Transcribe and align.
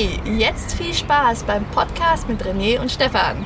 Hey, 0.00 0.18
jetzt 0.38 0.76
viel 0.76 0.94
Spaß 0.94 1.42
beim 1.42 1.62
Podcast 1.72 2.26
mit 2.26 2.42
René 2.42 2.80
und 2.80 2.90
Stefan. 2.90 3.44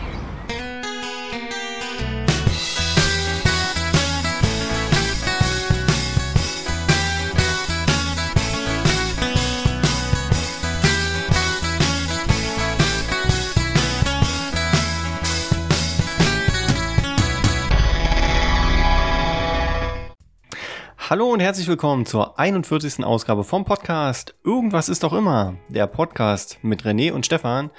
Hallo 21.14 21.32
und 21.32 21.38
herzlich 21.38 21.68
willkommen 21.68 22.06
zur 22.06 22.40
41. 22.40 23.04
Ausgabe 23.04 23.44
vom 23.44 23.64
Podcast 23.64 24.34
Irgendwas 24.42 24.88
ist 24.88 25.04
doch 25.04 25.12
immer, 25.12 25.54
der 25.68 25.86
Podcast 25.86 26.58
mit 26.62 26.82
René 26.82 27.12
und 27.12 27.24
Stefan. 27.24 27.70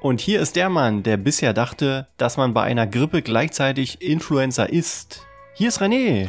Und 0.00 0.20
hier 0.20 0.40
ist 0.40 0.54
der 0.54 0.70
Mann, 0.70 1.02
der 1.02 1.16
bisher 1.16 1.52
dachte, 1.52 2.06
dass 2.18 2.36
man 2.36 2.54
bei 2.54 2.62
einer 2.62 2.86
Grippe 2.86 3.22
gleichzeitig 3.22 4.00
Influencer 4.00 4.72
ist. 4.72 5.26
Hier 5.54 5.70
ist 5.70 5.82
René. 5.82 6.28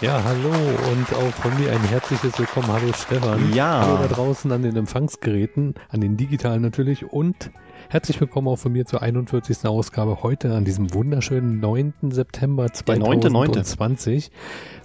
Ja, 0.00 0.20
hallo 0.24 0.50
und 0.90 1.14
auch 1.14 1.32
von 1.42 1.56
mir 1.60 1.70
ein 1.70 1.82
herzliches 1.82 2.36
Willkommen. 2.40 2.66
Hallo 2.66 2.92
Stefan. 2.92 3.54
Ja. 3.54 3.80
Hallo 3.80 3.98
da 3.98 4.08
draußen 4.08 4.50
an 4.50 4.62
den 4.62 4.74
Empfangsgeräten, 4.74 5.74
an 5.90 6.00
den 6.00 6.16
digitalen 6.16 6.60
natürlich 6.60 7.04
und 7.12 7.52
herzlich 7.90 8.20
willkommen 8.20 8.46
auch 8.48 8.56
von 8.56 8.72
mir 8.72 8.86
zur 8.86 9.02
41. 9.02 9.66
Ausgabe 9.66 10.22
heute 10.22 10.54
an 10.54 10.64
diesem 10.64 10.94
wunderschönen 10.94 11.58
9. 11.60 11.92
September 12.10 12.66
Der 12.68 12.96
9.9.. 12.96 13.20
2020. 13.64 14.30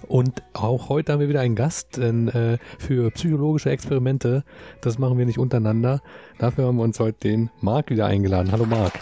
Und 0.08 0.42
auch 0.52 0.88
heute 0.88 1.12
haben 1.12 1.20
wir 1.20 1.28
wieder 1.28 1.40
einen 1.40 1.54
Gast, 1.56 1.96
denn 1.96 2.28
äh, 2.28 2.58
für 2.78 3.10
psychologische 3.12 3.70
Experimente, 3.70 4.44
das 4.80 4.98
machen 4.98 5.18
wir 5.18 5.26
nicht 5.26 5.38
untereinander. 5.38 6.00
Dafür 6.38 6.66
haben 6.66 6.76
wir 6.76 6.84
uns 6.84 6.98
heute 7.00 7.18
den 7.20 7.50
Marc 7.60 7.90
wieder 7.90 8.06
eingeladen. 8.06 8.50
Hallo 8.52 8.66
Marc. 8.66 8.92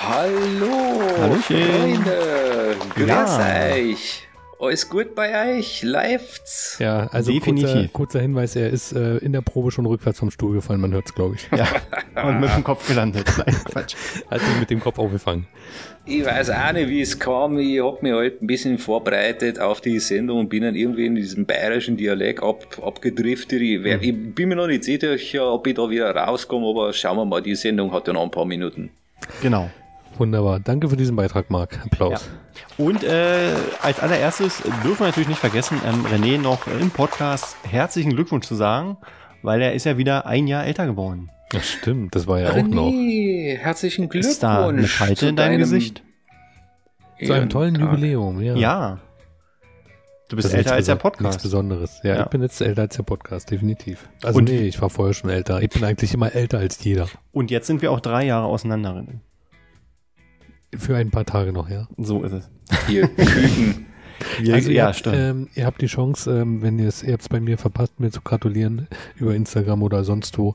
Hallo, 0.00 1.00
Hallöchen. 1.20 2.04
Freunde, 2.04 2.76
grüß 2.94 3.08
Ja. 3.08 3.72
euch. 3.74 4.27
Alles 4.60 4.88
gut 4.88 5.14
bei 5.14 5.56
euch? 5.56 5.84
Läuft's? 5.84 6.78
Ja, 6.80 7.06
also 7.12 7.32
kurzer, 7.32 7.52
Definitiv. 7.52 7.92
kurzer 7.92 8.20
Hinweis, 8.20 8.56
er 8.56 8.70
ist 8.70 8.92
äh, 8.92 9.18
in 9.18 9.32
der 9.32 9.40
Probe 9.40 9.70
schon 9.70 9.86
rückwärts 9.86 10.18
vom 10.18 10.32
Stuhl 10.32 10.54
gefallen, 10.54 10.80
man 10.80 10.92
hört 10.92 11.06
es, 11.06 11.14
glaube 11.14 11.36
ich. 11.36 11.48
Ja, 11.56 12.24
und 12.24 12.40
mit 12.40 12.50
dem 12.52 12.64
Kopf 12.64 12.88
gelandet. 12.88 13.32
Nein, 13.38 13.54
Quatsch. 13.64 13.94
Hat 14.28 14.40
sich 14.40 14.58
mit 14.58 14.70
dem 14.70 14.80
Kopf 14.80 14.98
aufgefangen. 14.98 15.46
Ich 16.04 16.24
weiß 16.24 16.50
auch 16.50 16.72
nicht, 16.72 16.88
wie 16.88 17.02
es 17.02 17.18
kam. 17.18 17.58
Ich 17.58 17.80
hab 17.80 18.02
mich 18.02 18.12
halt 18.12 18.42
ein 18.42 18.46
bisschen 18.48 18.78
vorbereitet 18.78 19.60
auf 19.60 19.80
die 19.80 20.00
Sendung 20.00 20.40
und 20.40 20.48
bin 20.48 20.64
dann 20.64 20.74
irgendwie 20.74 21.06
in 21.06 21.14
diesem 21.14 21.46
bayerischen 21.46 21.96
Dialekt 21.96 22.42
ab, 22.42 22.78
abgedriftet. 22.82 23.60
Ich, 23.60 23.84
werd, 23.84 24.02
ich 24.02 24.34
bin 24.34 24.48
mir 24.48 24.56
noch 24.56 24.66
nicht 24.66 24.84
sicher, 24.84 25.52
ob 25.52 25.66
ich 25.66 25.74
da 25.74 25.88
wieder 25.88 26.10
rauskomme, 26.10 26.66
aber 26.68 26.92
schauen 26.92 27.16
wir 27.16 27.24
mal, 27.24 27.42
die 27.42 27.54
Sendung 27.54 27.92
hat 27.92 28.08
ja 28.08 28.12
noch 28.12 28.24
ein 28.24 28.30
paar 28.30 28.46
Minuten. 28.46 28.90
Genau. 29.40 29.70
Wunderbar. 30.18 30.60
Danke 30.60 30.88
für 30.88 30.96
diesen 30.96 31.16
Beitrag, 31.16 31.50
Marc. 31.50 31.78
Applaus. 31.84 32.28
Und 32.76 33.04
äh, 33.04 33.54
als 33.82 34.00
allererstes 34.00 34.62
dürfen 34.84 35.00
wir 35.00 35.06
natürlich 35.06 35.28
nicht 35.28 35.38
vergessen, 35.38 35.80
ähm, 35.86 36.04
René 36.06 36.38
noch 36.40 36.66
im 36.66 36.90
Podcast 36.90 37.56
herzlichen 37.62 38.14
Glückwunsch 38.14 38.46
zu 38.46 38.54
sagen, 38.56 38.96
weil 39.42 39.62
er 39.62 39.74
ist 39.74 39.84
ja 39.84 39.96
wieder 39.96 40.26
ein 40.26 40.46
Jahr 40.46 40.64
älter 40.66 40.86
geworden. 40.86 41.30
Das 41.50 41.66
stimmt, 41.66 42.14
das 42.14 42.26
war 42.26 42.40
ja 42.40 42.50
auch 42.50 42.56
noch. 42.56 42.90
René, 42.90 43.56
herzlichen 43.56 44.08
Glückwunsch. 44.08 44.32
Ist 44.32 44.42
da 44.42 44.68
eine 44.68 44.82
Falte 44.88 45.28
in 45.28 45.36
deinem 45.36 45.58
Gesicht? 45.58 46.02
Zu 47.24 47.32
einem 47.32 47.48
tollen 47.48 47.74
Ehrentag. 47.76 47.94
Jubiläum, 47.98 48.40
ja. 48.40 48.54
Ja. 48.56 48.98
Du 50.28 50.36
bist 50.36 50.46
Das 50.46 50.52
ist 50.52 50.58
älter 50.58 50.74
als 50.74 50.86
der 50.86 50.94
Beson- 50.96 51.04
Nichts 51.08 51.18
Podcast. 51.18 51.42
Besonderes. 51.42 52.00
Ja, 52.02 52.14
Ja. 52.16 52.22
ich 52.24 52.28
bin 52.28 52.42
jetzt 52.42 52.60
älter 52.60 52.82
als 52.82 52.96
der 52.96 53.02
Podcast, 53.02 53.50
definitiv. 53.50 54.08
Also 54.22 54.38
Und- 54.38 54.48
nee, 54.50 54.66
ich 54.66 54.80
war 54.82 54.90
vorher 54.90 55.14
schon 55.14 55.30
älter. 55.30 55.62
Ich 55.62 55.70
bin 55.70 55.82
eigentlich 55.84 56.12
immer 56.12 56.34
älter 56.34 56.58
als 56.58 56.82
jeder. 56.84 57.08
Und 57.32 57.50
jetzt 57.50 57.66
sind 57.66 57.80
wir 57.82 57.90
auch 57.92 58.00
drei 58.00 58.26
Jahre 58.26 58.46
auseinander. 58.46 59.04
Für 60.76 60.96
ein 60.96 61.10
paar 61.10 61.24
Tage 61.24 61.52
noch, 61.52 61.68
ja. 61.68 61.88
So 61.96 62.22
ist 62.22 62.32
es. 62.32 62.50
Ihr 62.88 63.08
Küken. 63.08 63.86
Wir, 64.40 64.54
Also 64.54 64.70
ihr, 64.70 64.76
ja, 64.76 64.86
habt, 64.88 65.06
ähm, 65.06 65.48
ihr 65.54 65.64
habt 65.64 65.80
die 65.80 65.86
Chance, 65.86 66.40
ähm, 66.40 66.60
wenn 66.60 66.78
ihr 66.78 66.88
es, 66.88 67.02
ihr 67.02 67.12
habt 67.12 67.22
es 67.22 67.28
bei 67.28 67.40
mir 67.40 67.56
verpasst, 67.56 68.00
mir 68.00 68.10
zu 68.10 68.20
gratulieren 68.20 68.88
über 69.16 69.34
Instagram 69.34 69.82
oder 69.82 70.02
sonst 70.04 70.36
wo. 70.38 70.54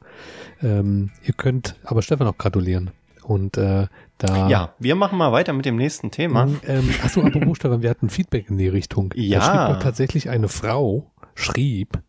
Ähm, 0.62 1.12
ihr 1.24 1.34
könnt 1.34 1.76
aber 1.84 2.02
Stefan 2.02 2.28
auch 2.28 2.38
gratulieren. 2.38 2.92
Und 3.24 3.58
äh, 3.58 3.88
da 4.18 4.50
ja, 4.50 4.76
wir 4.80 4.96
machen 4.96 5.18
mal 5.18 5.32
weiter 5.32 5.54
mit 5.54 5.66
dem 5.66 5.78
nächsten 5.78 6.12
Thema. 6.12 6.46
Mhm, 6.48 6.60
Ähm, 6.68 6.90
achso, 7.04 7.22
apropos 7.22 7.58
Stefan, 7.58 7.82
wir 7.82 7.90
hatten 7.90 8.10
Feedback 8.10 8.50
in 8.50 8.58
die 8.58 8.68
Richtung. 8.68 9.14
Ja. 9.16 9.40
Da 9.40 9.46
schrieb 9.46 9.76
doch 9.76 9.84
tatsächlich 9.84 10.30
eine 10.30 10.50
Frau, 10.50 11.14
schrieb, 11.34 12.02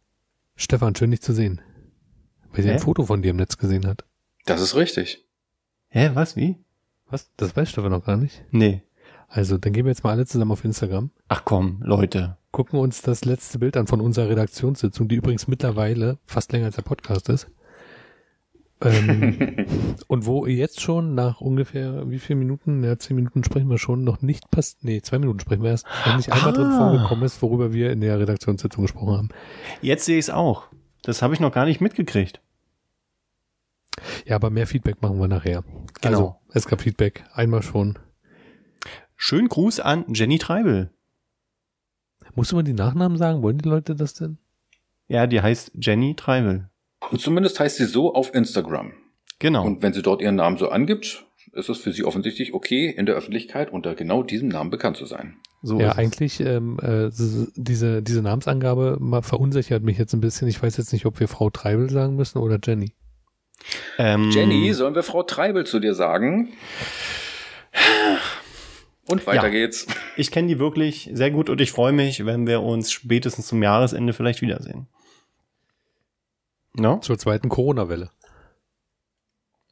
Stefan, 0.56 0.97
schön 0.97 1.12
dich 1.12 1.22
zu 1.22 1.32
sehen. 1.32 1.60
Weil 2.53 2.62
sie 2.62 2.69
Hä? 2.69 2.75
ein 2.75 2.81
Foto 2.81 3.04
von 3.04 3.22
dir 3.22 3.31
im 3.31 3.37
Netz 3.37 3.59
gesehen 3.59 3.87
hat. 3.87 4.04
Das 4.44 4.60
ist 4.60 4.75
richtig. 4.75 5.25
Hä, 5.88 6.10
was, 6.14 6.34
wie? 6.34 6.56
Was? 7.14 7.30
Das 7.36 7.56
weiß 7.56 7.70
Stefan 7.70 7.92
noch 7.92 8.04
gar 8.04 8.16
nicht. 8.16 8.42
Nee. 8.50 8.82
Also, 9.28 9.56
dann 9.56 9.72
gehen 9.72 9.84
wir 9.84 9.91
jetzt 9.92 10.02
mal 10.02 10.10
alle 10.10 10.26
zusammen 10.26 10.50
auf 10.50 10.64
Instagram, 10.64 11.10
Ach 11.28 11.42
komm, 11.44 11.80
Leute. 11.84 12.36
gucken 12.50 12.78
uns 12.80 13.02
das 13.02 13.25
letzte 13.25 13.60
Bild 13.60 13.76
an 13.76 13.86
von 13.86 14.00
unserer 14.00 14.28
Redaktionssitzung, 14.28 15.06
die 15.06 15.14
übrigens 15.14 15.47
mittlerweile 15.47 16.19
fast 16.25 16.50
länger 16.52 16.66
als 16.66 16.75
der 16.75 16.82
Podcast 16.82 17.28
ist. 17.28 17.47
Ähm, 18.80 19.64
und 20.08 20.26
wo 20.26 20.47
jetzt 20.47 20.80
schon 20.80 21.14
nach 21.14 21.41
ungefähr 21.41 22.10
wie 22.10 22.19
viel 22.19 22.34
Minuten, 22.34 22.82
ja, 22.82 22.98
zehn 22.98 23.14
Minuten 23.14 23.44
sprechen 23.44 23.70
wir 23.70 23.78
schon, 23.78 24.02
noch 24.02 24.20
nicht 24.20 24.50
passt, 24.50 24.82
nee, 24.82 25.00
zwei 25.00 25.20
Minuten 25.20 25.38
sprechen 25.38 25.62
wir 25.62 25.70
erst, 25.70 25.86
noch 26.06 26.16
nicht 26.16 26.32
einmal 26.32 26.52
drin 26.52 26.66
Ah. 26.72 26.78
vorgekommen 26.91 27.25
ist, 27.25 27.41
worüber 27.42 27.72
wir 27.72 27.92
in 27.92 28.00
der 28.00 28.19
Redaktionssitzung 28.19 28.82
gesprochen 28.82 29.16
haben. 29.16 29.28
Jetzt 29.82 30.04
sehe 30.04 30.19
ich 30.19 30.25
es 30.26 30.31
auch. 30.31 30.64
Das 31.02 31.22
habe 31.22 31.32
ich 31.34 31.38
noch 31.41 31.52
gar 31.52 31.64
nicht 31.64 31.81
mitgekriegt. 31.81 32.41
Ja, 34.26 34.34
aber 34.36 34.50
mehr 34.50 34.66
Feedback 34.66 35.00
machen 35.00 35.20
wir 35.20 35.28
nachher. 35.28 35.62
Genau. 36.00 36.08
Also, 36.19 36.36
es 36.54 36.66
gab 36.66 36.81
Feedback, 36.81 37.25
einmal 37.34 37.62
schon. 37.62 37.98
Schönen 39.16 39.48
Gruß 39.48 39.81
an 39.81 40.04
Jenny 40.09 40.38
Treibel. 40.38 40.91
Musst 42.34 42.53
du 42.53 42.56
mal 42.56 42.62
die 42.62 42.72
Nachnamen 42.72 43.19
sagen? 43.19 43.42
Wollen 43.42 43.59
die 43.59 43.69
Leute 43.69 43.94
das 43.94 44.15
denn? 44.15 44.38
Ja, 45.09 45.26
die 45.26 45.41
heißt 45.41 45.72
Jenny 45.81 46.14
Treibel. 46.14 46.70
Und 47.10 47.20
zumindest 47.20 47.59
heißt 47.59 47.76
sie 47.76 47.87
so 47.87 48.14
auf 48.14 48.34
Instagram. 48.34 48.93
Genau. 49.41 49.64
Und 49.66 49.82
wenn 49.82 49.93
sie 49.93 50.03
dort 50.03 50.22
ihren 50.22 50.37
Namen 50.37 50.56
so 50.56 50.69
angibt, 50.69 51.26
ist 51.53 51.69
es 51.69 51.78
für 51.78 51.93
sie 51.93 52.04
offensichtlich 52.04 52.54
okay, 52.54 52.88
in 52.88 53.06
der 53.06 53.16
Öffentlichkeit 53.16 53.72
unter 53.72 53.94
genau 53.94 54.22
diesem 54.22 54.48
Namen 54.48 54.70
bekannt 54.70 54.97
zu 54.97 55.06
sein. 55.06 55.37
so 55.62 55.81
ja, 55.81 55.93
eigentlich, 55.93 56.41
ähm, 56.41 56.78
äh, 56.81 57.10
diese, 57.56 58.03
diese 58.03 58.22
Namensangabe 58.22 58.98
verunsichert 59.22 59.82
mich 59.82 59.98
jetzt 59.98 60.14
ein 60.14 60.20
bisschen. 60.20 60.47
Ich 60.47 60.62
weiß 60.62 60.76
jetzt 60.76 60.93
nicht, 60.93 61.04
ob 61.04 61.19
wir 61.19 61.26
Frau 61.26 61.50
Treibel 61.50 61.91
sagen 61.91 62.14
müssen 62.16 62.38
oder 62.38 62.59
Jenny. 62.62 62.93
Ähm, 63.98 64.30
Jenny, 64.30 64.72
sollen 64.75 64.94
wir 64.94 65.02
Frau 65.02 65.22
Treibel 65.22 65.64
zu 65.64 65.80
dir 65.80 65.94
sagen? 65.94 66.52
Und 69.06 69.26
weiter 69.26 69.44
Ja. 69.44 69.50
geht's. 69.50 69.86
Ich 70.16 70.30
kenne 70.30 70.48
die 70.48 70.58
wirklich 70.58 71.10
sehr 71.12 71.30
gut 71.30 71.50
und 71.50 71.60
ich 71.60 71.72
freue 71.72 71.92
mich, 71.92 72.25
wenn 72.25 72.47
wir 72.47 72.62
uns 72.62 72.91
spätestens 72.91 73.47
zum 73.47 73.62
Jahresende 73.62 74.12
vielleicht 74.12 74.41
wiedersehen. 74.41 74.86
No? 76.75 76.98
Zur 76.98 77.19
zweiten 77.19 77.48
Corona-Welle. 77.48 78.10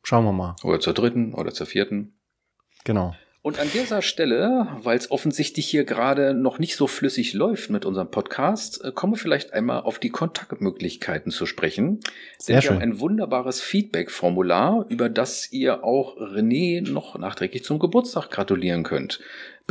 Schauen 0.04 0.24
wir 0.24 0.32
mal. 0.32 0.56
Oder 0.62 0.80
zur 0.80 0.94
dritten 0.94 1.32
oder 1.34 1.52
zur 1.52 1.66
vierten. 1.66 2.14
Genau. 2.84 3.14
Und 3.44 3.58
an 3.58 3.68
dieser 3.74 4.02
Stelle, 4.02 4.68
weil 4.84 4.96
es 4.96 5.10
offensichtlich 5.10 5.66
hier 5.66 5.82
gerade 5.82 6.32
noch 6.32 6.60
nicht 6.60 6.76
so 6.76 6.86
flüssig 6.86 7.32
läuft 7.32 7.70
mit 7.70 7.84
unserem 7.84 8.08
Podcast, 8.08 8.84
äh, 8.84 8.92
kommen 8.92 9.14
wir 9.14 9.18
vielleicht 9.18 9.52
einmal 9.52 9.80
auf 9.80 9.98
die 9.98 10.10
Kontaktmöglichkeiten 10.10 11.32
zu 11.32 11.44
sprechen. 11.44 11.98
Sehr 12.38 12.54
Denn 12.54 12.62
wir 12.62 12.62
schön. 12.62 12.76
haben 12.76 12.82
ein 12.82 13.00
wunderbares 13.00 13.60
Feedback-Formular, 13.60 14.86
über 14.88 15.08
das 15.08 15.50
ihr 15.50 15.82
auch 15.82 16.16
René 16.18 16.88
noch 16.88 17.18
nachträglich 17.18 17.64
zum 17.64 17.80
Geburtstag 17.80 18.30
gratulieren 18.30 18.84
könnt. 18.84 19.18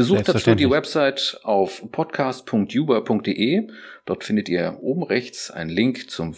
Besucht 0.01 0.27
dazu 0.29 0.55
die. 0.55 0.69
Website 0.69 1.39
auf 1.43 1.81
podcast.juba.de. 1.91 3.67
Dort 4.05 4.23
findet 4.23 4.49
ihr 4.49 4.77
oben 4.81 5.03
rechts 5.03 5.51
einen 5.51 5.69
Link 5.69 6.09
zum, 6.09 6.33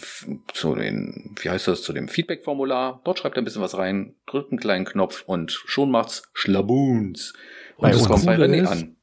zu 0.53 0.75
den, 0.75 1.35
wie 1.41 1.49
heißt 1.49 1.67
das, 1.67 1.81
zu 1.81 1.93
dem 1.93 2.07
Feedback-Formular. 2.07 3.01
Dort 3.03 3.19
schreibt 3.19 3.37
ihr 3.37 3.41
ein 3.41 3.45
bisschen 3.45 3.61
was 3.61 3.77
rein, 3.77 4.15
drückt 4.27 4.51
einen 4.51 4.59
kleinen 4.59 4.85
Knopf 4.85 5.23
und 5.25 5.51
schon 5.51 5.91
macht's 5.91 6.23
Schlabuns. 6.33 7.33
Und 7.77 7.89
es 7.89 7.97
uns. 8.01 8.07
kommt 8.07 8.25
bei 8.25 8.35
René 8.35 8.63
ist- 8.63 8.69
an. 8.71 8.95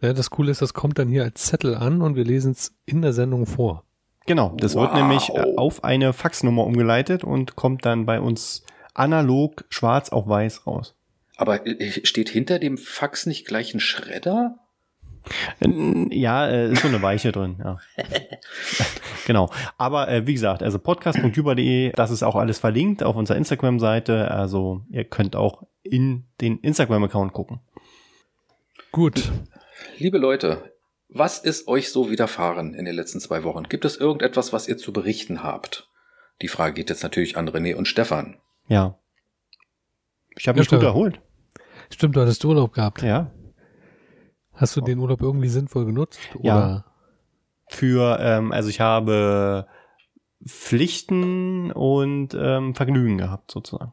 Ja, 0.00 0.12
das 0.12 0.30
Coole 0.30 0.50
ist, 0.50 0.60
das 0.60 0.74
kommt 0.74 0.98
dann 0.98 1.08
hier 1.08 1.22
als 1.22 1.44
Zettel 1.44 1.74
an 1.76 2.02
und 2.02 2.16
wir 2.16 2.24
lesen 2.24 2.52
es 2.52 2.74
in 2.84 3.02
der 3.02 3.12
Sendung 3.12 3.46
vor. 3.46 3.84
Genau. 4.26 4.54
Das 4.58 4.74
wird 4.74 4.90
Wow. 4.90 4.96
nämlich 5.00 5.28
äh, 5.30 5.54
auf 5.56 5.84
eine 5.84 6.12
Faxnummer 6.12 6.64
umgeleitet 6.66 7.22
und 7.24 7.54
kommt 7.56 7.84
dann 7.86 8.04
bei 8.04 8.20
uns 8.20 8.64
analog 8.94 9.64
schwarz 9.68 10.10
auf 10.10 10.26
weiß 10.28 10.66
raus. 10.66 10.94
Aber 11.36 11.66
äh, 11.66 12.04
steht 12.04 12.28
hinter 12.28 12.58
dem 12.58 12.78
Fax 12.78 13.26
nicht 13.26 13.46
gleich 13.46 13.74
ein 13.74 13.80
Schredder? 13.80 14.58
Äh, 15.60 16.14
Ja, 16.14 16.46
äh, 16.46 16.72
ist 16.72 16.82
so 16.82 16.88
eine 16.88 17.02
Weiche 17.02 17.32
drin, 17.32 17.56
ja. 17.58 17.78
genau. 19.26 19.50
Aber 19.78 20.08
äh, 20.08 20.26
wie 20.26 20.34
gesagt, 20.34 20.62
also 20.62 20.78
podcast.juba.de, 20.78 21.92
das 21.92 22.10
ist 22.10 22.22
auch 22.22 22.36
alles 22.36 22.58
verlinkt 22.58 23.02
auf 23.02 23.16
unserer 23.16 23.36
Instagram-Seite. 23.36 24.30
Also 24.30 24.82
ihr 24.90 25.04
könnt 25.04 25.36
auch 25.36 25.64
in 25.82 26.24
den 26.40 26.58
Instagram-Account 26.58 27.32
gucken. 27.32 27.60
Gut. 28.90 29.30
Liebe 29.98 30.18
Leute, 30.18 30.72
was 31.08 31.38
ist 31.38 31.68
euch 31.68 31.90
so 31.90 32.10
widerfahren 32.10 32.74
in 32.74 32.84
den 32.84 32.94
letzten 32.94 33.20
zwei 33.20 33.44
Wochen? 33.44 33.64
Gibt 33.64 33.84
es 33.84 33.96
irgendetwas, 33.96 34.52
was 34.52 34.68
ihr 34.68 34.78
zu 34.78 34.92
berichten 34.92 35.42
habt? 35.42 35.88
Die 36.40 36.48
Frage 36.48 36.74
geht 36.74 36.90
jetzt 36.90 37.02
natürlich 37.02 37.36
an 37.36 37.48
René 37.48 37.74
und 37.74 37.86
Stefan. 37.86 38.38
Ja. 38.68 38.98
Ich 40.38 40.48
habe 40.48 40.58
Ja, 40.58 40.62
mich 40.62 40.68
gut 40.68 40.78
klar. 40.80 40.92
erholt. 40.92 41.20
Stimmt, 41.90 42.16
du 42.16 42.20
hattest 42.20 42.44
Urlaub 42.44 42.72
gehabt. 42.72 43.02
Ja. 43.02 43.30
Hast 44.54 44.76
du 44.76 44.80
den 44.80 44.98
Urlaub 44.98 45.20
irgendwie 45.22 45.48
sinnvoll 45.48 45.84
genutzt? 45.86 46.20
Ja. 46.40 46.56
Oder? 46.56 46.84
Für, 47.68 48.18
ähm, 48.20 48.52
also 48.52 48.68
ich 48.68 48.80
habe 48.80 49.66
Pflichten 50.46 51.70
und 51.72 52.34
ähm, 52.34 52.74
Vergnügen 52.74 53.18
gehabt, 53.18 53.50
sozusagen. 53.50 53.92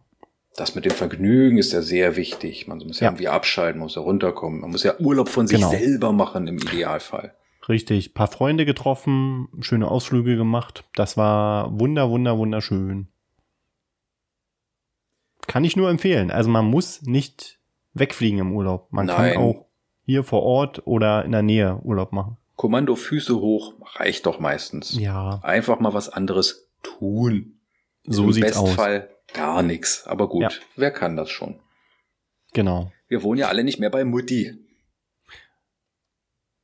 Das 0.56 0.76
mit 0.76 0.84
dem 0.86 0.92
Vergnügen 0.92 1.58
ist 1.58 1.72
ja 1.72 1.82
sehr 1.82 2.16
wichtig. 2.16 2.68
Man 2.68 2.80
muss 2.80 3.00
ja, 3.00 3.06
Ja. 3.06 3.12
irgendwie 3.12 3.28
abschalten, 3.30 3.80
muss 3.80 3.96
ja 3.96 4.02
runterkommen. 4.02 4.62
Man 4.62 4.72
muss 4.72 4.84
ja 4.84 4.98
Urlaub 5.00 5.30
von 5.30 5.48
sich 5.48 5.58
Genau. 5.60 5.70
selber 5.70 6.12
machen 6.12 6.48
im 6.48 6.58
Idealfall. 6.58 7.34
Richtig. 7.70 8.14
Paar 8.14 8.28
Freunde 8.28 8.66
getroffen, 8.66 9.48
schöne 9.62 9.88
Ausflüge 9.90 10.36
gemacht. 10.36 10.84
Das 10.96 11.16
war 11.18 11.80
wunder, 11.80 12.10
wunder, 12.10 12.38
wunderschön. 12.38 13.08
Kann 15.50 15.64
ich 15.64 15.76
nur 15.76 15.90
empfehlen. 15.90 16.30
Also 16.30 16.48
man 16.50 16.66
muss 16.66 17.02
nicht 17.02 17.58
wegfliegen 17.96 18.40
im 18.40 18.54
Urlaub. 18.54 18.88
Man 18.92 19.08
Nein. 19.08 19.34
kann 19.34 19.42
auch 19.42 19.66
hier 20.06 20.24
vor 20.24 20.44
Ort 20.44 20.86
oder 20.86 21.26
in 21.26 21.32
der 21.32 21.42
Nähe 21.42 21.80
Urlaub 21.84 22.12
machen. 22.14 22.38
Kommando 22.56 22.96
Füße 22.96 23.36
hoch 23.40 23.74
reicht 23.96 24.28
doch 24.28 24.40
meistens. 24.40 24.94
Ja, 25.00 25.40
Einfach 25.42 25.80
mal 25.80 25.94
was 25.94 26.08
anderes 26.08 26.70
tun. 26.84 27.60
so 28.06 28.26
Im 28.26 28.34
sieht's 28.34 28.58
aus. 28.58 28.66
Bestfall 28.66 29.10
gar 29.34 29.64
nichts. 29.64 30.06
Aber 30.06 30.30
gut, 30.30 30.44
Ja. 30.44 30.50
wer 30.76 30.92
kann 30.92 31.16
das 31.16 31.32
schon? 31.32 31.60
Genau. 32.54 32.92
Wir 33.08 33.24
wohnen 33.24 33.40
ja 33.40 33.48
alle 33.48 33.64
nicht 33.64 33.80
mehr 33.80 33.90
bei 33.90 34.06
Mutti. 34.06 34.54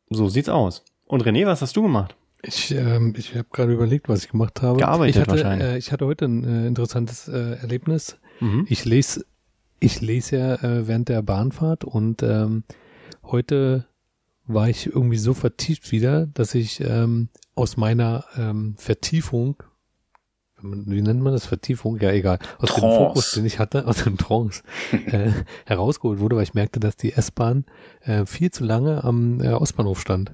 So 0.10 0.30
sieht's 0.30 0.50
aus. 0.50 0.84
Und 1.06 1.24
René, 1.24 1.48
was 1.48 1.62
hast 1.64 1.76
du 1.76 1.81
gemacht? 1.81 2.16
Ich, 2.44 2.70
ähm, 2.72 3.16
ich 3.18 3.34
habe 3.34 3.48
gerade 3.52 3.74
überlegt, 3.74 4.08
was 4.10 4.24
ich 4.24 4.30
gemacht 4.30 4.62
habe. 4.62 4.78
Gearbeitet 4.78 5.16
ich 5.16 5.22
hatte, 5.22 5.31
wahrscheinlich. 5.31 5.68
Äh, 5.68 5.78
ich 5.80 5.92
hatte 5.92 6.06
heute 6.06 6.26
ein 6.26 6.44
äh, 6.44 6.68
interessantes 6.68 7.28
äh, 7.28 7.56
Erlebnis. 7.62 8.18
Mhm. 8.40 8.66
Ich 8.70 8.86
lese, 8.86 9.26
ich 9.80 10.02
lese 10.02 10.38
ja 10.38 10.56
äh, 10.56 10.88
während 10.88 11.10
der 11.10 11.22
Bahnfahrt 11.22 11.84
und 11.84 12.24
ähm, 12.24 12.64
heute 13.24 13.86
war 14.48 14.70
ich 14.70 14.88
irgendwie 14.88 15.18
so 15.18 15.34
vertieft 15.34 15.92
wieder, 15.92 16.28
dass 16.28 16.56
ich 16.56 16.82
ähm, 16.82 17.30
aus 17.56 17.78
meiner 17.78 18.26
ähm, 18.38 18.76
Vertiefung, 18.78 19.64
wie 20.62 21.02
nennt 21.02 21.22
man 21.22 21.34
das 21.34 21.46
Vertiefung? 21.46 22.00
Ja, 22.00 22.12
egal. 22.12 22.40
Aus 22.60 22.74
dem 22.74 22.82
Trance. 22.82 22.98
Fokus, 22.98 23.32
den 23.34 23.46
ich 23.46 23.60
hatte, 23.60 23.88
aus 23.88 24.04
dem 24.04 24.18
Trance, 24.18 24.64
äh, 24.92 25.31
herausgeholt 25.66 26.20
wurde, 26.20 26.36
weil 26.36 26.44
ich 26.44 26.54
merkte, 26.54 26.80
dass 26.80 26.96
die 26.96 27.14
S-Bahn 27.14 27.66
äh, 28.02 28.26
viel 28.26 28.52
zu 28.52 28.64
lange 28.64 29.04
am 29.04 29.42
äh, 29.42 29.54
Ostbahnhof 29.54 30.00
stand. 30.00 30.34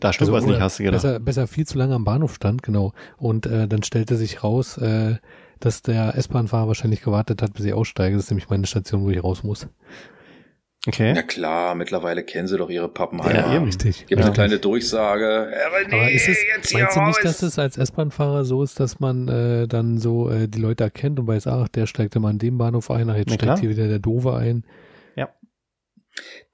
Da 0.00 0.12
stimmt 0.12 0.32
was 0.32 0.44
nicht, 0.44 0.60
hast 0.60 0.78
du 0.78 0.84
gedacht. 0.84 1.02
Besser, 1.02 1.20
besser 1.20 1.46
viel 1.46 1.66
zu 1.66 1.78
lange 1.78 1.94
am 1.94 2.04
Bahnhof 2.04 2.34
stand, 2.34 2.62
genau. 2.62 2.92
Und 3.16 3.46
äh, 3.46 3.66
dann 3.66 3.82
stellte 3.82 4.16
sich 4.16 4.44
raus, 4.44 4.76
äh, 4.76 5.16
dass 5.60 5.82
der 5.82 6.14
S-Bahn-Fahrer 6.16 6.68
wahrscheinlich 6.68 7.02
gewartet 7.02 7.42
hat, 7.42 7.54
bis 7.54 7.64
ich 7.64 7.72
aussteige. 7.72 8.16
Das 8.16 8.24
ist 8.24 8.30
nämlich 8.30 8.48
meine 8.48 8.66
Station, 8.66 9.02
wo 9.04 9.10
ich 9.10 9.22
raus 9.22 9.42
muss. 9.42 9.66
Okay. 10.86 11.14
Ja 11.14 11.22
klar, 11.22 11.74
mittlerweile 11.74 12.22
kennen 12.22 12.46
sie 12.48 12.56
doch 12.56 12.70
ihre 12.70 12.88
Pappenheimer. 12.88 13.34
Ja, 13.34 13.54
eben. 13.56 13.64
Richtig. 13.66 14.06
Gibt 14.06 14.20
Ja. 14.20 14.26
eine 14.26 14.34
kleine 14.34 14.58
Durchsage. 14.58 15.50
Ja, 15.52 15.66
aber, 15.66 15.76
Aber 15.96 16.04
nee, 16.06 16.14
ist 16.14 16.28
es, 16.28 16.38
jetzt 16.56 16.72
meinst 16.72 16.96
du 16.96 17.00
nicht, 17.02 17.24
dass 17.24 17.42
es 17.42 17.58
als 17.58 17.76
S-Bahn-Fahrer 17.76 18.44
so 18.44 18.62
ist, 18.62 18.78
dass 18.80 19.00
man 19.00 19.28
äh, 19.28 19.66
dann 19.66 19.98
so 19.98 20.30
äh, 20.30 20.48
die 20.48 20.60
Leute 20.60 20.84
erkennt 20.84 21.18
und 21.18 21.26
weiß, 21.26 21.46
ach, 21.48 21.68
der 21.68 21.86
steigt 21.86 22.14
immer 22.16 22.28
an 22.28 22.38
dem 22.38 22.58
Bahnhof 22.58 22.90
ein, 22.90 23.10
ach, 23.10 23.16
jetzt 23.16 23.26
Na 23.28 23.34
steigt 23.34 23.42
klar. 23.42 23.58
hier 23.60 23.70
wieder 23.70 23.88
der 23.88 23.98
Dove 23.98 24.34
ein. 24.34 24.64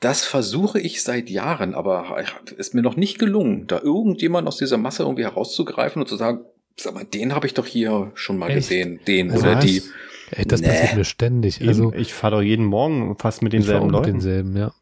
Das 0.00 0.26
versuche 0.26 0.78
ich 0.78 1.02
seit 1.02 1.30
Jahren, 1.30 1.74
aber 1.74 2.16
ist 2.58 2.74
mir 2.74 2.82
noch 2.82 2.96
nicht 2.96 3.18
gelungen, 3.18 3.66
da 3.66 3.80
irgendjemand 3.80 4.46
aus 4.46 4.58
dieser 4.58 4.76
Masse 4.76 5.04
irgendwie 5.04 5.24
herauszugreifen 5.24 6.02
und 6.02 6.08
zu 6.08 6.16
sagen, 6.16 6.44
sag 6.76 6.94
mal, 6.94 7.04
den 7.04 7.34
habe 7.34 7.46
ich 7.46 7.54
doch 7.54 7.66
hier 7.66 8.10
schon 8.14 8.38
mal 8.38 8.48
Echt? 8.50 8.56
gesehen, 8.68 9.00
den 9.06 9.30
Also 9.30 9.46
oder 9.46 9.56
die. 9.56 9.82
Ey, 10.30 10.44
das 10.46 10.60
Nee. 10.60 10.68
passiert 10.68 10.96
mir 10.96 11.04
ständig. 11.04 11.66
Also 11.66 11.92
ich 11.92 12.12
fahre 12.14 12.36
doch 12.36 12.42
jeden 12.42 12.64
Morgen 12.64 13.16
fast 13.18 13.42
mit 13.42 13.52
ich 13.54 13.60
denselben 13.60 13.86
mit 13.86 13.92
Leuten. 13.92 14.12
denselben, 14.12 14.56
ja. 14.56 14.72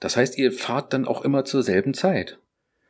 Das 0.00 0.16
heißt, 0.16 0.36
ihr 0.36 0.52
fahrt 0.52 0.92
dann 0.92 1.06
auch 1.06 1.22
immer 1.22 1.44
zur 1.44 1.62
selben 1.62 1.94
Zeit. 1.94 2.38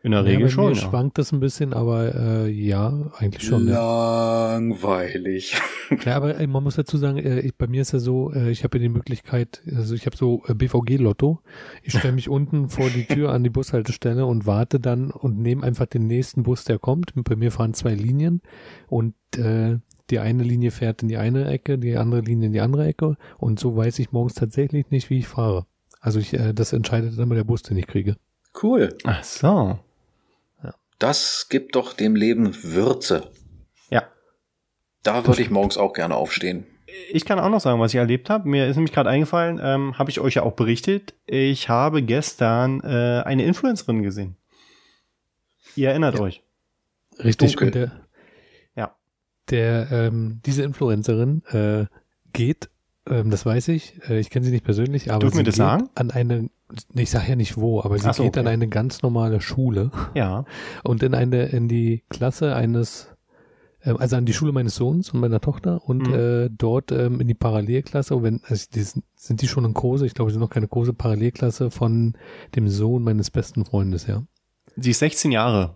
In 0.06 0.12
der 0.12 0.20
ja, 0.20 0.26
Regel 0.28 0.48
schon. 0.50 0.66
Mir 0.66 0.76
Ja. 0.76 0.82
schwankt 0.88 1.18
das 1.18 1.32
ein 1.32 1.40
bisschen, 1.40 1.74
aber 1.74 2.14
äh, 2.14 2.48
ja, 2.48 3.10
eigentlich 3.18 3.42
schon. 3.42 3.66
Langweilig. 3.66 5.60
Ja, 6.04 6.16
aber 6.16 6.36
ey, 6.38 6.46
man 6.48 6.64
muss 6.64 6.74
dazu 6.76 6.96
sagen, 6.96 7.18
äh, 7.18 7.40
ich, 7.40 7.56
bei 7.56 7.66
mir 7.68 7.82
ist 7.82 7.92
ja 7.92 7.98
so, 8.00 8.32
äh, 8.32 8.50
ich 8.50 8.64
habe 8.64 8.78
ja 8.78 8.82
die 8.82 8.88
Möglichkeit, 8.88 9.62
also 9.72 9.94
ich 9.94 10.06
habe 10.06 10.16
so 10.16 10.42
äh, 10.48 10.54
BVG-Lotto. 10.54 11.40
Ich 11.82 11.96
stelle 11.96 12.12
mich 12.14 12.28
unten 12.28 12.68
vor 12.68 12.88
die 12.90 13.04
Tür 13.04 13.30
an 13.32 13.42
die 13.44 13.50
Bushaltestelle 13.50 14.26
und 14.26 14.46
warte 14.46 14.78
dann 14.80 15.10
und 15.12 15.38
nehme 15.38 15.62
einfach 15.64 15.86
den 15.86 16.06
nächsten 16.08 16.42
Bus, 16.44 16.64
der 16.64 16.78
kommt. 16.80 17.12
Bei 17.14 17.34
mir 17.36 17.50
fahren 17.52 17.72
zwei 17.74 17.94
Linien 17.94 18.42
und 18.88 19.14
äh, 19.36 19.78
die 20.10 20.18
eine 20.20 20.42
Linie 20.44 20.70
fährt 20.72 21.02
in 21.02 21.08
die 21.08 21.16
eine 21.18 21.46
Ecke, 21.46 21.78
die 21.78 21.96
andere 21.96 22.20
Linie 22.20 22.46
in 22.46 22.52
die 22.52 22.60
andere 22.60 22.86
Ecke 22.86 23.16
und 23.38 23.58
so 23.60 23.76
weiß 23.76 23.98
ich 24.00 24.10
morgens 24.12 24.34
tatsächlich 24.34 24.90
nicht, 24.90 25.08
wie 25.10 25.18
ich 25.18 25.26
fahre. 25.28 25.66
Also 26.00 26.18
ich, 26.20 26.32
äh, 26.34 26.52
das 26.52 26.72
entscheidet 26.72 27.12
dann 27.16 27.24
immer 27.24 27.34
der 27.36 27.44
Bus, 27.44 27.62
den 27.62 27.76
ich 27.76 27.86
kriege. 27.88 28.16
Cool. 28.60 28.96
Ach 29.04 29.22
so. 29.24 29.78
Das 30.98 31.48
gibt 31.48 31.76
doch 31.76 31.92
dem 31.92 32.16
Leben 32.16 32.54
Würze. 32.62 33.30
Ja. 33.90 34.04
Da 35.02 35.26
würde 35.26 35.42
ich 35.42 35.50
morgens 35.50 35.76
auch 35.76 35.92
gerne 35.92 36.14
aufstehen. 36.14 36.66
Ich 37.10 37.24
kann 37.24 37.38
auch 37.38 37.50
noch 37.50 37.60
sagen, 37.60 37.80
was 37.80 37.92
ich 37.92 37.98
erlebt 37.98 38.30
habe. 38.30 38.48
Mir 38.48 38.66
ist 38.66 38.76
nämlich 38.76 38.92
gerade 38.94 39.10
eingefallen, 39.10 39.60
ähm, 39.62 39.98
habe 39.98 40.10
ich 40.10 40.20
euch 40.20 40.34
ja 40.34 40.42
auch 40.42 40.54
berichtet. 40.54 41.14
Ich 41.26 41.68
habe 41.68 42.02
gestern 42.02 42.80
äh, 42.80 43.22
eine 43.24 43.44
Influencerin 43.44 44.02
gesehen. 44.02 44.36
Ihr 45.74 45.90
erinnert 45.90 46.14
Ja. 46.16 46.20
euch. 46.22 46.42
Richtig. 47.22 47.52
Dunkel. 47.56 47.70
Der, 47.70 48.00
Ja. 48.74 48.96
Der, 49.50 49.88
ähm, 49.90 50.40
diese 50.46 50.62
Influencerin 50.62 51.42
äh, 51.50 51.86
geht, 52.32 52.70
ähm, 53.08 53.30
das 53.30 53.46
weiß 53.46 53.68
ich, 53.68 53.94
äh, 54.08 54.18
ich 54.18 54.30
kenne 54.30 54.44
sie 54.44 54.50
nicht 54.52 54.64
persönlich, 54.64 55.10
aber 55.10 55.20
Dürfen 55.20 55.34
sie 55.34 55.38
wir 55.40 55.44
das 55.44 55.54
geht 55.54 55.58
sagen? 55.58 55.88
an 55.94 56.10
eine, 56.10 56.50
ich 56.94 57.10
sage 57.10 57.28
ja 57.30 57.36
nicht 57.36 57.56
wo, 57.56 57.80
aber 57.82 57.98
sie 57.98 58.12
so, 58.12 58.22
geht 58.24 58.36
an 58.38 58.46
okay. 58.46 58.52
eine 58.54 58.68
ganz 58.68 59.02
normale 59.02 59.40
Schule 59.40 59.90
Ja. 60.14 60.44
und 60.84 61.02
in 61.02 61.14
eine, 61.14 61.46
in 61.46 61.68
die 61.68 62.02
Klasse 62.08 62.54
eines, 62.56 63.08
ähm, 63.84 63.96
also 63.98 64.16
an 64.16 64.26
die 64.26 64.32
Schule 64.32 64.52
meines 64.52 64.74
Sohns 64.76 65.10
und 65.10 65.20
meiner 65.20 65.40
Tochter 65.40 65.82
und 65.88 66.08
Mhm. 66.08 66.14
äh, 66.14 66.48
dort 66.50 66.90
ähm, 66.92 67.20
in 67.20 67.28
die 67.28 67.34
Parallelklasse, 67.34 68.16
und 68.16 68.22
wenn, 68.24 68.40
also 68.46 68.66
die 68.74 68.82
sind, 68.82 69.04
sind 69.14 69.40
die 69.42 69.48
schon 69.48 69.64
in 69.64 69.74
Kurse, 69.74 70.06
ich 70.06 70.14
glaube, 70.14 70.30
sie 70.30 70.34
sind 70.34 70.42
noch 70.42 70.50
keine 70.50 70.68
Kurse, 70.68 70.92
Parallelklasse 70.92 71.70
von 71.70 72.14
dem 72.54 72.68
Sohn 72.68 73.02
meines 73.04 73.30
besten 73.30 73.64
Freundes, 73.64 74.06
ja. 74.06 74.22
Sie 74.76 74.90
ist 74.90 74.98
16 74.98 75.32
Jahre. 75.32 75.74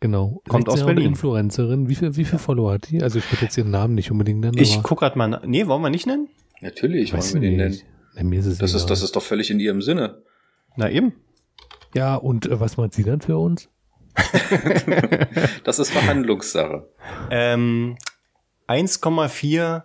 Genau. 0.00 0.42
Kommt 0.48 0.68
aus 0.68 0.74
16 0.74 0.78
Jahre 0.80 0.94
Berlin. 0.94 1.10
Influencerin. 1.12 1.88
Wie 1.88 1.94
viel, 1.94 2.16
wie 2.16 2.24
viel 2.24 2.38
Follower 2.38 2.72
hat 2.74 2.90
die? 2.90 3.02
Also 3.02 3.18
ich 3.18 3.32
würde 3.32 3.44
jetzt 3.46 3.56
ihren 3.56 3.70
Namen 3.70 3.94
nicht 3.94 4.10
unbedingt 4.10 4.40
nennen. 4.40 4.58
Ich 4.58 4.74
aber 4.74 4.82
guck 4.82 4.98
grad 4.98 5.16
mal. 5.16 5.40
Nee, 5.46 5.66
wollen 5.68 5.80
wir 5.80 5.88
nicht 5.90 6.06
nennen? 6.06 6.28
Natürlich, 6.60 7.12
weiß 7.12 7.34
wollen 7.34 7.42
wir 7.42 7.50
den 7.50 7.56
nennen. 7.58 8.30
mir 8.30 8.40
ist 8.40 8.46
es 8.46 8.58
Das 8.58 8.74
ist, 8.74 8.86
das 8.86 9.02
ist 9.02 9.14
doch 9.16 9.22
völlig 9.22 9.50
in 9.50 9.60
ihrem 9.60 9.82
Sinne. 9.82 10.22
Na 10.76 10.90
eben. 10.90 11.14
Ja, 11.94 12.14
und 12.16 12.46
äh, 12.46 12.60
was 12.60 12.76
macht 12.76 12.94
sie 12.94 13.04
dann 13.04 13.20
für 13.20 13.38
uns? 13.38 13.68
Das 15.64 15.78
ist 15.78 15.90
Verhandlungssache. 15.90 16.88
Ähm, 17.30 17.96
1,4 18.68 19.82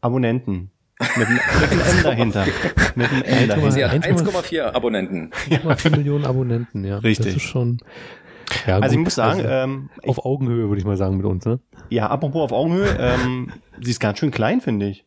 Abonnenten. 0.00 0.70
Mit 1.16 1.26
einem, 1.26 1.38
M 1.38 2.02
dahinter. 2.02 2.46
Mit 2.94 3.10
einem 3.10 3.22
M 3.22 3.48
dahinter. 3.48 3.70
Sie 3.72 3.84
hat 3.84 3.92
1,4 3.92 4.24
1,4 4.24 4.62
Abonnenten. 4.72 5.30
1,4 5.50 5.90
Millionen 5.96 6.24
Abonnenten, 6.24 6.84
ja. 6.84 6.98
Richtig. 6.98 7.34
Das 7.34 7.36
ist 7.36 7.42
schon. 7.48 7.78
Ja, 8.66 8.78
Also 8.78 8.94
ich 8.94 8.98
gut, 8.98 9.04
muss 9.06 9.14
sagen, 9.14 9.40
also 9.40 9.48
ähm, 9.50 9.90
ich, 10.02 10.08
auf 10.08 10.24
Augenhöhe 10.24 10.68
würde 10.68 10.78
ich 10.78 10.84
mal 10.86 10.96
sagen 10.96 11.16
mit 11.16 11.26
uns, 11.26 11.44
ne? 11.44 11.60
ja, 11.90 12.08
apropos 12.08 12.42
auf 12.42 12.52
Augenhöhe, 12.52 12.96
ähm, 12.98 13.52
sie 13.80 13.90
ist 13.90 14.00
ganz 14.00 14.18
schön 14.18 14.30
klein, 14.30 14.60
finde 14.60 14.86
ich. 14.88 15.04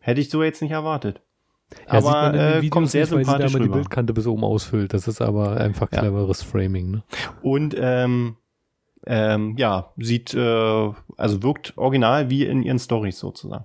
Hätte 0.00 0.20
ich 0.20 0.30
so 0.30 0.42
jetzt 0.42 0.62
nicht 0.62 0.70
erwartet. 0.72 1.20
Ja, 1.90 2.00
sieht 2.00 2.08
aber 2.10 2.22
man 2.22 2.34
in 2.34 2.40
den 2.40 2.48
äh, 2.48 2.56
Videos 2.58 2.70
kommt 2.70 2.90
sehr 2.90 3.00
nicht, 3.02 3.12
weil 3.12 3.18
sie 3.24 3.24
da 3.24 3.32
sympathisch 3.32 3.50
immer 3.54 3.58
die 3.58 3.64
rüber. 3.64 3.74
Bildkante 3.76 4.12
bis 4.14 4.26
oben 4.26 4.44
ausfüllt. 4.44 4.94
Das 4.94 5.08
ist 5.08 5.20
aber 5.20 5.56
einfach 5.56 5.88
Ja. 5.92 5.98
cleveres 6.00 6.42
Framing, 6.42 6.90
ne? 6.90 7.02
Und 7.42 7.74
ähm, 7.78 8.36
ähm, 9.06 9.54
ja, 9.56 9.92
sieht, 9.96 10.32
äh, 10.34 10.90
also 11.16 11.42
wirkt 11.42 11.76
original 11.76 12.30
wie 12.30 12.44
in 12.44 12.62
ihren 12.62 12.78
Stories 12.78 13.18
sozusagen. 13.18 13.64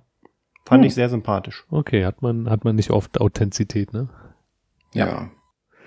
Fand 0.66 0.82
Hm. 0.84 0.88
ich 0.88 0.96
sehr 0.96 1.10
sympathisch. 1.10 1.66
Okay, 1.70 2.06
hat 2.06 2.22
man, 2.22 2.50
hat 2.50 2.64
man 2.64 2.76
nicht 2.76 2.92
oft 2.92 3.20
Authentizität, 3.22 3.94
ne? 3.94 4.10
Ja. 4.94 5.30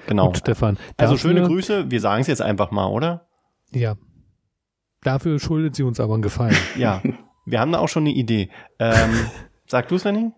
Genau. 0.07 0.27
Gut, 0.29 0.39
Stefan. 0.39 0.79
Also 0.97 1.15
dafür- 1.15 1.31
schöne 1.31 1.47
Grüße, 1.47 1.91
wir 1.91 2.01
sagen 2.01 2.21
es 2.21 2.27
jetzt 2.27 2.43
einfach 2.43 2.71
mal, 2.71 2.87
oder? 2.87 3.27
Ja. 3.73 3.97
Dafür 5.03 5.39
schuldet 5.39 5.75
sie 5.77 5.83
uns 5.83 6.01
aber 6.01 6.15
einen 6.15 6.23
Gefallen. 6.23 6.57
Ja. 6.77 7.03
wir 7.47 7.61
haben 7.61 7.73
da 7.73 7.79
auch 7.79 7.89
schon 7.89 8.05
eine 8.05 8.13
Idee. 8.15 8.51
Ähm, 8.79 9.11
sag 9.67 9.89
du 9.89 9.97
es, 9.97 10.05
Lenny? 10.05 10.31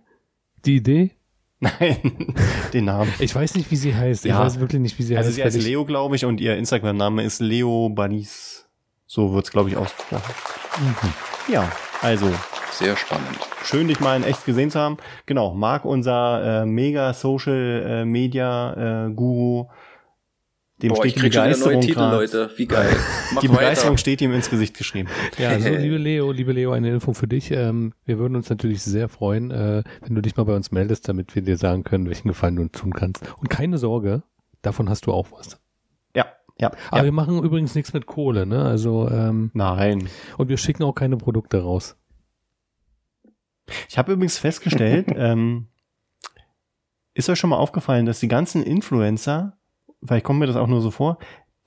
Die 0.64 0.76
Idee? 0.76 1.12
Nein, 1.60 2.34
den 2.74 2.84
Namen. 2.84 3.12
Ich 3.18 3.34
weiß 3.34 3.54
nicht, 3.54 3.70
wie 3.70 3.76
sie 3.76 3.94
heißt. 3.94 4.24
Ich 4.26 4.30
Ja. 4.32 4.40
weiß 4.40 4.60
wirklich 4.60 4.80
nicht, 4.82 4.98
wie 4.98 5.02
sie 5.04 5.16
Also 5.16 5.28
heißt. 5.28 5.36
sie 5.36 5.42
heißt 5.44 5.56
ich- 5.56 5.64
Leo, 5.64 5.84
glaube 5.84 6.16
ich, 6.16 6.24
und 6.24 6.40
ihr 6.40 6.56
Instagram-Name 6.56 7.22
ist 7.22 7.40
Leo 7.40 7.88
Banis. 7.88 8.68
So 9.06 9.32
wird's, 9.32 9.50
glaube 9.52 9.70
ich, 9.70 9.76
ausgesprochen. 9.76 10.34
Mhm. 10.80 11.52
Ja, 11.52 11.70
also 12.02 12.30
Sehr 12.72 12.96
spannend. 12.96 13.38
schön, 13.64 13.88
dich 13.88 14.00
mal 14.00 14.16
in 14.16 14.24
echt 14.24 14.44
gesehen 14.44 14.70
zu 14.70 14.78
haben. 14.78 14.96
Genau, 15.26 15.54
Marc, 15.54 15.84
unser 15.84 16.62
äh, 16.62 16.66
mega 16.66 17.12
Social 17.14 17.84
äh, 17.86 18.04
Media 18.04 19.06
äh, 19.06 19.12
Guru, 19.12 19.66
Dem 20.82 20.90
Boah, 20.92 21.04
ich 21.06 21.12
steht 21.12 21.22
die 21.22 21.28
Begeisterung 21.28 21.80
Titel, 21.80 22.00
Leute. 22.00 22.50
Wie 22.56 22.66
geil. 22.66 22.94
Mach 23.32 23.40
Die 23.40 23.48
weiter. 23.48 23.58
Begeisterung 23.60 23.96
steht 23.96 24.20
ihm 24.20 24.32
ins 24.34 24.50
Gesicht 24.50 24.76
geschrieben. 24.76 25.08
Ja, 25.38 25.48
also 25.50 25.68
liebe 25.74 25.96
Leo, 25.96 26.30
liebe 26.32 26.52
Leo, 26.52 26.72
eine 26.72 26.90
Info 26.90 27.14
für 27.14 27.26
dich. 27.26 27.50
Ähm, 27.50 27.94
wir 28.04 28.18
würden 28.18 28.36
uns 28.36 28.50
natürlich 28.50 28.82
sehr 28.82 29.08
freuen, 29.08 29.50
äh, 29.50 29.82
wenn 30.02 30.14
du 30.14 30.20
dich 30.20 30.36
mal 30.36 30.44
bei 30.44 30.54
uns 30.54 30.70
meldest, 30.72 31.08
damit 31.08 31.34
wir 31.34 31.40
dir 31.42 31.56
sagen 31.56 31.82
können, 31.82 32.06
welchen 32.08 32.28
Gefallen 32.28 32.56
du 32.56 32.62
uns 32.62 32.72
tun 32.72 32.92
kannst. 32.92 33.22
Und 33.38 33.48
keine 33.48 33.78
Sorge, 33.78 34.22
davon 34.60 34.90
hast 34.90 35.06
du 35.06 35.12
auch 35.12 35.28
was. 35.32 35.58
Ja. 36.60 36.70
Aber 36.90 36.98
ja. 36.98 37.04
wir 37.04 37.12
machen 37.12 37.42
übrigens 37.42 37.74
nichts 37.74 37.92
mit 37.92 38.06
Kohle, 38.06 38.46
ne? 38.46 38.64
Also, 38.64 39.08
ähm, 39.10 39.50
Nein. 39.52 40.08
und 40.38 40.48
wir 40.48 40.56
schicken 40.56 40.84
auch 40.84 40.94
keine 40.94 41.16
Produkte 41.16 41.62
raus. 41.62 41.96
Ich 43.88 43.98
habe 43.98 44.12
übrigens 44.12 44.38
festgestellt, 44.38 45.08
ähm, 45.16 45.68
ist 47.14 47.28
euch 47.28 47.38
schon 47.38 47.50
mal 47.50 47.56
aufgefallen, 47.56 48.06
dass 48.06 48.20
die 48.20 48.28
ganzen 48.28 48.62
Influencer, 48.62 49.58
vielleicht 50.04 50.24
kommt 50.24 50.38
mir 50.38 50.46
das 50.46 50.56
auch 50.56 50.66
nur 50.66 50.80
so 50.80 50.90
vor, 50.90 51.18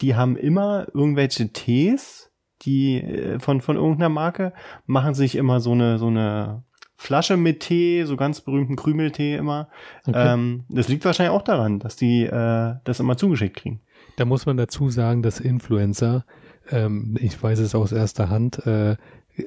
die 0.01 0.15
haben 0.15 0.38
immer 0.38 0.88
irgendwelche 0.93 1.51
Tees, 1.51 2.31
die 2.62 3.01
äh, 3.01 3.39
von, 3.39 3.62
von 3.62 3.75
irgendeiner 3.75 4.10
Marke, 4.10 4.53
machen 4.86 5.13
sich 5.13 5.36
immer 5.36 5.60
so 5.60 5.72
eine, 5.72 5.98
so 5.98 6.08
eine 6.08 6.63
Flasche 6.96 7.38
mit 7.38 7.62
Tee, 7.62 8.03
so 8.03 8.17
ganz 8.17 8.41
berühmten 8.41 8.75
Krümeltee 8.75 9.36
immer. 9.36 9.69
Okay. 10.05 10.34
Ähm, 10.34 10.65
das 10.69 10.88
liegt 10.89 11.05
wahrscheinlich 11.05 11.34
auch 11.34 11.43
daran, 11.43 11.79
dass 11.79 11.96
die 11.96 12.24
äh, 12.25 12.75
das 12.84 13.00
immer 13.00 13.17
zugeschickt 13.17 13.58
kriegen. 13.58 13.81
Da 14.19 14.25
muss 14.25 14.45
man 14.45 14.57
dazu 14.57 14.89
sagen, 14.89 15.23
dass 15.23 15.39
Influencer, 15.39 16.25
ähm, 16.69 17.17
ich 17.21 17.41
weiß 17.41 17.57
es 17.59 17.73
aus 17.73 17.93
erster 17.93 18.29
Hand, 18.29 18.67
äh, 18.67 18.97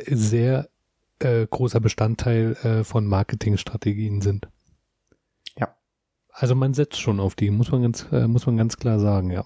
sehr 0.07 0.71
äh, 1.19 1.47
großer 1.47 1.79
Bestandteil 1.79 2.57
äh, 2.63 2.83
von 2.83 3.07
Marketingstrategien 3.07 4.23
sind. 4.23 4.49
Ja. 5.59 5.77
Also 6.31 6.55
man 6.55 6.73
setzt 6.73 6.99
schon 7.03 7.21
auf 7.21 7.35
die, 7.35 7.51
muss 7.51 7.71
man 7.71 7.83
ganz, 7.83 8.07
äh, 8.13 8.27
muss 8.27 8.47
man 8.47 8.57
ganz 8.57 8.79
klar 8.79 8.99
sagen, 8.99 9.31
ja. 9.31 9.45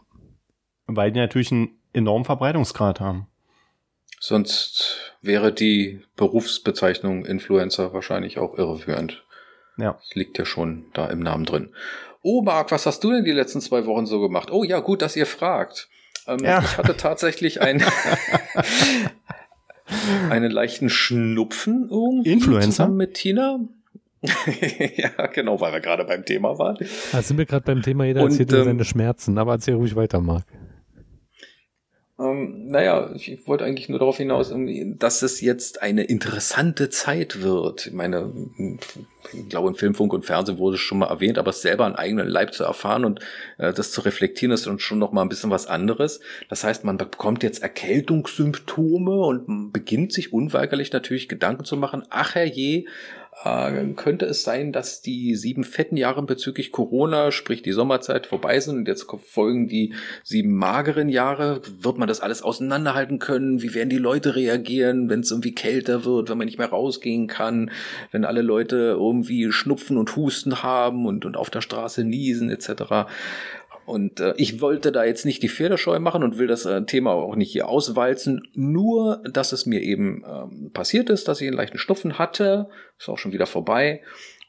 Weil 0.87 1.11
die 1.11 1.18
natürlich 1.18 1.50
einen 1.50 1.71
enormen 1.92 2.25
Verbreitungsgrad 2.25 3.00
haben. 3.00 3.26
Sonst 4.21 5.12
wäre 5.23 5.52
die 5.52 6.04
Berufsbezeichnung 6.14 7.25
Influencer 7.25 7.92
wahrscheinlich 7.92 8.38
auch 8.38 8.56
irreführend. 8.56 9.25
Ja. 9.76 9.95
Das 9.95 10.14
liegt 10.14 10.38
ja 10.38 10.45
schon 10.45 10.85
da 10.92 11.09
im 11.09 11.18
Namen 11.18 11.47
drin. 11.47 11.75
Oh, 12.28 12.42
Marc, 12.42 12.73
was 12.73 12.87
hast 12.87 13.04
du 13.04 13.12
denn 13.12 13.25
die 13.25 13.30
letzten 13.30 13.61
zwei 13.61 13.87
Wochen 13.87 14.04
so 14.04 14.21
gemacht? 14.21 14.50
Oh 14.50 14.64
ja, 14.64 14.80
gut, 14.80 15.00
dass 15.00 15.14
ihr 15.14 15.26
fragt. 15.26 15.88
Ähm, 16.26 16.40
Ja. 16.42 16.61
Ich 16.61 16.76
hatte 16.76 16.97
tatsächlich 16.97 17.61
ein, 17.61 17.80
einen 20.30 20.50
leichten 20.50 20.90
Schnupfen 20.90 21.88
irgendwie 21.88 22.33
Influencer? 22.33 22.71
zusammen 22.71 22.97
mit 22.97 23.14
Tina. 23.14 23.61
ja, 24.97 25.26
genau, 25.28 25.61
weil 25.61 25.73
wir 25.73 25.78
gerade 25.78 26.04
beim 26.04 26.25
Thema 26.25 26.59
waren. 26.59 26.78
Da 27.12 27.23
sind 27.23 27.38
wir 27.38 27.47
gerade 27.47 27.64
beim 27.64 27.83
Thema, 27.83 28.04
jeder 28.06 28.23
Und, 28.23 28.33
erzählt 28.33 28.52
ähm, 28.54 28.64
seine 28.64 28.85
Schmerzen, 28.85 29.38
aber 29.38 29.52
erzähl 29.52 29.75
ruhig 29.75 29.95
weiter, 29.95 30.21
Marc. 30.21 30.47
Ähm, 32.18 32.68
naja, 32.68 33.11
ich 33.14 33.46
wollte 33.46 33.64
eigentlich 33.64 33.90
nur 33.90 33.99
darauf 33.99 34.16
hinaus, 34.16 34.50
irgendwie, 34.50 34.94
dass 34.99 35.20
es 35.20 35.42
jetzt 35.42 35.82
eine 35.82 36.04
interessante 36.04 36.88
Zeit 36.88 37.42
wird. 37.42 37.88
Ich 37.88 37.92
meine, 37.92 38.32
ich 39.35 39.49
glaube, 39.50 39.68
im 39.68 39.75
Film, 39.75 39.94
Funk 39.94 40.14
und 40.14 40.25
Fernsehen 40.25 40.56
wurde 40.56 40.76
es 40.76 40.80
schon 40.80 40.99
mal 40.99 41.08
erwähnt, 41.08 41.37
aber 41.37 41.50
es 41.50 41.61
selber 41.61 41.85
an 41.85 41.94
eigenen 41.94 42.26
Leib 42.26 42.54
zu 42.54 42.64
erfahren 42.64 43.04
und 43.04 43.20
äh, 43.58 43.75
das 43.75 43.92
zu 43.92 44.00
reflektieren, 44.00 44.52
ist 44.52 44.66
dann 44.66 44.78
schon 44.78 44.99
noch 44.99 45.12
mal 45.12 45.20
ein 45.20 45.28
bisschen 45.28 45.50
was 45.50 45.66
anderes. 45.66 46.20
Das 46.49 46.64
heißt, 46.64 46.85
man 46.85 46.96
bekommt 46.96 47.42
jetzt 47.42 47.62
Erkältungssymptome 47.62 49.12
und 49.12 49.73
beginnt 49.73 50.12
sich 50.12 50.32
unweigerlich 50.32 50.92
natürlich 50.92 51.28
Gedanken 51.28 51.66
zu 51.66 51.76
machen, 51.76 52.06
ach 52.08 52.35
herrje, 52.35 52.87
äh, 53.45 53.85
könnte 53.95 54.26
es 54.26 54.43
sein, 54.43 54.73
dass 54.73 55.02
die 55.02 55.35
sieben 55.35 55.64
fetten 55.64 55.97
Jahre 55.97 56.23
bezüglich 56.23 56.73
Corona, 56.73 57.31
sprich 57.31 57.62
die 57.62 57.73
Sommerzeit, 57.73 58.26
vorbei 58.26 58.61
sind 58.61 58.76
und 58.76 58.88
jetzt 58.88 59.07
folgen 59.25 59.69
die 59.69 59.95
sieben 60.23 60.55
mageren 60.57 61.09
Jahre? 61.09 61.61
Wird 61.81 61.99
man 61.99 62.09
das 62.09 62.21
alles 62.21 62.43
auseinanderhalten 62.43 63.19
können? 63.19 63.62
Wie 63.62 63.75
werden 63.75 63.90
die 63.90 63.99
Leute 63.99 64.37
reagieren, 64.37 65.11
wenn 65.11 65.21
es 65.21 65.31
irgendwie 65.31 65.55
kälter 65.55 66.05
wird, 66.05 66.31
wenn 66.31 66.38
man 66.38 66.47
nicht 66.47 66.59
mehr 66.59 66.71
rausgehen 66.71 67.26
kann, 67.26 67.71
wenn 68.11 68.25
alle 68.25 68.43
Leute 68.43 68.76
irgendwie 68.99 69.52
Schnupfen 69.52 69.99
und 69.99 70.16
Husten 70.16 70.62
haben 70.62 71.07
und, 71.07 71.25
und 71.25 71.37
auf 71.37 71.50
der 71.50 71.61
Straße 71.61 72.05
niesen 72.05 72.50
etc.? 72.50 73.07
Und 73.87 74.21
äh, 74.21 74.35
ich 74.37 74.61
wollte 74.61 74.90
da 74.93 75.05
jetzt 75.05 75.25
nicht 75.25 75.43
die 75.43 75.49
Pferdescheu 75.49 75.99
machen 76.00 76.23
und 76.25 76.38
will 76.38 76.49
das 76.49 76.66
äh, 76.66 76.83
Thema 76.85 77.12
auch 77.12 77.37
nicht 77.37 77.52
hier 77.52 77.69
auswalzen. 77.69 78.49
Nur, 78.55 79.23
dass 79.31 79.52
es 79.52 79.64
mir 79.64 79.81
eben 79.81 80.25
ähm, 80.28 80.71
passiert 80.73 81.09
ist, 81.09 81.28
dass 81.28 81.40
ich 81.40 81.47
einen 81.47 81.57
leichten 81.57 81.78
Schnupfen 81.78 82.19
hatte. 82.19 82.69
Ist 82.99 83.09
auch 83.09 83.19
schon 83.19 83.33
wieder 83.33 83.47
vorbei. 83.47 84.02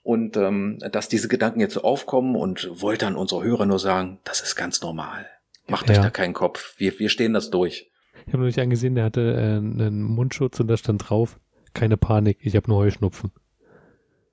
Und 0.04 0.38
ähm, 0.38 0.80
dass 0.92 1.10
diese 1.10 1.28
Gedanken 1.28 1.60
jetzt 1.60 1.74
so 1.76 1.82
aufkommen 1.82 2.36
und 2.36 2.70
wollte 2.82 3.06
an 3.08 3.16
unsere 3.16 3.44
Hörer 3.44 3.66
nur 3.66 3.80
sagen, 3.80 4.20
das 4.24 4.42
ist 4.42 4.56
ganz 4.56 4.82
normal. 4.82 5.28
Macht 5.68 5.90
euch 5.90 5.98
Ja. 5.98 6.04
da 6.04 6.10
keinen 6.10 6.34
Kopf. 6.34 6.76
Wir, 6.78 6.98
wir 6.98 7.10
stehen 7.10 7.34
das 7.34 7.50
durch. 7.50 7.92
Ich 8.26 8.34
habe 8.34 8.40
neulich 8.40 8.60
einen 8.60 8.70
gesehen, 8.72 8.96
der 8.96 9.04
hatte 9.04 9.22
äh, 9.34 9.58
einen 9.58 10.02
Mundschutz 10.02 10.60
und 10.60 10.68
da 10.68 10.78
stand 10.78 11.10
drauf, 11.10 11.40
keine 11.74 11.98
Panik, 11.98 12.40
ich 12.42 12.56
habe 12.56 12.70
nur 12.70 12.80
Heuschnupfen. 12.80 13.32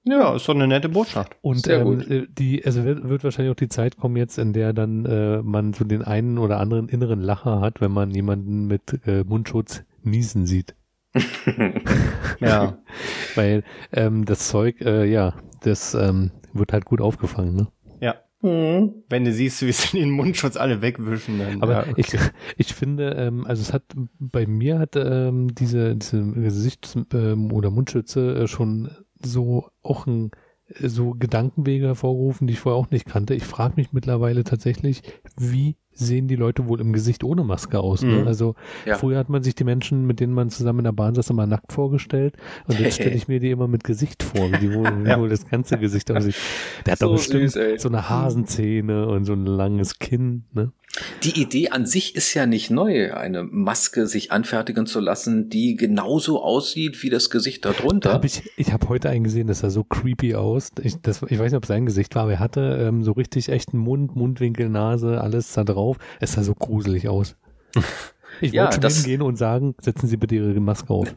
Ja, 0.06 0.34
ist 0.36 0.46
doch 0.48 0.54
eine 0.54 0.68
nette 0.68 0.88
Botschaft. 0.90 1.36
Und 1.40 1.64
Sehr 1.64 1.80
ähm, 1.80 1.84
gut. 1.84 2.10
äh, 2.10 2.26
die, 2.28 2.64
also 2.64 2.84
wird, 2.84 3.08
wird 3.08 3.24
wahrscheinlich 3.24 3.52
auch 3.52 3.56
die 3.58 3.68
Zeit 3.68 3.96
kommen 3.96 4.16
jetzt, 4.16 4.38
in 4.38 4.52
der 4.52 4.72
dann 4.74 5.06
äh, 5.06 5.42
man 5.42 5.72
so 5.72 5.84
den 5.84 6.02
einen 6.02 6.38
oder 6.38 6.60
anderen 6.60 6.88
inneren 6.88 7.20
Lacher 7.20 7.60
hat, 7.60 7.80
wenn 7.80 7.92
man 7.92 8.10
jemanden 8.10 8.66
mit 8.66 9.00
äh, 9.06 9.24
Mundschutz 9.24 9.82
niesen 10.02 10.46
sieht. 10.46 10.74
Ja. 12.40 12.78
Weil 13.34 13.62
ähm, 13.92 14.24
das 14.24 14.48
Zeug, 14.48 14.80
äh, 14.80 15.04
ja, 15.04 15.34
das 15.62 15.94
ähm, 15.94 16.32
wird 16.52 16.72
halt 16.72 16.84
gut 16.84 17.00
aufgefangen. 17.00 17.54
Ne? 17.54 17.68
ja. 18.00 18.16
Mhm. 18.42 19.04
Wenn 19.08 19.24
du 19.24 19.32
siehst, 19.32 19.62
wie 19.62 19.72
sie 19.72 19.98
den 19.98 20.10
Mundschutz 20.10 20.56
alle 20.58 20.82
wegwischen, 20.82 21.38
dann. 21.38 21.62
Aber 21.62 21.86
ja. 21.86 21.94
ich, 21.96 22.08
ich 22.58 22.74
finde, 22.74 23.14
ähm, 23.16 23.46
also 23.46 23.62
es 23.62 23.72
hat 23.72 23.84
bei 24.18 24.46
mir 24.46 24.78
hat 24.78 24.96
ähm, 24.96 25.54
diese, 25.54 25.96
diese 25.96 26.22
Gesichts- 26.32 26.98
ähm, 27.14 27.50
oder 27.52 27.70
Mundschütze 27.70 28.42
äh, 28.42 28.46
schon 28.46 28.90
so 29.24 29.68
auch 29.82 30.06
ein 30.06 30.30
äh, 30.66 30.88
so 30.88 31.12
Gedankenwege 31.12 31.86
hervorgerufen, 31.86 32.46
die 32.46 32.54
ich 32.54 32.60
vorher 32.60 32.78
auch 32.78 32.90
nicht 32.90 33.06
kannte. 33.06 33.34
Ich 33.34 33.44
frage 33.44 33.74
mich 33.76 33.92
mittlerweile 33.92 34.44
tatsächlich, 34.44 35.02
wie 35.36 35.76
sehen 35.94 36.28
die 36.28 36.36
Leute 36.36 36.68
wohl 36.68 36.80
im 36.80 36.92
Gesicht 36.92 37.24
ohne 37.24 37.44
Maske 37.44 37.78
aus? 37.80 38.02
Ne? 38.02 38.20
Mhm. 38.22 38.26
Also 38.26 38.54
Ja. 38.84 38.96
früher 38.96 39.18
hat 39.18 39.28
man 39.28 39.42
sich 39.42 39.54
die 39.54 39.64
Menschen, 39.64 40.06
mit 40.06 40.20
denen 40.20 40.32
man 40.32 40.50
zusammen 40.50 40.80
in 40.80 40.84
der 40.84 40.92
Bahn 40.92 41.14
saß, 41.14 41.30
immer 41.30 41.46
nackt 41.46 41.72
vorgestellt 41.72 42.34
und 42.66 42.78
jetzt 42.80 42.96
stelle 42.96 43.14
ich 43.14 43.28
mir 43.28 43.40
die 43.40 43.50
immer 43.50 43.68
mit 43.68 43.84
Gesicht 43.84 44.22
vor, 44.22 44.50
wie, 44.52 44.58
die 44.58 44.72
wohl, 44.72 44.84
Ja. 45.06 45.18
wohl 45.18 45.28
das 45.28 45.48
ganze 45.48 45.78
Gesicht 45.78 46.10
aussieht. 46.10 46.34
Der 46.86 46.92
hat 46.92 46.98
So 46.98 47.06
doch 47.06 47.16
bestimmt 47.16 47.50
süß, 47.52 47.82
so 47.82 47.88
eine 47.88 48.08
Hasenzähne 48.08 49.06
und 49.08 49.24
so 49.24 49.32
ein 49.32 49.46
langes 49.46 49.98
Kinn. 49.98 50.44
Ne? 50.52 50.72
Die 51.24 51.40
Idee 51.42 51.70
an 51.70 51.86
sich 51.86 52.14
ist 52.14 52.34
ja 52.34 52.46
nicht 52.46 52.70
neu, 52.70 53.12
eine 53.14 53.42
Maske 53.42 54.06
sich 54.06 54.30
anfertigen 54.30 54.86
zu 54.86 55.00
lassen, 55.00 55.48
die 55.50 55.74
genauso 55.74 56.40
aussieht 56.40 57.02
wie 57.02 57.10
das 57.10 57.30
Gesicht 57.30 57.64
Da 57.64 57.72
darunter. 57.72 58.12
hab 58.12 58.24
ich 58.24 58.48
ich 58.56 58.72
habe 58.72 58.88
heute 58.88 59.10
einen 59.10 59.24
gesehen, 59.24 59.48
das 59.48 59.58
sah 59.58 59.70
so 59.70 59.82
creepy 59.82 60.36
aus. 60.36 60.70
Ich, 60.80 60.94
das, 61.02 61.22
ich 61.22 61.32
weiß 61.38 61.50
nicht, 61.50 61.56
ob 61.56 61.64
es 61.64 61.68
sein 61.68 61.84
Gesicht 61.84 62.14
war, 62.14 62.22
aber 62.22 62.32
er 62.34 62.38
hatte 62.38 62.78
ähm, 62.80 63.02
so 63.02 63.10
richtig 63.10 63.48
echten 63.48 63.76
Mund, 63.78 64.14
Mundwinkel, 64.14 64.68
Nase, 64.68 65.20
alles 65.20 65.52
da 65.52 65.64
drauf. 65.64 65.74
Es 66.20 66.32
sah 66.32 66.42
so 66.42 66.54
gruselig 66.54 67.08
aus. 67.08 67.36
Ich 68.40 68.52
Ja, 68.52 68.64
wollte 68.64 68.80
schon 68.90 68.90
hingehen 68.90 69.22
und 69.22 69.36
sagen, 69.36 69.76
setzen 69.80 70.08
Sie 70.08 70.16
bitte 70.16 70.34
Ihre 70.34 70.58
Maske 70.58 70.92
auf. 70.92 71.14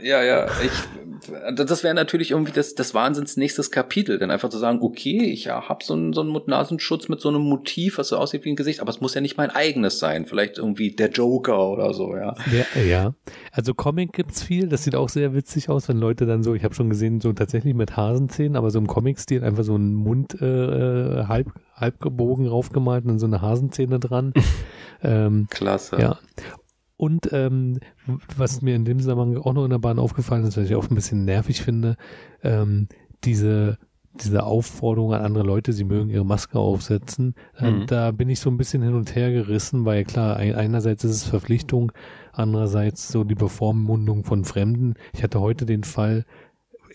Ja, 0.00 0.22
ja, 0.22 0.46
ich, 0.62 1.54
das 1.54 1.82
wäre 1.82 1.94
natürlich 1.94 2.30
irgendwie 2.30 2.52
das, 2.52 2.74
das 2.74 2.94
Wahnsinns 2.94 3.36
nächstes 3.36 3.70
Kapitel, 3.70 4.18
denn 4.18 4.30
einfach 4.30 4.48
zu 4.48 4.58
sagen, 4.58 4.78
okay, 4.80 5.24
ich 5.24 5.44
ja, 5.44 5.68
hab 5.68 5.82
so 5.82 5.94
einen, 5.94 6.12
so 6.12 6.20
einen 6.20 6.30
Mund-Nasenschutz 6.30 7.08
mit 7.08 7.20
so 7.20 7.28
einem 7.28 7.42
Motiv, 7.42 7.98
was 7.98 8.08
so 8.08 8.16
aussieht 8.16 8.44
wie 8.44 8.50
ein 8.50 8.56
Gesicht, 8.56 8.80
aber 8.80 8.90
es 8.90 9.00
muss 9.00 9.14
ja 9.14 9.20
nicht 9.20 9.36
mein 9.36 9.50
eigenes 9.50 9.98
sein, 9.98 10.26
vielleicht 10.26 10.58
irgendwie 10.58 10.92
der 10.92 11.10
Joker 11.10 11.68
oder 11.68 11.92
so, 11.94 12.14
ja. 12.16 12.34
Ja, 12.52 12.80
ja. 12.80 13.14
Also 13.52 13.74
Comic 13.74 14.12
gibt's 14.12 14.42
viel, 14.42 14.68
das 14.68 14.84
sieht 14.84 14.94
auch 14.94 15.08
sehr 15.08 15.34
witzig 15.34 15.68
aus, 15.68 15.88
wenn 15.88 15.98
Leute 15.98 16.26
dann 16.26 16.42
so, 16.42 16.54
ich 16.54 16.64
habe 16.64 16.74
schon 16.74 16.90
gesehen, 16.90 17.20
so 17.20 17.32
tatsächlich 17.32 17.74
mit 17.74 17.96
Hasenzähnen, 17.96 18.56
aber 18.56 18.70
so 18.70 18.78
im 18.78 18.86
Comic-Stil 18.86 19.42
einfach 19.42 19.64
so 19.64 19.74
einen 19.74 19.94
Mund 19.94 20.40
äh, 20.40 21.24
halb, 21.24 21.48
halb 21.74 22.00
gebogen 22.00 22.46
raufgemalt 22.46 23.04
und 23.04 23.08
dann 23.08 23.18
so 23.18 23.26
eine 23.26 23.42
Hasenzähne 23.42 23.98
dran. 23.98 24.32
ähm, 25.02 25.46
Klasse. 25.50 25.96
Ja. 26.00 26.18
Und 26.98 27.32
ähm, 27.32 27.78
was 28.36 28.60
mir 28.60 28.76
in 28.76 28.84
dem 28.84 28.98
Zusammenhang 28.98 29.38
auch 29.42 29.54
noch 29.54 29.64
in 29.64 29.70
der 29.70 29.78
Bahn 29.78 29.98
aufgefallen 29.98 30.44
ist, 30.44 30.58
was 30.58 30.66
ich 30.66 30.74
auch 30.74 30.90
ein 30.90 30.94
bisschen 30.94 31.24
nervig 31.24 31.62
finde, 31.62 31.96
ähm, 32.42 32.88
diese 33.24 33.78
diese 34.14 34.42
Aufforderung 34.42 35.12
an 35.14 35.22
andere 35.22 35.44
Leute, 35.44 35.72
sie 35.72 35.84
mögen 35.84 36.10
ihre 36.10 36.24
Maske 36.26 36.58
aufsetzen, 36.58 37.36
äh, 37.56 37.70
Mhm. 37.70 37.86
da 37.86 38.10
bin 38.10 38.28
ich 38.28 38.40
so 38.40 38.50
ein 38.50 38.56
bisschen 38.56 38.82
hin 38.82 38.94
und 38.94 39.14
her 39.14 39.30
gerissen, 39.30 39.84
weil 39.84 40.02
klar, 40.02 40.36
ein, 40.36 40.56
einerseits 40.56 41.04
ist 41.04 41.10
es 41.12 41.24
Verpflichtung, 41.24 41.92
andererseits 42.32 43.06
so 43.08 43.22
die 43.22 43.36
Bevormundung 43.36 44.24
von 44.24 44.44
Fremden. 44.44 44.94
Ich 45.12 45.22
hatte 45.22 45.38
heute 45.40 45.66
den 45.66 45.84
Fall, 45.84 46.24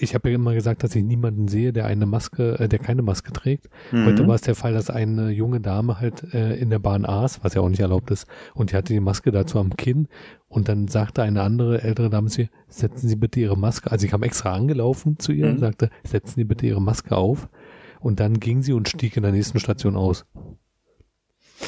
ich 0.03 0.13
habe 0.15 0.29
ja 0.29 0.36
immer 0.36 0.53
gesagt, 0.53 0.83
dass 0.83 0.95
ich 0.95 1.03
niemanden 1.03 1.48
sehe, 1.48 1.74
der 1.74 1.86
eine 1.86 2.05
Maske, 2.05 2.60
äh, 2.60 2.67
der 2.69 2.79
keine 2.79 3.01
Maske 3.01 3.31
trägt. 3.33 3.69
Mhm. 3.91 4.05
Heute 4.05 4.27
war 4.27 4.36
es 4.36 4.41
der 4.41 4.55
Fall, 4.55 4.74
dass 4.74 4.89
eine 4.89 5.29
junge 5.31 5.60
Dame 5.60 6.00
halt 6.00 6.33
äh, 6.33 6.55
in 6.55 6.69
der 6.69 6.79
Bahn 6.79 7.05
aß, 7.05 7.43
was 7.43 7.53
ja 7.53 7.62
auch 7.62 7.69
nicht 7.69 7.79
erlaubt 7.79 8.12
ist, 8.12 8.27
und 8.53 8.72
die 8.72 8.75
hatte 8.75 8.93
die 8.93 9.00
Maske 9.00 9.31
dazu 9.31 9.60
am 9.60 9.75
Kinn 9.75 10.07
und 10.48 10.69
dann 10.69 10.88
sagte 10.88 11.24
eine 11.24 11.41
andere 11.41 11.81
ältere 11.81 12.10
Dame 12.10 12.29
zu 12.29 12.43
ihr, 12.43 12.50
setzen 12.67 13.07
Sie 13.07 13.15
bitte 13.15 13.39
Ihre 13.39 13.57
Maske, 13.57 13.91
also 13.91 14.05
ich 14.05 14.12
kam 14.12 14.24
extra 14.24 14.53
angelaufen 14.53 15.17
zu 15.17 15.31
ihr 15.31 15.48
und 15.48 15.55
Mhm. 15.55 15.60
sagte, 15.60 15.89
setzen 16.03 16.33
Sie 16.36 16.43
bitte 16.43 16.65
Ihre 16.67 16.81
Maske 16.81 17.15
auf 17.17 17.50
und 18.00 18.19
dann 18.19 18.39
ging 18.39 18.62
sie 18.62 18.74
und 18.74 18.89
stieg 18.89 19.15
in 19.17 19.24
der 19.24 19.31
nächsten 19.31 19.60
Station 19.60 19.95
aus. 19.95 20.25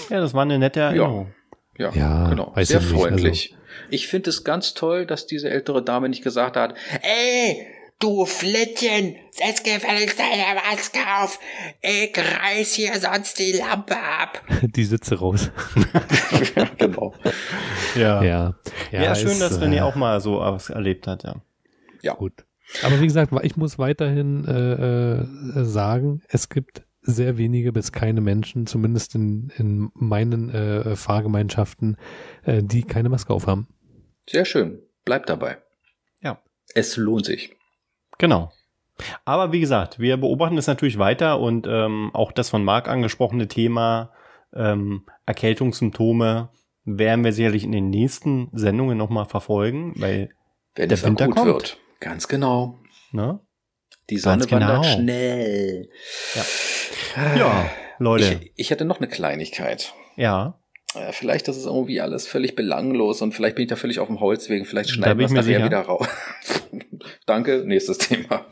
Ja, 0.09 0.19
das 0.19 0.33
war 0.33 0.41
eine 0.41 0.59
nette 0.59 0.81
Erinnerung. 0.81 1.33
Ja, 1.77 1.91
Ja, 1.93 2.29
genau. 2.29 2.53
Sehr 2.61 2.79
nicht, 2.79 2.89
freundlich. 2.89 3.55
Ich 3.89 4.07
finde 4.07 4.29
es 4.29 4.43
ganz 4.43 4.73
toll, 4.73 5.05
dass 5.05 5.27
diese 5.27 5.49
ältere 5.49 5.83
Dame 5.83 6.07
nicht 6.09 6.23
gesagt 6.23 6.55
hat, 6.55 6.73
ey, 7.01 7.65
du 7.99 8.25
Flittchen, 8.25 9.15
setz 9.31 9.63
gefälligst 9.63 10.19
deine 10.19 10.55
Maske 10.55 10.99
auf. 11.19 11.39
Ich 11.81 12.17
reiß 12.17 12.73
hier 12.73 12.99
sonst 12.99 13.39
die 13.39 13.53
Lampe 13.53 13.95
ab. 13.97 14.43
Die 14.61 14.83
Sitze 14.83 15.19
raus. 15.19 15.49
ja, 16.55 16.65
genau. 16.77 17.13
Ja. 17.95 18.23
Ja. 18.23 18.55
Ja, 18.91 19.15
schön, 19.15 19.29
ist, 19.29 19.41
dass 19.41 19.61
René 19.61 19.77
äh, 19.77 19.81
auch 19.81 19.95
mal 19.95 20.19
so 20.21 20.39
was 20.39 20.69
erlebt 20.69 21.07
hat, 21.07 21.23
ja. 21.23 21.35
Ja. 22.01 22.13
Gut. 22.13 22.45
Aber 22.83 22.99
wie 22.99 23.05
gesagt, 23.05 23.31
ich 23.43 23.57
muss 23.57 23.77
weiterhin 23.77 24.45
äh, 24.45 25.59
äh, 25.59 25.63
sagen, 25.63 26.21
es 26.27 26.49
gibt 26.49 26.83
sehr 27.01 27.37
wenige 27.37 27.71
bis 27.71 27.91
keine 27.91 28.21
Menschen, 28.21 28.65
zumindest 28.65 29.15
in, 29.15 29.51
in 29.57 29.91
meinen 29.93 30.49
äh, 30.49 30.95
Fahrgemeinschaften, 30.95 31.97
äh, 32.43 32.63
die 32.63 32.83
keine 32.83 33.09
Maske 33.09 33.33
aufhaben. 33.33 33.67
Sehr 34.27 34.45
schön. 34.45 34.81
Bleib 35.03 35.27
dabei. 35.27 35.57
Ja. 36.21 36.41
Es 36.73 36.97
lohnt 36.97 37.25
sich. 37.25 37.54
Genau. 38.17 38.51
Aber 39.25 39.51
wie 39.51 39.59
gesagt, 39.59 39.99
wir 39.99 40.17
beobachten 40.17 40.57
es 40.57 40.67
natürlich 40.67 40.97
weiter 40.97 41.39
und 41.39 41.67
ähm, 41.67 42.11
auch 42.13 42.31
das 42.31 42.49
von 42.49 42.63
Marc 42.63 42.87
angesprochene 42.87 43.47
Thema 43.47 44.11
ähm, 44.53 45.05
Erkältungssymptome 45.25 46.49
werden 46.85 47.25
wir 47.25 47.33
sicherlich 47.33 47.63
in 47.63 47.71
den 47.71 47.89
nächsten 47.89 48.49
Sendungen 48.53 48.97
nochmal 48.97 49.25
verfolgen, 49.25 49.93
weil, 49.97 50.29
Wenn 50.75 50.89
Der 50.89 51.03
Winter 51.03 51.27
kommt. 51.27 51.45
wird. 51.45 51.77
Ganz 51.99 52.27
genau. 52.27 52.79
ne? 53.11 53.39
Die 54.09 54.17
Sonne 54.17 54.37
Ganz 54.37 54.47
genau. 54.49 54.67
wandert 54.67 54.85
schnell. 54.85 55.89
Ja, 57.37 57.69
Leute. 57.97 58.39
Ich, 58.43 58.51
ich 58.55 58.69
hätte 58.69 58.85
noch 58.85 58.99
eine 58.99 59.07
Kleinigkeit. 59.07 59.93
ja, 60.15 60.59
Äh, 60.95 61.11
Vielleicht 61.11 61.47
ist 61.47 61.57
es 61.57 61.65
irgendwie 61.65 62.01
alles 62.01 62.27
völlig 62.27 62.55
belanglos 62.55 63.21
und 63.21 63.33
vielleicht 63.33 63.55
bin 63.55 63.63
ich 63.63 63.69
da 63.69 63.75
völlig 63.75 63.99
auf 63.99 64.07
dem 64.07 64.19
Holzweg. 64.19 64.65
Vielleicht 64.67 64.89
schneiden 64.91 65.17
wir 65.19 65.25
ich 65.25 65.27
es 65.27 65.31
mir 65.33 65.39
nachher 65.39 65.53
sicher. 65.53 65.65
wieder 65.65 65.81
raus. 65.81 66.07
Danke, 67.25 67.63
nächstes 67.65 67.97
Thema. 67.97 68.45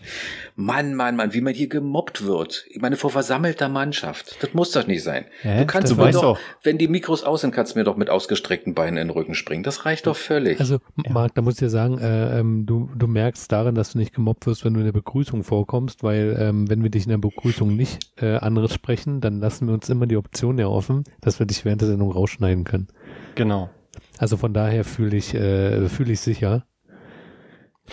Mann, 0.56 0.94
Mann, 0.96 1.16
Mann, 1.16 1.34
wie 1.34 1.42
man 1.42 1.54
hier 1.54 1.68
gemobbt 1.68 2.26
wird. 2.26 2.66
Ich 2.70 2.80
meine, 2.82 2.96
vor 2.96 3.10
versammelter 3.10 3.70
Mannschaft. 3.70 4.38
Das 4.42 4.54
muss 4.54 4.72
doch 4.72 4.86
nicht 4.88 5.04
sein. 5.04 5.26
Hä? 5.42 5.62
Du 5.62 5.66
kannst 5.66 5.92
Du 5.92 5.96
mir 5.96 6.12
doch, 6.12 6.22
doch. 6.22 6.40
wenn 6.62 6.78
die 6.78 6.88
Mikros 6.88 7.24
aus 7.24 7.42
sind, 7.42 7.52
kannst 7.54 7.74
du 7.76 7.80
mir 7.80 7.86
doch 7.86 7.98
mit 7.98 8.10
ausgestreckten 8.10 8.74
Beinen 8.74 8.98
in 8.98 9.08
den 9.08 9.10
Rücken 9.10 9.34
springen. 9.36 9.64
Das 9.64 9.86
reicht 9.86 10.06
doch 10.08 10.16
völlig. 10.16 10.60
Also, 10.60 10.80
Marc, 11.10 11.34
da 11.36 11.42
muss 11.42 11.56
ich 11.56 11.60
dir 11.60 11.70
sagen, 11.70 11.98
äh, 11.98 12.40
ähm, 12.40 12.66
du, 12.66 12.90
du 12.96 13.08
merkst 13.08 13.52
daran, 13.52 13.76
dass 13.76 13.94
du 13.94 13.98
nicht 13.98 14.14
gemobbt 14.14 14.46
wirst, 14.46 14.64
wenn 14.66 14.74
du 14.74 14.80
in 14.80 14.86
der 14.86 14.92
Begrüßung 14.94 15.44
vorkommst, 15.44 16.04
weil 16.04 16.38
ähm, 16.40 16.70
wenn 16.70 16.84
wir 16.84 16.90
dich 16.90 17.04
in 17.04 17.10
der 17.10 17.18
Begrüßung 17.18 17.76
nicht 17.76 18.12
äh, 18.22 18.36
anderes 18.36 18.74
sprechen, 18.74 19.22
dann 19.22 19.40
lassen 19.40 19.68
wir 19.68 19.74
uns 19.74 19.90
immer 19.90 20.06
die 20.08 20.18
Option 20.18 20.58
ja 20.60 20.68
offen, 20.68 21.04
dass 21.22 21.40
wir 21.40 21.46
dich 21.46 21.66
während 21.66 21.82
der 21.82 21.88
Sendung 21.90 22.12
rausschneiden 22.12 22.64
können. 22.64 22.88
genau. 23.36 23.70
Also 24.18 24.38
von 24.38 24.54
daher 24.54 24.84
fühle 24.86 25.18
ich, 25.18 25.34
äh, 25.34 25.88
fühle 25.90 26.14
ich 26.14 26.20
sicher. 26.20 26.66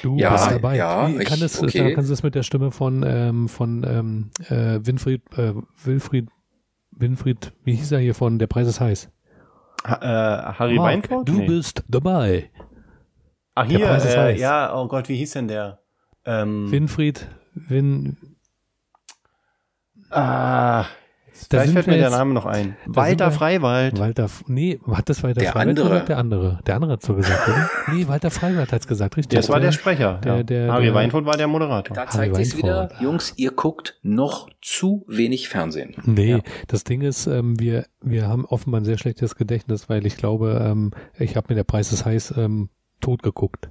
Du 0.02 0.16
Ja, 0.16 0.32
bist 0.32 0.50
dabei. 0.50 0.76
ja, 0.76 1.08
Wie 1.08 1.24
kann 1.24 1.38
ich- 1.38 1.42
es, 1.44 1.60
okay. 1.62 1.92
Kannst 1.94 2.08
du 2.08 2.12
das 2.12 2.22
mit 2.22 2.34
der 2.34 2.42
Stimme 2.44 2.70
von, 2.70 3.02
ähm, 3.06 3.48
von 3.48 3.84
ähm, 3.84 4.30
äh, 4.48 4.78
Winfried, 4.86 5.22
äh, 5.36 5.52
Wilfried, 5.84 6.28
Winfried, 6.92 7.52
wie 7.64 7.74
hieß 7.74 7.92
er 7.92 7.98
hier 7.98 8.14
von 8.14 8.38
Der 8.38 8.46
Preis 8.46 8.68
ist 8.68 8.80
heiß? 8.80 9.10
Ha, 9.86 9.94
äh, 9.96 10.52
Harry 10.58 10.76
Marc, 10.76 10.86
Weinfurt? 11.10 11.28
du 11.28 11.32
Nee. 11.38 11.46
bist 11.46 11.82
dabei. 11.88 12.50
Ach, 13.54 13.66
Der 13.66 13.78
hier, 13.78 13.86
Preis 13.88 14.04
ist 14.04 14.14
äh, 14.14 14.18
heiß. 14.18 14.40
ja, 14.40 14.74
oh 14.76 14.86
Gott, 14.86 15.08
wie 15.08 15.16
hieß 15.16 15.32
denn 15.32 15.48
der? 15.48 15.80
Ähm, 16.24 16.70
Winfried, 16.70 17.26
Win, 17.54 18.16
ah, 20.10 20.84
vielleicht 21.48 21.66
sind 21.66 21.74
fällt 21.74 21.86
mir 21.86 21.92
der 21.94 22.02
jetzt- 22.02 22.10
Name 22.12 22.34
noch 22.34 22.46
ein. 22.46 22.76
Walter 22.86 23.30
Freiwald. 23.30 23.98
Walter, 23.98 24.28
nee, 24.46 24.78
hat 24.90 25.08
das 25.08 25.22
Walter 25.22 25.40
Der 25.40 25.52
Freiwald 25.52 25.68
andere. 25.78 25.88
gesagt? 25.88 26.08
Der 26.08 26.18
andere. 26.18 26.58
Der 26.66 26.74
andere 26.74 26.92
hat 26.92 27.02
so 27.02 27.14
gesagt, 27.14 27.48
oder? 27.48 27.70
nee, 27.94 28.06
Walter 28.08 28.30
Freiwald 28.30 28.72
hat's 28.72 28.86
gesagt, 28.86 29.16
richtig. 29.16 29.38
Das 29.38 29.48
war 29.48 29.60
der 29.60 29.72
Sprecher. 29.72 30.20
der- 30.24 30.36
ja. 30.36 30.42
der- 30.42 30.72
Harry 30.72 30.84
der- 30.86 30.94
Weinfurt 30.94 31.24
war 31.26 31.36
der 31.36 31.46
Moderator. 31.48 31.94
da 31.96 32.06
zeigt 32.08 32.36
sich's 32.36 32.56
wieder. 32.56 32.90
Jungs, 33.00 33.32
ihr 33.36 33.52
guckt 33.52 33.98
noch 34.02 34.48
zu 34.60 35.04
wenig 35.08 35.48
Fernsehen. 35.48 35.94
Nee, 36.04 36.30
Ja. 36.32 36.38
das 36.68 36.84
Ding 36.84 37.00
ist, 37.02 37.26
ähm, 37.26 37.58
wir, 37.60 37.86
wir 38.02 38.28
haben 38.28 38.44
offenbar 38.44 38.80
ein 38.80 38.84
sehr 38.84 38.98
schlechtes 38.98 39.36
Gedächtnis, 39.36 39.88
weil 39.88 40.04
ich 40.06 40.16
glaube, 40.16 40.60
ähm, 40.64 40.90
ich 41.18 41.36
habe 41.36 41.46
mir 41.50 41.54
der 41.54 41.64
Preis 41.64 41.92
ist 41.92 42.04
heiß 42.04 42.34
ähm, 42.36 42.68
tot 43.00 43.22
geguckt. 43.22 43.70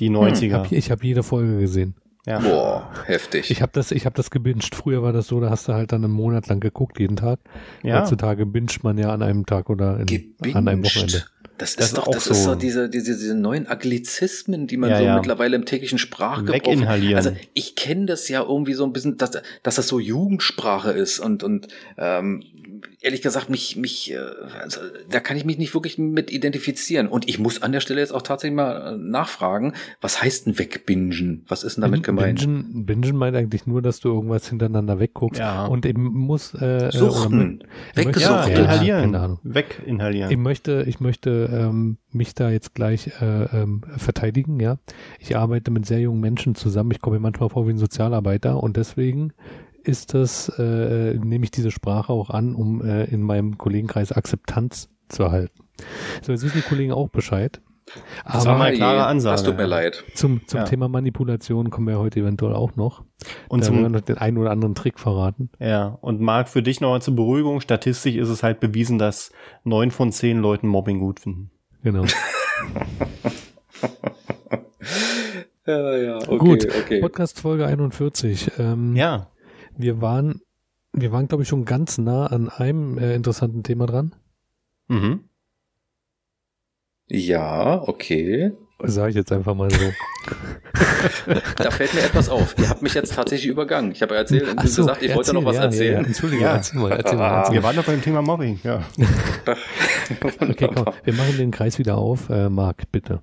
Die 0.00 0.06
Ich 0.06 0.10
90er. 0.12 0.52
habe 0.52 0.74
ich 0.74 0.90
hab 0.90 1.02
jede 1.02 1.22
Folge 1.22 1.58
gesehen. 1.58 1.96
Ja. 2.26 2.38
Boah, 2.40 2.90
heftig. 3.06 3.50
Ich 3.50 3.62
habe 3.62 3.72
das, 3.74 3.90
ich 3.90 4.04
habe 4.06 4.16
das 4.16 4.30
gebinged. 4.30 4.74
Früher 4.74 5.02
war 5.02 5.12
das 5.12 5.28
so, 5.28 5.40
da 5.40 5.50
hast 5.50 5.66
du 5.68 5.72
halt 5.72 5.92
dann 5.92 6.04
einen 6.04 6.12
Monat 6.12 6.48
lang 6.48 6.60
geguckt, 6.60 6.98
jeden 7.00 7.16
Tag. 7.16 7.38
ja. 7.82 8.00
Heutzutage 8.00 8.44
binget 8.46 8.84
man 8.84 8.98
ja 8.98 9.12
an 9.12 9.22
einem 9.22 9.46
Tag 9.46 9.70
oder 9.70 10.00
in, 10.00 10.34
an 10.54 10.68
einem 10.68 10.84
Wochenende. 10.84 11.24
Das, 11.56 11.74
Das 11.74 11.86
ist 11.86 11.90
ist 11.92 11.98
doch, 11.98 12.06
auch 12.06 12.12
das 12.12 12.26
ist 12.28 12.44
so. 12.44 12.50
so 12.50 12.54
diese, 12.54 12.88
diese, 12.88 13.16
diese 13.16 13.34
neuen 13.34 13.66
Anglizismen, 13.66 14.66
die 14.68 14.76
man 14.76 14.90
Ja, 14.90 14.98
so 14.98 15.04
ja. 15.04 15.16
mittlerweile 15.16 15.56
im 15.56 15.64
täglichen 15.64 15.98
Sprachgebrauch. 15.98 16.54
Weginhalieren. 16.54 17.16
Also 17.16 17.32
ich 17.54 17.74
kenne 17.74 18.06
das 18.06 18.28
ja 18.28 18.42
irgendwie 18.42 18.74
so 18.74 18.84
ein 18.84 18.92
bisschen, 18.92 19.16
dass, 19.16 19.32
dass 19.64 19.74
das 19.74 19.88
so 19.88 19.98
Jugendsprache 19.98 20.92
ist 20.92 21.18
und 21.18 21.42
und 21.42 21.66
ähm, 21.96 22.44
ehrlich 23.00 23.22
gesagt 23.22 23.50
mich 23.50 23.76
mich 23.76 24.12
äh, 24.12 24.18
also, 24.62 24.80
da 25.10 25.20
kann 25.20 25.36
ich 25.36 25.44
mich 25.44 25.58
nicht 25.58 25.74
wirklich 25.74 25.98
mit 25.98 26.30
identifizieren 26.30 27.08
und 27.08 27.28
ich 27.28 27.38
muss 27.38 27.62
an 27.62 27.72
der 27.72 27.80
Stelle 27.80 28.00
jetzt 28.00 28.12
auch 28.12 28.22
tatsächlich 28.22 28.56
mal 28.56 28.94
äh, 28.94 28.96
nachfragen, 28.96 29.72
was 30.00 30.22
heißt 30.22 30.46
denn 30.46 30.58
wegbingen? 30.58 31.44
Was 31.48 31.62
ist 31.64 31.76
denn 31.76 31.82
damit 31.82 32.02
gemeint? 32.02 32.40
Bingen, 32.40 32.86
Bingen 32.86 33.16
meint 33.16 33.36
eigentlich 33.36 33.66
nur, 33.66 33.82
dass 33.82 34.00
du 34.00 34.08
irgendwas 34.08 34.48
hintereinander 34.48 34.98
wegguckst 34.98 35.38
Ja. 35.40 35.66
und 35.66 35.86
eben 35.86 36.04
muss 36.04 36.54
äh, 36.54 36.66
äh, 36.78 36.82
ja, 36.82 36.88
ich 36.88 37.28
möchte- 37.28 37.66
Weggesuchtet. 37.94 38.58
Ja, 38.58 38.62
inhalieren. 38.64 39.00
keine 39.00 39.20
Ahnung. 39.20 39.38
Weginhalieren. 39.42 40.30
Ich 40.30 40.36
möchte, 40.36 40.84
ich 40.86 41.00
möchte 41.00 41.48
ähm, 41.52 41.98
mich 42.12 42.34
da 42.34 42.50
jetzt 42.50 42.74
gleich 42.74 43.08
äh, 43.20 43.44
ähm, 43.62 43.82
verteidigen, 43.96 44.60
ja. 44.60 44.78
Ich 45.18 45.36
arbeite 45.36 45.70
mit 45.70 45.86
sehr 45.86 46.00
jungen 46.00 46.20
Menschen 46.20 46.54
zusammen. 46.54 46.90
Ich 46.92 47.00
komme 47.00 47.16
mir 47.16 47.20
manchmal 47.22 47.48
vor 47.48 47.66
wie 47.66 47.72
ein 47.72 47.78
Sozialarbeiter 47.78 48.62
und 48.62 48.76
deswegen 48.76 49.32
ist 49.88 50.14
das, 50.14 50.48
äh, 50.58 51.14
nehme 51.14 51.44
ich 51.44 51.50
diese 51.50 51.70
Sprache 51.70 52.12
auch 52.12 52.30
an, 52.30 52.54
um 52.54 52.82
äh, 52.82 53.04
in 53.04 53.22
meinem 53.22 53.58
Kollegenkreis 53.58 54.12
Akzeptanz 54.12 54.88
zu 55.08 55.24
erhalten. 55.24 55.58
So, 56.22 56.32
jetzt 56.32 56.44
wissen 56.44 56.58
die 56.62 56.68
Kollegen 56.68 56.92
auch 56.92 57.08
Bescheid. 57.08 57.60
Das 58.26 58.44
war 58.44 58.52
Aber 58.52 58.58
mal 58.58 58.64
eine 58.66 58.76
klare 58.76 59.06
Ansage. 59.06 59.32
Das 59.36 59.44
tut 59.44 59.56
mir 59.56 59.64
leid. 59.66 60.04
zum, 60.14 60.46
zum 60.46 60.58
Ja. 60.60 60.64
Thema 60.66 60.88
Manipulation 60.88 61.70
kommen 61.70 61.86
wir 61.86 61.98
heute 61.98 62.20
eventuell 62.20 62.52
auch 62.52 62.76
noch. 62.76 63.02
Und 63.48 63.62
da 63.62 63.68
werden 63.68 63.78
wir 63.78 63.84
zum, 63.84 63.92
noch 63.92 64.00
den 64.02 64.18
einen 64.18 64.36
oder 64.36 64.50
anderen 64.50 64.74
Trick 64.74 65.00
verraten. 65.00 65.48
ja, 65.58 65.96
und 66.02 66.20
Marc, 66.20 66.50
für 66.50 66.62
dich 66.62 66.82
noch 66.82 66.98
zur 66.98 67.16
Beruhigung, 67.16 67.62
statistisch 67.62 68.16
ist 68.16 68.28
es 68.28 68.42
halt 68.42 68.60
bewiesen, 68.60 68.98
dass 68.98 69.32
neun 69.64 69.90
von 69.90 70.12
zehn 70.12 70.38
Leuten 70.38 70.68
Mobbing 70.68 70.98
gut 70.98 71.20
finden. 71.20 71.50
Genau. 71.82 72.04
Ja, 75.66 75.96
ja, 75.98 76.16
okay, 76.16 76.38
Gut, 76.38 76.64
okay. 76.64 77.00
Podcast 77.00 77.40
Folge 77.40 77.66
41. 77.66 78.52
Ähm, 78.58 78.96
Ja, 78.96 79.26
Wir 79.78 80.00
waren, 80.02 80.40
wir 80.92 81.12
waren, 81.12 81.28
glaube 81.28 81.44
ich, 81.44 81.48
schon 81.48 81.64
ganz 81.64 81.98
nah 81.98 82.26
an 82.26 82.48
einem 82.48 82.98
äh, 82.98 83.14
interessanten 83.14 83.62
Thema 83.62 83.86
dran. 83.86 84.14
mhm. 84.88 85.20
Ja, 87.10 87.80
okay. 87.88 88.52
Sage 88.82 89.10
ich 89.10 89.16
jetzt 89.16 89.32
einfach 89.32 89.54
mal 89.54 89.70
so. 89.70 89.78
Da 91.56 91.70
fällt 91.70 91.94
mir 91.94 92.02
etwas 92.02 92.28
auf. 92.28 92.54
Ihr 92.58 92.68
habt 92.68 92.82
mich 92.82 92.92
jetzt 92.92 93.14
tatsächlich 93.14 93.48
übergangen. 93.48 93.92
Ich 93.92 94.02
habe 94.02 94.14
ja 94.14 94.20
erzählt, 94.20 94.46
Ach 94.56 94.66
so, 94.66 94.82
gesagt, 94.82 95.02
ich 95.02 95.14
wollte 95.14 95.32
noch 95.32 95.44
was 95.44 95.56
erzähl, 95.56 95.78
ja, 95.78 95.84
Ja, 95.84 95.90
ja. 95.92 95.96
erzählen. 95.98 96.06
Entschuldige, 96.06 96.42
Ja. 96.42 96.54
erzähl 96.56 96.80
mal, 96.80 96.92
erzähl 96.92 97.16
mal. 97.18 97.38
Erzähl 97.38 97.54
wir 97.54 97.62
waren 97.62 97.76
doch 97.76 97.84
beim 97.84 98.02
Thema 98.02 98.20
Mobbing, 98.20 98.60
ja. 98.62 98.82
Okay, 100.40 100.68
komm, 100.74 100.92
wir 101.04 101.14
machen 101.14 101.36
den 101.38 101.50
Kreis 101.50 101.78
wieder 101.78 101.96
auf. 101.96 102.28
Äh, 102.30 102.50
Marc, 102.50 102.90
bitte. 102.92 103.22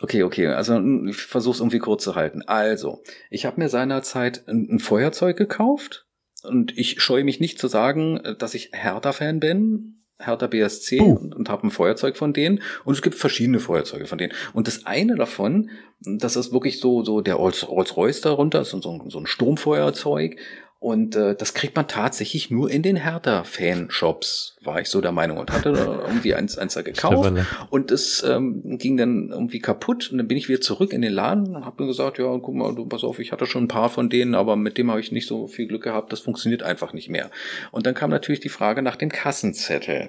Okay, 0.00 0.22
okay, 0.22 0.46
also 0.48 0.78
mm, 0.78 1.08
ich 1.08 1.16
versuche 1.16 1.54
es 1.54 1.60
irgendwie 1.60 1.78
kurz 1.78 2.02
zu 2.04 2.14
halten. 2.14 2.42
Also, 2.46 3.02
ich 3.30 3.44
habe 3.46 3.60
mir 3.60 3.68
seinerzeit 3.68 4.46
ein, 4.48 4.68
ein 4.70 4.78
Feuerzeug 4.78 5.36
gekauft 5.36 6.06
und 6.42 6.76
ich 6.76 7.00
scheue 7.00 7.24
mich 7.24 7.40
nicht 7.40 7.58
zu 7.58 7.68
sagen, 7.68 8.20
dass 8.38 8.54
ich 8.54 8.70
Hertha-Fan 8.72 9.40
bin. 9.40 9.98
Hertha 10.18 10.46
BSC 10.46 11.00
Oh. 11.00 11.14
und, 11.14 11.34
und 11.34 11.48
habe 11.48 11.66
ein 11.66 11.72
Feuerzeug 11.72 12.16
von 12.16 12.32
denen 12.32 12.62
und 12.84 12.94
es 12.94 13.02
gibt 13.02 13.16
verschiedene 13.16 13.58
Feuerzeuge 13.58 14.06
von 14.06 14.18
denen 14.18 14.32
und 14.52 14.68
das 14.68 14.86
eine 14.86 15.16
davon, 15.16 15.70
das 15.98 16.36
ist 16.36 16.52
wirklich 16.52 16.78
so 16.78 17.02
so 17.04 17.22
der 17.22 17.34
Rolls- 17.34 17.66
Rolls-Royce 17.68 18.20
darunter, 18.20 18.60
ist 18.60 18.70
so, 18.70 18.76
ein- 18.88 19.10
so 19.10 19.18
ein 19.18 19.26
Sturmfeuerzeug 19.26 20.36
und 20.82 21.14
äh, 21.14 21.36
das 21.36 21.54
kriegt 21.54 21.76
man 21.76 21.86
tatsächlich 21.86 22.50
nur 22.50 22.68
in 22.68 22.82
den 22.82 22.96
Hertha-Fanshops, 22.96 24.56
war 24.62 24.80
ich 24.80 24.88
so 24.88 25.00
der 25.00 25.12
Meinung 25.12 25.38
und 25.38 25.52
hatte 25.52 25.68
irgendwie 25.68 26.34
eins, 26.34 26.58
eins 26.58 26.74
da 26.74 26.82
gekauft 26.82 27.24
Stefan, 27.24 27.46
und 27.70 27.92
es 27.92 28.24
ähm, 28.24 28.78
ging 28.78 28.96
dann 28.96 29.28
irgendwie 29.30 29.60
kaputt 29.60 30.10
und 30.10 30.18
dann 30.18 30.26
bin 30.26 30.36
ich 30.36 30.48
wieder 30.48 30.60
zurück 30.60 30.92
in 30.92 31.00
den 31.00 31.12
Laden 31.12 31.54
und 31.54 31.64
habe 31.64 31.84
mir 31.84 31.86
gesagt, 31.86 32.18
ja, 32.18 32.36
guck 32.36 32.56
mal, 32.56 32.74
du 32.74 32.84
pass 32.84 33.04
auf, 33.04 33.20
ich 33.20 33.30
hatte 33.30 33.46
schon 33.46 33.64
ein 33.64 33.68
paar 33.68 33.90
von 33.90 34.10
denen, 34.10 34.34
aber 34.34 34.56
mit 34.56 34.76
dem 34.76 34.90
habe 34.90 34.98
ich 34.98 35.12
nicht 35.12 35.28
so 35.28 35.46
viel 35.46 35.68
Glück 35.68 35.84
gehabt, 35.84 36.12
das 36.12 36.18
funktioniert 36.18 36.64
einfach 36.64 36.92
nicht 36.92 37.08
mehr. 37.08 37.30
Und 37.70 37.86
dann 37.86 37.94
kam 37.94 38.10
natürlich 38.10 38.40
die 38.40 38.48
Frage 38.48 38.82
nach 38.82 38.96
dem 38.96 39.10
Kassenzettel. 39.10 40.08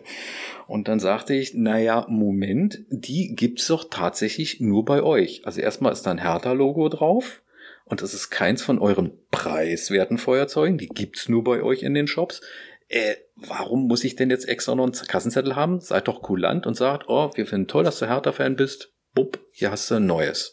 Und 0.65 0.87
dann 0.87 0.99
sagte 0.99 1.35
ich, 1.35 1.53
naja, 1.53 2.07
Moment, 2.09 2.79
die 2.89 3.35
gibt's 3.35 3.67
doch 3.67 3.85
tatsächlich 3.91 4.59
nur 4.59 4.85
bei 4.85 5.03
euch. 5.03 5.43
Also 5.45 5.61
erstmal 5.61 5.93
ist 5.93 6.01
da 6.07 6.09
ein 6.09 6.17
Hertha-Logo 6.17 6.89
drauf. 6.89 7.43
Und 7.85 8.01
das 8.01 8.13
ist 8.13 8.29
keins 8.29 8.61
von 8.61 8.79
euren 8.79 9.11
preiswerten 9.31 10.17
Feuerzeugen. 10.17 10.77
Die 10.77 10.87
gibt's 10.87 11.29
nur 11.29 11.43
bei 11.43 11.61
euch 11.61 11.83
in 11.83 11.93
den 11.93 12.07
Shops. 12.07 12.41
äh, 12.87 13.15
warum 13.35 13.87
muss 13.87 14.03
ich 14.03 14.15
denn 14.15 14.29
jetzt 14.29 14.47
extra 14.47 14.75
noch 14.75 14.83
einen 14.83 14.93
Kassenzettel 14.93 15.55
haben? 15.55 15.79
Seid 15.79 16.07
doch 16.07 16.21
kulant 16.21 16.65
und 16.65 16.75
sagt, 16.75 17.09
oh, 17.09 17.31
wir 17.35 17.45
finden 17.45 17.67
toll, 17.67 17.83
dass 17.83 17.99
du 17.99 18.07
Hertha-Fan 18.07 18.55
bist. 18.55 18.93
Bupp, 19.13 19.39
hier 19.51 19.71
hast 19.71 19.89
du 19.91 19.95
ein 19.95 20.05
neues. 20.05 20.52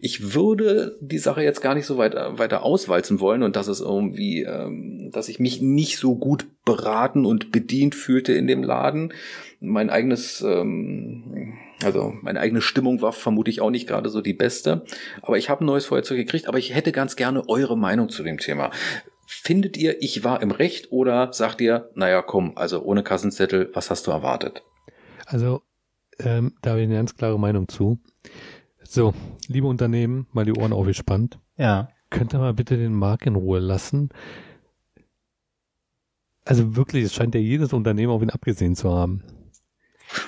Ich 0.00 0.34
würde 0.34 0.96
die 1.00 1.18
Sache 1.18 1.42
jetzt 1.42 1.60
gar 1.60 1.74
nicht 1.74 1.86
so 1.86 1.98
weit, 1.98 2.14
weiter 2.14 2.62
auswalzen 2.62 3.20
wollen 3.20 3.42
und 3.42 3.56
dass 3.56 3.68
es 3.68 3.80
irgendwie, 3.80 4.42
ähm, 4.42 5.10
dass 5.12 5.28
ich 5.28 5.38
mich 5.40 5.60
nicht 5.60 5.98
so 5.98 6.16
gut 6.16 6.46
beraten 6.64 7.24
und 7.24 7.50
bedient 7.50 7.94
fühlte 7.94 8.32
in 8.32 8.46
dem 8.46 8.62
Laden. 8.62 9.12
Mein 9.60 9.90
eigenes, 9.90 10.40
ähm, 10.42 11.54
also 11.82 12.14
meine 12.22 12.40
eigene 12.40 12.60
Stimmung 12.60 13.02
war 13.02 13.12
vermutlich 13.12 13.60
auch 13.60 13.70
nicht 13.70 13.88
gerade 13.88 14.08
so 14.08 14.20
die 14.20 14.34
beste. 14.34 14.84
Aber 15.22 15.38
ich 15.38 15.50
habe 15.50 15.64
ein 15.64 15.66
neues 15.66 15.86
Feuerzeug 15.86 16.18
gekriegt, 16.18 16.46
aber 16.46 16.58
ich 16.58 16.74
hätte 16.74 16.92
ganz 16.92 17.16
gerne 17.16 17.48
eure 17.48 17.76
Meinung 17.76 18.08
zu 18.08 18.22
dem 18.22 18.38
Thema. 18.38 18.70
Findet 19.26 19.76
ihr, 19.76 20.02
ich 20.02 20.24
war 20.24 20.40
im 20.42 20.50
Recht 20.50 20.90
oder 20.90 21.32
sagt 21.32 21.60
ihr, 21.60 21.90
naja, 21.94 22.22
komm, 22.22 22.52
also 22.56 22.82
ohne 22.82 23.02
Kassenzettel, 23.02 23.70
was 23.74 23.90
hast 23.90 24.06
du 24.06 24.10
erwartet? 24.10 24.62
Also, 25.26 25.62
ähm, 26.18 26.54
da 26.62 26.70
habe 26.70 26.80
ich 26.80 26.86
eine 26.86 26.96
ganz 26.96 27.14
klare 27.14 27.38
Meinung 27.38 27.68
zu. 27.68 28.00
So, 28.90 29.12
liebe 29.48 29.66
Unternehmen, 29.66 30.26
mal 30.32 30.46
die 30.46 30.54
Ohren 30.54 30.72
aufgespannt. 30.72 31.38
Ja. 31.58 31.90
Könnt 32.08 32.32
ihr 32.32 32.38
mal 32.38 32.54
bitte 32.54 32.78
den 32.78 32.94
Markt 32.94 33.26
in 33.26 33.34
Ruhe 33.34 33.58
lassen? 33.58 34.08
Also 36.46 36.74
wirklich, 36.74 37.04
es 37.04 37.12
scheint 37.12 37.34
ja 37.34 37.40
jedes 37.42 37.74
Unternehmen 37.74 38.10
auf 38.10 38.22
ihn 38.22 38.30
abgesehen 38.30 38.76
zu 38.76 38.90
haben. 38.90 39.24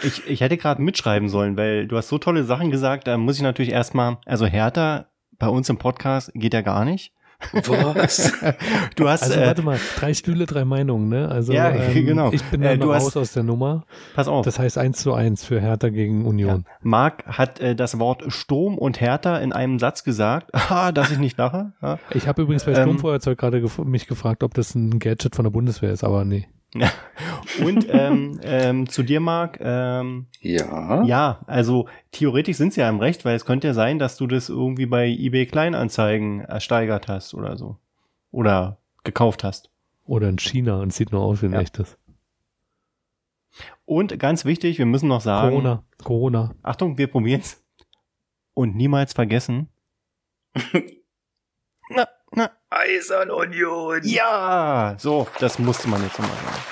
Ich, 0.02 0.26
ich 0.26 0.42
hätte 0.42 0.58
gerade 0.58 0.82
mitschreiben 0.82 1.30
sollen, 1.30 1.56
weil 1.56 1.88
du 1.88 1.96
hast 1.96 2.08
so 2.08 2.18
tolle 2.18 2.44
Sachen 2.44 2.70
gesagt, 2.70 3.06
da 3.06 3.16
muss 3.16 3.36
ich 3.36 3.42
natürlich 3.42 3.72
erstmal, 3.72 4.18
also 4.26 4.44
Hertha 4.44 5.06
bei 5.38 5.48
uns 5.48 5.70
im 5.70 5.78
Podcast 5.78 6.30
geht 6.34 6.52
ja 6.52 6.60
gar 6.60 6.84
nicht. 6.84 7.14
Was? 7.53 8.33
Du 8.96 9.09
hast, 9.09 9.22
Also 9.24 9.35
äh, 9.40 9.46
warte 9.46 9.62
mal, 9.62 9.79
drei 9.98 10.14
Stühle, 10.14 10.46
drei 10.46 10.64
Meinungen, 10.64 11.09
ne? 11.09 11.29
Also 11.29 11.53
Ja, 11.53 11.70
ähm, 11.74 12.07
genau. 12.07 12.33
ich 12.33 12.42
bin 12.44 12.62
Äh, 12.62 12.70
dann 12.70 12.81
du 12.81 12.87
noch 12.87 12.94
hast- 12.94 13.05
raus 13.07 13.16
aus 13.16 13.33
der 13.33 13.42
Nummer. 13.42 13.85
pass 14.14 14.29
auf. 14.29 14.44
Das 14.44 14.59
heißt 14.59 14.79
1 14.79 14.98
zu 14.98 15.14
1 15.14 15.44
für 15.44 15.61
Hertha 15.61 15.88
gegen 15.88 16.22
Ja. 16.22 16.29
Union. 16.29 16.64
Marc 16.83 17.24
hat 17.26 17.61
äh, 17.61 17.74
das 17.74 17.98
Wort 17.98 18.24
Sturm 18.29 18.76
und 18.79 19.00
Hertha 19.00 19.38
in 19.38 19.53
einem 19.53 19.79
Satz 19.79 20.05
gesagt. 20.05 20.50
Ah, 20.70 20.92
dass 20.92 21.11
ich 21.11 21.18
nicht 21.18 21.37
lache. 21.37 21.72
Ja. 21.83 21.98
Ich 22.11 22.29
habe 22.29 22.42
übrigens 22.42 22.64
bei 22.64 22.72
Ähm, 22.72 22.83
Sturmfeuerzeug 22.83 23.37
gerade 23.38 23.61
gef 23.61 23.79
mich 23.79 24.07
gefragt, 24.07 24.42
ob 24.44 24.55
das 24.55 24.74
ein 24.74 24.98
Gadget 25.00 25.35
von 25.35 25.44
der 25.44 25.50
Bundeswehr 25.50 25.90
ist, 25.90 26.05
aber 26.05 26.24
nee. 26.24 26.46
Und 27.64 27.87
ähm, 27.88 28.40
ähm, 28.42 28.88
zu 28.88 29.02
dir, 29.02 29.20
Marc, 29.20 29.59
ähm, 29.61 30.26
ja. 30.40 31.02
ja, 31.02 31.40
also 31.46 31.88
theoretisch 32.12 32.56
sind 32.56 32.72
sie 32.72 32.80
ja 32.80 32.88
im 32.88 33.00
Recht, 33.00 33.24
weil 33.24 33.35
es 33.35 33.44
könnte 33.44 33.66
ja 33.68 33.74
sein, 33.74 33.98
dass 33.98 34.16
du 34.16 34.26
das 34.26 34.48
irgendwie 34.48 34.87
bei 34.87 35.09
eBay 35.09 35.46
Kleinanzeigen 35.46 36.40
ersteigert 36.40 37.09
hast 37.09 37.35
oder 37.35 37.56
so. 37.56 37.76
Oder 38.30 38.78
gekauft 39.02 39.42
hast. 39.42 39.70
Oder 40.06 40.28
in 40.28 40.38
China 40.38 40.80
und 40.80 40.92
sieht 40.92 41.12
nur 41.12 41.22
aus 41.22 41.42
wie 41.42 41.46
ein 41.46 41.52
Ja. 41.52 41.61
echtes. 41.61 41.98
Und 43.85 44.18
ganz 44.20 44.44
wichtig, 44.44 44.78
wir 44.78 44.87
müssen 44.87 45.09
noch 45.09 45.20
sagen, 45.20 45.50
Corona, 45.50 45.85
Corona. 46.04 46.54
Achtung, 46.62 46.96
wir 46.98 47.09
probieren's. 47.09 47.64
Und 48.54 48.76
niemals 48.76 49.12
vergessen. 49.12 49.68
na, 51.90 52.06
na, 52.33 52.50
Eisern 52.70 53.30
Union. 53.30 54.00
ja! 54.04 54.94
So, 54.98 55.26
das 55.40 55.59
musste 55.59 55.88
man 55.88 56.02
jetzt 56.02 56.18
nochmal 56.18 56.37
sagen. 56.37 56.62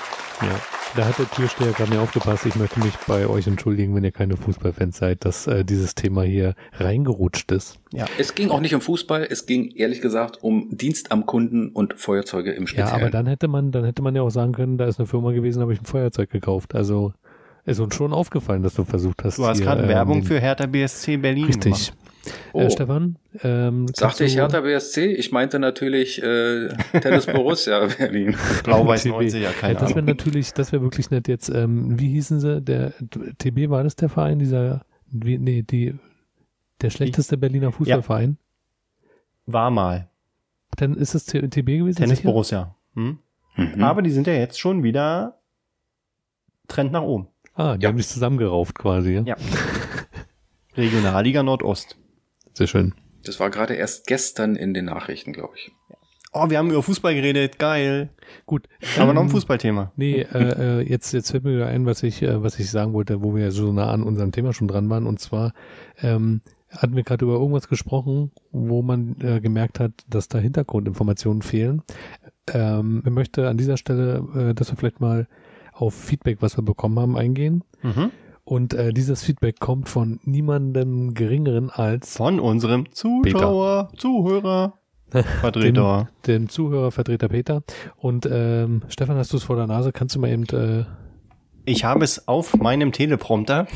Ja. 0.53 0.59
Da 0.95 1.05
hat 1.05 1.19
der 1.19 1.29
Türsteher 1.29 1.71
gerade 1.71 1.91
nicht 1.91 1.99
aufgepasst. 1.99 2.47
Ich 2.47 2.55
möchte 2.55 2.79
mich 2.79 2.93
bei 3.05 3.27
euch 3.27 3.45
entschuldigen, 3.45 3.93
wenn 3.95 4.03
ihr 4.03 4.11
keine 4.11 4.37
Fußballfans 4.37 4.97
seid, 4.97 5.23
dass 5.23 5.45
äh, 5.45 5.63
dieses 5.63 5.93
Thema 5.93 6.23
hier 6.23 6.55
reingerutscht 6.73 7.51
ist. 7.51 7.77
Es 8.17 8.33
ging 8.33 8.49
auch 8.49 8.59
nicht 8.59 8.73
um 8.73 8.81
Fußball, 8.81 9.27
es 9.29 9.45
ging 9.45 9.69
ehrlich 9.75 10.01
gesagt 10.01 10.39
um 10.41 10.67
Dienst 10.71 11.11
am 11.11 11.27
Kunden 11.27 11.69
und 11.69 11.99
Feuerzeuge 11.99 12.53
im 12.53 12.63
Ja, 12.63 12.67
Speziellen. 12.69 12.91
aber 13.01 13.09
dann 13.11 13.27
hätte 13.27 13.47
man, 13.47 13.71
dann 13.71 13.83
hätte 13.85 14.01
man 14.01 14.15
ja 14.15 14.23
auch 14.23 14.31
sagen 14.31 14.53
können, 14.53 14.79
da 14.79 14.85
ist 14.87 14.97
eine 14.99 15.05
Firma 15.05 15.31
gewesen, 15.31 15.59
da 15.59 15.63
habe 15.63 15.73
ich 15.73 15.81
ein 15.81 15.85
Feuerzeug 15.85 16.31
gekauft. 16.31 16.73
Also 16.73 17.13
ist 17.65 17.79
uns 17.79 17.93
schon 17.93 18.11
aufgefallen, 18.11 18.63
dass 18.63 18.73
du 18.73 18.83
versucht 18.83 19.23
hast. 19.23 19.37
Du 19.37 19.45
hast 19.45 19.61
gerade 19.61 19.83
ähm, 19.83 19.89
Werbung 19.89 20.23
für 20.23 20.39
Hertha 20.39 20.65
BSC 20.65 21.17
Berlin 21.17 21.45
Richtig. 21.45 21.63
gemacht. 21.65 21.93
Oh. 22.53 22.61
Äh, 22.61 22.69
Stefan, 22.71 23.17
ähm, 23.43 23.87
Sagte 23.93 24.23
ich 24.25 24.35
Hertha 24.35 24.61
BSC? 24.61 25.05
Ich 25.13 25.31
meinte 25.31 25.59
natürlich 25.59 26.21
äh, 26.21 26.69
Tennis 27.01 27.25
Borussia 27.25 27.87
Berlin. 27.97 28.35
Blau-Weiß 28.63 29.03
TB. 29.03 29.09
90, 29.11 29.41
ja, 29.43 29.51
keine 29.51 29.73
ja, 29.75 29.79
das 29.79 29.89
wäre 29.95 30.03
natürlich, 30.05 30.53
das 30.53 30.71
wäre 30.71 30.81
wirklich 30.81 31.11
nett 31.11 31.27
jetzt. 31.27 31.49
Ähm, 31.49 31.99
wie 31.99 32.09
hießen 32.09 32.39
sie? 32.39 32.61
Der 32.61 32.93
TB 33.37 33.69
war 33.69 33.83
das 33.83 33.95
der 33.95 34.09
Verein, 34.09 34.39
dieser, 34.39 34.85
wie, 35.11 35.37
nee, 35.37 35.61
die, 35.63 35.95
der 36.81 36.89
schlechteste 36.89 37.37
Berliner 37.37 37.71
Fußballverein. 37.71 38.37
War 39.45 39.71
mal. 39.71 40.09
Dann 40.77 40.95
ist 40.95 41.15
es 41.15 41.25
TB 41.25 41.51
gewesen. 41.51 41.97
Tennis 41.97 42.17
sicher? 42.19 42.29
Borussia. 42.29 42.75
Hm? 42.95 43.19
Mhm. 43.55 43.83
Aber 43.83 44.01
die 44.01 44.11
sind 44.11 44.27
ja 44.27 44.33
jetzt 44.33 44.59
schon 44.59 44.83
wieder 44.83 45.39
Trend 46.67 46.91
nach 46.91 47.01
oben. 47.01 47.27
Ah, 47.55 47.75
die 47.75 47.83
Ja. 47.83 47.89
haben 47.89 47.97
sich 47.97 48.07
zusammengerauft 48.07 48.77
quasi. 48.77 49.13
Ja. 49.15 49.23
Ja. 49.25 49.35
Regionalliga 50.77 51.43
Nordost. 51.43 51.97
Sehr 52.59 52.67
schön. 52.67 52.93
Das 53.23 53.39
war 53.39 53.49
gerade 53.51 53.75
erst 53.75 54.05
gestern 54.05 54.57
in 54.57 54.73
den 54.73 54.83
Nachrichten, 54.83 55.31
glaube 55.31 55.53
ich. 55.55 55.71
Oh, 56.33 56.49
wir 56.49 56.57
haben 56.57 56.69
über 56.69 56.83
Fußball 56.83 57.15
geredet. 57.15 57.57
Geil. 57.57 58.09
Gut. 58.45 58.67
Aber 58.97 59.13
noch 59.13 59.21
ein 59.21 59.27
ähm, 59.27 59.31
Fußballthema. 59.31 59.93
Nee, 59.95 60.23
äh, 60.33 60.79
äh, 60.79 60.81
jetzt, 60.81 61.13
jetzt 61.13 61.31
fällt 61.31 61.45
mir 61.45 61.55
wieder 61.55 61.67
ein, 61.67 61.85
was 61.85 62.03
ich, 62.03 62.21
äh, 62.21 62.43
was 62.43 62.59
ich 62.59 62.69
sagen 62.69 62.91
wollte, 62.91 63.21
wo 63.21 63.33
wir 63.33 63.53
so 63.53 63.71
nah 63.71 63.89
an 63.89 64.03
unserem 64.03 64.33
Thema 64.33 64.51
schon 64.51 64.67
dran 64.67 64.89
waren. 64.89 65.07
Und 65.07 65.21
zwar 65.21 65.53
ähm, 66.01 66.41
hatten 66.69 66.97
wir 66.97 67.03
gerade 67.03 67.23
über 67.23 67.35
irgendwas 67.35 67.69
gesprochen, 67.69 68.33
wo 68.51 68.81
man 68.81 69.15
äh, 69.21 69.39
gemerkt 69.39 69.79
hat, 69.79 69.93
dass 70.09 70.27
da 70.27 70.37
Hintergrundinformationen 70.37 71.41
fehlen. 71.41 71.81
Ähm, 72.51 73.03
ich 73.05 73.11
möchte 73.11 73.47
an 73.47 73.55
dieser 73.55 73.77
Stelle, 73.77 74.49
äh, 74.49 74.53
dass 74.53 74.69
wir 74.69 74.75
vielleicht 74.75 74.99
mal 74.99 75.29
auf 75.71 75.93
Feedback, 75.93 76.41
was 76.41 76.57
wir 76.57 76.63
bekommen 76.65 76.99
haben, 76.99 77.15
eingehen. 77.15 77.63
Mhm. 77.83 78.11
Und 78.49 78.73
äh, 78.73 78.93
dieses 78.93 79.21
Feedback 79.21 79.59
kommt 79.59 79.89
von 79.89 80.19
niemandem 80.23 81.13
geringeren 81.13 81.69
als 81.69 82.17
Von 82.17 82.39
unserem 82.39 82.91
Zuschauer, 82.91 83.91
Zuhörer, 83.95 84.73
Vertreter. 85.11 86.09
dem 86.25 86.49
Zuhörer, 86.49 86.89
Vertreter 86.89 87.27
Peter. 87.27 87.61
Und 87.95 88.27
ähm, 88.27 88.81
Stefan, 88.87 89.17
hast 89.17 89.31
du 89.33 89.37
es 89.37 89.43
vor 89.43 89.55
der 89.55 89.67
Nase? 89.67 89.91
Kannst 89.91 90.15
du 90.15 90.19
mal 90.19 90.31
eben 90.31 90.45
äh, 90.45 90.83
Ich 91.65 91.83
habe 91.83 92.03
es 92.03 92.27
auf 92.27 92.57
meinem 92.57 92.91
Teleprompter. 92.91 93.67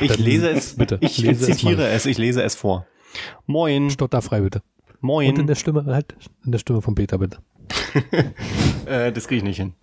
Ich 0.00 0.12
Dann 0.12 0.20
lese 0.20 0.50
es, 0.50 0.76
bitte, 0.76 0.98
ich 1.00 1.18
lese 1.18 1.50
es 1.50 1.58
zitiere 1.58 1.82
mal. 1.82 1.88
es, 1.88 2.06
ich 2.06 2.18
lese 2.18 2.44
es 2.44 2.54
vor. 2.54 2.86
Moin, 3.46 3.90
stotterfrei 3.90 4.40
bitte? 4.40 4.62
Und 5.00 5.24
in 5.24 5.34
moin, 5.34 5.46
der 5.48 5.56
Stimme, 5.56 5.84
halt, 5.86 6.14
in 6.44 6.52
der 6.52 6.60
Stimme 6.60 6.80
von 6.80 6.94
Peter 6.94 7.18
bitte. 7.18 7.38
äh, 8.86 9.10
das 9.10 9.26
kriege 9.26 9.38
ich 9.38 9.42
nicht 9.42 9.56
hin. 9.56 9.74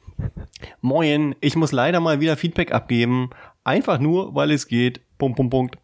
Moin, 0.85 1.33
ich 1.39 1.55
muss 1.55 1.71
leider 1.71 2.01
mal 2.01 2.19
wieder 2.19 2.35
Feedback 2.35 2.73
abgeben. 2.73 3.29
Einfach 3.63 3.99
nur, 3.99 4.35
weil 4.35 4.51
es 4.51 4.67
geht. 4.67 4.99
Punkt, 5.17 5.37
Punkt, 5.37 5.51
Punkt. 5.51 5.77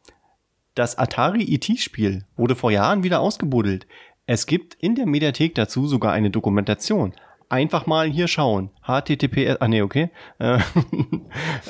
Das 0.75 0.97
Atari 0.97 1.55
ET-Spiel 1.55 2.25
wurde 2.35 2.57
vor 2.57 2.69
Jahren 2.69 3.01
wieder 3.01 3.21
ausgebuddelt. 3.21 3.87
Es 4.25 4.45
gibt 4.45 4.73
in 4.73 4.95
der 4.95 5.05
Mediathek 5.05 5.55
dazu 5.55 5.87
sogar 5.87 6.11
eine 6.11 6.31
Dokumentation. 6.31 7.13
Einfach 7.47 7.85
mal 7.85 8.09
hier 8.09 8.27
schauen. 8.27 8.71
HTTPS, 8.85 9.61
ah 9.61 9.69
nee, 9.69 9.83
okay. 9.83 10.09
Äh, 10.39 10.59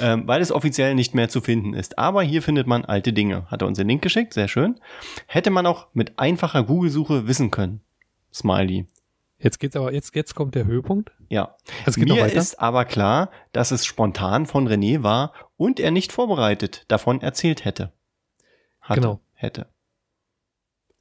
ähm, 0.02 0.28
weil 0.28 0.42
es 0.42 0.52
offiziell 0.52 0.96
nicht 0.96 1.14
mehr 1.14 1.30
zu 1.30 1.40
finden 1.40 1.76
ist. 1.76 2.00
Aber 2.00 2.24
hier 2.24 2.42
findet 2.42 2.66
man 2.66 2.84
alte 2.84 3.14
Dinge. 3.14 3.46
Hat 3.52 3.62
er 3.62 3.68
uns 3.68 3.78
den 3.78 3.90
Link 3.90 4.02
geschickt, 4.02 4.34
sehr 4.34 4.48
schön. 4.48 4.80
Hätte 5.28 5.52
man 5.52 5.68
auch 5.68 5.86
mit 5.94 6.18
einfacher 6.18 6.64
Google-Suche 6.64 7.28
wissen 7.28 7.52
können. 7.52 7.82
Smiley. 8.34 8.88
Jetzt 9.42 9.60
geht's 9.60 9.76
aber, 9.76 9.94
jetzt, 9.94 10.14
jetzt 10.16 10.36
kommt 10.36 10.54
der 10.54 10.66
Höhepunkt. 10.66 11.12
Ja. 11.30 11.56
Es 11.86 11.96
geht 11.96 12.08
noch 12.08 12.16
Mir 12.16 12.28
ist 12.32 12.60
aber 12.60 12.84
klar, 12.86 13.32
dass 13.54 13.72
es 13.72 13.86
spontan 13.86 14.46
von 14.46 14.68
René 14.68 15.02
war 15.02 15.34
und 15.56 15.80
er 15.80 15.92
nicht 15.92 16.12
vorbereitet 16.12 16.84
davon 16.90 17.22
erzählt 17.22 17.64
hätte. 17.64 17.94
Hatte, 18.82 19.02
Genau. 19.02 19.20
Hätte. 19.34 19.68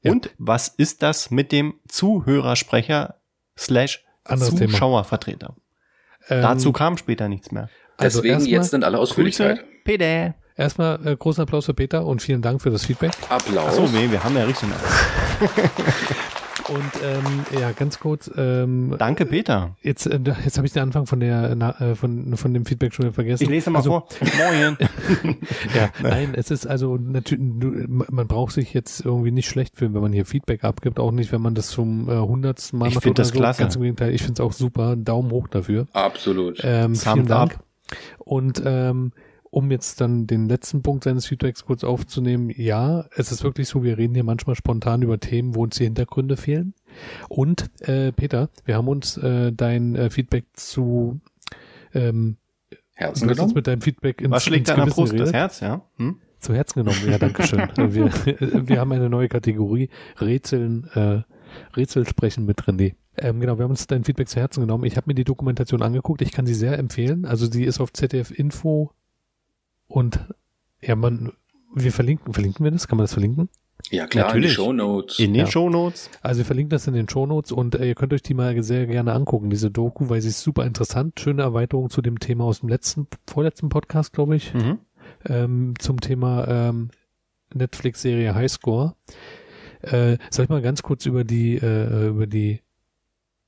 Ja. 0.02 0.12
Und 0.12 0.30
was 0.38 0.68
ist 0.68 1.02
das 1.02 1.30
mit 1.32 1.50
dem 1.50 1.80
Zuhörersprecher 1.88 3.16
slash. 3.56 4.04
Zuschauervertreter? 4.24 5.56
Ähm, 6.28 6.42
Dazu 6.42 6.72
kam 6.72 6.96
später 6.98 7.28
nichts 7.28 7.50
mehr. 7.50 7.70
also 7.96 8.18
Deswegen 8.20 8.34
erstmal, 8.34 8.52
jetzt 8.52 8.74
in 8.74 8.84
aller 8.84 8.98
Grüße, 8.98 9.10
Ausführlichkeit. 9.10 9.64
Peter. 9.84 10.34
erstmal 10.54 11.04
äh, 11.06 11.16
großen 11.16 11.42
Applaus 11.42 11.64
für 11.66 11.74
Peter 11.74 12.04
und 12.04 12.20
vielen 12.22 12.42
Dank 12.42 12.60
für 12.60 12.70
das 12.70 12.84
Feedback. 12.84 13.12
Applaus. 13.28 13.68
Achso, 13.78 13.86
nee, 13.88 14.10
wir 14.10 14.22
haben 14.22 14.36
ja 14.36 14.44
richtig. 14.44 14.68
Und 16.68 16.90
ähm, 17.02 17.60
ja, 17.60 17.72
ganz 17.72 17.98
kurz, 17.98 18.30
ähm, 18.36 18.94
Danke, 18.98 19.24
Peter. 19.24 19.76
jetzt, 19.80 20.06
äh, 20.06 20.20
jetzt 20.44 20.58
habe 20.58 20.66
ich 20.66 20.72
den 20.74 20.82
Anfang 20.82 21.06
von 21.06 21.18
der 21.20 21.54
na, 21.54 21.70
äh, 21.80 21.94
von, 21.94 22.36
von 22.36 22.52
dem 22.52 22.66
Feedback 22.66 22.92
schon 22.92 23.04
wieder 23.06 23.14
vergessen. 23.14 23.44
Ich 23.44 23.48
lese 23.48 23.70
mal 23.70 23.78
also, 23.78 23.90
vor. 23.90 24.08
Moin. 24.36 24.76
Ja, 25.74 25.90
nein, 26.02 26.34
es 26.34 26.50
ist 26.50 26.66
also 26.66 26.96
natürlich, 26.96 27.42
man 27.88 28.26
braucht 28.26 28.52
sich 28.52 28.74
jetzt 28.74 29.04
irgendwie 29.04 29.30
nicht 29.30 29.48
schlecht 29.48 29.76
fühlen, 29.76 29.94
wenn 29.94 30.02
man 30.02 30.12
hier 30.12 30.24
Feedback 30.26 30.64
abgibt, 30.64 30.98
auch 31.00 31.10
nicht, 31.10 31.32
wenn 31.32 31.40
man 31.40 31.54
das 31.54 31.68
zum 31.68 32.08
äh, 32.08 32.16
hundertsten 32.18 32.78
Mal 32.78 32.88
Ich 32.88 32.94
macht 32.94 33.04
find 33.04 33.18
oder 33.18 33.22
das 33.22 33.28
so. 33.28 33.34
klasse. 33.38 33.62
Ganz 33.62 33.76
im 33.76 33.82
Gegenteil, 33.82 34.14
ich 34.14 34.22
finde 34.22 34.34
es 34.34 34.40
auch 34.40 34.52
super. 34.52 34.96
Daumen 34.96 35.30
hoch 35.30 35.48
dafür. 35.48 35.86
Absolut. 35.92 36.60
Ähm, 36.62 36.94
Thumbs 36.94 37.04
vielen 37.04 37.26
Dank. 37.26 37.54
up. 37.54 37.64
Und 38.18 38.62
ähm, 38.64 39.12
um 39.50 39.70
jetzt 39.70 40.00
dann 40.00 40.26
den 40.26 40.48
letzten 40.48 40.82
Punkt 40.82 41.04
seines 41.04 41.26
Feedbacks 41.26 41.64
kurz 41.64 41.84
aufzunehmen, 41.84 42.50
ja, 42.54 43.06
es 43.16 43.32
ist 43.32 43.42
wirklich 43.44 43.68
so, 43.68 43.82
wir 43.82 43.98
reden 43.98 44.14
hier 44.14 44.24
manchmal 44.24 44.56
spontan 44.56 45.02
über 45.02 45.18
Themen, 45.18 45.54
wo 45.54 45.62
uns 45.62 45.76
die 45.76 45.84
Hintergründe 45.84 46.36
fehlen. 46.36 46.74
Und 47.28 47.70
äh, 47.80 48.12
Peter, 48.12 48.50
wir 48.64 48.76
haben 48.76 48.88
uns 48.88 49.16
äh, 49.16 49.52
dein 49.52 49.94
äh, 49.94 50.10
Feedback 50.10 50.44
zu 50.54 51.20
ähm, 51.94 52.36
Herzen 52.94 53.28
genommen? 53.28 53.54
mit 53.54 53.66
deinem 53.66 53.80
Feedback 53.80 54.20
ins, 54.20 54.30
Was 54.30 54.44
schlägt 54.44 54.68
ins 54.68 54.76
deiner 54.76 54.90
Brust? 54.90 55.18
Das. 55.18 55.32
Herz, 55.32 55.60
ja? 55.60 55.82
Hm? 55.96 56.20
Zu 56.40 56.54
Herzen 56.54 56.84
genommen, 56.84 57.00
ja, 57.08 57.18
danke 57.18 57.42
schön. 57.44 57.68
wir, 57.76 58.12
wir 58.68 58.80
haben 58.80 58.92
eine 58.92 59.08
neue 59.08 59.28
Kategorie, 59.28 59.88
Rätseln, 60.20 60.88
äh, 60.94 61.22
Rätsel 61.76 62.06
sprechen 62.06 62.44
mit 62.44 62.62
René. 62.62 62.94
Ähm, 63.16 63.40
genau, 63.40 63.58
wir 63.58 63.64
haben 63.64 63.70
uns 63.70 63.86
dein 63.86 64.04
Feedback 64.04 64.28
zu 64.28 64.38
Herzen 64.38 64.60
genommen. 64.60 64.84
Ich 64.84 64.96
habe 64.96 65.08
mir 65.08 65.14
die 65.14 65.24
Dokumentation 65.24 65.82
angeguckt, 65.82 66.22
ich 66.22 66.30
kann 66.30 66.46
sie 66.46 66.54
sehr 66.54 66.78
empfehlen. 66.78 67.24
Also 67.24 67.50
sie 67.50 67.64
ist 67.64 67.80
auf 67.80 67.92
ZDF 67.92 68.30
Info 68.30 68.92
und 69.88 70.20
ja, 70.80 70.94
man, 70.96 71.32
wir 71.74 71.92
verlinken, 71.92 72.32
verlinken 72.32 72.62
wir 72.64 72.70
das? 72.70 72.86
Kann 72.88 72.96
man 72.98 73.04
das 73.04 73.12
verlinken? 73.14 73.48
Ja, 73.90 74.06
klar, 74.06 74.26
Natürlich. 74.26 74.46
in 74.46 74.50
die 74.50 74.54
Shownotes. 74.54 75.18
In 75.18 75.32
den 75.34 75.46
Ja. 75.46 75.50
Shownotes. 75.50 76.10
Also 76.20 76.38
wir 76.38 76.44
verlinken 76.44 76.70
das 76.70 76.86
in 76.86 76.94
den 76.94 77.08
Shownotes 77.08 77.52
und 77.52 77.74
äh, 77.74 77.86
ihr 77.88 77.94
könnt 77.94 78.12
euch 78.12 78.22
die 78.22 78.34
mal 78.34 78.60
sehr 78.62 78.86
gerne 78.86 79.12
angucken, 79.12 79.50
diese 79.50 79.70
Doku, 79.70 80.08
weil 80.08 80.20
sie 80.20 80.28
ist 80.28 80.40
super 80.42 80.66
interessant. 80.66 81.18
Schöne 81.20 81.42
Erweiterung 81.42 81.88
zu 81.88 82.02
dem 82.02 82.18
Thema 82.18 82.44
aus 82.44 82.60
dem 82.60 82.68
letzten, 82.68 83.06
vorletzten 83.26 83.68
Podcast, 83.68 84.12
glaube 84.12 84.36
ich. 84.36 84.52
Mhm. 84.52 84.78
ähm, 85.26 85.74
zum 85.78 86.00
Thema 86.00 86.46
ähm, 86.48 86.90
Netflix-Serie 87.54 88.34
Highscore. 88.34 88.94
Äh, 89.80 90.18
soll 90.30 90.44
ich 90.44 90.48
mal 90.50 90.60
ganz 90.60 90.82
kurz 90.82 91.06
über 91.06 91.24
die 91.24 91.54
äh, 91.56 92.08
über 92.08 92.26
die 92.26 92.60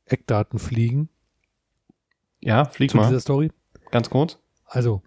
Eckdaten 0.06 0.58
fliegen 0.60 1.08
Ja, 2.40 2.64
flieg 2.64 2.90
zu 2.92 2.96
mal. 2.96 3.08
dieser 3.08 3.20
Story? 3.20 3.50
Ganz 3.90 4.08
kurz. 4.10 4.38
Also 4.64 5.02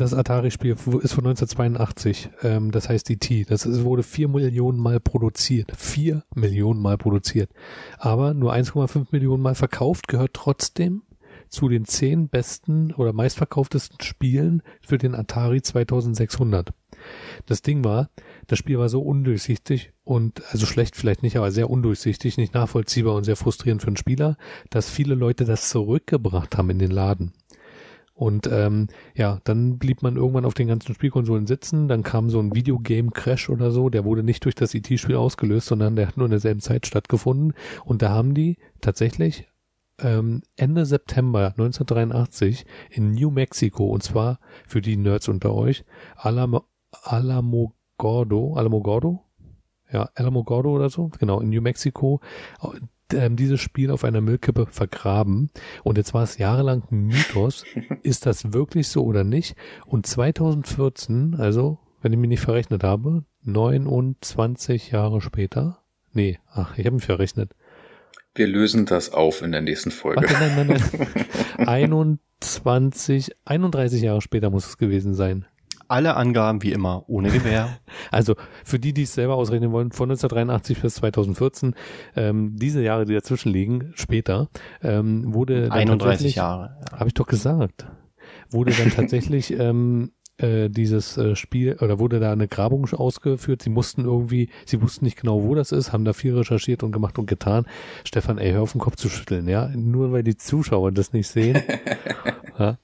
das 0.00 0.14
Atari-Spiel 0.14 0.72
ist 0.72 1.12
von 1.12 1.26
1982. 1.26 2.30
Ähm, 2.42 2.70
das 2.70 2.88
heißt 2.88 3.10
E.T. 3.10 3.44
Das 3.48 3.66
ist, 3.66 3.84
wurde 3.84 4.02
vier 4.02 4.28
Millionen 4.28 4.78
Mal 4.78 5.00
produziert. 5.00 5.72
Vier 5.76 6.24
Millionen 6.34 6.80
Mal 6.80 6.96
produziert. 6.96 7.50
Aber 7.98 8.34
nur 8.34 8.54
1,5 8.54 9.08
Millionen 9.10 9.42
Mal 9.42 9.54
verkauft, 9.54 10.08
gehört 10.08 10.34
trotzdem 10.34 11.02
zu 11.48 11.68
den 11.68 11.86
zehn 11.86 12.28
besten 12.28 12.92
oder 12.92 13.12
meistverkauftesten 13.12 14.00
Spielen 14.02 14.62
für 14.80 14.98
den 14.98 15.14
Atari 15.14 15.62
2600. 15.62 16.72
Das 17.46 17.62
Ding 17.62 17.84
war, 17.84 18.10
das 18.46 18.58
Spiel 18.58 18.78
war 18.78 18.88
so 18.88 19.00
undurchsichtig 19.00 19.92
und, 20.04 20.42
also 20.50 20.66
schlecht 20.66 20.96
vielleicht 20.96 21.22
nicht, 21.22 21.36
aber 21.36 21.50
sehr 21.50 21.70
undurchsichtig, 21.70 22.36
nicht 22.36 22.54
nachvollziehbar 22.54 23.14
und 23.14 23.24
sehr 23.24 23.36
frustrierend 23.36 23.82
für 23.82 23.90
den 23.90 23.96
Spieler, 23.96 24.36
dass 24.70 24.90
viele 24.90 25.14
Leute 25.14 25.44
das 25.44 25.68
zurückgebracht 25.70 26.56
haben 26.58 26.70
in 26.70 26.78
den 26.78 26.90
Laden. 26.90 27.32
Und 28.18 28.48
ähm, 28.50 28.88
ja, 29.14 29.38
dann 29.44 29.78
blieb 29.78 30.02
man 30.02 30.16
irgendwann 30.16 30.44
auf 30.44 30.54
den 30.54 30.66
ganzen 30.66 30.92
Spielkonsolen 30.92 31.46
sitzen. 31.46 31.86
Dann 31.86 32.02
kam 32.02 32.30
so 32.30 32.40
ein 32.40 32.52
Videogame-Crash 32.52 33.48
oder 33.48 33.70
so. 33.70 33.90
Der 33.90 34.04
wurde 34.04 34.24
nicht 34.24 34.44
durch 34.44 34.56
das 34.56 34.74
IT-Spiel 34.74 35.14
ausgelöst, 35.14 35.68
sondern 35.68 35.94
der 35.94 36.08
hat 36.08 36.16
nur 36.16 36.26
in 36.26 36.32
derselben 36.32 36.60
Zeit 36.60 36.84
stattgefunden. 36.84 37.54
Und 37.84 38.02
da 38.02 38.08
haben 38.08 38.34
die 38.34 38.56
tatsächlich 38.80 39.46
ähm, 40.00 40.42
Ende 40.56 40.84
September 40.84 41.50
1983 41.50 42.66
in 42.90 43.12
New 43.12 43.30
Mexico, 43.30 43.86
und 43.86 44.02
zwar 44.02 44.40
für 44.66 44.80
die 44.80 44.96
Nerds 44.96 45.28
unter 45.28 45.54
euch, 45.54 45.84
Alamo, 46.16 46.64
Alamogordo, 46.90 48.54
Alamogordo? 48.56 49.27
Ja, 49.92 50.10
Alamogordo 50.14 50.70
oder 50.70 50.90
so, 50.90 51.10
genau, 51.18 51.40
in 51.40 51.48
New 51.48 51.62
Mexico, 51.62 52.20
ähm, 53.12 53.36
dieses 53.36 53.60
Spiel 53.60 53.90
auf 53.90 54.04
einer 54.04 54.20
Müllkippe 54.20 54.66
vergraben. 54.66 55.50
Und 55.82 55.96
jetzt 55.96 56.14
war 56.14 56.22
es 56.22 56.38
jahrelang 56.38 56.84
ein 56.90 57.06
Mythos. 57.06 57.64
Ist 58.02 58.26
das 58.26 58.52
wirklich 58.52 58.88
so 58.88 59.04
oder 59.04 59.24
nicht? 59.24 59.56
Und 59.86 60.06
2014, 60.06 61.36
also, 61.38 61.78
wenn 62.02 62.12
ich 62.12 62.18
mich 62.18 62.28
nicht 62.28 62.40
verrechnet 62.40 62.84
habe, 62.84 63.24
29 63.44 64.90
Jahre 64.90 65.20
später, 65.20 65.82
nee, 66.12 66.38
ach, 66.50 66.76
ich 66.76 66.84
habe 66.84 66.96
mich 66.96 67.04
verrechnet. 67.04 67.54
Wir 68.34 68.46
lösen 68.46 68.86
das 68.86 69.12
auf 69.12 69.42
in 69.42 69.52
der 69.52 69.62
nächsten 69.62 69.90
Folge. 69.90 70.22
Warte, 70.22 70.34
nein, 70.34 70.66
nein, 70.68 70.82
nein. 71.56 71.68
21, 71.68 73.32
31 73.44 74.02
Jahre 74.02 74.20
später 74.20 74.50
muss 74.50 74.66
es 74.66 74.78
gewesen 74.78 75.14
sein. 75.14 75.46
Alle 75.88 76.16
Angaben 76.16 76.62
wie 76.62 76.72
immer 76.72 77.04
ohne 77.08 77.30
Gewähr. 77.30 77.68
Also 78.10 78.36
für 78.64 78.78
die, 78.78 78.92
die 78.94 79.02
es 79.02 79.14
selber 79.14 79.34
ausrechnen 79.34 79.72
wollen, 79.72 79.90
von 79.92 80.08
1983 80.10 80.80
bis 80.80 80.94
2014, 80.96 81.74
ähm, 82.16 82.56
diese 82.56 82.82
Jahre, 82.82 83.04
die 83.04 83.12
dazwischen 83.14 83.52
liegen, 83.52 83.92
später, 83.96 84.48
ähm, 84.82 85.34
wurde 85.34 85.62
dann 85.64 85.72
31 85.72 85.98
tatsächlich- 86.08 86.34
Jahre. 86.36 86.76
Ja. 86.90 86.98
Habe 87.00 87.08
ich 87.08 87.14
doch 87.14 87.26
gesagt. 87.26 87.86
Wurde 88.50 88.72
dann 88.72 88.90
tatsächlich 88.96 89.58
ähm, 89.58 90.12
äh, 90.38 90.68
dieses 90.70 91.16
äh, 91.18 91.34
Spiel 91.36 91.76
oder 91.80 91.98
wurde 91.98 92.20
da 92.20 92.32
eine 92.32 92.48
Grabung 92.48 92.86
ausgeführt. 92.92 93.60
Sie 93.62 93.70
mussten 93.70 94.04
irgendwie, 94.04 94.48
sie 94.64 94.80
wussten 94.80 95.04
nicht 95.04 95.20
genau, 95.20 95.42
wo 95.42 95.54
das 95.54 95.72
ist, 95.72 95.92
haben 95.92 96.04
da 96.04 96.12
viel 96.12 96.34
recherchiert 96.36 96.82
und 96.82 96.92
gemacht 96.92 97.18
und 97.18 97.26
getan. 97.26 97.66
Stefan, 98.04 98.38
ey, 98.38 98.52
hör 98.52 98.62
auf 98.62 98.72
den 98.72 98.80
Kopf 98.80 98.96
zu 98.96 99.08
schütteln, 99.08 99.48
ja. 99.48 99.68
Nur 99.74 100.12
weil 100.12 100.22
die 100.22 100.36
Zuschauer 100.36 100.92
das 100.92 101.12
nicht 101.12 101.28
sehen. 101.28 101.60
ja. 102.58 102.78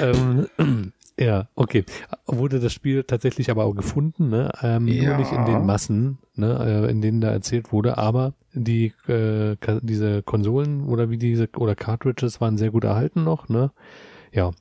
Ähm, 0.00 0.92
ja, 1.18 1.48
okay. 1.54 1.84
Wurde 2.26 2.60
das 2.60 2.72
Spiel 2.72 3.04
tatsächlich 3.04 3.50
aber 3.50 3.64
auch 3.64 3.74
gefunden, 3.74 4.28
ne? 4.28 4.50
Ähm, 4.62 4.86
Ja. 4.88 5.10
Nur 5.10 5.18
nicht 5.18 5.32
in 5.32 5.44
den 5.46 5.64
Massen, 5.66 6.18
ne, 6.34 6.84
äh, 6.86 6.90
in 6.90 7.00
denen 7.00 7.20
da 7.20 7.30
erzählt 7.30 7.72
wurde, 7.72 7.96
aber 7.98 8.34
die 8.52 8.92
äh, 9.08 9.56
diese 9.82 10.22
Konsolen 10.22 10.84
oder 10.86 11.10
wie 11.10 11.18
diese 11.18 11.48
oder 11.56 11.74
Cartridges 11.74 12.40
waren 12.40 12.56
sehr 12.58 12.70
gut 12.70 12.84
erhalten 12.84 13.24
noch, 13.24 13.48
ne? 13.48 13.70
Ja. 14.32 14.52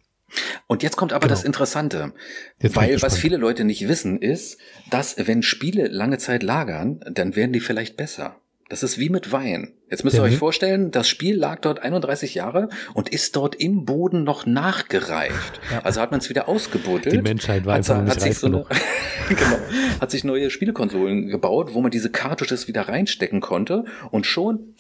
Und 0.68 0.82
jetzt 0.84 0.98
kommt 0.98 1.14
aber 1.14 1.28
Genau. 1.28 1.34
das 1.36 1.44
Interessante. 1.44 2.14
Jetzt 2.60 2.76
Weil 2.76 3.02
was 3.02 3.18
viele 3.18 3.38
Leute 3.38 3.64
nicht 3.64 3.88
wissen, 3.88 4.18
ist, 4.18 4.58
dass 4.90 5.16
wenn 5.18 5.44
Spiele 5.44 5.88
lange 5.88 6.18
Zeit 6.18 6.42
lagern, 6.44 7.00
dann 7.12 7.36
werden 7.36 7.54
die 7.54 7.60
vielleicht 7.60 7.96
besser. 7.96 8.38
Das 8.68 8.82
ist 8.82 8.98
wie 8.98 9.10
mit 9.10 9.32
Wein. 9.32 9.74
Jetzt 9.92 10.04
müsst 10.04 10.16
ihr 10.16 10.24
Ja, 10.24 10.28
euch 10.28 10.38
vorstellen, 10.38 10.90
das 10.90 11.08
Spiel 11.08 11.36
lag 11.36 11.60
dort 11.60 11.84
31 11.84 12.34
Jahre 12.34 12.70
und 12.96 13.10
ist 13.10 13.36
dort 13.36 13.54
im 13.54 13.86
Boden 13.86 14.24
noch 14.24 14.48
nachgereift. 14.48 15.62
Also 15.84 16.02
hat 16.02 16.10
man 16.10 16.20
es 16.20 16.30
wieder 16.30 16.50
ausgebuddelt. 16.50 17.14
Die 17.14 17.22
Menschheit 17.22 17.66
war 17.66 17.74
hat, 17.74 17.80
einfach 17.80 18.02
noch 18.02 18.10
hat 18.10 18.16
nicht 18.16 18.22
sich 18.22 18.32
reif 18.32 18.38
so 18.40 18.48
eine, 18.48 18.66
genau, 19.30 19.58
hat 20.02 20.10
sich 20.10 20.24
neue 20.24 20.50
Spielekonsolen 20.50 21.28
gebaut, 21.28 21.76
wo 21.76 21.82
man 21.82 21.92
diese 21.92 22.10
Cartridges 22.10 22.68
wieder 22.68 22.88
reinstecken 22.88 23.40
konnte 23.40 23.86
und 24.10 24.26
schon 24.26 24.74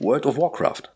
World 0.00 0.26
of 0.26 0.36
Warcraft. 0.36 0.90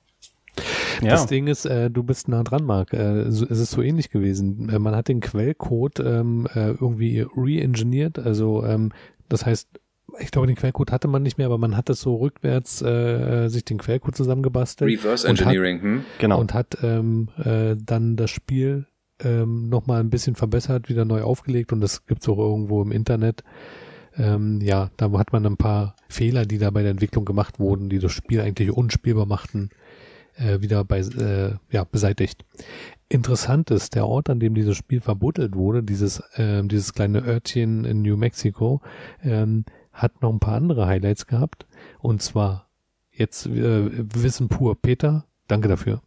Ja. 1.03 1.11
Das 1.11 1.27
Ding 1.27 1.47
ist, 1.47 1.67
äh, 1.67 1.89
du 1.89 2.03
bist 2.03 2.27
nah 2.27 2.43
dran, 2.43 2.65
Marc. 2.65 2.93
Äh, 2.93 3.31
so, 3.31 3.47
es 3.49 3.61
ist 3.61 3.71
so 3.71 3.83
ähnlich 3.83 4.11
gewesen. 4.11 4.69
Äh, 4.71 4.81
man 4.81 4.97
hat 4.97 5.07
den 5.07 5.21
Quellcode 5.21 6.01
ähm, 6.01 6.49
äh, 6.55 6.71
irgendwie 6.71 7.21
re-engineert. 7.21 8.19
Also 8.19 8.65
ähm, 8.65 8.93
das 9.29 9.47
heißt, 9.47 9.69
ich 10.21 10.31
glaube, 10.31 10.47
den 10.47 10.57
Quellcode 10.57 10.93
hatte 10.93 11.09
man 11.09 11.23
nicht 11.23 11.39
mehr, 11.39 11.47
aber 11.47 11.59
man 11.59 11.77
hat 11.77 11.89
das 11.89 12.01
so 12.01 12.17
rückwärts 12.17 12.83
äh, 12.83 13.45
äh, 13.45 13.49
sich 13.49 13.65
den 13.65 13.79
Quellcode 13.79 14.17
zusammengebastelt. 14.17 14.91
Reverse 14.91 15.29
und 15.29 15.41
hat- 15.41 15.47
Engineering, 15.47 15.83
hm? 15.83 16.05
genau. 16.19 16.41
und 16.41 16.55
hat 16.55 16.79
ähm, 16.83 17.29
äh, 17.43 17.77
dann 17.79 18.17
das 18.17 18.31
Spiel 18.31 18.87
ähm, 19.23 19.69
nochmal 19.69 20.01
ein 20.01 20.11
bisschen 20.11 20.35
verbessert, 20.35 20.89
wieder 20.89 21.05
neu 21.05 21.23
aufgelegt 21.23 21.73
und 21.73 21.81
das 21.81 22.07
gibt's 22.07 22.29
auch 22.29 22.39
irgendwo 22.39 22.83
im 22.83 22.93
Internet. 22.93 23.45
Ähm, 24.17 24.61
ja, 24.61 24.91
da 24.97 25.11
hat 25.13 25.33
man 25.33 25.45
ein 25.47 25.57
paar 25.57 25.97
Fehler, 26.09 26.47
die 26.47 26.59
da 26.59 26.71
bei 26.71 26.83
der 26.83 26.93
Entwicklung 26.93 27.25
gemacht 27.25 27.59
wurden, 27.59 27.89
die 27.89 27.99
das 27.99 28.13
Spiel 28.13 28.41
eigentlich 28.41 28.71
unspielbar 28.71 29.27
machten, 29.27 29.71
äh, 30.37 30.61
wieder 30.61 30.85
bei, 30.85 31.01
äh, 31.01 31.55
ja, 31.71 31.85
beseitigt. 31.85 32.45
Interessant 33.09 33.71
ist, 33.71 33.95
der 33.95 34.07
Ort, 34.07 34.31
an 34.31 34.41
dem 34.41 34.55
dieses 34.55 34.77
Spiel 34.77 35.01
verbuddelt 35.01 35.55
wurde, 35.57 35.83
dieses, 35.83 36.23
ähm, 36.37 36.69
dieses 36.69 36.93
kleine 36.95 37.25
Örtchen 37.25 37.85
in 37.85 38.03
New 38.03 38.17
Mexico, 38.17 38.81
ähm, 39.23 39.65
hat 39.95 40.21
noch 40.21 40.31
ein 40.33 40.41
paar 40.41 40.57
andere 40.57 40.87
Highlights 40.87 41.27
gehabt. 41.27 41.67
Und 42.01 42.21
zwar 42.21 42.69
jetzt 43.11 43.47
äh, 43.47 43.91
Wissen 44.15 44.49
pur. 44.49 44.75
Peter, 44.81 45.25
danke 45.49 45.69
dafür. 45.69 46.03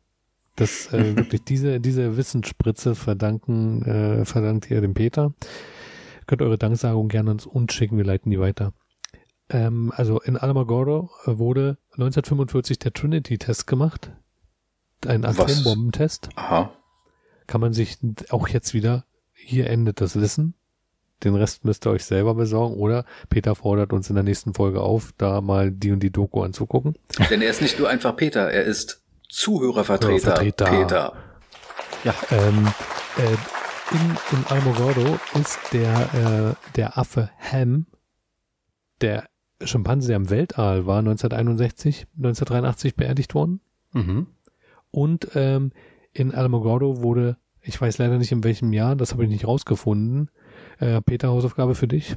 Das 0.55 0.93
äh, 0.93 1.15
wirklich 1.15 1.43
diese 1.43 1.79
diese 1.79 2.17
Wissensspritze 2.17 2.93
verdanken 2.93 3.83
äh, 3.83 4.25
verdankt 4.25 4.69
ihr 4.69 4.81
dem 4.81 4.93
Peter. 4.93 5.33
Könnt 6.27 6.41
eure 6.41 6.57
Danksagung 6.57 7.07
gerne 7.07 7.31
uns 7.31 7.45
uns 7.45 7.73
schicken, 7.73 7.97
wir 7.97 8.05
leiten 8.05 8.29
die 8.29 8.39
weiter. 8.39 8.73
Ähm, 9.49 9.93
also 9.95 10.19
in 10.19 10.35
Alamogordo 10.35 11.09
wurde 11.25 11.77
1945 11.93 12.79
der 12.79 12.93
Trinity-Test 12.93 13.65
gemacht. 13.65 14.11
Ein? 15.05 15.23
Atombombentest. 15.23 16.29
Aha. 16.35 16.71
Kann 17.45 17.61
man 17.61 17.71
sich 17.71 17.97
auch 18.29 18.49
jetzt 18.49 18.73
wieder, 18.73 19.05
hier 19.33 19.69
endet 19.69 20.01
das 20.01 20.19
Wissen. 20.19 20.53
Den 21.23 21.35
Rest 21.35 21.65
müsst 21.65 21.85
ihr 21.87 21.91
euch 21.91 22.05
selber 22.05 22.35
besorgen 22.35 22.75
oder 22.75 23.05
Peter 23.29 23.55
fordert 23.55 23.91
uns 23.91 24.09
in 24.09 24.15
der 24.15 24.23
nächsten 24.23 24.53
Folge 24.53 24.81
auf, 24.81 25.13
da 25.17 25.41
mal 25.41 25.71
die 25.71 25.91
und 25.91 26.01
die 26.01 26.11
Doku 26.11 26.43
anzugucken. 26.43 26.95
Denn 27.29 27.41
er 27.41 27.49
ist 27.49 27.61
nicht 27.61 27.79
nur 27.79 27.89
einfach 27.89 28.15
Peter, 28.15 28.51
er 28.51 28.63
ist 28.63 29.01
Zuhörervertreter. 29.29 30.35
Peter. 30.35 31.13
Ähm, 32.31 32.67
äh, 33.17 33.95
in, 33.95 34.37
in 34.37 34.45
Alamogordo 34.47 35.17
ist 35.39 35.59
der, 35.73 36.55
äh, 36.59 36.73
der 36.75 36.97
Affe 36.97 37.29
Ham, 37.39 37.87
der 39.01 39.27
Schimpanse, 39.61 40.07
der 40.07 40.17
im 40.17 40.29
Weltall 40.29 40.85
war, 40.85 40.99
1961, 40.99 42.05
1983 42.17 42.95
beerdigt 42.95 43.33
worden. 43.33 43.61
Mhm. 43.93 44.27
Und 44.91 45.29
ähm, 45.35 45.71
in 46.13 46.33
Alamogordo 46.33 47.01
wurde, 47.01 47.37
ich 47.61 47.79
weiß 47.79 47.97
leider 47.97 48.17
nicht 48.17 48.31
in 48.31 48.43
welchem 48.43 48.73
Jahr, 48.73 48.95
das 48.95 49.13
habe 49.13 49.23
ich 49.23 49.29
nicht 49.29 49.47
rausgefunden. 49.47 50.29
Äh, 50.79 51.01
Peter, 51.01 51.29
Hausaufgabe 51.29 51.73
für 51.75 51.87
dich? 51.87 52.15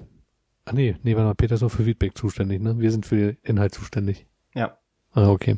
Ah 0.64 0.72
nee, 0.72 0.96
nee, 1.02 1.14
warte 1.16 1.26
mal, 1.26 1.34
Peter 1.34 1.54
ist 1.54 1.60
nur 1.62 1.70
für 1.70 1.84
Feedback 1.84 2.16
zuständig, 2.16 2.60
ne? 2.60 2.78
Wir 2.78 2.90
sind 2.90 3.06
für 3.06 3.16
den 3.16 3.36
Inhalt 3.42 3.74
zuständig. 3.74 4.26
Ja. 4.54 4.76
Ah, 5.12 5.28
okay. 5.28 5.56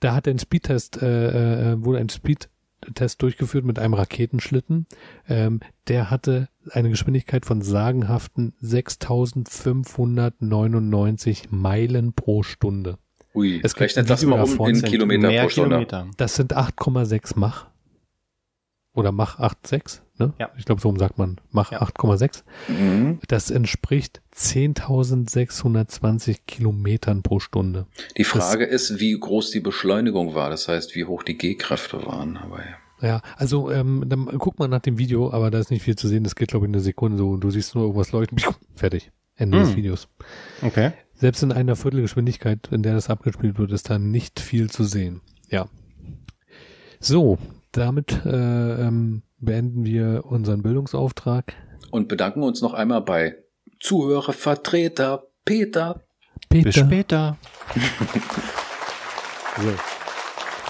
Da 0.00 0.14
hat 0.14 0.28
ein 0.28 0.38
Speedtest, 0.38 1.00
äh, 1.02 1.72
äh, 1.72 1.82
wurde 1.84 1.98
ein 2.00 2.08
Speedtest 2.10 3.22
durchgeführt 3.22 3.64
mit 3.64 3.78
einem 3.78 3.94
Raketenschlitten. 3.94 4.86
Ähm, 5.28 5.60
der 5.88 6.10
hatte 6.10 6.48
eine 6.70 6.90
Geschwindigkeit 6.90 7.46
von 7.46 7.62
sagenhaften 7.62 8.52
6599 8.60 11.50
Meilen 11.50 12.12
pro 12.12 12.42
Stunde. 12.42 12.98
Ui, 13.34 13.58
Es 13.62 13.80
rechnet 13.80 14.10
das 14.10 14.24
mal 14.26 14.42
um 14.42 14.68
in 14.68 14.74
Sind 14.76 14.88
Kilometer 14.88 15.28
pro 15.42 15.48
Stunde. 15.48 15.70
Kilometer. 15.86 16.06
Das 16.18 16.34
sind 16.36 16.54
8,6 16.56 17.32
Mach. 17.36 17.68
Oder 18.92 19.10
Mach 19.12 19.40
8,6, 19.40 20.02
ne? 20.18 20.32
Ja. 20.38 20.50
Ich 20.56 20.64
glaube, 20.64 20.80
so 20.80 20.88
rum 20.88 20.98
sagt 20.98 21.18
man 21.18 21.40
Mach 21.50 21.72
Ja. 21.72 21.82
8,6. 21.82 22.42
Mhm. 22.68 23.18
Das 23.28 23.50
entspricht 23.50 24.22
10.620 24.34 26.38
Kilometern 26.46 27.22
pro 27.22 27.40
Stunde. 27.40 27.86
Die 28.16 28.24
Frage 28.24 28.64
ist, 28.64 29.00
wie 29.00 29.18
groß 29.18 29.50
die 29.50 29.60
Beschleunigung 29.60 30.34
war, 30.34 30.50
das 30.50 30.68
heißt, 30.68 30.94
wie 30.94 31.04
hoch 31.04 31.22
die 31.22 31.36
G-Kräfte 31.38 32.04
waren. 32.06 32.36
Aber 32.36 32.58
ja. 32.58 32.64
Ja, 33.02 33.20
also 33.36 33.70
ähm, 33.70 34.04
dann 34.06 34.26
guck 34.38 34.58
mal 34.58 34.68
nach 34.68 34.80
dem 34.80 34.98
Video, 34.98 35.30
aber 35.30 35.50
da 35.50 35.58
ist 35.58 35.70
nicht 35.70 35.82
viel 35.82 35.96
zu 35.96 36.08
sehen. 36.08 36.24
Das 36.24 36.36
geht, 36.36 36.48
glaube 36.48 36.66
ich, 36.66 36.70
eine 36.70 36.80
Sekunde 36.80 37.18
so. 37.18 37.36
Du 37.36 37.50
siehst 37.50 37.74
nur 37.74 37.84
irgendwas 37.84 38.12
leuchten. 38.12 38.38
Fertig. 38.76 39.10
Ende 39.36 39.58
des 39.58 39.70
Hm. 39.70 39.76
Videos. 39.76 40.08
Okay. 40.62 40.92
Selbst 41.12 41.42
in 41.42 41.52
einer 41.52 41.76
Viertelgeschwindigkeit, 41.76 42.68
in 42.70 42.82
der 42.82 42.94
das 42.94 43.10
abgespielt 43.10 43.58
wird, 43.58 43.72
ist 43.72 43.90
da 43.90 43.98
nicht 43.98 44.40
viel 44.40 44.70
zu 44.70 44.84
sehen. 44.84 45.20
Ja. 45.50 45.66
So, 47.00 47.38
damit 47.72 48.24
äh, 48.24 48.86
ähm, 48.86 49.22
beenden 49.44 49.84
wir 49.84 50.24
unseren 50.24 50.62
Bildungsauftrag. 50.62 51.54
Und 51.90 52.08
bedanken 52.08 52.42
uns 52.42 52.62
noch 52.62 52.74
einmal 52.74 53.02
bei 53.02 53.36
Zuhörervertreter 53.80 55.24
Peter. 55.44 56.04
Peter. 56.48 56.64
Bis 56.64 56.74
später. 56.76 57.38
So. 59.56 59.70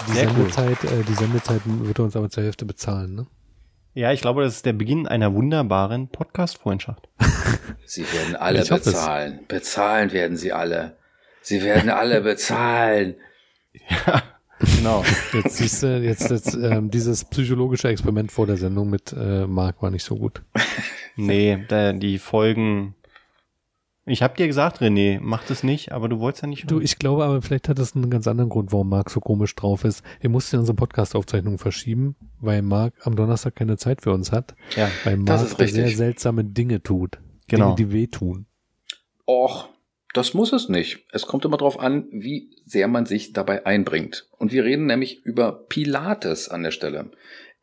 Die 0.07 0.11
Sehr 0.11 0.27
cool. 0.27 0.51
Sendezeit, 0.51 0.83
äh, 0.83 1.03
die 1.07 1.13
Sendezeit 1.15 1.61
wird 1.65 1.97
er 1.97 2.05
uns 2.05 2.15
aber 2.15 2.29
zur 2.29 2.43
Hälfte 2.43 2.65
bezahlen, 2.65 3.15
ne? 3.15 3.27
Ja, 3.95 4.11
ich 4.11 4.21
glaube, 4.21 4.43
das 4.43 4.57
ist 4.57 4.65
der 4.65 4.73
Beginn 4.73 5.07
einer 5.07 5.33
wunderbaren 5.33 6.09
Podcast-Freundschaft. 6.09 7.07
Sie 7.85 8.03
werden 8.13 8.35
alle 8.35 8.61
Ich 8.61 8.69
bezahlen. 8.69 9.39
Bezahlen 9.47 10.11
werden 10.11 10.37
sie 10.37 10.51
alle. 10.51 10.97
Sie 11.41 11.63
werden 11.63 11.89
alle 11.89 12.21
bezahlen. 12.21 13.15
Genau. 14.59 15.03
Jetzt 15.33 15.57
siehst 15.57 15.83
du, 15.83 15.99
jetzt, 15.99 16.29
jetzt 16.29 16.55
ähm, 16.55 16.89
dieses 16.89 17.25
psychologische 17.25 17.89
Experiment 17.89 18.31
vor 18.31 18.47
der 18.47 18.57
Sendung 18.57 18.89
mit 18.89 19.13
äh, 19.13 19.45
Marc 19.47 19.81
war 19.81 19.91
nicht 19.91 20.03
so 20.03 20.15
gut. 20.15 20.43
Nee, 21.17 21.65
da, 21.67 21.91
die 21.93 22.19
Folgen. 22.19 22.95
Ich 24.07 24.21
hab 24.21 24.35
dir 24.37 24.45
gesagt, 24.45 24.81
René, 24.81 25.17
mach 25.19 25.43
das 25.45 25.63
nicht, 25.63 25.91
aber 25.91 26.07
du 26.07 26.19
wolltest 26.19 26.43
ja 26.43 26.47
nicht. 26.47 26.69
Du, 26.69 26.79
ich 26.79 26.99
glaube 26.99 27.25
aber, 27.25 27.41
vielleicht 27.41 27.67
hat 27.69 27.79
das 27.79 27.95
einen 27.95 28.09
ganz 28.11 28.27
anderen 28.27 28.49
Grund, 28.51 28.71
warum 28.71 28.87
Marc 28.89 29.09
so 29.09 29.19
komisch 29.19 29.55
drauf 29.55 29.83
ist. 29.83 30.03
Wir 30.21 30.29
mussten 30.29 30.57
unsere 30.59 30.75
Podcast-Aufzeichnung 30.75 31.57
verschieben, 31.57 32.15
weil 32.39 32.61
Marc 32.61 32.93
am 33.03 33.15
Donnerstag 33.15 33.55
keine 33.55 33.77
Zeit 33.77 34.03
für 34.03 34.11
uns 34.13 34.31
hat, 34.31 34.55
ja, 34.75 34.89
weil 35.05 35.17
Das 35.23 35.41
Marc 35.41 35.51
ist 35.51 35.59
richtig. 35.59 35.87
sehr 35.87 35.97
seltsame 35.97 36.43
Dinge 36.43 36.83
tut. 36.83 37.17
Genau. 37.47 37.73
Dinge, 37.75 37.89
die 37.89 37.93
wehtun. 37.95 38.45
Och, 39.27 39.69
das 40.17 40.33
muss 40.33 40.53
es 40.53 40.69
nicht. 40.69 41.05
Es 41.11 41.25
kommt 41.27 41.45
immer 41.45 41.57
darauf 41.57 41.79
an, 41.79 42.07
wie 42.11 42.49
sehr 42.65 42.87
man 42.87 43.05
sich 43.05 43.33
dabei 43.33 43.65
einbringt. 43.65 44.27
Und 44.37 44.51
wir 44.51 44.63
reden 44.63 44.85
nämlich 44.85 45.23
über 45.25 45.51
Pilates 45.67 46.49
an 46.49 46.63
der 46.63 46.71
Stelle. 46.71 47.11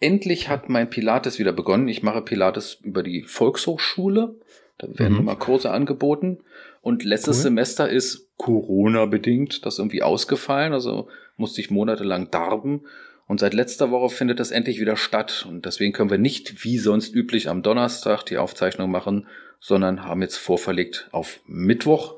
Endlich 0.01 0.49
hat 0.49 0.69
mein 0.69 0.91
Pilates 0.91 1.39
wieder 1.39 1.53
begonnen. 1.53 1.89
Ich 1.89 2.03
mache 2.03 2.23
Pilates 2.23 2.79
über 2.83 3.03
die 3.03 3.23
Volkshochschule. 3.23 4.35
Da 4.79 4.89
werden 4.99 5.15
Mhm. 5.15 5.21
immer 5.21 5.37
Kurse 5.37 5.71
angeboten. 5.71 6.39
Und 6.81 7.05
letztes 7.05 7.37
Cool. 7.39 7.43
Semester 7.43 7.89
ist 7.89 8.29
Corona-bedingt 8.37 9.65
das 9.65 9.79
irgendwie 9.79 10.03
ausgefallen. 10.03 10.73
Also 10.73 11.09
musste 11.37 11.61
ich 11.61 11.71
monatelang 11.71 12.31
darben. 12.31 12.83
Und 13.29 13.39
seit 13.41 13.55
letzter 13.55 13.91
Woche 13.91 14.15
findet 14.15 14.41
das 14.41 14.51
endlich 14.51 14.81
wieder 14.81 14.97
statt. 14.97 15.47
Und 15.49 15.65
deswegen 15.65 15.93
können 15.93 16.11
wir 16.11 16.19
nicht 16.19 16.65
wie 16.65 16.79
sonst 16.79 17.15
üblich 17.15 17.49
am 17.49 17.63
Donnerstag 17.63 18.25
die 18.25 18.39
Aufzeichnung 18.39 18.91
machen, 18.91 19.27
sondern 19.61 20.05
haben 20.05 20.23
jetzt 20.23 20.37
vorverlegt 20.37 21.09
auf 21.13 21.41
Mittwoch. 21.47 22.17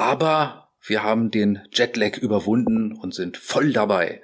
Aber 0.00 0.68
wir 0.86 1.02
haben 1.02 1.30
den 1.30 1.58
Jetlag 1.72 2.16
überwunden 2.16 2.92
und 2.94 3.14
sind 3.14 3.36
voll 3.36 3.72
dabei. 3.72 4.22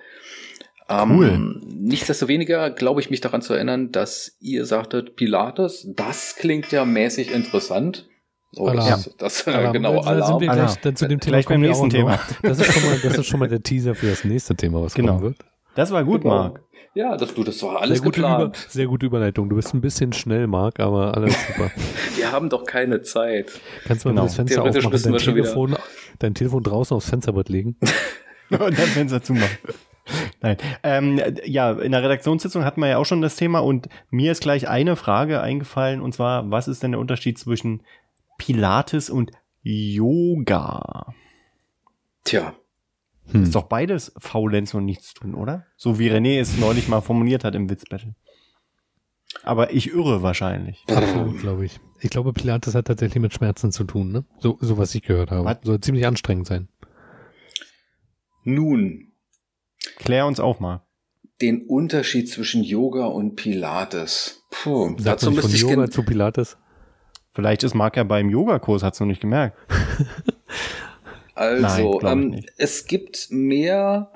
Cool. 0.88 1.28
Ähm, 1.28 1.62
nichtsdestoweniger 1.66 2.70
glaube 2.70 3.00
ich 3.00 3.10
mich 3.10 3.20
daran 3.20 3.42
zu 3.42 3.52
erinnern, 3.54 3.90
dass 3.92 4.36
ihr 4.40 4.64
sagtet, 4.64 5.16
Pilates, 5.16 5.86
das 5.94 6.36
klingt 6.36 6.70
ja 6.72 6.84
mäßig 6.84 7.30
interessant. 7.34 8.08
Oh, 8.56 8.68
Alarm. 8.68 8.88
das, 8.88 9.14
das 9.18 9.48
Aber 9.48 9.72
genau, 9.72 9.94
dann 9.96 10.02
sind 10.04 10.12
Alarm. 10.12 10.40
wir 10.40 10.50
Alarm. 10.50 10.66
gleich, 10.68 10.80
dann 10.80 10.96
zu 10.96 11.08
dem 11.08 11.20
Thema 11.20 11.32
Gleich 11.32 11.46
beim 11.46 11.60
wir 11.60 11.68
nächsten 11.68 11.90
Thema. 11.90 12.12
noch. 12.12 12.40
Das 12.42 12.58
ist, 12.60 12.72
schon 12.72 12.82
mal, 12.84 12.98
das 13.02 13.18
ist 13.18 13.26
schon 13.26 13.40
mal 13.40 13.48
der 13.48 13.62
Teaser 13.62 13.94
für 13.94 14.06
das 14.06 14.24
nächste 14.24 14.54
Thema, 14.54 14.80
was 14.82 14.94
Genau. 14.94 15.14
kommen 15.14 15.22
wird. 15.24 15.36
Das 15.74 15.90
war 15.90 16.04
gut, 16.04 16.22
Genau. 16.22 16.34
Marc. 16.34 16.62
Ja, 16.96 17.14
das, 17.16 17.34
du, 17.34 17.44
das 17.44 17.62
war 17.62 17.82
alles 17.82 17.98
sehr, 17.98 18.04
gute 18.06 18.20
Über, 18.20 18.28
geplant. 18.30 18.56
sehr 18.70 18.86
gute 18.86 19.04
Überleitung. 19.04 19.50
Du 19.50 19.56
bist 19.56 19.74
ein 19.74 19.82
bisschen 19.82 20.14
schnell, 20.14 20.46
Marc, 20.46 20.80
aber 20.80 21.14
alles 21.14 21.34
super. 21.46 21.70
Wir 22.16 22.32
haben 22.32 22.48
doch 22.48 22.64
keine 22.64 23.02
Zeit. 23.02 23.52
Kannst 23.84 24.04
du 24.04 24.08
mal 24.08 24.12
Genau. 24.14 24.24
das 24.24 24.34
Fenster 24.36 24.62
aufmachen, 24.62 24.90
dein 24.90 25.04
wieder- 25.12 25.18
Telefon, 25.18 25.76
dein 26.18 26.34
Telefon 26.34 26.62
draußen 26.62 26.96
aufs 26.96 27.10
Fensterbrett 27.10 27.50
legen? 27.50 27.76
Und 28.50 28.60
dann 28.60 28.72
Fenster 28.86 29.22
zumachen. 29.22 29.58
Nein. 30.40 30.56
Ähm, 30.82 31.20
ja, 31.44 31.72
in 31.72 31.92
der 31.92 32.02
Redaktionssitzung 32.02 32.64
hatten 32.64 32.80
wir 32.80 32.88
ja 32.88 32.96
auch 32.98 33.04
schon 33.04 33.20
das 33.20 33.34
Thema 33.36 33.58
und 33.58 33.88
mir 34.10 34.30
ist 34.32 34.40
gleich 34.40 34.68
eine 34.68 34.94
Frage 34.94 35.40
eingefallen 35.40 36.00
und 36.00 36.12
zwar, 36.14 36.48
was 36.50 36.68
ist 36.68 36.82
denn 36.84 36.92
der 36.92 37.00
Unterschied 37.00 37.38
zwischen 37.40 37.82
Pilates 38.38 39.10
und 39.10 39.32
Yoga? 39.64 41.12
Tja, 42.24 42.54
Hm. 43.32 43.42
Ist 43.42 43.54
doch 43.54 43.64
beides 43.64 44.12
Faulenz 44.18 44.72
und 44.74 44.84
nichts 44.84 45.14
tun, 45.14 45.34
oder? 45.34 45.66
So 45.76 45.98
wie 45.98 46.10
René 46.10 46.38
es 46.40 46.56
neulich 46.58 46.88
mal 46.88 47.00
formuliert 47.00 47.44
hat 47.44 47.54
im 47.54 47.68
Witzbattle. 47.68 48.14
Aber 49.42 49.72
ich 49.72 49.90
irre 49.92 50.22
wahrscheinlich. 50.22 50.84
Absolut, 50.88 51.40
glaube 51.40 51.64
ich. 51.66 51.78
Ich 52.00 52.10
glaube, 52.10 52.32
Pilates 52.32 52.74
hat 52.74 52.86
tatsächlich 52.86 53.20
mit 53.20 53.34
Schmerzen 53.34 53.72
zu 53.72 53.84
tun, 53.84 54.12
ne? 54.12 54.24
So, 54.38 54.58
so 54.60 54.78
was 54.78 54.94
ich 54.94 55.02
gehört 55.02 55.30
habe. 55.30 55.44
Was? 55.44 55.58
Soll 55.62 55.80
ziemlich 55.80 56.06
anstrengend 56.06 56.46
sein. 56.46 56.68
nun, 58.44 59.12
Klär 59.98 60.26
uns 60.26 60.40
auf 60.40 60.60
mal. 60.60 60.82
den 61.40 61.66
Unterschied 61.66 62.28
zwischen 62.30 62.62
Yoga 62.62 63.06
und 63.06 63.36
Pilates. 63.36 64.42
Puh, 64.50 64.90
Sagt 64.98 65.06
dazu 65.06 65.30
müsste 65.30 65.54
ich 65.54 65.62
Yoga 65.62 65.90
zu 65.90 66.02
Pilates. 66.02 66.56
Vielleicht 67.32 67.62
ist 67.62 67.74
Marc 67.74 67.96
ja 67.96 68.04
beim 68.04 68.30
Yogakurs, 68.30 68.82
hat's 68.82 69.00
noch 69.00 69.06
nicht 69.06 69.20
gemerkt. 69.20 69.56
Also, 71.36 72.00
Nein, 72.02 72.32
ähm, 72.32 72.44
es 72.56 72.86
gibt 72.86 73.28
mehr 73.30 74.10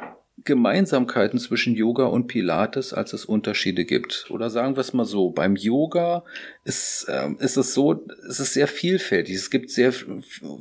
Gemeinsamkeiten 0.45 1.39
zwischen 1.39 1.75
Yoga 1.75 2.07
und 2.07 2.27
Pilates, 2.27 2.95
als 2.95 3.13
es 3.13 3.27
Unterschiede 3.27 3.85
gibt. 3.85 4.27
Oder 4.31 4.49
sagen 4.49 4.75
wir 4.75 4.81
es 4.81 4.95
mal 4.95 5.05
so, 5.05 5.31
beim 5.31 5.55
Yoga 5.55 6.25
ist, 6.65 7.07
ähm, 7.11 7.37
ist 7.41 7.59
es 7.59 7.75
so, 7.75 8.07
es 8.27 8.41
ist 8.41 8.55
sehr 8.55 8.67
vielfältig. 8.67 9.35
Es 9.35 9.51
gibt 9.51 9.71
sehr 9.71 9.93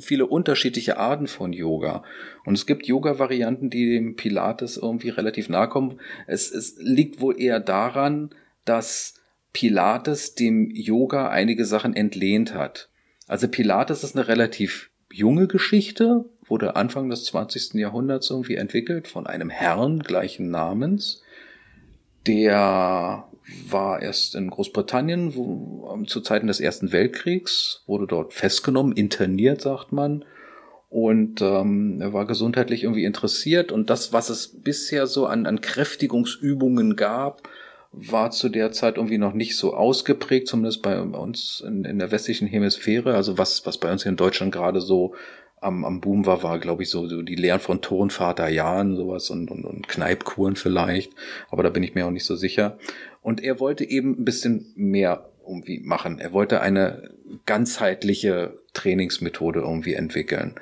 viele 0.02 0.26
unterschiedliche 0.26 0.98
Arten 0.98 1.28
von 1.28 1.54
Yoga. 1.54 2.04
Und 2.43 2.56
es 2.56 2.65
gibt 2.65 2.88
Yoga-Varianten, 2.88 3.69
die 3.69 3.89
dem 3.89 4.15
Pilates 4.17 4.76
irgendwie 4.76 5.10
relativ 5.10 5.48
nahe 5.48 5.69
kommen. 5.69 6.00
Es, 6.28 6.52
es 6.52 6.76
liegt 6.80 7.22
wohl 7.22 7.39
eher 7.39 7.62
daran, 7.62 8.32
dass 8.65 9.15
Pilates 9.54 10.36
dem 10.36 10.69
Yoga 10.72 11.30
einige 11.30 11.63
Sachen 11.63 11.95
entlehnt 11.95 12.54
hat. 12.54 12.89
Also 13.28 13.48
Pilates 13.48 14.04
ist 14.04 14.17
eine 14.17 14.28
relativ 14.28 14.89
junge 15.12 15.48
Geschichte, 15.48 16.26
wurde 16.49 16.75
Anfang 16.75 17.09
des 17.09 17.25
20. 17.25 17.75
Jahrhunderts 17.75 18.29
irgendwie 18.29 18.55
entwickelt 18.55 19.07
von 19.07 19.27
einem 19.27 19.49
Herrn 19.49 19.99
gleichen 19.99 20.49
Namens. 20.49 21.21
Der 22.27 23.25
war 23.67 24.01
erst 24.01 24.35
in 24.35 24.49
Großbritannien 24.49 25.35
wo, 25.35 25.91
ähm, 25.93 26.07
zu 26.07 26.21
Zeiten 26.21 26.47
des 26.47 26.59
Ersten 26.59 26.91
Weltkriegs, 26.91 27.83
wurde 27.88 28.07
dort 28.07 28.33
festgenommen, 28.33 28.93
interniert, 28.93 29.62
sagt 29.62 29.91
man. 29.91 30.25
Und 30.89 31.41
ähm, 31.41 32.01
er 32.01 32.13
war 32.13 32.25
gesundheitlich 32.25 32.83
irgendwie 32.83 33.05
interessiert. 33.05 33.71
Und 33.71 33.89
das, 33.89 34.12
was 34.12 34.29
es 34.29 34.62
bisher 34.62 35.05
so 35.05 35.27
an, 35.27 35.45
an 35.45 35.62
Kräftigungsübungen 35.62 36.95
gab, 36.95 37.47
war 37.91 38.31
zu 38.31 38.49
der 38.49 38.71
Zeit 38.71 38.97
irgendwie 38.97 39.17
noch 39.17 39.33
nicht 39.33 39.57
so 39.57 39.73
ausgeprägt, 39.73 40.47
zumindest 40.47 40.82
bei 40.82 40.99
uns 40.99 41.63
in, 41.65 41.86
in 41.86 41.99
der 41.99 42.11
westlichen 42.11 42.47
Hemisphäre. 42.47 43.15
Also 43.15 43.38
was, 43.38 43.65
was 43.65 43.78
bei 43.78 43.91
uns 43.91 44.03
hier 44.03 44.11
in 44.11 44.17
Deutschland 44.17 44.51
gerade 44.51 44.82
so 44.82 45.15
am, 45.62 45.86
am 45.86 46.01
Boom 46.01 46.26
war, 46.26 46.43
war, 46.43 46.60
glaube 46.60 46.84
ich, 46.84 46.89
so, 46.89 47.07
so 47.07 47.22
die 47.22 47.36
Lehren 47.36 47.60
von 47.60 47.82
Turnvater 47.82 48.47
Jan, 48.49 48.95
sowas 48.95 49.30
und, 49.30 49.51
und, 49.51 49.66
und 49.66 49.88
Kneipkuren 49.88 50.55
vielleicht. 50.55 51.12
Aber 51.49 51.64
da 51.64 51.70
bin 51.70 51.84
ich 51.84 51.95
mir 51.95 52.05
auch 52.05 52.12
nicht 52.12 52.26
so 52.26 52.36
sicher. 52.36 52.78
Und 53.22 53.43
er 53.43 53.60
wollte 53.60 53.84
eben 53.84 54.20
ein 54.20 54.26
bisschen 54.26 54.72
mehr 54.76 55.30
irgendwie 55.45 55.80
machen. 55.80 56.20
Er 56.20 56.32
wollte 56.32 56.62
eine 56.62 57.12
ganzheitliche 57.45 58.60
Trainingsmethode 58.74 59.60
irgendwie 59.60 59.93
entwickeln. 59.93 60.55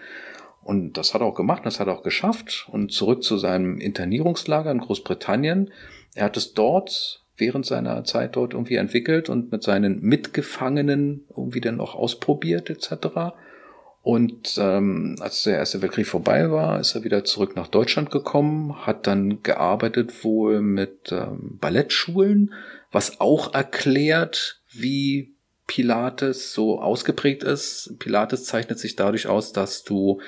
Und 0.64 0.98
das 0.98 1.14
hat 1.14 1.22
er 1.22 1.28
auch 1.28 1.36
gemacht, 1.36 1.66
das 1.66 1.80
hat 1.80 1.88
er 1.88 1.94
auch 1.94 2.04
geschafft. 2.04 2.68
Und 2.72 2.92
zurück 2.92 3.24
zu 3.24 3.38
seinem 3.38 3.80
Internierungslager 3.80 4.72
in 4.72 4.80
Großbritannien. 4.80 5.72
Er 6.16 6.26
hat 6.26 6.38
es 6.38 6.54
dort 6.54 7.24
während 7.38 7.66
seiner 7.66 8.04
Zeit 8.04 8.36
dort 8.36 8.54
irgendwie 8.54 8.76
entwickelt 8.76 9.30
und 9.30 9.52
mit 9.52 9.64
seinen 9.64 10.02
Mitgefangenen 10.02 11.26
irgendwie 11.30 11.62
dann 11.62 11.80
auch 11.80 11.96
ausprobiert 11.96 12.70
etc. 12.70 13.36
Und 14.08 14.58
ähm, 14.58 15.18
als 15.20 15.44
der 15.44 15.58
Erste 15.58 15.82
Weltkrieg 15.82 16.08
vorbei 16.08 16.50
war, 16.50 16.80
ist 16.80 16.96
er 16.96 17.04
wieder 17.04 17.26
zurück 17.26 17.58
nach 17.58 17.68
Deutschland 17.68 18.10
gekommen, 18.10 18.86
hat 18.88 19.06
dann 19.06 19.44
gearbeitet 19.44 20.24
wohl 20.24 20.62
mit 20.62 21.12
ähm, 21.12 21.58
Ballettschulen, 21.60 22.54
was 22.90 23.20
auch 23.20 23.54
erklärt, 23.54 24.62
wie 24.72 25.36
Pilates 25.68 26.54
so 26.54 26.80
ausgeprägt 26.80 27.44
ist. 27.44 27.96
Pilates 28.00 28.46
zeichnet 28.46 28.80
sich 28.80 28.96
dadurch 28.96 29.28
aus, 29.28 29.52
dass 29.52 29.84
du 29.84 30.22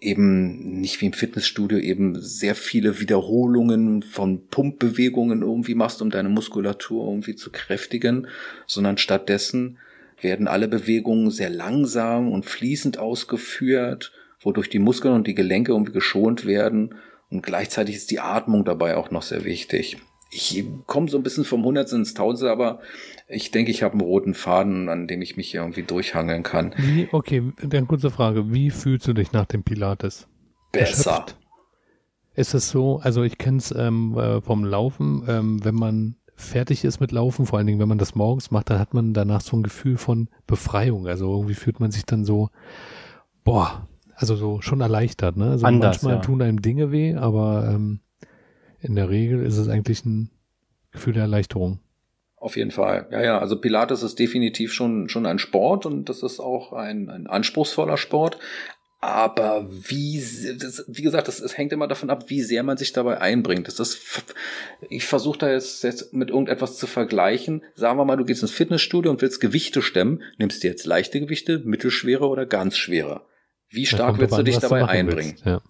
eben 0.00 0.80
nicht 0.80 1.02
wie 1.02 1.06
im 1.06 1.12
Fitnessstudio 1.12 1.76
eben 1.76 2.18
sehr 2.18 2.54
viele 2.54 3.00
Wiederholungen 3.00 4.02
von 4.02 4.46
Pumpbewegungen 4.46 5.42
irgendwie 5.42 5.74
machst, 5.74 6.00
um 6.00 6.08
deine 6.08 6.30
Muskulatur 6.30 7.06
irgendwie 7.06 7.36
zu 7.36 7.52
kräftigen, 7.52 8.28
sondern 8.66 8.96
stattdessen 8.96 9.76
werden 10.20 10.48
alle 10.48 10.68
Bewegungen 10.68 11.30
sehr 11.30 11.50
langsam 11.50 12.32
und 12.32 12.46
fließend 12.46 12.98
ausgeführt, 12.98 14.12
wodurch 14.40 14.70
die 14.70 14.78
Muskeln 14.78 15.14
und 15.14 15.26
die 15.26 15.34
Gelenke 15.34 15.72
irgendwie 15.72 15.92
geschont 15.92 16.46
werden 16.46 16.94
und 17.30 17.42
gleichzeitig 17.42 17.96
ist 17.96 18.10
die 18.10 18.20
Atmung 18.20 18.64
dabei 18.64 18.96
auch 18.96 19.10
noch 19.10 19.22
sehr 19.22 19.44
wichtig. 19.44 19.98
Ich 20.30 20.64
komme 20.86 21.08
so 21.08 21.16
ein 21.16 21.22
bisschen 21.22 21.44
vom 21.44 21.64
Hundertsten 21.64 22.00
ins 22.00 22.14
Tausendste, 22.14 22.50
aber 22.50 22.80
ich 23.28 23.52
denke, 23.52 23.70
ich 23.70 23.82
habe 23.82 23.92
einen 23.92 24.00
roten 24.00 24.34
Faden, 24.34 24.88
an 24.88 25.06
dem 25.06 25.22
ich 25.22 25.36
mich 25.36 25.54
irgendwie 25.54 25.82
durchhangeln 25.82 26.42
kann. 26.42 26.74
Wie, 26.76 27.08
okay, 27.12 27.52
dann 27.62 27.86
kurze 27.86 28.10
Frage. 28.10 28.52
Wie 28.52 28.70
fühlst 28.70 29.06
du 29.06 29.12
dich 29.12 29.32
nach 29.32 29.46
dem 29.46 29.62
Pilates? 29.62 30.28
Besser. 30.72 31.10
Erschöpft? 31.10 31.36
Ist 32.34 32.54
es 32.54 32.68
so, 32.68 33.00
also 33.02 33.22
ich 33.22 33.38
kenne 33.38 33.58
es 33.58 33.72
ähm, 33.72 34.16
äh, 34.18 34.42
vom 34.42 34.64
Laufen, 34.64 35.24
ähm, 35.26 35.64
wenn 35.64 35.74
man 35.74 36.16
fertig 36.36 36.84
ist 36.84 37.00
mit 37.00 37.12
Laufen, 37.12 37.46
vor 37.46 37.58
allen 37.58 37.66
Dingen, 37.66 37.80
wenn 37.80 37.88
man 37.88 37.98
das 37.98 38.14
morgens 38.14 38.50
macht, 38.50 38.70
dann 38.70 38.78
hat 38.78 38.94
man 38.94 39.14
danach 39.14 39.40
so 39.40 39.56
ein 39.56 39.62
Gefühl 39.62 39.96
von 39.96 40.28
Befreiung. 40.46 41.06
Also 41.08 41.32
irgendwie 41.32 41.54
fühlt 41.54 41.80
man 41.80 41.90
sich 41.90 42.04
dann 42.04 42.24
so, 42.24 42.50
boah, 43.42 43.88
also 44.14 44.36
so 44.36 44.60
schon 44.60 44.80
erleichtert, 44.80 45.36
ne? 45.36 45.50
Also 45.50 45.66
Anders, 45.66 46.02
manchmal 46.02 46.16
ja. 46.16 46.20
tun 46.20 46.42
einem 46.42 46.62
Dinge 46.62 46.92
weh, 46.92 47.14
aber 47.14 47.70
ähm, 47.70 48.00
in 48.80 48.94
der 48.94 49.08
Regel 49.10 49.42
ist 49.44 49.56
es 49.56 49.68
eigentlich 49.68 50.04
ein 50.04 50.30
Gefühl 50.92 51.14
der 51.14 51.22
Erleichterung. 51.22 51.80
Auf 52.36 52.56
jeden 52.56 52.70
Fall. 52.70 53.08
Ja, 53.10 53.22
ja, 53.22 53.38
also 53.38 53.60
Pilates 53.60 54.02
ist 54.02 54.18
definitiv 54.18 54.72
schon, 54.72 55.08
schon 55.08 55.26
ein 55.26 55.38
Sport 55.38 55.86
und 55.86 56.08
das 56.08 56.22
ist 56.22 56.38
auch 56.38 56.72
ein, 56.72 57.08
ein 57.08 57.26
anspruchsvoller 57.26 57.96
Sport. 57.96 58.38
Aber 58.98 59.68
wie, 59.68 60.18
das, 60.58 60.84
wie 60.88 61.02
gesagt, 61.02 61.28
das, 61.28 61.40
es 61.40 61.56
hängt 61.58 61.72
immer 61.72 61.86
davon 61.86 62.08
ab, 62.08 62.24
wie 62.28 62.42
sehr 62.42 62.62
man 62.62 62.78
sich 62.78 62.92
dabei 62.92 63.20
einbringt. 63.20 63.68
Das 63.68 63.78
ist, 63.78 64.24
ich 64.88 65.04
versuche 65.04 65.38
da 65.38 65.50
jetzt, 65.50 65.84
jetzt 65.84 66.14
mit 66.14 66.30
irgendetwas 66.30 66.78
zu 66.78 66.86
vergleichen. 66.86 67.62
Sagen 67.74 67.98
wir 67.98 68.04
mal, 68.04 68.16
du 68.16 68.24
gehst 68.24 68.42
ins 68.42 68.52
Fitnessstudio 68.52 69.10
und 69.10 69.20
willst 69.20 69.40
Gewichte 69.40 69.82
stemmen. 69.82 70.22
Nimmst 70.38 70.64
du 70.64 70.68
jetzt 70.68 70.86
leichte 70.86 71.20
Gewichte, 71.20 71.58
mittelschwere 71.58 72.26
oder 72.26 72.46
ganz 72.46 72.76
schwere? 72.78 73.22
Wie 73.68 73.86
stark 73.86 74.18
willst 74.18 74.36
du 74.38 74.42
dich 74.42 74.58
dabei 74.58 74.80
machen 74.80 74.90
einbringen? 74.90 75.32
willst. 75.32 75.46
Ja. 75.46 75.62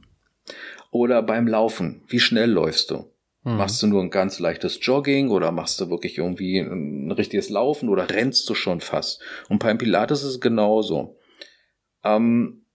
Oder 0.91 1.22
beim 1.22 1.49
Laufen, 1.49 2.05
wie 2.09 2.20
schnell 2.20 2.51
läufst 2.51 2.91
du? 2.91 3.11
Hm. 3.43 3.57
Machst 3.57 3.83
du 3.83 3.87
nur 3.89 4.03
ein 4.03 4.11
ganz 4.11 4.39
leichtes 4.39 4.79
Jogging 4.81 5.31
oder 5.31 5.51
machst 5.51 5.81
du 5.81 5.91
wirklich 5.91 6.18
irgendwie 6.18 6.59
ein 6.59 7.11
richtiges 7.11 7.49
Laufen 7.49 7.89
oder 7.89 8.09
rennst 8.09 8.49
du 8.49 8.55
schon 8.55 8.81
fast? 8.81 9.20
Und 9.49 9.59
beim 9.59 9.79
Pilates 9.79 10.22
ist 10.22 10.29
es 10.29 10.41
genauso. 10.41 11.18
Ähm, 12.05 12.66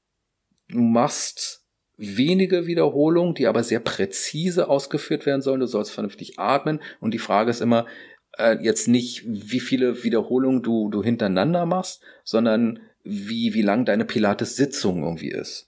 du 0.72 0.80
machst 0.80 1.62
wenige 1.98 2.66
Wiederholungen, 2.66 3.36
die 3.36 3.48
aber 3.48 3.64
sehr 3.64 3.80
präzise 3.80 4.70
ausgeführt 4.70 5.26
werden 5.26 5.42
sollen. 5.42 5.60
Du 5.60 5.68
sollst 5.68 5.92
vernünftig 5.92 6.40
atmen. 6.40 6.82
Und 7.00 7.14
die 7.14 7.20
Frage 7.20 7.52
ist 7.52 7.62
immer 7.62 7.86
äh, 8.38 8.58
jetzt 8.62 8.88
nicht, 8.88 9.24
wie 9.28 9.60
viele 9.60 10.04
Wiederholungen 10.04 10.64
du, 10.64 10.90
du 10.90 11.04
hintereinander 11.04 11.66
machst, 11.66 12.02
sondern 12.24 12.80
wie, 13.04 13.54
wie 13.54 13.62
lang 13.62 13.86
deine 13.86 14.06
Pilates-Sitzung 14.06 15.04
irgendwie 15.04 15.30
ist. 15.30 15.68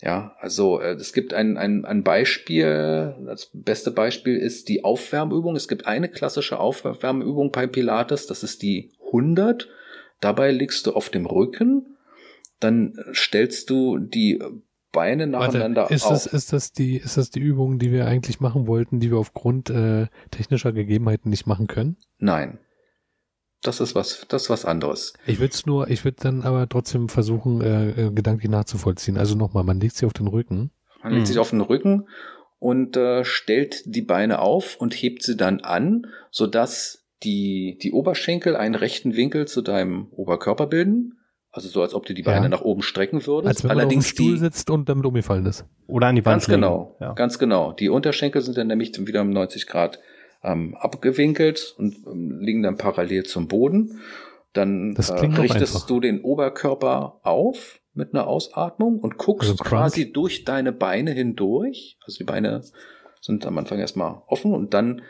Ja, 0.00 0.36
also 0.38 0.80
äh, 0.80 0.92
es 0.92 1.12
gibt 1.12 1.34
ein, 1.34 1.58
ein, 1.58 1.84
ein 1.84 2.04
Beispiel, 2.04 3.16
das 3.26 3.50
beste 3.52 3.90
Beispiel 3.90 4.36
ist 4.36 4.68
die 4.68 4.84
Aufwärmübung. 4.84 5.56
Es 5.56 5.68
gibt 5.68 5.86
eine 5.86 6.08
klassische 6.08 6.60
Aufwärmübung 6.60 7.50
bei 7.50 7.66
Pilates, 7.66 8.26
das 8.26 8.42
ist 8.42 8.62
die 8.62 8.92
100. 9.06 9.68
Dabei 10.20 10.50
liegst 10.50 10.86
du 10.86 10.92
auf 10.92 11.10
dem 11.10 11.26
Rücken, 11.26 11.97
dann 12.60 12.94
stellst 13.14 13.70
du 13.70 13.98
die 13.98 14.42
Beine 14.92 15.26
nacheinander 15.26 15.82
Warte, 15.82 15.94
ist 15.94 16.04
auf. 16.04 16.12
das, 16.12 16.26
ist 16.26 16.52
das 16.52 16.72
die, 16.72 16.96
ist 16.96 17.16
das 17.16 17.30
die 17.30 17.40
Übung, 17.40 17.78
die 17.78 17.92
wir 17.92 18.06
eigentlich 18.06 18.40
machen 18.40 18.66
wollten, 18.66 19.00
die 19.00 19.10
wir 19.10 19.18
aufgrund 19.18 19.68
äh, 19.70 20.06
technischer 20.30 20.72
Gegebenheiten 20.72 21.28
nicht 21.30 21.46
machen 21.46 21.66
können? 21.66 21.96
Nein. 22.18 22.58
Das 23.62 23.80
ist 23.80 23.94
was, 23.94 24.24
das 24.28 24.44
ist 24.44 24.50
was 24.50 24.64
anderes. 24.64 25.14
Ich 25.26 25.40
würde 25.40 25.52
es 25.52 25.66
nur, 25.66 25.90
ich 25.90 26.04
würde 26.04 26.18
dann 26.20 26.42
aber 26.42 26.68
trotzdem 26.68 27.08
versuchen, 27.08 27.60
äh, 27.60 28.06
äh, 28.06 28.10
gedanklich 28.12 28.50
nachzuvollziehen. 28.50 29.18
Also 29.18 29.34
nochmal, 29.34 29.64
man 29.64 29.80
legt 29.80 29.96
sie 29.96 30.06
auf 30.06 30.12
den 30.12 30.28
Rücken. 30.28 30.70
Man 31.02 31.12
legt 31.12 31.22
Mhm. 31.22 31.26
sich 31.26 31.38
auf 31.38 31.50
den 31.50 31.60
Rücken 31.60 32.06
und 32.60 32.96
äh, 32.96 33.24
stellt 33.24 33.82
die 33.84 34.02
Beine 34.02 34.38
auf 34.40 34.76
und 34.76 34.94
hebt 34.94 35.22
sie 35.22 35.36
dann 35.36 35.60
an, 35.60 36.06
sodass 36.30 37.04
die, 37.24 37.78
die 37.82 37.92
Oberschenkel 37.92 38.54
einen 38.56 38.76
rechten 38.76 39.16
Winkel 39.16 39.46
zu 39.48 39.60
deinem 39.60 40.06
Oberkörper 40.12 40.66
bilden. 40.68 41.17
Also 41.50 41.68
so, 41.68 41.80
als 41.82 41.94
ob 41.94 42.04
du 42.06 42.12
die 42.14 42.22
Beine 42.22 42.44
Ja. 42.44 42.48
nach 42.50 42.60
oben 42.60 42.82
strecken 42.82 43.26
würdest. 43.26 43.48
Als 43.48 43.64
wenn 43.64 43.68
man 43.68 43.76
auf 43.76 43.80
dem 43.80 43.86
Allerdings 43.86 44.08
Stuhl 44.08 44.32
die, 44.32 44.38
sitzt 44.38 44.68
und 44.70 44.88
damit 44.88 45.06
umgefallen 45.06 45.46
ist. 45.46 45.64
Oder 45.86 46.08
an 46.08 46.16
die 46.16 46.24
Wand 46.24 46.34
ganz 46.34 46.46
legen. 46.48 46.60
genau, 46.60 46.96
Ja. 47.00 47.12
ganz 47.14 47.38
genau. 47.38 47.72
Die 47.72 47.88
Unterschenkel 47.88 48.42
sind 48.42 48.58
dann 48.58 48.66
nämlich 48.66 48.92
wieder 49.06 49.22
um 49.22 49.30
90 49.30 49.66
Grad 49.66 49.98
ähm, 50.42 50.76
abgewinkelt 50.78 51.74
und 51.78 51.96
ähm, 52.06 52.38
liegen 52.40 52.62
dann 52.62 52.76
parallel 52.76 53.24
zum 53.24 53.48
Boden. 53.48 54.00
Dann 54.52 54.94
Das 54.94 55.10
äh, 55.10 55.14
richtest 55.24 55.88
du 55.90 56.00
den 56.00 56.20
Oberkörper 56.20 57.20
auf 57.22 57.80
mit 57.94 58.14
einer 58.14 58.26
Ausatmung 58.28 59.00
und 59.00 59.18
guckst 59.18 59.50
Also 59.50 59.64
quasi 59.64 60.12
durch 60.12 60.44
deine 60.44 60.72
Beine 60.72 61.10
hindurch. 61.12 61.98
Also 62.04 62.18
die 62.18 62.24
Beine 62.24 62.62
sind 63.20 63.44
am 63.46 63.58
Anfang 63.58 63.78
erstmal 63.80 64.22
offen 64.26 64.52
und 64.54 64.74
dann 64.74 65.02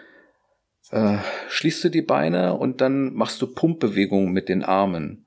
äh, 0.91 1.19
schließt 1.51 1.85
du 1.85 1.89
die 1.91 2.01
Beine 2.03 2.55
und 2.57 2.81
dann 2.81 3.13
machst 3.13 3.43
du 3.43 3.47
Pumpbewegungen 3.53 4.33
mit 4.33 4.49
den 4.49 4.63
Armen. 4.63 5.27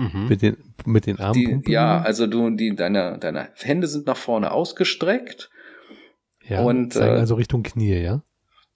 Mhm. 0.00 0.28
Mit 0.28 0.40
den, 0.40 0.56
mit 0.86 1.06
den 1.06 1.18
Armen. 1.18 1.62
Ja, 1.66 2.00
also 2.00 2.26
du, 2.26 2.48
die, 2.50 2.74
deine, 2.74 3.18
deine 3.18 3.48
Hände 3.56 3.86
sind 3.86 4.06
nach 4.06 4.16
vorne 4.16 4.50
ausgestreckt 4.50 5.50
ja 6.48 6.62
und, 6.62 6.94
zeigen 6.94 7.16
äh, 7.16 7.20
also 7.20 7.34
Richtung 7.34 7.62
Knie, 7.62 8.00
ja? 8.00 8.22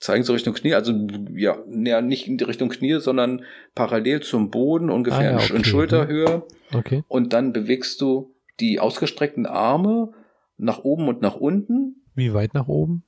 zeigen 0.01 0.23
so 0.25 0.35
Richtung 0.35 0.53
Knie, 0.53 0.75
also 0.75 0.93
ja, 1.35 1.57
ja, 1.71 2.03
nicht 2.03 2.29
in 2.29 2.37
die 2.37 2.45
Richtung 2.45 2.69
Knie, 2.69 3.01
sondern 3.01 3.43
parallel 3.75 4.21
zum 4.21 4.51
Boden, 4.51 4.91
ungefähr 4.91 5.19
Ah, 5.21 5.23
ja, 5.23 5.31
in 5.33 5.39
Sch- 5.39 5.51
in 5.55 5.61
okay. 5.61 5.71
Schulterhöhe. 5.71 6.43
Okay. 6.75 7.05
Und 7.09 7.33
dann 7.33 7.55
bewegst 7.55 8.03
du 8.03 8.35
die 8.61 8.81
ausgestreckten 8.81 9.47
Arme 9.47 10.13
nach 10.59 10.81
oben 10.81 11.09
und 11.09 11.23
nach 11.23 11.37
unten, 11.37 12.05
Wie 12.15 12.35
weit 12.35 12.53
nach 12.53 12.69
oben? 12.69 13.05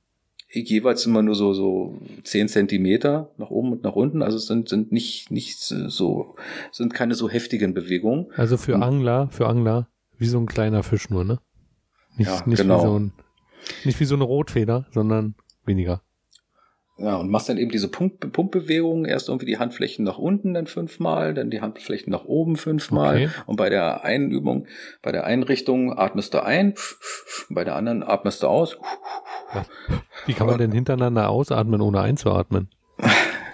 Jeweils 0.49 1.05
immer 1.05 1.21
nur 1.21 1.35
so 1.35 1.53
so 1.53 1.97
zehn 2.23 2.47
Zentimeter 2.47 3.31
nach 3.37 3.49
oben 3.49 3.73
und 3.73 3.83
nach 3.83 3.93
unten. 3.95 4.21
Also 4.21 4.37
es 4.37 4.47
sind 4.47 4.69
sind 4.69 4.91
nicht 4.91 5.29
nicht 5.31 5.59
so 5.59 6.35
sind 6.71 6.93
keine 6.93 7.15
so 7.15 7.29
heftigen 7.29 7.73
Bewegungen. 7.73 8.27
Also 8.35 8.57
für 8.57 8.75
Hm. 8.75 8.83
Angler, 8.83 9.27
für 9.31 9.47
Angler, 9.47 9.89
wie 10.17 10.27
so 10.27 10.39
ein 10.39 10.45
kleiner 10.45 10.83
Fisch 10.83 11.09
nur, 11.09 11.23
ne? 11.23 11.39
Nicht, 12.17 12.27
Ja, 12.29 12.43
nicht 12.47 12.61
genau. 12.61 12.77
wie 12.79 12.81
so 12.87 12.99
ein, 12.99 13.11
nicht 13.83 13.99
wie 13.99 14.05
so 14.05 14.15
eine 14.15 14.23
Rotfeder, 14.23 14.85
sondern 14.91 15.35
weniger. 15.65 16.01
Ja, 16.99 17.15
und 17.17 17.29
machst 17.29 17.47
dann 17.47 17.57
eben 17.57 17.69
diese 17.69 17.89
Pump 17.89 18.31
Pumpbewegungen, 18.33 19.05
erst 19.05 19.29
irgendwie 19.29 19.45
die 19.45 19.59
Handflächen 19.59 20.03
nach 20.03 20.17
unten 20.17 20.55
dann 20.55 20.65
fünfmal, 20.65 21.35
dann 21.35 21.51
die 21.51 21.61
Handflächen 21.61 22.11
nach 22.11 22.25
oben 22.25 22.55
fünfmal. 22.55 23.15
Okay. 23.15 23.29
Und 23.45 23.55
bei 23.57 23.69
der 23.69 24.03
einen 24.03 24.31
Übung, 24.31 24.65
bei 25.03 25.11
der 25.11 25.25
einen 25.25 25.43
Richtung 25.43 25.95
atmest 25.95 26.33
du 26.33 26.43
ein, 26.43 26.73
bei 27.49 27.63
der 27.63 27.75
anderen 27.75 28.01
atmest 28.01 28.41
du 28.41 28.47
aus. 28.47 28.77
Wie 30.25 30.33
kann 30.33 30.47
man 30.47 30.57
denn 30.57 30.71
hintereinander 30.71 31.29
ausatmen, 31.29 31.81
ohne 31.81 32.01
einzuatmen? 32.01 32.69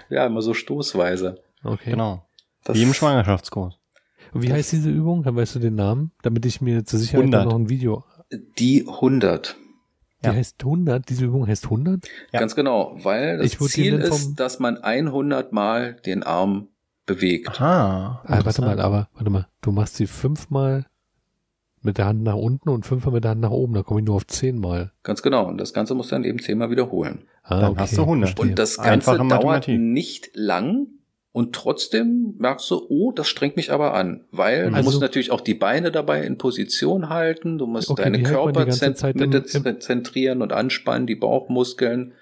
Ja, 0.08 0.26
immer 0.26 0.42
so 0.42 0.54
stoßweise. 0.54 1.42
Okay. 1.62 1.90
Genau. 1.90 2.26
Das 2.64 2.76
Wie 2.76 2.82
im 2.82 2.94
Schwangerschaftskurs. 2.94 3.78
Und 4.32 4.42
wie 4.42 4.52
heißt 4.52 4.72
diese 4.72 4.90
Übung? 4.90 5.24
Weißt 5.24 5.54
du 5.54 5.58
den 5.58 5.74
Namen? 5.74 6.12
Damit 6.22 6.46
ich 6.46 6.60
mir 6.60 6.84
zur 6.84 6.98
Sicherheit 6.98 7.24
100. 7.24 7.44
noch 7.46 7.54
ein 7.54 7.68
Video. 7.68 8.04
Die 8.58 8.86
100. 8.88 9.56
Die 10.24 10.28
Ja. 10.30 10.34
heißt 10.34 10.64
100? 10.64 11.08
Diese 11.08 11.24
Übung 11.26 11.46
heißt 11.46 11.64
100? 11.70 12.06
Ja. 12.32 12.40
Ganz 12.40 12.54
genau, 12.54 12.96
weil 13.02 13.38
das 13.38 13.56
Ziel 13.58 13.94
ist, 13.94 14.34
dass 14.36 14.58
man 14.58 14.78
100 14.82 15.52
Mal 15.52 15.94
den 16.06 16.22
Arm 16.22 16.68
bewegt. 17.06 17.48
Aha. 17.48 18.22
Ah, 18.24 18.40
warte 18.44 18.62
mal, 18.62 18.80
aber, 18.80 19.08
warte 19.14 19.30
mal. 19.30 19.46
Du 19.60 19.72
machst 19.72 19.96
sie 19.96 20.06
fünfmal 20.06 20.86
mit 21.82 21.98
der 21.98 22.06
Hand 22.06 22.22
nach 22.22 22.34
unten 22.36 22.70
und 22.70 22.86
fünfmal 22.86 23.12
mit 23.14 23.24
der 23.24 23.32
Hand 23.32 23.42
nach 23.42 23.50
oben. 23.50 23.74
Da 23.74 23.82
komme 23.82 24.00
ich 24.00 24.06
nur 24.06 24.16
auf 24.16 24.26
zehnmal. 24.26 24.92
Ganz 25.02 25.20
genau. 25.22 25.46
Und 25.46 25.58
das 25.58 25.74
Ganze 25.74 25.94
musst 25.94 26.10
du 26.10 26.14
dann 26.16 26.24
eben 26.24 26.38
zehnmal 26.38 26.70
wiederholen. 26.70 27.24
Ah, 27.42 27.60
Dann 27.60 27.76
hast 27.78 27.96
du 27.98 28.02
100. 28.02 28.30
verstehe. 28.30 28.50
Und 28.50 28.58
das 28.58 28.76
Ganze 28.78 28.90
Einfache 29.10 29.16
dauert 29.18 29.28
Mathematik. 29.44 29.78
nicht 29.80 30.30
lang. 30.34 30.86
Und 31.36 31.52
trotzdem 31.52 32.36
merkst 32.38 32.70
du, 32.70 32.86
oh, 32.88 33.10
das 33.10 33.26
strengt 33.26 33.56
mich 33.56 33.72
aber 33.72 33.92
an. 33.94 34.24
Weil 34.30 34.70
du 34.70 34.76
Also- 34.76 34.84
musst 34.88 35.00
natürlich 35.00 35.32
auch 35.32 35.40
die 35.40 35.54
Beine 35.54 35.90
dabei 35.90 36.22
in 36.24 36.38
Position 36.38 37.08
halten. 37.08 37.58
Du 37.58 37.66
musst 37.66 37.90
Okay, 37.90 38.04
deine 38.04 38.22
Körpermitte 38.22 39.78
zentrieren 39.80 40.42
und 40.42 40.52
anspannen, 40.52 41.08
die 41.08 41.16
Bauchmuskeln. 41.16 42.12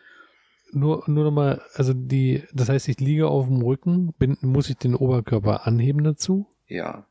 Nur, 0.72 1.04
nur 1.08 1.24
nochmal, 1.24 1.60
also 1.74 1.92
die, 1.92 2.44
das 2.54 2.70
heißt, 2.70 2.88
ich 2.88 3.00
liege 3.00 3.28
auf 3.28 3.48
dem 3.48 3.60
Rücken, 3.60 4.14
bin, 4.18 4.38
muss 4.40 4.70
ich 4.70 4.78
den 4.78 4.94
Oberkörper 4.94 5.66
anheben 5.66 6.04
dazu? 6.04 6.46
Ja. 6.66 7.04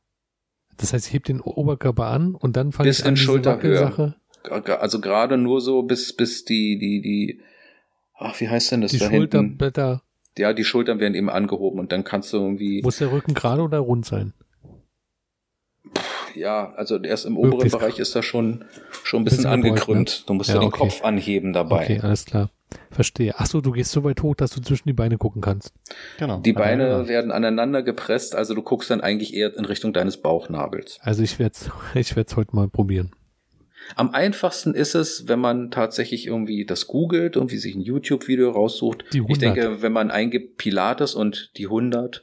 Das 0.78 0.93
heißt, 0.93 1.06
ich 1.06 1.14
heb 1.14 1.26
den 1.26 1.39
Oberkörper 1.39 2.08
an 2.08 2.34
und 2.34 2.56
dann 2.58 2.72
fange 2.72 2.89
ich 2.89 3.06
an 3.06 3.14
diese 3.14 3.26
Schulterhöhe. 3.26 3.80
Wackelsache, 3.80 4.80
Also 4.82 5.02
gerade 5.02 5.38
nur 5.38 5.62
so 5.62 5.84
bis, 5.84 6.14
bis 6.14 6.45
die, 6.45 6.80
die, 6.80 6.99
die, 7.04 7.41
ach, 8.18 8.39
wie 8.41 8.49
heißt 8.49 8.72
denn 8.72 8.82
das 8.82 8.89
die 8.89 8.97
da 8.97 9.08
hinten? 9.08 9.38
Schulterblätter. 9.38 10.02
Ja, 10.38 10.54
die 10.54 10.64
Schultern 10.64 11.00
werden 11.00 11.14
eben 11.16 11.30
angehoben 11.30 11.80
und 11.80 11.92
dann 11.92 12.04
kannst 12.04 12.32
du 12.34 12.38
irgendwie, 12.38 12.82
Muss 12.82 12.98
der 12.98 13.12
Rücken 13.12 13.34
gerade 13.34 13.62
oder 13.62 13.80
rund 13.80 14.06
sein? 14.06 14.34
ja, 16.36 16.72
also 16.76 16.98
erst 17.02 17.26
im 17.26 17.38
oberen 17.38 17.52
Möglichst. 17.58 17.78
Bereich 17.78 18.00
ist 18.00 18.16
das 18.16 18.24
schon, 18.26 18.64
schon 19.04 19.22
ein 19.22 19.26
bisschen, 19.26 19.44
Bisschen 19.44 19.62
gebeugt, 19.62 19.82
angekrümmt. 19.82 20.30
Du 20.30 20.34
musst 20.34 20.50
Ja, 20.50 20.56
ja, 20.56 20.62
den 20.62 20.68
okay. 20.68 20.80
Kopf 20.80 21.04
anheben 21.04 21.52
dabei. 21.54 21.84
Okay, 21.84 22.00
alles 22.02 22.26
klar. 22.26 22.50
Verstehe. 22.90 23.34
Ach 23.38 23.46
so, 23.48 23.60
du 23.60 23.72
gehst 23.72 23.92
so 23.92 24.06
weit 24.06 24.22
hoch, 24.24 24.36
dass 24.36 24.52
du 24.52 24.62
zwischen 24.62 24.88
die 24.88 24.94
Beine 24.94 25.18
gucken 25.18 25.42
kannst. 25.42 25.74
Genau. 26.20 26.38
Die 26.40 26.52
er 26.52 26.56
Beine 26.56 26.88
gesagt. 26.88 27.10
werden 27.10 27.32
aneinander 27.32 27.84
gepresst, 27.84 28.34
also 28.34 28.54
du 28.54 28.62
guckst 28.62 28.90
dann 28.90 29.02
eigentlich 29.02 29.34
eher 29.34 29.54
in 29.58 29.66
Richtung 29.66 29.92
deines 29.92 30.18
Bauchnabels. 30.22 31.00
Also 31.02 31.22
ich 31.24 31.38
werde 31.38 31.54
es 31.56 31.70
ich 31.96 32.16
werd's 32.16 32.38
heute 32.38 32.56
mal 32.56 32.70
probieren. 32.70 33.12
Am 33.96 34.12
einfachsten 34.12 34.74
ist 34.74 34.96
es, 34.96 35.28
wenn 35.28 35.39
man 35.39 35.72
tatsächlich 35.72 36.28
irgendwie 36.28 36.66
das 36.66 36.88
googelt, 36.88 37.36
irgendwie 37.36 37.58
sich 37.58 37.76
ein 37.76 37.82
YouTube-Video 37.82 38.52
raussucht. 38.52 39.04
Die 39.14 39.20
100. 39.20 39.32
Ich 39.32 39.38
denke, 39.39 39.82
wenn 39.82 39.92
man 39.92 40.12
eingibt 40.12 40.58
Pilates 40.58 41.16
und 41.16 41.52
die 41.58 41.66
100, 41.66 42.22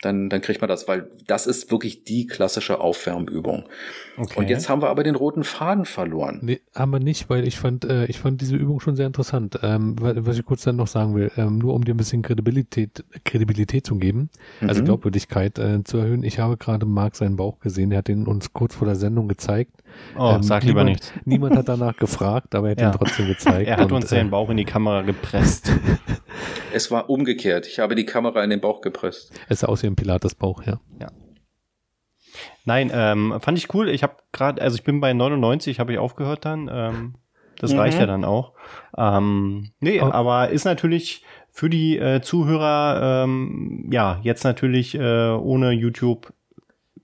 dann, 0.00 0.28
dann 0.28 0.40
kriegt 0.40 0.60
man 0.60 0.66
das, 0.66 0.88
weil 0.88 1.08
das 1.28 1.46
ist 1.46 1.70
wirklich 1.70 2.02
die 2.02 2.26
klassische 2.26 2.80
Aufwärmübung. 2.80 3.68
Okay. 4.16 4.34
Und 4.36 4.50
jetzt 4.50 4.68
haben 4.68 4.82
wir 4.82 4.88
aber 4.88 5.04
den 5.04 5.14
roten 5.14 5.44
Faden 5.44 5.84
verloren. 5.84 6.40
Nee, 6.42 6.60
haben 6.74 6.90
wir 6.90 6.98
nicht, 6.98 7.30
weil 7.30 7.46
ich 7.46 7.56
fand, 7.56 7.84
äh, 7.84 8.06
ich 8.06 8.18
fand 8.18 8.40
diese 8.40 8.56
Übung 8.56 8.80
schon 8.80 8.96
sehr 8.96 9.06
interessant. 9.06 9.60
Ähm, 9.62 9.94
wa- 10.02 10.14
was 10.16 10.36
ich 10.38 10.44
kurz 10.44 10.62
dann 10.64 10.74
noch 10.74 10.88
sagen 10.88 11.14
will, 11.14 11.30
ähm, 11.36 11.58
nur 11.58 11.74
um 11.74 11.84
dir 11.84 11.94
ein 11.94 11.98
bisschen 11.98 12.22
Kredibilität, 12.22 13.04
Kredibilität 13.24 13.86
zu 13.86 13.94
geben, 13.94 14.28
also 14.60 14.80
Mhm. 14.80 14.86
Glaubwürdigkeit 14.86 15.60
äh, 15.60 15.84
zu 15.84 15.98
erhöhen. 15.98 16.24
Ich 16.24 16.40
habe 16.40 16.56
gerade 16.56 16.84
Marc 16.84 17.14
seinen 17.14 17.36
Bauch 17.36 17.60
gesehen, 17.60 17.92
er 17.92 17.98
hat 17.98 18.08
den 18.08 18.26
uns 18.26 18.52
kurz 18.52 18.74
vor 18.74 18.86
der 18.88 18.96
Sendung 18.96 19.28
gezeigt. 19.28 19.81
Oh, 20.18 20.32
Ähm, 20.36 20.42
sag 20.42 20.62
lieber 20.64 20.84
niemand, 20.84 20.88
nichts. 21.00 21.12
Niemand 21.24 21.56
hat 21.56 21.68
danach 21.68 21.96
gefragt, 21.96 22.54
aber 22.54 22.68
er 22.68 22.70
hat 22.72 22.80
Ja. 22.80 22.88
ihn 22.90 22.92
trotzdem 22.98 23.26
gezeigt. 23.28 23.68
Er 23.68 23.76
hat 23.76 23.86
und, 23.86 23.92
uns 23.92 24.10
seinen 24.10 24.28
äh, 24.28 24.30
Bauch 24.30 24.50
in 24.50 24.56
die 24.56 24.64
Kamera 24.64 25.02
gepresst. 25.02 25.72
Es 26.74 26.90
war 26.90 27.10
umgekehrt. 27.10 27.66
Ich 27.66 27.78
habe 27.80 27.94
die 27.94 28.06
Kamera 28.06 28.42
in 28.42 28.48
den 28.48 28.60
Bauch 28.62 28.80
gepresst. 28.80 29.32
Es 29.50 29.60
sah 29.60 29.66
aus 29.68 29.82
wie 29.82 29.88
ein 29.88 29.94
Pilates-Bauch, 29.96 30.62
ja. 30.64 30.80
Nein, 32.64 32.90
ähm, 32.94 33.34
fand 33.40 33.58
ich 33.58 33.72
cool. 33.74 33.88
Ich 33.88 34.02
habe 34.02 34.16
gerade, 34.32 34.62
also 34.62 34.76
ich 34.76 34.84
bin 34.84 35.00
bei 35.00 35.12
99, 35.12 35.78
habe 35.80 35.92
ich 35.92 35.98
aufgehört 35.98 36.44
dann. 36.44 36.70
Ähm, 36.72 37.14
das 37.58 37.72
Mhm. 37.72 37.78
reicht 37.78 37.98
ja 37.98 38.06
dann 38.06 38.24
auch. 38.24 38.54
Ähm, 38.96 39.72
nee, 39.80 40.00
Oh. 40.00 40.10
aber 40.10 40.48
ist 40.50 40.64
natürlich 40.64 41.24
für 41.50 41.68
die 41.68 41.98
äh, 41.98 42.22
Zuhörer, 42.22 43.24
ähm, 43.24 43.90
ja, 43.92 44.18
jetzt 44.22 44.44
natürlich 44.44 44.94
äh, 44.94 45.30
ohne 45.32 45.72
YouTube 45.72 46.32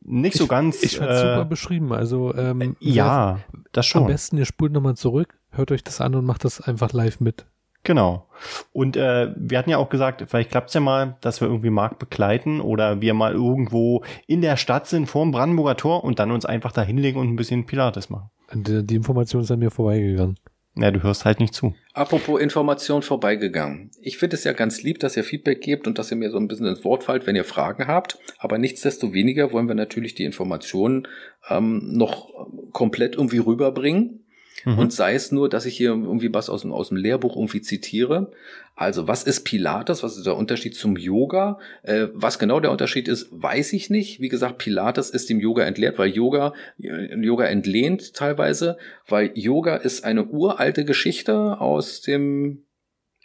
nicht 0.08 0.36
so 0.36 0.46
ganz. 0.46 0.82
Ich 0.82 0.98
fand 0.98 1.10
äh, 1.10 1.16
super 1.18 1.44
beschrieben. 1.44 1.92
Also 1.92 2.34
ähm, 2.34 2.76
Ja, 2.80 3.40
das 3.72 3.86
sehr- 3.86 3.96
am 3.96 4.02
schon. 4.04 4.06
besten 4.12 4.38
ihr 4.38 4.44
spult 4.46 4.72
nochmal 4.72 4.96
zurück, 4.96 5.38
hört 5.50 5.70
euch 5.72 5.84
das 5.84 6.00
an 6.00 6.14
und 6.14 6.24
macht 6.24 6.44
das 6.44 6.60
einfach 6.60 6.92
live 6.92 7.20
mit. 7.20 7.46
Genau. 7.84 8.26
Und 8.72 8.96
äh, 8.96 9.32
wir 9.36 9.56
hatten 9.58 9.70
ja 9.70 9.78
auch 9.78 9.88
gesagt, 9.88 10.24
vielleicht 10.28 10.50
klappt's 10.50 10.74
ja 10.74 10.80
mal, 10.80 11.16
dass 11.20 11.40
wir 11.40 11.48
irgendwie 11.48 11.70
Markt 11.70 11.98
begleiten 12.00 12.60
oder 12.60 13.00
wir 13.00 13.14
mal 13.14 13.32
irgendwo 13.32 14.02
in 14.26 14.42
der 14.42 14.56
Stadt 14.56 14.86
sind 14.88 15.06
vor 15.06 15.22
dem 15.24 15.30
Brandenburger 15.30 15.76
Tor 15.76 16.04
und 16.04 16.18
dann 16.18 16.30
uns 16.32 16.44
einfach 16.44 16.72
da 16.72 16.82
hinlegen 16.82 17.18
und 17.20 17.28
ein 17.28 17.36
bisschen 17.36 17.66
Pilates 17.66 18.10
machen. 18.10 18.30
Äh, 18.50 18.82
die 18.82 18.96
Information 18.96 19.42
ist 19.42 19.50
an 19.52 19.60
mir 19.60 19.70
vorbeigegangen. 19.70 20.36
Ja, 20.80 20.92
du 20.92 21.02
hörst 21.02 21.24
halt 21.24 21.40
nicht 21.40 21.54
zu. 21.54 21.74
Apropos 21.92 22.40
Information 22.40 23.02
vorbeigegangen. 23.02 23.90
Ich 24.00 24.16
finde 24.16 24.36
es 24.36 24.44
ja 24.44 24.52
ganz 24.52 24.82
lieb, 24.82 25.00
dass 25.00 25.16
ihr 25.16 25.24
Feedback 25.24 25.60
gebt 25.60 25.88
und 25.88 25.98
dass 25.98 26.10
ihr 26.12 26.16
mir 26.16 26.30
so 26.30 26.38
ein 26.38 26.46
bisschen 26.46 26.66
ins 26.66 26.84
Wort 26.84 27.02
fallt, 27.02 27.26
wenn 27.26 27.34
ihr 27.34 27.44
Fragen 27.44 27.88
habt. 27.88 28.18
Aber 28.38 28.58
nichtsdestoweniger 28.58 29.52
wollen 29.52 29.66
wir 29.66 29.74
natürlich 29.74 30.14
die 30.14 30.24
Informationen 30.24 31.08
ähm, 31.50 31.82
noch 31.92 32.28
komplett 32.72 33.16
irgendwie 33.16 33.38
rüberbringen. 33.38 34.24
Mhm. 34.68 34.78
Und 34.78 34.92
sei 34.92 35.14
es 35.14 35.32
nur, 35.32 35.48
dass 35.48 35.64
ich 35.64 35.78
hier 35.78 35.90
irgendwie 35.90 36.32
was 36.34 36.50
aus 36.50 36.60
dem, 36.60 36.72
aus 36.72 36.88
dem 36.88 36.98
Lehrbuch 36.98 37.36
irgendwie 37.36 37.62
zitiere. 37.62 38.30
Also, 38.76 39.08
was 39.08 39.22
ist 39.22 39.44
Pilates? 39.44 40.02
Was 40.02 40.18
ist 40.18 40.26
der 40.26 40.36
Unterschied 40.36 40.74
zum 40.74 40.96
Yoga? 40.98 41.58
Äh, 41.82 42.08
was 42.12 42.38
genau 42.38 42.60
der 42.60 42.70
Unterschied 42.70 43.08
ist, 43.08 43.28
weiß 43.30 43.72
ich 43.72 43.88
nicht. 43.88 44.20
Wie 44.20 44.28
gesagt, 44.28 44.58
Pilates 44.58 45.08
ist 45.08 45.30
dem 45.30 45.40
Yoga 45.40 45.64
entleert, 45.64 45.98
weil 45.98 46.10
Yoga, 46.10 46.52
äh, 46.82 47.14
Yoga 47.18 47.46
entlehnt 47.46 48.12
teilweise, 48.12 48.76
weil 49.06 49.30
Yoga 49.34 49.76
ist 49.76 50.04
eine 50.04 50.26
uralte 50.26 50.84
Geschichte 50.84 51.58
aus 51.58 52.02
dem 52.02 52.64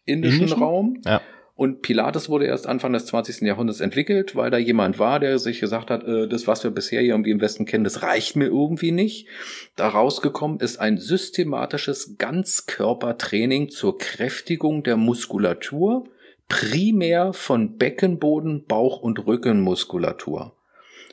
indischen, 0.05 0.43
Indischen? 0.43 0.63
Raum. 0.63 1.01
Ja. 1.03 1.21
Und 1.55 1.83
Pilates 1.83 2.29
wurde 2.29 2.45
erst 2.45 2.65
Anfang 2.65 2.93
des 2.93 3.05
20. 3.05 3.41
Jahrhunderts 3.41 3.79
entwickelt, 3.79 4.35
weil 4.35 4.49
da 4.49 4.57
jemand 4.57 4.97
war, 4.97 5.19
der 5.19 5.37
sich 5.37 5.59
gesagt 5.59 5.91
hat, 5.91 6.03
äh, 6.03 6.27
das, 6.27 6.47
was 6.47 6.63
wir 6.63 6.71
bisher 6.71 7.01
hier 7.01 7.11
irgendwie 7.11 7.29
im 7.29 7.41
Westen 7.41 7.65
kennen, 7.65 7.83
das 7.83 8.01
reicht 8.01 8.35
mir 8.35 8.47
irgendwie 8.47 8.91
nicht. 8.91 9.27
Da 9.75 9.89
rausgekommen 9.89 10.59
ist 10.59 10.77
ein 10.77 10.97
systematisches 10.97 12.17
Ganzkörpertraining 12.17 13.69
zur 13.69 13.99
Kräftigung 13.99 14.81
der 14.81 14.97
Muskulatur, 14.97 16.05
primär 16.49 17.33
von 17.33 17.77
Beckenboden, 17.77 18.65
Bauch- 18.65 19.01
und 19.01 19.25
Rückenmuskulatur. 19.27 20.55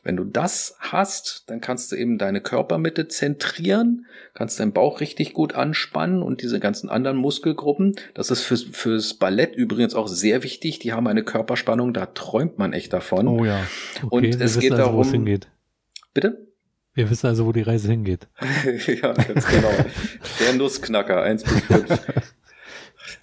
Wenn 0.03 0.17
du 0.17 0.25
das 0.25 0.77
hast, 0.79 1.45
dann 1.49 1.61
kannst 1.61 1.93
du 1.93 1.97
eben 1.97 2.17
deine 2.17 2.41
Körpermitte 2.41 3.09
zentrieren, 3.09 4.07
kannst 4.35 4.59
deinen 4.59 4.73
Bauch 4.73 5.01
richtig 5.01 5.35
gut 5.35 5.55
anspannen 5.55 6.23
und 6.23 6.43
diese 6.43 6.59
ganzen 6.61 6.89
anderen 6.89 7.19
Muskelgruppen. 7.19 7.95
Das 8.15 8.31
ist 8.31 8.43
fürs, 8.43 8.63
fürs 8.63 9.15
Ballett 9.15 9.55
übrigens 9.55 9.95
auch 9.95 10.09
sehr 10.09 10.43
wichtig. 10.43 10.79
Die 10.79 10.93
haben 10.93 11.07
eine 11.07 11.23
Körperspannung, 11.23 11.93
da 11.93 12.07
träumt 12.07 12.59
man 12.59 12.73
echt 12.73 12.93
davon. 12.93 13.29
Oh 13.29 13.45
ja. 13.45 13.67
Und 14.09 14.23
wir 14.23 14.41
es 14.41 14.59
geht 14.59 14.73
also, 14.73 14.95
wo 14.95 15.01
es 15.03 15.09
darum- 15.09 15.13
hingeht. 15.13 15.49
Bitte? 16.15 16.47
Wir 16.95 17.09
wissen 17.09 17.29
also, 17.29 17.47
wo 17.47 17.53
die 17.53 17.63
Reise 17.63 17.89
hingeht. 17.89 18.27
ja, 18.87 19.13
ganz 19.13 19.47
genau. 19.47 19.71
Der 20.41 20.55
Nussknacker, 20.55 21.23
1 21.23 21.45
bis 21.45 21.61
5. 21.61 22.01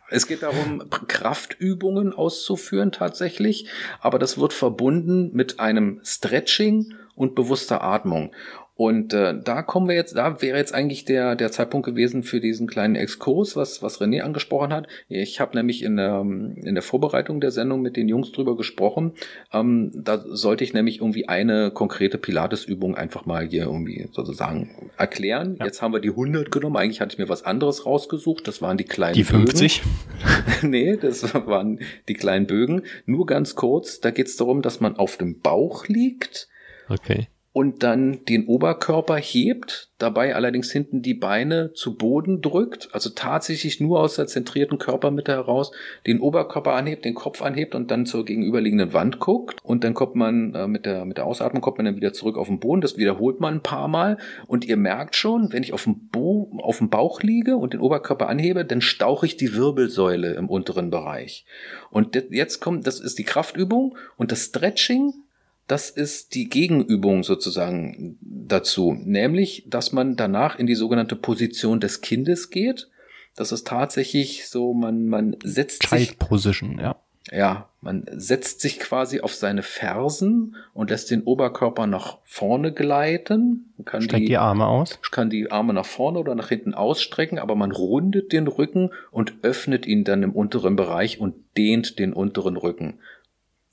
Es 0.10 0.26
geht 0.28 0.44
darum, 0.44 0.90
Kraftübungen 1.08 2.14
auszuführen 2.14 2.92
tatsächlich, 2.92 3.68
aber 4.00 4.20
das 4.20 4.38
wird 4.38 4.54
verbunden 4.54 5.32
mit 5.34 5.60
einem 5.60 6.00
Stretching 6.04 6.94
und 7.16 7.36
bewusster 7.36 7.84
Atmung. 7.84 8.34
Und 8.78 9.14
äh, 9.14 9.34
da 9.44 9.64
kommen 9.64 9.88
wir 9.88 9.96
jetzt, 9.96 10.16
da 10.16 10.42
wäre 10.42 10.58
jetzt 10.58 10.74
eigentlich 10.74 11.04
der, 11.04 11.36
der 11.36 11.52
Zeitpunkt 11.52 11.86
gewesen 11.86 12.24
für 12.24 12.40
diesen 12.40 12.68
kleinen 12.68 12.96
Exkurs, 12.96 13.56
was, 13.56 13.82
was 13.82 14.00
René 14.00 14.22
angesprochen 14.22 14.72
hat. 14.72 14.88
Ich 15.10 15.40
habe 15.40 15.58
nämlich 15.58 15.84
in 15.84 15.98
der, 15.98 16.22
in 16.22 16.74
der 16.74 16.84
Vorbereitung 16.84 17.42
der 17.42 17.52
Sendung 17.52 17.82
mit 17.82 17.98
den 17.98 18.08
Jungs 18.08 18.32
drüber 18.32 18.56
gesprochen. 18.56 19.14
Ähm, 19.52 19.92
da 19.96 20.24
sollte 20.28 20.64
ich 20.64 20.74
nämlich 20.74 21.02
irgendwie 21.02 21.28
eine 21.28 21.72
konkrete 21.72 22.18
Pilates-Übung 22.18 22.96
einfach 22.96 23.26
mal 23.26 23.48
hier 23.48 23.64
irgendwie 23.64 24.08
sozusagen 24.12 24.92
erklären. 24.98 25.56
Ja. 25.60 25.66
Jetzt 25.66 25.82
haben 25.82 25.94
wir 25.94 26.00
die 26.00 26.12
100 26.12 26.52
genommen. 26.52 26.78
Eigentlich 26.78 27.02
hatte 27.02 27.14
ich 27.14 27.20
mir 27.20 27.30
was 27.30 27.44
anderes 27.44 27.86
rausgesucht. 27.86 28.48
Das 28.48 28.62
waren 28.62 28.78
die 28.78 28.84
kleinen 28.84 29.16
Die 29.16 29.24
Bögen. 29.24 29.48
50. 29.48 29.82
nee, 30.62 30.98
das 30.98 31.34
waren 31.34 31.80
die 32.08 32.14
kleinen 32.14 32.46
Bögen. 32.46 32.84
Nur 33.06 33.26
ganz 33.26 33.56
kurz, 33.56 34.00
da 34.00 34.12
geht 34.12 34.28
es 34.28 34.38
darum, 34.38 34.62
dass 34.62 34.80
man 34.80 34.96
auf 34.96 35.18
dem 35.18 35.40
Bauch 35.40 35.88
liegt 35.88 36.48
Okay. 36.90 37.28
Und 37.58 37.82
dann 37.82 38.24
den 38.26 38.46
Oberkörper 38.46 39.16
hebt, 39.16 39.90
dabei 39.98 40.36
allerdings 40.36 40.72
hinten 40.72 41.02
die 41.02 41.16
Beine 41.16 41.74
zu 41.74 41.98
Boden 41.98 42.44
drückt, 42.44 42.90
also 42.92 43.10
tatsächlich 43.10 43.80
nur 43.80 44.00
aus 44.00 44.14
der 44.14 44.28
zentrierten 44.28 44.78
Körpermitte 44.78 45.32
heraus 45.32 45.72
den 46.06 46.20
Oberkörper 46.20 46.74
anhebt, 46.74 47.04
den 47.04 47.16
Kopf 47.16 47.42
anhebt 47.42 47.74
und 47.74 47.90
dann 47.90 48.06
zur 48.06 48.26
gegenüberliegenden 48.26 48.94
Wand 48.94 49.18
guckt. 49.18 49.58
Und 49.64 49.84
dann 49.84 49.96
kommt 49.96 50.14
man 50.14 50.54
äh, 50.54 50.68
mit 50.68 50.86
der 50.86 51.04
mit 51.06 51.18
der 51.18 51.26
Ausatmung 51.26 51.64
kommt 51.64 51.80
man 51.80 51.88
dann 51.88 51.96
wieder 51.96 52.14
zurück 52.14 52.38
auf 52.38 52.46
den 52.46 52.60
Boden, 52.60 52.82
das 52.82 52.96
wiederholt 52.98 53.40
man 53.40 53.56
ein 53.56 53.64
paar 53.64 53.88
mal. 53.88 54.20
Und 54.46 54.64
ihr 54.64 54.78
merkt 54.78 55.16
schon, 55.16 55.52
wenn 55.52 55.64
ich 55.64 55.74
auf 55.74 55.86
dem 55.86 56.10
Bo 56.10 56.52
auf 56.62 56.78
dem 56.78 56.92
Bauch 56.92 57.24
liege 57.24 57.58
und 57.58 57.74
den 57.74 57.80
Oberkörper 57.80 58.30
anhebe, 58.30 58.66
dann 58.66 58.82
stauche 58.82 59.26
ich 59.26 59.36
die 59.36 59.56
Wirbelsäule 59.56 60.36
im 60.36 60.48
unteren 60.48 60.92
Bereich. 60.92 61.44
Und 61.90 62.16
jetzt 62.30 62.60
kommt, 62.60 62.86
das 62.86 63.00
ist 63.00 63.18
die 63.18 63.24
Kraftübung 63.24 63.98
und 64.16 64.32
das 64.32 64.44
Stretching 64.44 65.24
das 65.68 65.90
ist 65.90 66.34
die 66.34 66.48
Gegenübung 66.48 67.24
sozusagen 67.24 68.18
dazu, 68.22 68.94
nämlich, 68.94 69.66
dass 69.68 69.92
man 69.92 70.16
danach 70.16 70.58
in 70.58 70.66
die 70.66 70.76
sogenannte 70.76 71.18
Position 71.18 71.82
des 71.82 72.00
Kindes 72.02 72.50
geht. 72.50 72.90
Das 73.36 73.52
ist 73.52 73.68
tatsächlich 73.68 74.48
so, 74.48 74.74
man, 74.74 75.08
man 75.08 75.36
setzt 75.44 75.88
sich, 75.88 76.08
Child 76.08 76.20
Position, 76.20 76.80
ja. 76.80 76.96
ja, 77.32 77.70
man 77.82 78.06
setzt 78.14 78.62
sich 78.62 78.80
quasi 78.80 79.20
auf 79.20 79.34
seine 79.36 79.62
Fersen 79.62 80.56
und 80.74 80.90
lässt 80.90 81.12
den 81.12 81.24
Oberkörper 81.24 81.86
nach 81.86 82.18
vorne 82.24 82.72
gleiten. 82.72 83.74
Kann 83.84 84.02
Streckt 84.02 84.30
die 84.30 84.38
Arme 84.38 84.66
aus. 84.66 85.00
kann 85.12 85.30
die 85.30 85.52
Arme 85.52 85.74
nach 85.74 85.86
vorne 85.86 86.18
oder 86.18 86.34
nach 86.34 86.50
hinten 86.50 86.74
ausstrecken, 86.74 87.40
aber 87.40 87.56
man 87.56 87.72
rundet 87.72 88.32
den 88.32 88.48
Rücken 88.48 88.92
und 89.12 89.34
öffnet 89.44 89.86
ihn 89.86 90.06
dann 90.06 90.24
im 90.24 90.32
unteren 90.32 90.78
Bereich 90.78 91.20
und 91.20 91.36
dehnt 91.58 92.00
den 92.00 92.14
unteren 92.14 92.56
Rücken. 92.56 93.00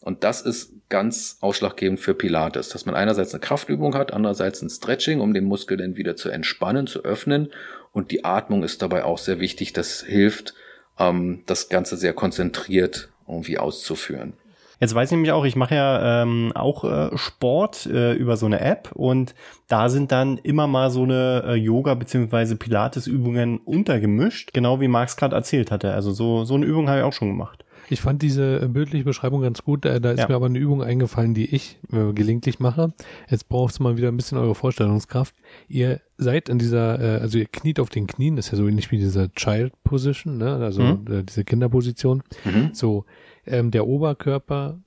Und 0.05 0.23
das 0.23 0.43
ist 0.43 0.75
ganz 0.91 1.39
ausschlaggebend 1.41 1.99
für 1.99 2.13
Pilates, 2.13 2.69
dass 2.69 2.85
man 2.85 2.95
einerseits 2.95 3.33
eine 3.33 3.41
Kraftübung 3.41 3.95
hat, 3.95 4.13
andererseits 4.13 4.61
ein 4.61 4.69
Stretching, 4.69 5.19
um 5.21 5.33
den 5.33 5.45
Muskel 5.45 5.79
dann 5.79 5.97
wieder 5.97 6.15
zu 6.15 6.29
entspannen, 6.29 6.87
zu 6.87 7.03
öffnen. 7.05 7.51
Und 7.91 8.11
die 8.11 8.23
Atmung 8.23 8.65
ist 8.65 8.83
dabei 8.83 9.05
auch 9.05 9.17
sehr 9.17 9.41
wichtig. 9.41 9.73
Das 9.73 10.03
hilft, 10.03 10.53
ähm, 10.99 11.43
das 11.47 11.71
Ganze 11.71 11.97
sehr 11.97 12.13
konzentriert 12.13 13.09
irgendwie 13.27 13.57
auszuführen. 13.57 14.35
Jetzt 14.79 14.95
weiß 14.95 15.09
ich 15.09 15.13
nämlich 15.13 15.33
auch, 15.33 15.47
ich 15.47 15.57
mache 15.57 15.75
ja 15.75 16.23
ähm, 16.23 16.53
auch 16.55 16.85
äh, 16.85 17.17
Sport 17.17 17.87
äh, 17.87 18.13
über 18.13 18.37
so 18.37 18.45
eine 18.45 18.61
App 18.61 18.91
und 18.93 19.35
da 19.69 19.89
sind 19.89 20.13
dann 20.13 20.37
immer 20.37 20.67
mal 20.67 20.91
so 20.91 21.05
eine 21.05 21.45
äh, 21.47 21.55
Yoga- 21.55 21.95
bzw. 21.95 22.57
Pilates-Übungen 22.57 23.59
untergemischt, 23.59 24.53
genau 24.53 24.81
wie 24.81 24.89
Max 24.89 25.17
gerade 25.17 25.37
erzählt 25.37 25.71
hatte. 25.71 25.95
Also 25.95 26.13
so, 26.13 26.45
so 26.45 26.57
eine 26.57 26.67
Übung 26.67 26.91
habe 26.91 26.99
ich 26.99 27.05
auch 27.05 27.15
schon 27.15 27.29
gemacht. 27.29 27.64
Ich 27.91 28.01
fand 28.01 28.23
diese 28.23 28.61
äh, 28.63 28.69
bildliche 28.69 29.05
Beschreibung 29.05 29.43
ganz 29.43 29.63
gut. 29.63 29.85
Äh, 29.85 30.01
Da 30.01 30.13
ist 30.13 30.21
Ja. 30.21 30.29
mir 30.29 30.35
aber 30.37 30.47
eine 30.47 30.59
Übung 30.59 30.83
eingefallen, 30.83 31.35
die 31.35 31.55
ich 31.55 31.79
äh, 31.93 32.13
gelegentlich 32.13 32.61
mache. 32.61 32.93
Jetzt 33.29 33.49
braucht 33.49 33.73
es 33.73 33.81
mal 33.81 33.97
wieder 33.97 34.09
ein 34.09 34.17
bisschen 34.17 34.39
eure 34.39 34.55
Vorstellungskraft. 34.55 35.35
Ihr 35.69 36.01
seid 36.17 36.49
in 36.49 36.59
dieser, 36.59 37.01
äh, 37.01 37.21
also 37.21 37.39
ihr 37.39 37.47
kniet 37.47 37.81
auf 37.81 37.91
den 37.91 38.07
Knien, 38.07 38.37
das 38.37 38.47
ist 38.47 38.53
ja 38.53 38.59
so 38.59 38.69
ähnlich 38.69 38.91
wie 38.91 38.99
diese 38.99 39.31
Child 39.33 39.73
Position, 39.85 40.39
ne? 40.39 40.57
also 40.57 40.83
Mhm. 40.83 41.05
äh, 41.11 41.23
diese 41.25 41.45
Kinderposition. 41.45 42.23
Mhm. 42.45 42.71
So, 42.73 43.05
ähm, 43.47 43.71
der 43.71 43.87
Oberkörper 43.87 44.81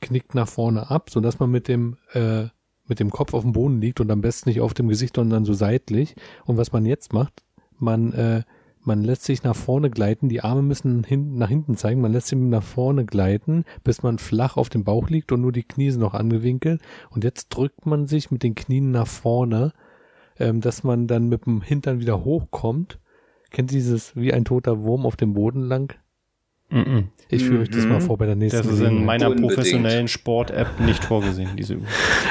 knickt 0.00 0.34
nach 0.34 0.48
vorne 0.48 0.90
ab, 0.90 1.10
so 1.10 1.20
dass 1.20 1.38
man 1.38 1.50
mit 1.50 1.68
dem 1.68 1.96
äh, 2.12 2.44
mit 2.88 2.98
dem 2.98 3.10
Kopf 3.10 3.32
auf 3.32 3.42
dem 3.42 3.52
Boden 3.52 3.80
liegt 3.80 4.00
und 4.00 4.10
am 4.10 4.20
besten 4.20 4.48
nicht 4.48 4.60
auf 4.60 4.74
dem 4.74 4.88
Gesicht, 4.88 5.14
sondern 5.16 5.44
so 5.44 5.52
seitlich. 5.54 6.14
Und 6.44 6.56
was 6.56 6.72
man 6.72 6.84
jetzt 6.84 7.12
macht, 7.12 7.44
man 7.78 8.12
äh, 8.12 8.42
man 8.84 9.02
lässt 9.02 9.24
sich 9.24 9.42
nach 9.42 9.56
vorne 9.56 9.90
gleiten, 9.90 10.28
die 10.28 10.42
Arme 10.42 10.62
müssen 10.62 11.04
hin, 11.04 11.36
nach 11.36 11.48
hinten 11.48 11.76
zeigen, 11.76 12.00
man 12.00 12.12
lässt 12.12 12.28
sich 12.28 12.38
nach 12.38 12.62
vorne 12.62 13.04
gleiten, 13.04 13.64
bis 13.84 14.02
man 14.02 14.18
flach 14.18 14.56
auf 14.56 14.68
dem 14.68 14.84
Bauch 14.84 15.08
liegt 15.08 15.32
und 15.32 15.40
nur 15.40 15.52
die 15.52 15.62
Knie 15.62 15.90
sind 15.90 16.00
noch 16.00 16.14
angewinkelt. 16.14 16.80
Und 17.10 17.24
jetzt 17.24 17.48
drückt 17.50 17.86
man 17.86 18.06
sich 18.06 18.30
mit 18.30 18.42
den 18.42 18.54
Knien 18.54 18.90
nach 18.90 19.06
vorne, 19.06 19.72
ähm, 20.38 20.60
dass 20.60 20.82
man 20.82 21.06
dann 21.06 21.28
mit 21.28 21.46
dem 21.46 21.62
Hintern 21.62 22.00
wieder 22.00 22.24
hochkommt. 22.24 22.98
Kennt 23.50 23.70
dieses 23.70 24.16
wie 24.16 24.32
ein 24.32 24.44
toter 24.44 24.82
Wurm 24.82 25.06
auf 25.06 25.16
dem 25.16 25.34
Boden 25.34 25.62
lang? 25.62 25.94
Mhm. 26.70 27.08
Ich 27.34 27.44
führe 27.44 27.62
euch 27.62 27.70
das 27.70 27.84
Mhm. 27.84 27.88
mal 27.92 28.00
vor 28.02 28.18
bei 28.18 28.26
der 28.26 28.36
nächsten 28.36 28.58
Das 28.58 28.66
ist 28.66 28.80
in 28.80 29.06
meiner 29.06 29.28
Unbedingt. 29.30 29.48
professionellen 29.54 30.06
Sport-App 30.06 30.80
nicht 30.80 31.02
vorgesehen, 31.02 31.48
diese 31.56 31.74
Übung. 31.74 31.86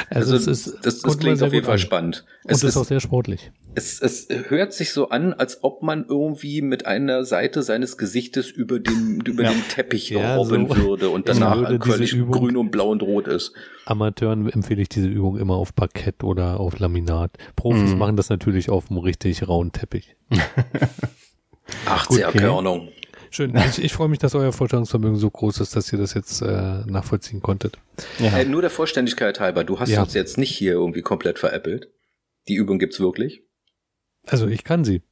Also, 0.08 0.34
Also, 0.34 0.50
es 0.52 0.66
ist, 0.66 0.86
das, 0.86 1.00
das 1.00 1.18
klingt 1.18 1.42
auf 1.42 1.52
jeden 1.52 1.64
Fall 1.64 1.74
an. 1.74 1.78
spannend. 1.80 2.24
Und 2.44 2.52
Es 2.52 2.60
das 2.60 2.70
ist 2.70 2.76
auch 2.76 2.82
ist, 2.82 2.88
sehr 2.88 3.00
sportlich. 3.00 3.50
es, 3.74 4.00
es 4.00 4.28
hört 4.48 4.72
sich 4.72 4.92
so 4.92 5.08
an, 5.08 5.32
als 5.32 5.64
ob 5.64 5.82
man 5.82 6.04
irgendwie 6.08 6.62
mit 6.62 6.86
einer 6.86 7.24
Seite 7.24 7.62
seines 7.64 7.98
Gesichtes 7.98 8.48
über 8.48 8.78
den, 8.78 9.20
über 9.26 9.42
Ja. 9.42 9.50
den 9.50 9.62
Teppich 9.68 10.10
Ja, 10.10 10.36
robben 10.36 10.68
so. 10.68 10.76
würde 10.76 11.08
und 11.10 11.28
danach 11.28 11.56
würde 11.58 11.80
diese 11.80 11.90
völlig 11.96 12.12
Übung- 12.14 12.30
grün 12.40 12.56
und 12.56 12.70
blau 12.70 12.90
und 12.90 13.02
rot 13.02 13.26
ist. 13.26 13.52
Amateuren 13.86 14.48
empfehle 14.48 14.82
ich 14.82 14.88
diese 14.88 15.08
Übung 15.08 15.36
immer 15.36 15.56
auf 15.56 15.74
Parkett 15.74 16.22
oder 16.22 16.60
auf 16.60 16.78
Laminat. 16.78 17.32
Profis 17.56 17.90
Mhm. 17.90 17.98
machen 17.98 18.16
das 18.16 18.28
natürlich 18.28 18.70
auf 18.70 18.88
einem 18.88 19.00
richtig 19.00 19.48
rauen 19.48 19.72
Teppich. 19.72 20.14
80er 21.86 22.28
Okay. 22.28 22.92
Schön. 23.32 23.56
Ich, 23.56 23.82
ich 23.82 23.92
freue 23.94 24.08
mich, 24.08 24.18
dass 24.18 24.34
euer 24.34 24.52
Vorstellungsvermögen 24.52 25.16
so 25.18 25.30
groß 25.30 25.60
ist, 25.60 25.74
dass 25.74 25.90
ihr 25.92 25.98
das 25.98 26.12
jetzt 26.12 26.42
äh, 26.42 26.84
nachvollziehen 26.86 27.40
konntet. 27.40 27.78
Ja. 28.18 28.38
Äh, 28.38 28.44
nur 28.44 28.60
der 28.60 28.70
Vollständigkeit 28.70 29.40
halber, 29.40 29.64
du 29.64 29.80
hast 29.80 29.88
Ja. 29.88 30.02
uns 30.02 30.12
jetzt 30.12 30.36
nicht 30.36 30.50
hier 30.54 30.72
irgendwie 30.72 31.00
komplett 31.00 31.38
veräppelt. 31.38 31.88
Die 32.48 32.54
Übung 32.54 32.78
gibt's 32.78 33.00
wirklich. 33.00 33.42
Also 34.26 34.46
ich 34.48 34.64
kann 34.64 34.84
sie. 34.84 35.02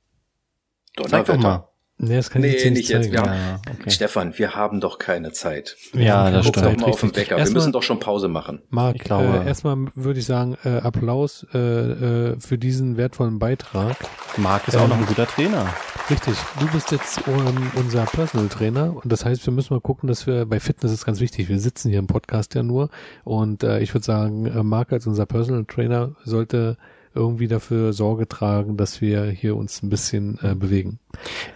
Sag 1.09 1.25
doch 1.27 1.39
mal. 1.39 1.70
Nee, 2.03 2.17
das 2.17 2.31
kann 2.31 2.43
ich 2.43 2.47
Nee, 2.49 2.53
jetzt 2.55 2.63
hier 2.63 2.71
nicht 2.73 2.89
jetzt. 2.89 3.13
Wir 3.13 3.21
haben- 3.21 3.33
Ja, 3.33 3.61
okay. 3.79 3.91
Stefan, 3.91 4.33
wir 4.39 4.55
haben 4.55 4.81
doch 4.81 4.99
keine 4.99 5.33
Zeit. 5.33 5.77
Ja, 5.93 6.31
das 6.31 6.47
Guck 6.47 6.55
doch 6.55 6.63
stimmt. 6.63 6.81
mal 6.81 6.87
auf 6.89 7.01
den 7.01 7.09
Richtig. 7.11 7.23
Wecker. 7.25 7.37
Wir 7.37 7.39
Erstmal- 7.41 7.55
müssen 7.61 7.73
doch 7.73 7.83
schon 7.83 8.01
Pause 8.01 8.29
machen. 8.29 8.63
Marc, 8.71 8.97
Ich 8.97 9.03
glaube- 9.03 9.43
äh, 9.45 9.47
erstmal 9.47 9.77
würde 9.95 10.19
ich 10.21 10.25
sagen, 10.27 10.57
äh, 10.65 10.79
Applaus 10.79 11.47
äh, 11.53 11.59
äh, 11.59 12.37
für 12.41 12.57
diesen 12.59 12.97
wertvollen 12.97 13.39
Beitrag. 13.39 13.97
Marc 14.39 14.67
ist 14.69 14.77
auch 14.77 14.89
noch 14.89 14.97
ein 14.97 15.07
guter 15.07 15.27
Trainer. 15.27 15.67
Richtig, 16.09 16.35
du 16.59 16.67
bist 16.73 16.91
jetzt 16.91 17.21
ähm, 17.29 17.71
unser 17.77 18.05
Personal 18.05 18.49
Trainer 18.49 18.97
und 18.97 19.13
das 19.13 19.25
heißt, 19.25 19.47
wir 19.47 19.53
müssen 19.53 19.75
mal 19.75 19.81
gucken, 19.81 20.09
dass 20.09 20.27
wir 20.27 20.47
bei 20.47 20.59
Fitness 20.59 20.93
ist 20.93 21.05
ganz 21.05 21.21
wichtig. 21.21 21.49
Wir 21.49 21.61
sitzen 21.61 21.91
hier 21.91 21.99
im 22.01 22.07
Podcast 22.09 22.55
ja 22.55 22.63
nur 22.63 22.89
und 23.25 23.63
äh, 23.63 23.79
ich 23.81 23.95
würde 23.95 24.05
sagen, 24.05 24.47
äh, 24.47 24.63
Marc 24.65 24.93
als 24.93 25.07
unser 25.07 25.27
Personal 25.27 25.67
Trainer 25.67 26.17
sollte 26.25 26.79
irgendwie 27.15 27.49
dafür 27.49 27.93
Sorge 27.93 28.29
tragen, 28.29 28.77
dass 28.77 29.01
wir 29.01 29.25
hier 29.25 29.57
uns 29.57 29.83
ein 29.83 29.91
bisschen 29.91 30.39
äh, 30.43 30.55
bewegen. 30.55 31.01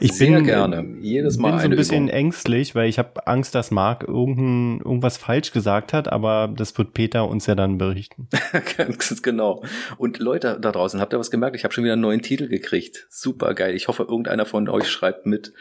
Ich 0.00 0.12
Sehr 0.12 0.36
bin, 0.36 0.44
gerne. 0.44 0.84
Jedes 1.00 1.38
Mal 1.38 1.52
bin 1.52 1.60
so 1.60 1.64
ein 1.66 1.76
bisschen 1.76 2.04
Übung. 2.04 2.16
ängstlich, 2.16 2.74
weil 2.74 2.88
ich 2.88 2.98
habe 2.98 3.26
Angst, 3.26 3.54
dass 3.54 3.70
Marc 3.70 4.02
irgendein, 4.02 4.80
irgendwas 4.84 5.16
falsch 5.16 5.52
gesagt 5.52 5.92
hat, 5.92 6.10
aber 6.10 6.52
das 6.54 6.76
wird 6.76 6.92
Peter 6.92 7.28
uns 7.28 7.46
ja 7.46 7.54
dann 7.54 7.78
berichten. 7.78 8.28
Ganz 8.76 9.22
genau. 9.22 9.62
Und 9.96 10.18
Leute 10.18 10.58
da 10.60 10.72
draußen, 10.72 11.00
habt 11.00 11.12
ihr 11.12 11.18
was 11.18 11.30
gemerkt? 11.30 11.54
Ich 11.54 11.64
habe 11.64 11.72
schon 11.72 11.84
wieder 11.84 11.92
einen 11.92 12.02
neuen 12.02 12.22
Titel 12.22 12.48
gekriegt. 12.48 13.06
Super 13.08 13.54
geil. 13.54 13.76
Ich 13.76 13.86
hoffe, 13.86 14.02
irgendeiner 14.02 14.46
von 14.46 14.68
euch 14.68 14.88
schreibt 14.88 15.26
mit. 15.26 15.52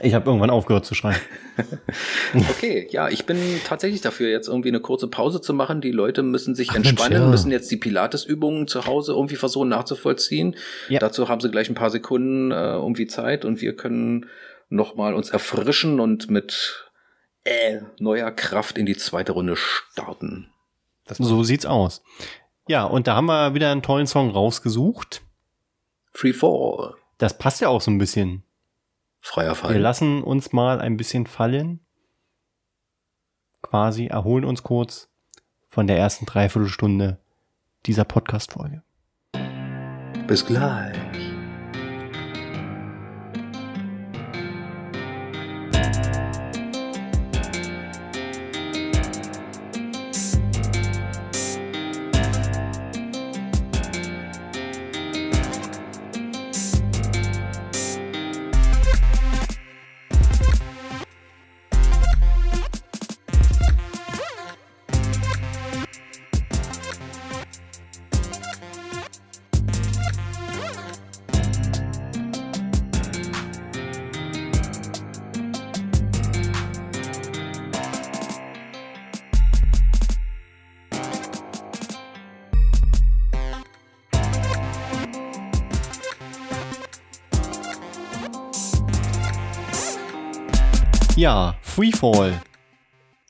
Ich 0.00 0.14
habe 0.14 0.26
irgendwann 0.26 0.50
aufgehört 0.50 0.86
zu 0.86 0.94
schreien. 0.94 1.20
Okay, 2.34 2.88
ja, 2.90 3.10
ich 3.10 3.26
bin 3.26 3.38
tatsächlich 3.66 4.00
dafür, 4.00 4.30
jetzt 4.30 4.48
irgendwie 4.48 4.70
eine 4.70 4.80
kurze 4.80 5.06
Pause 5.06 5.42
zu 5.42 5.52
machen. 5.52 5.82
Die 5.82 5.90
Leute 5.90 6.22
müssen 6.22 6.54
sich 6.54 6.70
Ach, 6.70 6.74
Mensch, 6.74 6.88
entspannen, 6.88 7.22
ja. 7.24 7.28
müssen 7.28 7.50
jetzt 7.50 7.70
die 7.70 7.76
Pilates-Übungen 7.76 8.66
zu 8.68 8.86
Hause 8.86 9.12
irgendwie 9.12 9.36
versuchen 9.36 9.68
nachzuvollziehen. 9.68 10.56
Ja. 10.88 10.98
Dazu 10.98 11.28
haben 11.28 11.42
sie 11.42 11.50
gleich 11.50 11.68
ein 11.68 11.74
paar 11.74 11.90
Sekunden 11.90 12.52
äh, 12.52 12.54
irgendwie 12.54 13.06
Zeit 13.06 13.44
und 13.44 13.60
wir 13.60 13.76
können 13.76 14.30
nochmal 14.70 15.12
uns 15.12 15.28
erfrischen 15.28 16.00
und 16.00 16.30
mit 16.30 16.90
äh, 17.44 17.80
neuer 17.98 18.30
Kraft 18.30 18.78
in 18.78 18.86
die 18.86 18.96
zweite 18.96 19.32
Runde 19.32 19.56
starten. 19.56 20.48
So 21.18 21.42
sieht's 21.42 21.66
aus. 21.66 22.02
Ja, 22.66 22.84
und 22.84 23.06
da 23.06 23.16
haben 23.16 23.26
wir 23.26 23.52
wieder 23.52 23.70
einen 23.70 23.82
tollen 23.82 24.06
Song 24.06 24.30
rausgesucht. 24.30 25.20
Free 26.12 26.32
Fall. 26.32 26.94
Das 27.18 27.36
passt 27.36 27.60
ja 27.60 27.68
auch 27.68 27.82
so 27.82 27.90
ein 27.90 27.98
bisschen. 27.98 28.44
Freier 29.22 29.50
Wir 29.50 29.54
Fall. 29.54 29.78
lassen 29.78 30.22
uns 30.22 30.52
mal 30.52 30.80
ein 30.80 30.96
bisschen 30.96 31.26
fallen. 31.26 31.80
Quasi 33.62 34.06
erholen 34.06 34.44
uns 34.44 34.64
kurz 34.64 35.08
von 35.70 35.86
der 35.86 35.96
ersten 35.96 36.26
Dreiviertelstunde 36.26 37.18
dieser 37.86 38.04
Podcast-Folge. 38.04 38.82
Bis 40.26 40.44
gleich. 40.44 40.96
Freefall. 92.10 92.42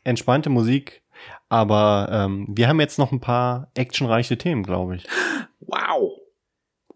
Entspannte 0.04 0.50
Musik. 0.50 1.02
Aber 1.48 2.08
ähm, 2.10 2.46
wir 2.50 2.68
haben 2.68 2.80
jetzt 2.80 2.98
noch 2.98 3.12
ein 3.12 3.20
paar 3.20 3.70
actionreiche 3.74 4.38
Themen, 4.38 4.62
glaube 4.62 4.96
ich. 4.96 5.06
Wow. 5.60 6.12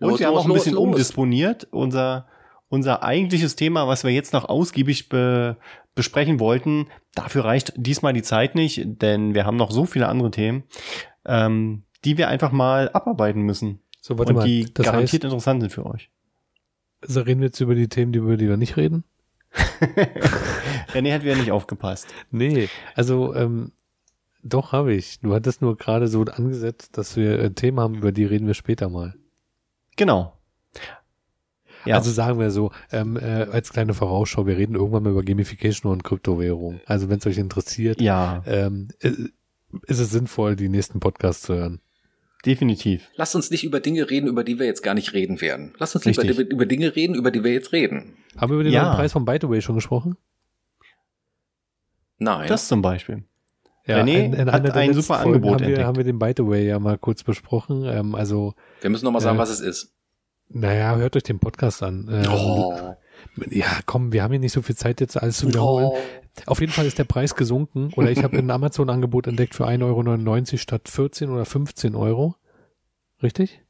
Und 0.01 0.19
wir 0.19 0.27
haben 0.27 0.35
auch 0.37 0.47
ein 0.47 0.53
bisschen 0.53 0.77
umdisponiert. 0.77 1.69
Unser, 1.71 2.27
unser 2.69 3.03
eigentliches 3.03 3.55
Thema, 3.57 3.87
was 3.87 4.03
wir 4.05 4.11
jetzt 4.11 4.33
noch 4.33 4.47
ausgiebig 4.49 5.09
be 5.09 5.57
besprechen 5.95 6.41
wollten, 6.41 6.89
dafür 7.15 7.47
reicht 7.47 7.73
diesmal 7.77 8.13
die 8.13 8.23
Zeit 8.23 8.55
nicht, 8.55 8.83
denn 9.01 9.33
wir 9.33 9.47
haben 9.47 9.57
noch 9.57 9.71
so 9.71 9.87
viele 9.87 10.09
andere 10.09 10.31
Themen, 10.31 10.65
ähm, 11.25 11.85
die 12.05 12.19
wir 12.19 12.29
einfach 12.29 12.53
mal 12.53 12.91
abarbeiten 12.93 13.41
müssen. 13.41 13.81
So, 14.03 14.19
warte 14.19 14.33
und 14.35 14.37
mal. 14.41 14.45
die 14.45 14.65
das 14.75 14.85
garantiert 14.85 15.23
heißt, 15.23 15.25
interessant 15.25 15.63
sind 15.63 15.71
für 15.73 15.87
euch. 15.87 16.11
so 17.01 17.23
reden 17.23 17.41
wir 17.41 17.47
jetzt 17.47 17.61
über 17.61 17.75
die 17.75 17.89
Themen, 17.89 18.13
die- 18.13 18.19
über 18.19 18.37
die 18.37 18.47
wir 18.47 18.59
nicht 18.59 18.77
reden? 18.77 19.05
René 20.93 21.15
hat 21.15 21.25
wieder 21.25 21.37
nicht 21.37 21.53
aufgepasst. 21.53 22.07
Nee, 22.31 22.69
also 22.95 23.35
ähm, 23.35 23.73
doch 24.43 24.73
habe 24.73 24.95
ich. 24.95 25.21
Du 25.21 25.35
hattest 25.35 25.63
nur 25.63 25.77
gerade 25.77 26.09
so 26.09 26.23
angesetzt, 26.23 26.97
dass 26.99 27.17
wir 27.17 27.39
äh, 27.39 27.51
Themen 27.51 27.81
haben, 27.81 27.95
über 27.97 28.13
die 28.13 28.25
reden 28.25 28.47
wir 28.47 28.55
später 28.55 28.89
mal. 28.89 29.15
Genau. 29.97 30.33
Ja, 31.85 31.97
Also 31.97 32.11
sagen 32.11 32.39
wir 32.41 32.51
so, 32.51 32.73
ähm, 32.91 33.17
äh, 33.17 33.47
als 33.51 33.73
kleine 33.73 33.95
Vorausschau, 33.95 34.47
wir 34.47 34.57
reden 34.57 34.75
irgendwann 34.75 35.05
mal 35.05 35.11
über 35.11 35.23
Gamification 35.23 35.93
und 35.93 36.03
Kryptowährung. 36.03 36.81
Also 36.85 37.09
wenn 37.09 37.19
es 37.19 37.27
euch 37.27 37.39
interessiert, 37.39 38.01
ja, 38.01 38.43
ähm, 38.47 38.89
äh, 39.01 39.13
ist 39.87 40.01
es 40.01 40.11
sinnvoll, 40.11 40.57
die 40.57 40.69
nächsten 40.69 41.01
Podcasts 41.01 41.43
zu 41.43 41.55
hören. 41.55 41.81
Definitiv. 42.47 43.11
Lass 43.17 43.35
uns 43.35 43.51
nicht 43.51 43.65
über 43.65 43.81
Dinge 43.81 44.09
reden, 44.09 44.27
über 44.29 44.45
die 44.45 44.59
wir 44.59 44.67
jetzt 44.67 44.83
gar 44.83 44.95
nicht 44.95 45.13
reden 45.13 45.41
werden. 45.41 45.75
Lass 45.79 45.95
uns 45.95 46.05
lieber 46.05 46.23
Richtig. 46.23 46.39
über, 46.39 46.51
über 46.51 46.67
Dinge 46.67 46.95
reden, 46.97 47.15
über 47.15 47.31
die 47.31 47.43
wir 47.45 47.53
jetzt 47.53 47.73
reden. 47.73 48.17
Haben 48.37 48.51
wir 48.51 48.55
über 48.55 48.65
den 48.65 48.73
Ja. 48.73 48.85
neuen 48.85 48.97
Preis 48.97 49.13
von 49.13 49.25
Byteway 49.25 49.61
schon 49.61 49.75
gesprochen? 49.75 50.17
Nein. 52.19 52.49
Das 52.49 52.69
zum 52.69 52.83
Beispiel. 52.83 53.25
Ja, 53.87 53.99
René 53.99 54.25
in, 54.27 54.33
in 54.33 54.51
hat 54.51 54.69
ein 54.71 54.95
super 54.95 55.15
Folgen 55.21 55.35
Angebot 55.37 55.53
haben 55.53 55.61
wir, 55.61 55.67
entdeckt. 55.69 55.87
haben 55.87 55.97
wir 55.97 56.05
den 56.05 56.19
By 56.19 56.33
the 56.37 56.45
Way 56.47 56.67
ja 56.67 56.79
mal 56.79 56.99
kurz 56.99 57.23
besprochen. 57.23 57.85
Ähm, 57.85 58.15
also, 58.15 58.55
Wir 58.81 58.91
müssen 58.91 59.05
noch 59.05 59.13
mal 59.13 59.21
sagen, 59.21 59.37
Äh, 59.37 59.41
was 59.41 59.51
es 59.51 59.61
ist. 59.61 59.93
naja, 60.49 60.97
hört 60.97 61.15
euch 61.17 61.23
den 61.23 61.39
Podcast 61.39 61.83
an. 61.83 62.09
Ähm, 62.11 62.27
Oh. 62.31 62.95
Ja, 63.51 63.67
komm, 63.87 64.13
wir 64.13 64.23
haben 64.23 64.33
hier 64.33 64.41
nicht 64.41 64.53
so 64.53 64.63
viel 64.63 64.77
Zeit, 64.77 65.01
jetzt 65.01 65.21
alles 65.21 65.39
zu 65.39 65.49
wiederholen. 65.49 65.87
Oh. 65.93 65.99
Auf 66.47 66.61
jeden 66.61 66.73
Fall 66.73 66.87
ist 66.87 66.99
der 66.99 67.05
Preis 67.05 67.35
gesunken. 67.35 67.91
Oder 67.97 68.11
ich 68.11 68.23
habe 68.23 68.37
ein 68.37 68.51
Amazon-Angebot 68.51 69.27
entdeckt 69.27 69.55
für 69.55 69.67
1,99 69.67 69.83
Euro 70.53 70.57
statt 70.59 70.89
14 70.89 71.31
oder 71.31 71.45
15 71.45 71.95
Euro. 71.95 72.35
Richtig? 73.23 73.63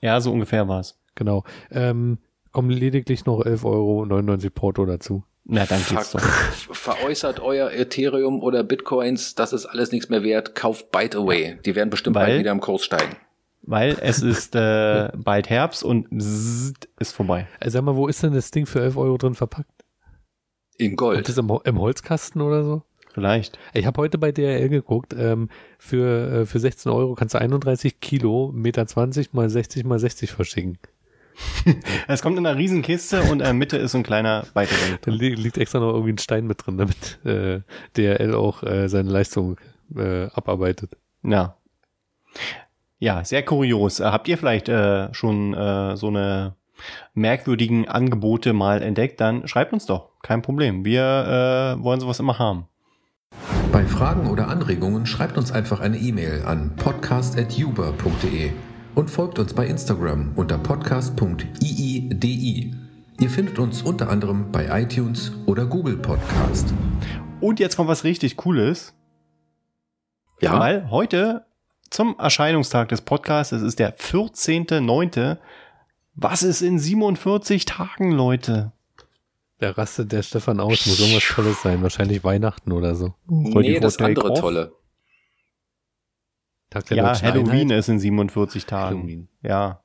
Ja, 0.00 0.20
so 0.20 0.32
ungefähr 0.32 0.68
war's. 0.68 0.98
Genau. 1.14 1.44
Ähm, 1.70 2.18
kommen 2.52 2.70
lediglich 2.70 3.26
noch 3.26 3.40
11,99 3.40 3.64
Euro 3.64 4.50
Porto 4.54 4.86
dazu. 4.86 5.24
Na, 5.44 5.66
dann 5.66 5.82
geht's 5.88 6.10
Fuck. 6.10 6.20
doch. 6.20 6.74
Veräußert 6.76 7.40
euer 7.40 7.70
Ethereum 7.72 8.40
oder 8.40 8.62
Bitcoins, 8.62 9.34
das 9.34 9.52
ist 9.52 9.66
alles 9.66 9.90
nichts 9.90 10.08
mehr 10.08 10.22
wert. 10.22 10.54
Kauft 10.54 10.90
Byte 10.92 11.16
Away. 11.16 11.58
Die 11.64 11.74
werden 11.74 11.90
bestimmt 11.90 12.16
Weil- 12.16 12.26
bald 12.26 12.38
wieder 12.40 12.52
im 12.52 12.60
Kurs 12.60 12.84
steigen. 12.84 13.16
Weil 13.62 13.98
es 14.00 14.22
ist 14.22 14.54
äh, 14.54 15.10
bald 15.16 15.50
Herbst 15.50 15.84
und 15.84 16.06
ist 16.12 17.12
vorbei. 17.12 17.46
Äh, 17.60 17.68
sag 17.70 17.82
mal, 17.82 17.94
wo 17.94 18.08
ist 18.08 18.22
denn 18.22 18.32
das 18.32 18.50
Ding 18.50 18.64
für 18.66 18.80
11 18.80 18.96
Euro 18.96 19.18
drin 19.18 19.34
verpackt? 19.34 19.79
In 20.80 20.92
Ist 20.92 20.96
Gold. 20.96 21.28
das 21.28 21.36
im, 21.36 21.50
im 21.64 21.78
Holzkasten 21.78 22.40
oder 22.40 22.64
so? 22.64 22.82
Vielleicht. 23.12 23.58
Ich 23.74 23.86
habe 23.86 24.00
heute 24.00 24.18
bei 24.18 24.32
DRL 24.32 24.68
geguckt, 24.68 25.14
ähm, 25.18 25.48
für, 25.78 26.42
äh, 26.42 26.46
für 26.46 26.58
16 26.58 26.90
Euro 26.90 27.14
kannst 27.14 27.34
du 27.34 27.40
31 27.40 28.00
Kilo, 28.00 28.50
Meter 28.54 28.86
20 28.86 29.32
mal 29.34 29.50
60 29.50 29.84
mal 29.84 29.98
60 29.98 30.30
verschicken. 30.30 30.78
Es 32.08 32.22
kommt 32.22 32.38
in 32.38 32.46
einer 32.46 32.58
riesen 32.58 32.82
Kiste 32.82 33.22
und 33.22 33.32
in 33.32 33.38
der 33.40 33.52
Mitte 33.52 33.76
ist 33.78 33.92
so 33.92 33.98
ein 33.98 34.04
kleiner 34.04 34.46
Beitrag. 34.54 35.02
Da 35.02 35.10
li 35.10 35.34
liegt 35.34 35.58
extra 35.58 35.80
noch 35.80 35.92
irgendwie 35.92 36.12
ein 36.12 36.18
Stein 36.18 36.46
mit 36.46 36.64
drin, 36.66 36.78
damit 36.78 37.24
äh, 37.24 37.60
DRL 37.96 38.34
auch 38.34 38.62
äh, 38.62 38.88
seine 38.88 39.10
Leistung 39.10 39.58
äh, 39.96 40.26
abarbeitet. 40.26 40.96
Ja. 41.22 41.56
Ja, 42.98 43.24
sehr 43.24 43.42
kurios. 43.42 44.00
Äh, 44.00 44.04
Habt 44.04 44.28
ihr 44.28 44.38
vielleicht 44.38 44.68
äh, 44.68 45.12
schon 45.14 45.54
äh, 45.54 45.96
so 45.96 46.08
eine 46.08 46.54
merkwürdigen 47.14 47.88
Angebote 47.88 48.52
mal 48.52 48.82
entdeckt? 48.82 49.20
Dann 49.20 49.48
schreibt 49.48 49.72
uns 49.72 49.86
doch. 49.86 50.10
Kein 50.22 50.42
Problem. 50.42 50.84
Wir 50.84 51.76
äh, 51.78 51.82
wollen 51.82 52.00
sowas 52.00 52.20
immer 52.20 52.38
haben. 52.38 52.66
Bei 53.72 53.84
Fragen 53.84 54.28
oder 54.28 54.48
Anregungen 54.48 55.06
schreibt 55.06 55.38
uns 55.38 55.52
einfach 55.52 55.80
eine 55.80 55.96
E-Mail 55.96 56.42
an 56.44 56.74
podcast.uber.de 56.76 58.50
und 58.94 59.10
folgt 59.10 59.38
uns 59.38 59.54
bei 59.54 59.66
Instagram 59.66 60.32
unter 60.34 60.58
podcast.iidi. 60.58 62.10
Ihr 63.20 63.30
findet 63.30 63.58
uns 63.58 63.82
unter 63.82 64.08
anderem 64.08 64.50
bei 64.50 64.82
iTunes 64.82 65.32
oder 65.46 65.66
Google 65.66 65.96
Podcast. 65.96 66.74
Und 67.40 67.60
jetzt 67.60 67.76
kommt 67.76 67.88
was 67.88 68.02
richtig 68.04 68.36
Cooles. 68.36 68.94
Ja. 70.40 70.58
Weil 70.58 70.90
heute 70.90 71.44
zum 71.90 72.16
Erscheinungstag 72.18 72.88
des 72.88 73.02
Podcasts, 73.02 73.52
es 73.52 73.62
ist 73.62 73.78
der 73.78 73.96
14.9. 73.96 75.36
Was 76.22 76.42
ist 76.42 76.60
in 76.60 76.78
47 76.78 77.64
Tagen, 77.64 78.12
Leute? 78.12 78.72
Da 79.58 79.70
rastet 79.70 80.12
der 80.12 80.22
Stefan 80.22 80.60
aus, 80.60 80.86
muss 80.86 81.00
irgendwas 81.00 81.24
Tolles 81.26 81.62
sein, 81.62 81.82
wahrscheinlich 81.82 82.24
Weihnachten 82.24 82.72
oder 82.72 82.94
so. 82.94 83.14
Nee, 83.26 83.80
das 83.80 83.98
andere 83.98 84.30
off. 84.32 84.40
Tolle. 84.40 84.72
Tag 86.70 86.86
der 86.86 86.96
Ja, 86.98 87.20
Halloween 87.22 87.62
Einheit. 87.62 87.78
ist 87.80 87.88
in 87.88 87.98
47 87.98 88.66
Tagen. 88.66 88.98
Halloween. 89.00 89.28
Ja. 89.42 89.82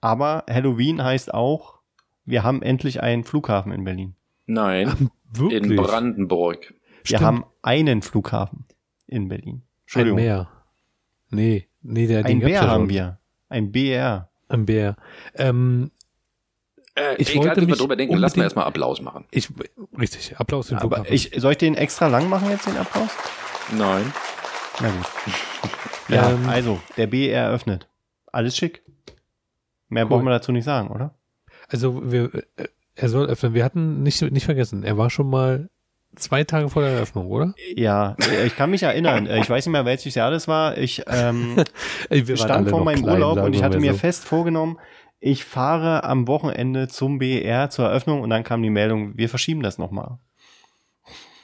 Aber 0.00 0.44
Halloween 0.48 1.02
heißt 1.02 1.34
auch, 1.34 1.80
wir 2.24 2.42
haben 2.42 2.62
endlich 2.62 3.02
einen 3.02 3.24
Flughafen 3.24 3.72
in 3.72 3.84
Berlin. 3.84 4.14
Nein, 4.46 5.10
Wirklich? 5.32 5.62
in 5.62 5.76
Brandenburg. 5.76 6.72
Wir 7.02 7.04
Stimmt. 7.04 7.22
haben 7.22 7.44
einen 7.62 8.02
Flughafen 8.02 8.66
in 9.06 9.28
Berlin. 9.28 9.56
ein 9.56 9.62
Entschuldigung. 9.82 10.16
Meer. 10.16 10.48
Nee, 11.30 11.68
nee, 11.82 12.06
der 12.06 12.24
Ein 12.24 12.40
ja 12.40 12.60
haben 12.62 12.82
schon. 12.82 12.88
wir. 12.90 13.18
Ein 13.48 13.72
BR. 13.72 14.29
Ein 14.50 14.66
Bär. 14.66 14.96
Ähm, 15.34 15.90
Äh, 16.96 17.14
Ich 17.18 17.30
egal, 17.30 17.46
wollte 17.46 17.56
wie 17.56 17.66
wir 17.66 17.70
mich 17.70 17.78
drüber 17.78 17.96
denken, 17.96 18.16
lass 18.16 18.36
mal 18.36 18.42
erstmal 18.42 18.66
Applaus 18.66 19.00
machen. 19.00 19.24
ich, 19.30 19.48
richtig, 19.98 20.36
Applaus 20.38 20.68
für 20.68 20.74
den 20.74 20.78
Aber 20.82 20.96
Flughafen. 20.96 21.14
ich, 21.14 21.30
soll 21.36 21.52
ich 21.52 21.58
den 21.58 21.76
extra 21.76 22.08
lang 22.08 22.28
machen 22.28 22.50
jetzt, 22.50 22.66
den 22.66 22.76
Applaus? 22.76 23.10
Nein. 23.76 24.12
Na 24.80 24.88
gut. 24.90 25.06
Ja, 26.08 26.30
Ähm, 26.30 26.48
also, 26.48 26.80
der 26.96 27.06
BR 27.06 27.40
eröffnet. 27.44 27.86
Alles 28.32 28.56
schick. 28.56 28.82
Mehr 29.88 30.04
Cool. 30.04 30.08
brauchen 30.10 30.24
wir 30.24 30.30
dazu 30.30 30.50
nicht 30.50 30.64
sagen, 30.64 30.88
oder? 30.88 31.14
Also 31.68 32.10
wir, 32.10 32.34
äh, 32.56 32.66
er 32.96 33.08
soll 33.08 33.26
öffnen. 33.28 33.54
Wir 33.54 33.64
hatten 33.64 34.02
nicht, 34.02 34.20
nicht 34.22 34.44
vergessen, 34.44 34.82
er 34.82 34.98
war 34.98 35.08
schon 35.10 35.30
mal 35.30 35.70
zwei 36.16 36.44
Tage 36.44 36.68
vor 36.68 36.82
der 36.82 36.92
Eröffnung, 36.92 37.26
oder? 37.28 37.54
Ja, 37.76 38.16
äh, 38.32 38.46
ich 38.46 38.56
kann 38.56 38.70
mich 38.70 38.82
erinnern. 38.82 39.26
Äh, 39.26 39.40
Ich 39.40 39.48
weiß 39.50 39.66
nicht 39.66 39.72
mehr, 39.72 39.84
welches 39.84 40.14
Jahr 40.14 40.30
das 40.30 40.48
war. 40.48 40.76
Ich 40.78 41.02
ähm, 41.06 41.56
stand 42.34 42.68
vor 42.70 42.84
meinem 42.84 43.02
klein, 43.02 43.14
Urlaub 43.14 43.38
und 43.42 43.54
ich 43.54 43.62
hatte 43.62 43.78
mir 43.80 43.92
so. 43.92 43.98
fest 43.98 44.24
vorgenommen, 44.24 44.78
ich 45.20 45.44
fahre 45.44 46.04
am 46.04 46.26
Wochenende 46.28 46.88
zum 46.88 47.18
BR 47.18 47.68
zur 47.70 47.86
Eröffnung 47.86 48.20
und 48.22 48.30
dann 48.30 48.42
kam 48.44 48.62
die 48.62 48.70
Meldung, 48.70 49.16
wir 49.18 49.28
verschieben 49.28 49.62
das 49.62 49.76
nochmal. 49.78 50.18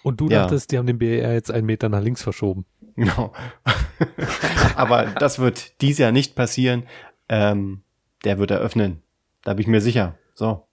Und 0.03 0.21
du 0.21 0.29
Ja. 0.29 0.43
dachtest, 0.43 0.71
die 0.73 0.79
haben 0.79 0.87
den 0.87 0.99
BR 0.99 1.33
jetzt 1.35 1.51
einen 1.51 1.67
Meter 1.67 1.89
nach 1.89 2.01
links 2.01 2.23
verschoben. 2.23 2.65
Genau. 2.95 3.33
Aber 4.77 5.07
das 5.07 5.39
wird 5.39 5.81
dies 5.83 5.99
Jahr 5.99 6.13
nicht 6.13 6.35
passieren. 6.35 6.85
Ähm, 7.29 7.83
der 8.25 8.39
wird 8.39 8.51
eröffnen. 8.51 9.03
Da 9.45 9.53
bin 9.55 9.63
ich 9.63 9.67
mir 9.69 9.81
sicher. 9.81 10.17
So. 10.35 10.66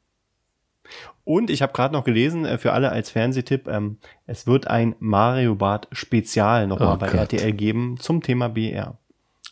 Und 1.25 1.49
ich 1.49 1.61
habe 1.61 1.71
gerade 1.73 1.93
noch 1.93 2.03
gelesen, 2.03 2.45
äh, 2.45 2.57
für 2.57 2.73
alle 2.73 2.91
als 2.91 3.09
Fernsehtipp, 3.09 3.67
ähm, 3.67 3.97
es 4.25 4.45
wird 4.45 4.67
ein 4.67 4.95
Mario 4.99 5.55
Bart 5.55 5.87
Spezial 5.91 6.67
nochmal 6.67 6.95
Oh 6.95 6.99
bei 6.99 7.07
Gott. 7.07 7.31
RTL 7.33 7.53
geben 7.53 7.97
zum 7.99 8.21
Thema 8.21 8.49
BR. 8.49 8.97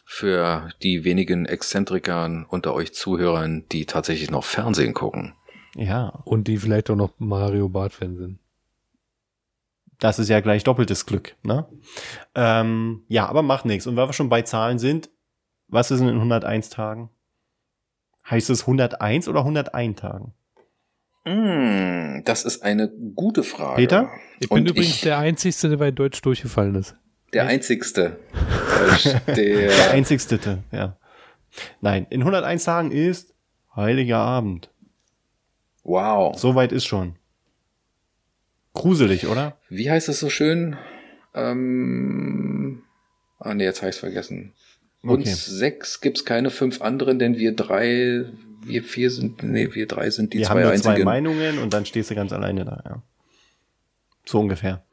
Für 0.06 0.70
die 0.84 1.06
wenigen 1.06 1.46
Exzentrikern 1.46 2.46
unter 2.50 2.74
euch 2.74 2.94
Zuhörern, 2.94 3.64
die 3.72 3.86
tatsächlich 3.86 4.30
noch 4.30 4.44
Fernsehen 4.44 4.94
gucken. 4.94 5.34
Ja, 5.76 6.08
Und 6.26 6.50
die 6.50 6.58
vielleicht 6.58 6.90
auch 6.90 6.98
noch 6.98 7.12
Mario 7.18 7.70
Bart-Fan 7.70 8.18
sind. 8.18 8.40
das 10.00 10.20
ist 10.20 10.28
ja 10.30 10.42
gleich 10.42 10.64
doppeltes 10.66 11.06
Glück. 11.06 11.36
Ne? 11.44 11.66
Ähm, 12.36 13.04
ja, 13.08 13.28
aber 13.28 13.42
macht 13.44 13.66
nichts. 13.66 13.88
Und 13.88 13.96
weil 13.96 14.10
wir 14.10 14.14
schon 14.14 14.30
bei 14.30 14.42
Zahlen 14.42 14.80
sind, 14.80 15.10
was 15.70 15.92
ist 15.92 16.00
denn 16.00 16.10
in 16.10 16.16
101 16.16 16.70
Tagen? 16.70 17.10
Heißt 18.30 18.50
es 18.50 18.62
101 18.64 19.30
oder 19.30 19.40
101 19.42 20.00
Tagen? 20.02 20.34
Mm, 21.26 22.24
das 22.26 22.46
ist 22.46 22.64
eine 22.64 22.90
gute 23.16 23.44
Frage. 23.44 23.76
Peter? 23.82 24.10
Ich 24.40 24.50
bin 24.50 24.60
Und 24.60 24.70
übrigens 24.70 24.96
ich- 24.96 25.02
der 25.02 25.18
Einzige, 25.20 25.70
der 25.70 25.78
bei 25.78 25.92
Deutsch 25.92 26.22
durchgefallen 26.22 26.76
ist. 26.76 26.96
Der 27.34 27.46
einzigste. 27.48 28.20
Der 29.28 29.34
der, 29.36 29.92
einzigste, 29.92 30.64
ja. 30.72 30.98
Nein, 31.80 32.08
in 32.10 32.22
101 32.22 32.64
Tagen 32.66 32.92
ist 32.92 33.34
Heiliger 33.76 34.18
Abend. 34.18 34.70
wow. 35.84 36.38
Soweit 36.38 36.72
ist 36.74 36.86
schon. 36.86 37.16
Gruselig, 38.74 39.28
oder? 39.28 39.58
Wie 39.70 39.90
heißt 39.92 40.10
es 40.10 40.20
so 40.20 40.30
schön? 40.30 40.76
Ähm, 41.34 42.84
ah 43.40 43.54
nee, 43.54 43.64
jetzt 43.64 43.82
habe 43.82 43.92
ich 43.92 43.98
vergessen. 43.98 44.54
Okay. 45.04 45.14
Uns 45.14 45.46
sechs 45.46 46.02
gibt's 46.02 46.26
keine 46.26 46.50
fünf 46.50 46.82
anderen, 46.82 47.18
denn 47.20 47.38
wir 47.38 47.56
drei, 47.56 48.26
wir 48.64 48.84
vier 48.84 49.12
sind, 49.12 49.44
nee, 49.44 49.70
wir 49.74 49.88
drei 49.88 50.10
sind 50.10 50.34
die 50.34 50.40
Wir 50.40 50.50
haben 50.50 50.62
zwei 50.62 50.64
nur 50.64 50.76
zwei 50.76 50.90
einzigen. 50.90 51.06
Meinungen 51.06 51.60
und 51.60 51.74
dann 51.74 51.86
stehst 51.86 52.12
du 52.12 52.16
ganz 52.16 52.32
alleine 52.34 52.66
da, 52.66 52.82
ja. 52.86 53.02
So 54.26 54.40
ungefähr. 54.40 54.84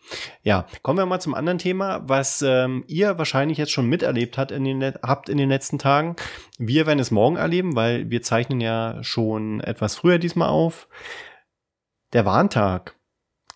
Ja, 0.43 0.67
kommen 0.83 0.99
wir 0.99 1.07
mal 1.07 1.21
zum 1.21 1.35
anderen 1.35 1.59
Thema, 1.59 2.03
was 2.09 2.41
ähm, 2.43 2.85
ihr 2.87 3.19
wahrscheinlich 3.19 3.59
jetzt 3.59 3.73
schon 3.73 3.87
miterlebt 3.87 4.39
hat 4.39 4.51
in 4.51 4.65
den, 4.65 4.83
habt 4.83 5.29
in 5.29 5.37
den 5.37 5.51
letzten 5.51 5.79
Tagen. 5.79 6.17
Wir 6.59 6.87
werden 6.87 6.99
es 6.99 7.11
morgen 7.11 7.37
erleben, 7.37 7.77
weil 7.77 8.09
wir 8.11 8.23
zeichnen 8.23 8.61
ja 8.61 9.03
schon 9.03 9.61
etwas 9.61 9.97
früher 9.97 10.19
diesmal 10.19 10.49
auf. 10.49 10.89
Der 12.15 12.25
Warntag. 12.25 12.95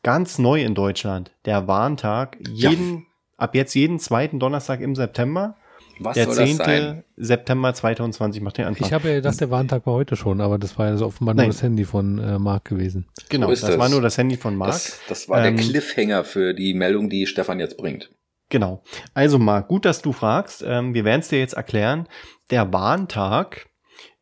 Ganz 0.03 0.39
neu 0.39 0.63
in 0.63 0.75
Deutschland. 0.75 1.31
Der 1.47 1.69
Warntag. 1.69 2.37
Ja. 2.53 2.71
Jeden, 2.71 3.07
ab 3.39 3.55
jetzt 3.55 3.75
jeden 3.75 3.99
zweiten 3.99 4.39
Donnerstag 4.39 4.81
im 4.81 4.95
September. 4.95 5.57
Was 5.99 6.15
Der 6.15 6.25
soll 6.27 6.37
das 6.37 6.47
10. 6.49 6.57
sein? 6.57 7.05
September 7.17 7.73
2020 7.75 8.43
macht 8.43 8.59
den 8.59 8.65
Anfang. 8.67 8.87
Ich 8.87 8.93
habe 8.93 9.09
ja 9.09 9.15
gedacht, 9.17 9.41
der 9.41 9.51
Warntag 9.51 9.87
war 9.87 9.95
heute 9.95 10.17
schon, 10.17 10.41
aber 10.41 10.59
das 10.59 10.79
war 10.79 10.87
ja 10.89 10.97
so 10.97 11.07
offenbar 11.07 11.35
Nein. 11.35 11.47
nur 11.47 11.53
das 11.53 11.63
Handy 11.63 11.85
von 11.85 12.19
äh, 12.19 12.39
Marc 12.39 12.65
gewesen. 12.67 13.07
genau, 13.29 13.47
So 13.49 13.53
ist 13.53 13.63
das 13.63 13.71
das. 13.71 13.79
war 13.79 13.89
nur 13.89 14.01
das 14.01 14.19
Handy 14.19 14.37
von 14.37 14.57
Marc. 14.57 14.71
Das, 14.73 15.01
das 15.09 15.29
war 15.29 15.45
Ähm, 15.45 15.57
der 15.57 15.65
Cliffhanger 15.65 16.25
für 16.25 16.55
die 16.55 16.75
Meldung, 16.75 17.09
die 17.11 17.27
Stefan 17.27 17.61
jetzt 17.61 17.77
bringt. 17.77 18.11
Genau. 18.49 18.83
Also 19.15 19.39
Marc, 19.39 19.69
gut, 19.69 19.85
dass 19.85 20.03
du 20.03 20.13
fragst. 20.13 20.63
Ähm, 20.67 20.93
wir 20.95 21.05
werden 21.05 21.21
es 21.21 21.29
dir 21.29 21.39
jetzt 21.39 21.55
erklären. 21.55 22.07
Der 22.51 22.73
Warntag 22.73 23.69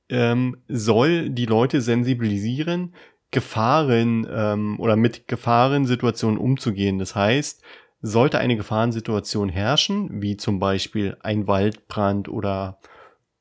ähm, 0.09 0.57
soll 0.69 1.31
die 1.31 1.47
Leute 1.47 1.81
sensibilisieren, 1.81 2.95
Gefahren 3.33 4.27
ähm, 4.31 4.79
oder 4.81 4.97
mit 4.97 5.29
Gefahrensituationen 5.29 6.37
umzugehen. 6.39 6.99
Das 6.99 7.15
heißt, 7.15 7.63
sollte 8.03 8.39
eine 8.39 8.57
Gefahrensituation 8.57 9.49
herrschen, 9.49 10.23
wie 10.23 10.37
zum 10.37 10.59
Beispiel 10.59 11.17
ein 11.21 11.47
Waldbrand 11.47 12.29
oder 12.29 12.79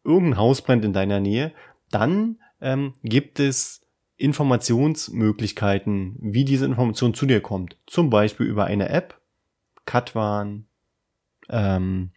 irgendein 0.04 0.38
Hausbrand 0.38 0.86
in 0.86 0.94
deiner 0.94 1.20
Nähe, 1.20 1.54
dann 1.92 2.40
ähm, 2.62 2.94
gibt 3.04 3.40
es 3.40 3.82
Informationsmöglichkeiten, 4.18 6.18
wie 6.20 6.44
diese 6.44 6.66
Information 6.66 7.14
zu 7.14 7.26
dir 7.26 7.42
kommt. 7.42 7.78
Zum 7.88 8.10
Beispiel 8.10 8.48
über 8.48 8.66
eine 8.66 8.90
App, 8.90 9.20
Katwan, 9.86 10.66
ähm, 11.50 12.12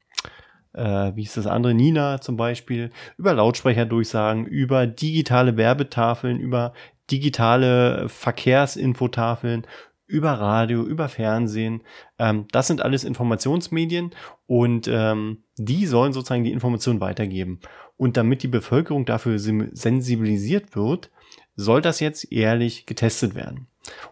äh, 0.72 1.12
wie 1.14 1.22
ist 1.22 1.36
das 1.36 1.46
andere, 1.46 1.74
Nina 1.74 2.20
zum 2.20 2.36
Beispiel, 2.36 2.90
über 3.18 3.34
Lautsprecherdurchsagen, 3.34 4.46
über 4.46 4.86
digitale 4.86 5.56
Werbetafeln, 5.56 6.40
über 6.40 6.72
digitale 7.10 8.08
Verkehrsinfotafeln, 8.08 9.66
über 10.06 10.32
Radio, 10.32 10.82
über 10.82 11.08
Fernsehen. 11.08 11.82
Ähm, 12.18 12.46
das 12.52 12.66
sind 12.66 12.82
alles 12.82 13.04
Informationsmedien 13.04 14.10
und 14.46 14.88
ähm, 14.88 15.44
die 15.56 15.86
sollen 15.86 16.12
sozusagen 16.12 16.44
die 16.44 16.52
Information 16.52 17.00
weitergeben. 17.00 17.60
Und 17.96 18.16
damit 18.16 18.42
die 18.42 18.48
Bevölkerung 18.48 19.04
dafür 19.04 19.38
sensibilisiert 19.38 20.74
wird, 20.74 21.10
soll 21.56 21.82
das 21.82 22.00
jetzt 22.00 22.32
ehrlich 22.32 22.86
getestet 22.86 23.34
werden. 23.34 23.68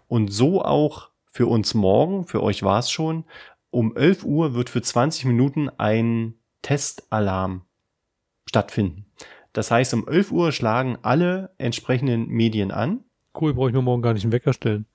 Und 0.08 0.32
so 0.32 0.62
auch 0.62 1.10
für 1.26 1.46
uns 1.46 1.74
morgen, 1.74 2.26
für 2.26 2.42
euch 2.42 2.62
war 2.62 2.78
es 2.78 2.90
schon, 2.90 3.24
um 3.70 3.96
11 3.96 4.24
Uhr 4.24 4.54
wird 4.54 4.68
für 4.68 4.82
20 4.82 5.24
Minuten 5.26 5.68
ein 5.70 6.34
Testalarm 6.62 7.62
stattfinden. 8.46 9.06
Das 9.52 9.70
heißt, 9.70 9.94
um 9.94 10.08
11 10.08 10.32
Uhr 10.32 10.52
schlagen 10.52 10.98
alle 11.02 11.54
entsprechenden 11.58 12.28
Medien 12.28 12.70
an. 12.70 13.04
Cool, 13.38 13.54
brauche 13.54 13.68
ich 13.68 13.74
mir 13.74 13.82
morgen 13.82 14.02
gar 14.02 14.12
nicht 14.12 14.24
einen 14.24 14.32
Wecker 14.32 14.52
stellen. 14.52 14.86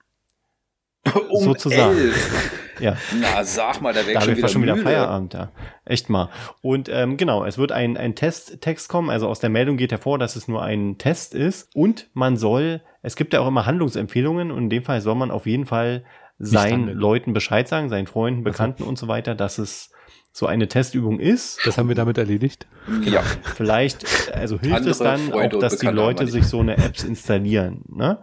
Um 1.29 1.43
Sozusagen. 1.43 1.97
elf. 1.97 2.51
Ja. 2.79 2.97
Na, 3.19 3.43
sag 3.43 3.81
mal, 3.81 3.93
da 3.93 4.05
wäre 4.05 4.21
schon, 4.21 4.35
wieder 4.35 4.47
schon 4.47 4.63
wieder 4.63 4.75
müde. 4.75 4.85
Feierabend, 4.85 5.33
ja. 5.33 5.51
Echt 5.85 6.09
mal. 6.09 6.29
Und 6.61 6.89
ähm, 6.89 7.15
genau, 7.15 7.45
es 7.45 7.57
wird 7.57 7.71
ein, 7.71 7.95
ein 7.95 8.15
Testtext 8.15 8.89
kommen. 8.89 9.09
Also 9.09 9.27
aus 9.27 9.39
der 9.39 9.49
Meldung 9.49 9.77
geht 9.77 9.91
hervor, 9.91 10.19
dass 10.19 10.35
es 10.35 10.47
nur 10.47 10.61
ein 10.61 10.97
Test 10.97 11.33
ist. 11.33 11.69
Und 11.73 12.09
man 12.13 12.37
soll, 12.37 12.81
es 13.01 13.15
gibt 13.15 13.33
ja 13.33 13.39
auch 13.39 13.47
immer 13.47 13.65
Handlungsempfehlungen 13.65 14.51
und 14.51 14.63
in 14.63 14.69
dem 14.69 14.83
Fall 14.83 15.01
soll 15.01 15.15
man 15.15 15.31
auf 15.31 15.45
jeden 15.45 15.65
Fall 15.65 16.03
seinen. 16.37 16.89
Leuten 16.89 17.33
Bescheid 17.33 17.67
sagen, 17.67 17.87
seinen 17.89 18.07
Freunden, 18.07 18.43
Bekannten 18.43 18.83
und 18.83 18.97
so 18.97 19.07
weiter, 19.07 19.35
dass 19.35 19.57
es 19.57 19.91
so 20.33 20.47
eine 20.47 20.67
Testübung 20.67 21.19
ist. 21.21 21.65
Das 21.65 21.77
haben 21.77 21.87
wir 21.87 21.95
damit 21.95 22.17
erledigt. 22.17 22.67
Ja, 23.03 23.21
Vielleicht, 23.55 24.33
also 24.33 24.59
hilft 24.59 24.75
Andere 24.75 24.91
es 24.91 24.97
dann 24.97 25.31
auch, 25.31 25.47
dass 25.59 25.77
die 25.77 25.87
Leute 25.87 26.27
sich 26.27 26.45
so 26.45 26.59
eine 26.59 26.77
Apps 26.77 27.05
installieren, 27.05 27.83
ne? 27.87 28.19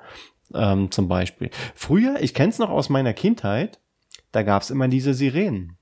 Ähm, 0.54 0.90
zum 0.90 1.08
Beispiel. 1.08 1.50
Früher, 1.74 2.20
ich 2.20 2.34
kenne 2.34 2.50
es 2.50 2.58
noch 2.58 2.70
aus 2.70 2.88
meiner 2.88 3.12
Kindheit, 3.12 3.80
da 4.32 4.42
gab 4.42 4.62
es 4.62 4.70
immer 4.70 4.88
diese 4.88 5.14
Sirenen. 5.14 5.76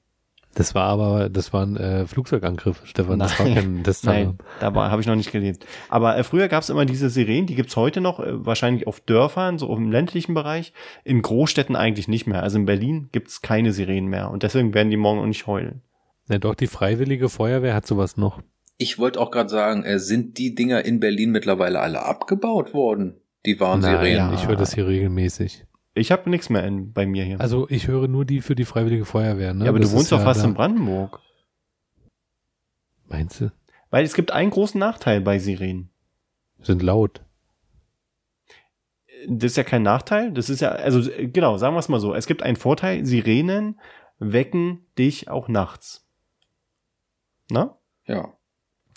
Das 0.55 0.75
war 0.75 0.89
aber, 0.89 1.29
das 1.29 1.53
war 1.53 1.65
ein 1.65 1.77
äh, 1.77 2.07
Flugzeugangriff, 2.07 2.83
Stefan. 2.85 3.21
Das 3.21 3.39
war 3.39 3.47
Nein. 3.47 3.55
kein 3.55 3.83
das 3.85 4.03
Nein, 4.03 4.39
da 4.59 4.75
habe 4.75 5.01
ich 5.01 5.07
noch 5.07 5.15
nicht 5.15 5.31
gelesen. 5.31 5.61
Aber 5.89 6.19
äh, 6.19 6.25
früher 6.25 6.49
gab 6.49 6.65
es 6.65 6.71
immer 6.71 6.85
diese 6.85 7.09
Sirenen, 7.09 7.47
die 7.47 7.55
gibt's 7.55 7.77
heute 7.77 8.01
noch, 8.01 8.19
äh, 8.19 8.45
wahrscheinlich 8.45 8.89
auf 8.89 8.99
Dörfern, 9.01 9.59
so 9.59 9.75
im 9.77 9.93
ländlichen 9.93 10.35
Bereich, 10.35 10.73
in 11.05 11.23
Großstädten 11.23 11.77
eigentlich 11.77 12.09
nicht 12.09 12.27
mehr. 12.27 12.43
Also 12.43 12.59
in 12.59 12.67
Berlin 12.67 13.11
gibt's 13.13 13.43
keine 13.43 13.73
Sirenen 13.73 14.11
mehr 14.11 14.31
und 14.31 14.43
deswegen 14.43 14.75
werden 14.75 14.91
die 14.91 14.97
morgen 14.97 15.21
auch 15.21 15.27
nicht 15.27 15.47
heulen. 15.47 15.83
Ja, 16.29 16.39
doch, 16.39 16.57
die 16.57 16.67
Freiwillige 16.67 17.29
Feuerwehr 17.29 17.75
hat 17.75 17.87
sowas 17.87 18.17
noch. 18.17 18.41
ich 18.77 18.99
wollte 18.99 19.21
auch 19.21 19.31
gerade 19.31 19.51
sagen, 19.51 19.85
äh, 19.85 20.01
sind 20.01 20.37
die 20.39 20.57
Dinger 20.57 20.85
in 20.85 20.99
Berlin 20.99 21.31
mittlerweile 21.31 21.79
alle 21.79 22.03
abgebaut 22.03 22.75
worden? 22.75 23.21
Die 23.47 23.59
Warnsirenen. 23.59 24.17
ja. 24.17 24.35
ich 24.35 24.47
höre 24.47 24.57
das 24.57 24.75
hier 24.75 24.87
regelmäßig. 24.87 25.65
Ich 25.95 26.13
habe 26.13 26.31
nichts 26.31 26.51
mehr 26.51 26.65
in, 26.65 26.93
bei 26.93 27.07
mir 27.07 27.25
hier. 27.25 27.41
Also 27.41 27.69
ich 27.69 27.89
höre 27.89 28.07
nur 28.07 28.25
die 28.25 28.41
für 28.43 28.55
die 28.55 28.65
Freiwillige 28.65 29.05
Feuerwehr. 29.05 29.55
Ne? 29.55 29.65
ja, 29.65 29.71
aber 29.71 29.81
Das 29.81 29.91
du 29.91 29.97
wohnst 29.97 30.13
doch 30.13 30.23
fast 30.23 30.43
da- 30.43 30.49
in 30.49 30.55
Brandenburg. 30.55 31.21
Meinst 33.09 33.41
du? 33.41 33.53
Weil 33.91 34.05
es 34.05 34.15
gibt 34.15 34.31
einen 34.31 34.51
großen 34.51 34.79
Nachteil 34.79 35.21
bei 35.21 35.39
Sirenen. 35.39 35.91
Sind 36.63 36.83
laut. 36.83 37.23
Das 39.27 39.51
ist 39.53 39.57
ja 39.57 39.65
kein 39.65 39.83
Nachteil. 39.83 40.33
Das 40.33 40.49
ist 40.49 40.61
ja, 40.61 40.71
also 40.71 41.11
genau, 41.19 41.57
sagen 41.59 41.75
wir 41.75 41.81
es 41.81 41.89
mal 41.89 41.99
so. 42.01 42.15
Es 42.15 42.27
gibt 42.27 42.43
einen 42.43 42.57
Vorteil, 42.57 43.05
Sirenen 43.05 43.81
wecken 44.19 44.87
dich 44.97 45.29
auch 45.29 45.49
nachts. 45.49 46.07
Na? 47.51 47.79
Ja. 48.07 48.33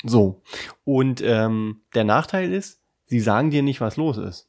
So. 0.03 0.41
Und 0.83 1.21
ähm, 1.25 1.81
der 1.95 2.03
Nachteil 2.03 2.53
ist, 2.53 2.82
sie 3.13 3.19
sagen 3.19 3.51
dir 3.51 3.61
nicht, 3.61 3.79
was 3.79 3.95
los 3.95 4.17
ist. 4.17 4.47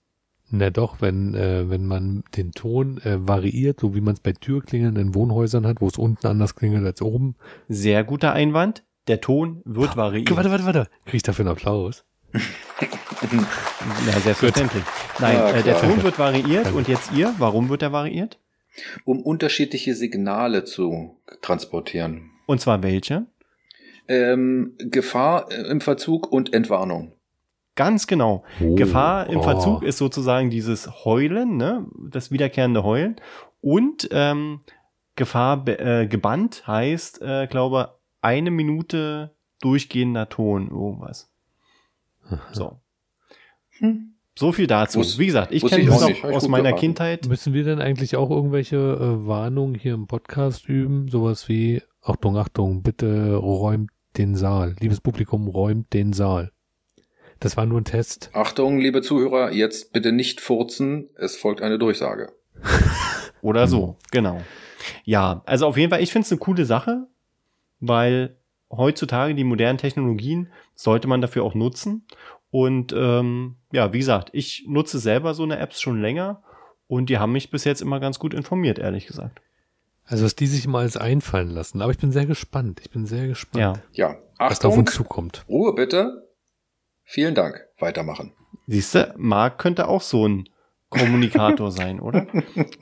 Na 0.48 0.70
doch, 0.70 1.02
wenn, 1.02 1.34
äh, 1.34 1.68
wenn 1.68 1.84
man 1.84 2.24
den 2.34 2.52
Ton 2.52 2.96
äh, 3.04 3.18
variiert, 3.28 3.78
so 3.78 3.94
wie 3.94 4.00
man 4.00 4.14
es 4.14 4.20
bei 4.20 4.32
Türklingeln 4.32 4.96
in 4.96 5.14
Wohnhäusern 5.14 5.66
hat, 5.66 5.82
wo 5.82 5.86
es 5.86 5.98
unten 5.98 6.26
anders 6.26 6.54
klingelt 6.54 6.86
als 6.86 7.02
oben. 7.02 7.36
Sehr 7.68 8.04
guter 8.04 8.32
Einwand. 8.32 8.84
Der 9.06 9.20
Ton 9.20 9.60
wird 9.66 9.98
variiert. 9.98 10.34
Warte, 10.34 10.50
warte, 10.50 10.64
warte. 10.64 10.88
Krieg 11.04 11.16
ich 11.16 11.22
dafür 11.22 11.44
einen 11.44 11.52
Applaus? 11.52 12.06
Ja, 12.32 14.20
selbstverständlich. 14.20 14.82
Nein, 15.18 15.36
Ja, 15.36 15.50
äh, 15.50 15.62
der. 15.62 15.78
Ton 15.78 16.02
wird 16.02 16.18
variiert. 16.18 16.72
Und 16.72 16.88
jetzt 16.88 17.12
ihr, 17.12 17.34
warum 17.36 17.68
wird 17.68 17.82
er 17.82 17.92
variiert? 17.92 18.38
Um 19.04 19.20
unterschiedliche 19.20 19.94
Signale 19.94 20.64
zu 20.64 21.18
transportieren. 21.42 22.30
Und 22.46 22.62
zwar 22.62 22.82
welche? 22.82 23.26
Ähm, 24.08 24.72
Gefahr 24.78 25.52
im 25.52 25.82
Verzug 25.82 26.32
und 26.32 26.54
Entwarnung. 26.54 27.12
Ganz 27.76 28.06
genau. 28.06 28.44
Oh. 28.62 28.74
Gefahr 28.76 29.28
im 29.28 29.40
Oh. 29.40 29.42
Verzug 29.42 29.82
ist 29.82 29.98
sozusagen 29.98 30.50
dieses 30.50 31.04
Heulen, 31.04 31.56
ne? 31.56 31.86
das 32.10 32.30
wiederkehrende 32.30 32.84
Heulen. 32.84 33.16
Und 33.60 34.08
ähm, 34.12 34.60
Gefahr 35.16 35.66
äh, 35.68 36.06
gebannt 36.06 36.66
heißt, 36.66 37.22
äh, 37.22 37.46
glaube 37.48 37.96
eine 38.20 38.50
Minute 38.50 39.34
durchgehender 39.60 40.28
Ton, 40.28 40.68
irgendwas. 40.68 41.30
So. 42.52 42.80
Hm. 43.78 44.14
So 44.36 44.50
viel 44.52 44.66
dazu. 44.66 44.98
Wus- 45.00 45.18
Wie 45.18 45.26
gesagt, 45.26 45.52
ich 45.52 45.64
kenne 45.64 45.84
das 45.86 46.02
auch 46.02 46.08
noch 46.10 46.24
aus 46.32 46.48
meiner 46.48 46.70
geraten. 46.70 46.80
Kindheit. 46.80 47.28
Müssen 47.28 47.52
wir 47.54 47.62
denn 47.64 47.80
eigentlich 47.80 48.16
auch 48.16 48.30
irgendwelche 48.30 48.76
äh, 48.76 49.26
Warnungen 49.26 49.74
hier 49.76 49.94
im 49.94 50.06
Podcast 50.08 50.68
üben? 50.68 51.08
Sowas 51.08 51.48
wie, 51.48 51.82
Achtung, 52.02 52.36
Achtung, 52.36 52.82
bitte 52.82 53.34
räumt 53.36 53.90
den 54.16 54.34
Saal. 54.34 54.74
Liebes 54.80 55.00
Publikum, 55.00 55.46
räumt 55.48 55.92
den 55.92 56.12
Saal. 56.12 56.50
Das 57.44 57.58
war 57.58 57.66
nur 57.66 57.78
ein 57.78 57.84
Test. 57.84 58.30
Achtung, 58.32 58.78
liebe 58.78 59.02
Zuhörer, 59.02 59.52
jetzt 59.52 59.92
bitte 59.92 60.12
nicht 60.12 60.40
furzen. 60.40 61.10
Es 61.14 61.36
folgt 61.36 61.60
eine 61.60 61.78
Durchsage. 61.78 62.32
Oder 63.42 63.66
so, 63.66 63.98
genau. 64.10 64.40
Ja, 65.04 65.42
also 65.44 65.66
auf 65.66 65.76
jeden 65.76 65.90
Fall, 65.90 66.02
ich 66.02 66.10
finde 66.10 66.24
es 66.24 66.32
eine 66.32 66.38
coole 66.38 66.64
Sache, 66.64 67.06
weil 67.80 68.38
heutzutage 68.70 69.34
die 69.34 69.44
modernen 69.44 69.76
Technologien 69.76 70.50
sollte 70.74 71.06
man 71.06 71.20
dafür 71.20 71.44
auch 71.44 71.54
nutzen. 71.54 72.06
Und 72.50 72.94
ähm, 72.96 73.56
ja, 73.72 73.92
wie 73.92 73.98
gesagt, 73.98 74.30
ich 74.32 74.64
nutze 74.66 74.98
selber 74.98 75.34
so 75.34 75.42
eine 75.42 75.58
Apps 75.58 75.82
schon 75.82 76.00
länger 76.00 76.42
und 76.86 77.10
die 77.10 77.18
haben 77.18 77.32
mich 77.32 77.50
bis 77.50 77.64
jetzt 77.64 77.82
immer 77.82 78.00
ganz 78.00 78.18
gut 78.18 78.32
informiert, 78.32 78.78
ehrlich 78.78 79.06
gesagt. 79.06 79.42
Also, 80.06 80.24
was 80.24 80.34
die 80.34 80.46
sich 80.46 80.66
mal 80.66 80.80
alles 80.80 80.96
einfallen 80.96 81.50
lassen. 81.50 81.82
Aber 81.82 81.92
ich 81.92 81.98
bin 81.98 82.10
sehr 82.10 82.24
gespannt. 82.24 82.80
Ich 82.82 82.90
bin 82.90 83.04
sehr 83.04 83.26
gespannt, 83.26 83.82
Ja. 83.92 84.08
Ja, 84.08 84.16
was 84.38 84.60
da 84.60 84.68
auf 84.68 84.72
Achtung, 84.72 84.78
uns 84.78 84.94
zukommt. 84.94 85.44
Ruhe 85.46 85.74
bitte. 85.74 86.23
Vielen 87.04 87.34
Dank. 87.34 87.66
Weitermachen. 87.78 88.32
Siehst 88.66 88.94
du, 88.94 89.14
Marc 89.16 89.58
könnte 89.58 89.88
auch 89.88 90.00
so 90.00 90.26
ein 90.26 90.48
Kommunikator 90.88 91.70
sein, 91.72 92.00
oder? 92.00 92.26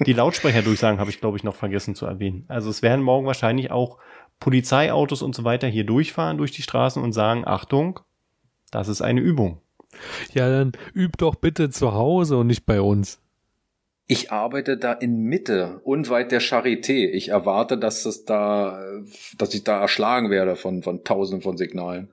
Die 0.07 0.13
Lautsprecherdurchsagen 0.13 1.01
habe 1.01 1.11
ich, 1.11 1.21
glaube 1.21 1.37
ich, 1.37 1.45
noch 1.45 1.57
vergessen 1.57 1.95
zu 1.95 2.07
erwähnen. 2.07 2.45
Also 2.49 2.71
es 2.71 2.83
werden 2.83 3.03
morgen 3.03 3.27
wahrscheinlich 3.27 3.71
auch 3.71 3.99
Polizeiautos 4.39 5.23
und 5.23 5.35
so 5.35 5.45
weiter 5.45 5.69
hier 5.69 5.85
durchfahren 5.85 6.39
durch 6.39 6.53
die 6.53 6.63
Straßen 6.63 7.03
und 7.03 7.13
sagen, 7.13 7.45
Achtung, 7.47 8.01
das 8.71 8.89
ist 8.89 9.03
eine 9.03 9.21
Übung. 9.21 9.61
Ja, 10.33 10.49
dann 10.49 10.73
üb 10.95 11.19
doch 11.19 11.35
bitte 11.35 11.71
zu 11.71 11.93
Hause 11.93 12.39
und 12.39 12.47
nicht 12.47 12.65
bei 12.65 12.81
uns. 12.81 13.21
Ich 14.07 14.33
arbeite 14.33 14.77
da 14.77 14.93
in 14.93 15.23
Mitte, 15.23 15.81
unweit 15.85 16.33
der 16.33 16.43
Charité. 16.43 17.09
Ich 17.09 17.29
erwarte, 17.29 17.79
dass 17.79 18.05
es 18.05 18.25
da, 18.25 18.83
dass 19.39 19.55
ich 19.55 19.65
da 19.65 19.81
erschlagen 19.81 20.31
werde 20.31 20.57
von, 20.57 20.83
von 20.83 21.05
tausenden 21.05 21.43
von 21.43 21.57
Signalen. 21.57 22.13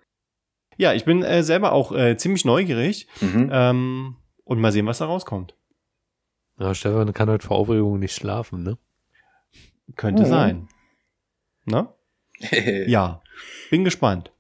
Ja, 0.80 0.94
ich 0.94 1.04
bin 1.04 1.24
äh, 1.24 1.44
selber 1.44 1.74
auch 1.74 1.92
äh, 1.92 2.16
ziemlich 2.16 2.46
neugierig 2.46 3.08
Mhm. 3.20 3.50
ähm, 3.52 4.16
und 4.46 4.62
mal 4.62 4.72
sehen, 4.72 4.86
was 4.86 5.00
da 5.00 5.06
rauskommt. 5.08 5.54
Ja, 6.58 6.74
Stefan 6.74 7.14
kann 7.14 7.30
heute 7.30 7.46
vor 7.46 7.58
Aufregung 7.58 8.00
nicht 8.00 8.16
schlafen, 8.16 8.64
ne? 8.64 8.78
Könnte 9.98 10.24
Mhm. 10.24 10.28
sein. 10.28 10.68
Ne? 11.66 11.90
Ja, 12.88 13.22
bin 13.70 13.84
gespannt. 13.84 14.32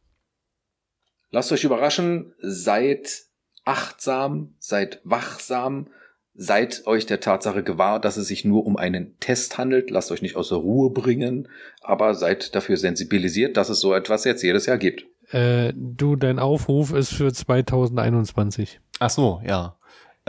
Lasst 1.30 1.52
euch 1.52 1.66
überraschen, 1.66 2.34
seid 2.40 3.24
achtsam, 3.66 4.56
seid 4.60 5.02
wachsam, 5.04 5.88
seid 6.36 6.88
euch 6.88 7.06
der 7.06 7.20
Tatsache 7.20 7.64
gewahr, 7.64 8.00
dass 8.00 8.16
es 8.16 8.30
sich 8.30 8.46
nur 8.46 8.66
um 8.66 8.78
einen 8.78 9.20
Test 9.20 9.58
handelt. 9.58 9.92
Lasst 9.92 10.10
euch 10.14 10.22
nicht 10.22 10.38
aus 10.38 10.48
der 10.50 10.60
Ruhe 10.60 10.90
bringen, 10.92 11.50
aber 11.82 12.16
seid 12.16 12.56
dafür 12.56 12.78
sensibilisiert, 12.78 13.58
dass 13.58 13.68
es 13.68 13.82
so 13.82 13.94
etwas 13.94 14.24
jetzt 14.24 14.42
jedes 14.42 14.66
Jahr 14.66 14.78
gibt. 14.78 15.06
Äh, 15.32 15.74
du, 15.76 16.16
dein 16.16 16.40
Aufruf 16.40 16.94
ist 16.94 17.14
für 17.14 17.32
2021. 17.32 18.80
Ach 19.00 19.10
so, 19.10 19.42
ja. 19.46 19.76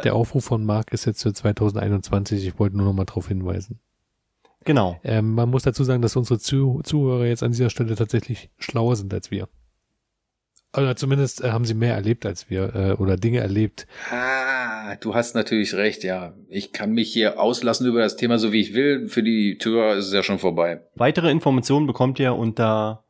Der 0.04 0.14
Aufruf 0.14 0.44
von 0.44 0.64
Marc 0.64 0.92
ist 0.92 1.04
jetzt 1.04 1.22
für 1.22 1.32
2021. 1.32 2.46
Ich 2.46 2.58
wollte 2.58 2.76
nur 2.76 2.86
noch 2.86 2.92
mal 2.92 3.04
darauf 3.04 3.28
hinweisen. 3.28 3.80
Genau. 4.64 4.98
Ähm, 5.04 5.34
man 5.34 5.48
muss 5.50 5.62
dazu 5.62 5.84
sagen, 5.84 6.02
dass 6.02 6.16
unsere 6.16 6.38
Zuh 6.38 6.80
Zuhörer 6.82 7.26
jetzt 7.26 7.42
an 7.42 7.52
dieser 7.52 7.70
Stelle 7.70 7.94
tatsächlich 7.94 8.50
schlauer 8.58 8.96
sind 8.96 9.12
als 9.12 9.30
wir. 9.30 9.48
Oder 10.76 10.94
zumindest 10.96 11.42
äh, 11.42 11.50
haben 11.50 11.64
sie 11.64 11.74
mehr 11.74 11.94
erlebt 11.94 12.26
als 12.26 12.48
wir 12.48 12.74
äh, 12.74 12.92
oder 12.92 13.16
Dinge 13.16 13.40
erlebt. 13.40 13.86
Ah, 14.10 14.94
du 14.96 15.14
hast 15.14 15.34
natürlich 15.34 15.74
recht, 15.74 16.04
ja. 16.04 16.34
Ich 16.48 16.72
kann 16.72 16.92
mich 16.92 17.12
hier 17.12 17.40
auslassen 17.40 17.86
über 17.86 18.00
das 18.00 18.16
Thema 18.16 18.38
so 18.38 18.52
wie 18.52 18.60
ich 18.60 18.74
will. 18.74 19.08
Für 19.08 19.22
die 19.22 19.58
Tür 19.58 19.96
ist 19.96 20.06
es 20.06 20.12
ja 20.12 20.22
schon 20.22 20.38
vorbei. 20.38 20.82
Weitere 20.94 21.30
Informationen 21.30 21.86
bekommt 21.86 22.20
ihr 22.20 22.34
unter 22.34 23.04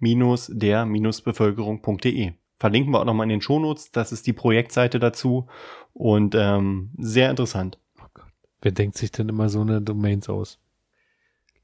warnung-der-bevölkerung.de. 0.00 2.32
Verlinken 2.58 2.92
wir 2.92 3.00
auch 3.00 3.04
nochmal 3.04 3.24
in 3.24 3.30
den 3.30 3.40
Shownotes. 3.40 3.90
Das 3.90 4.12
ist 4.12 4.26
die 4.26 4.32
Projektseite 4.32 4.98
dazu 4.98 5.46
und 5.94 6.34
ähm, 6.34 6.90
sehr 6.98 7.30
interessant. 7.30 7.78
Oh 7.98 8.06
Gott. 8.12 8.26
Wer 8.60 8.72
denkt 8.72 8.98
sich 8.98 9.12
denn 9.12 9.28
immer 9.28 9.48
so 9.48 9.62
eine 9.62 9.80
Domains 9.80 10.28
aus? 10.28 10.58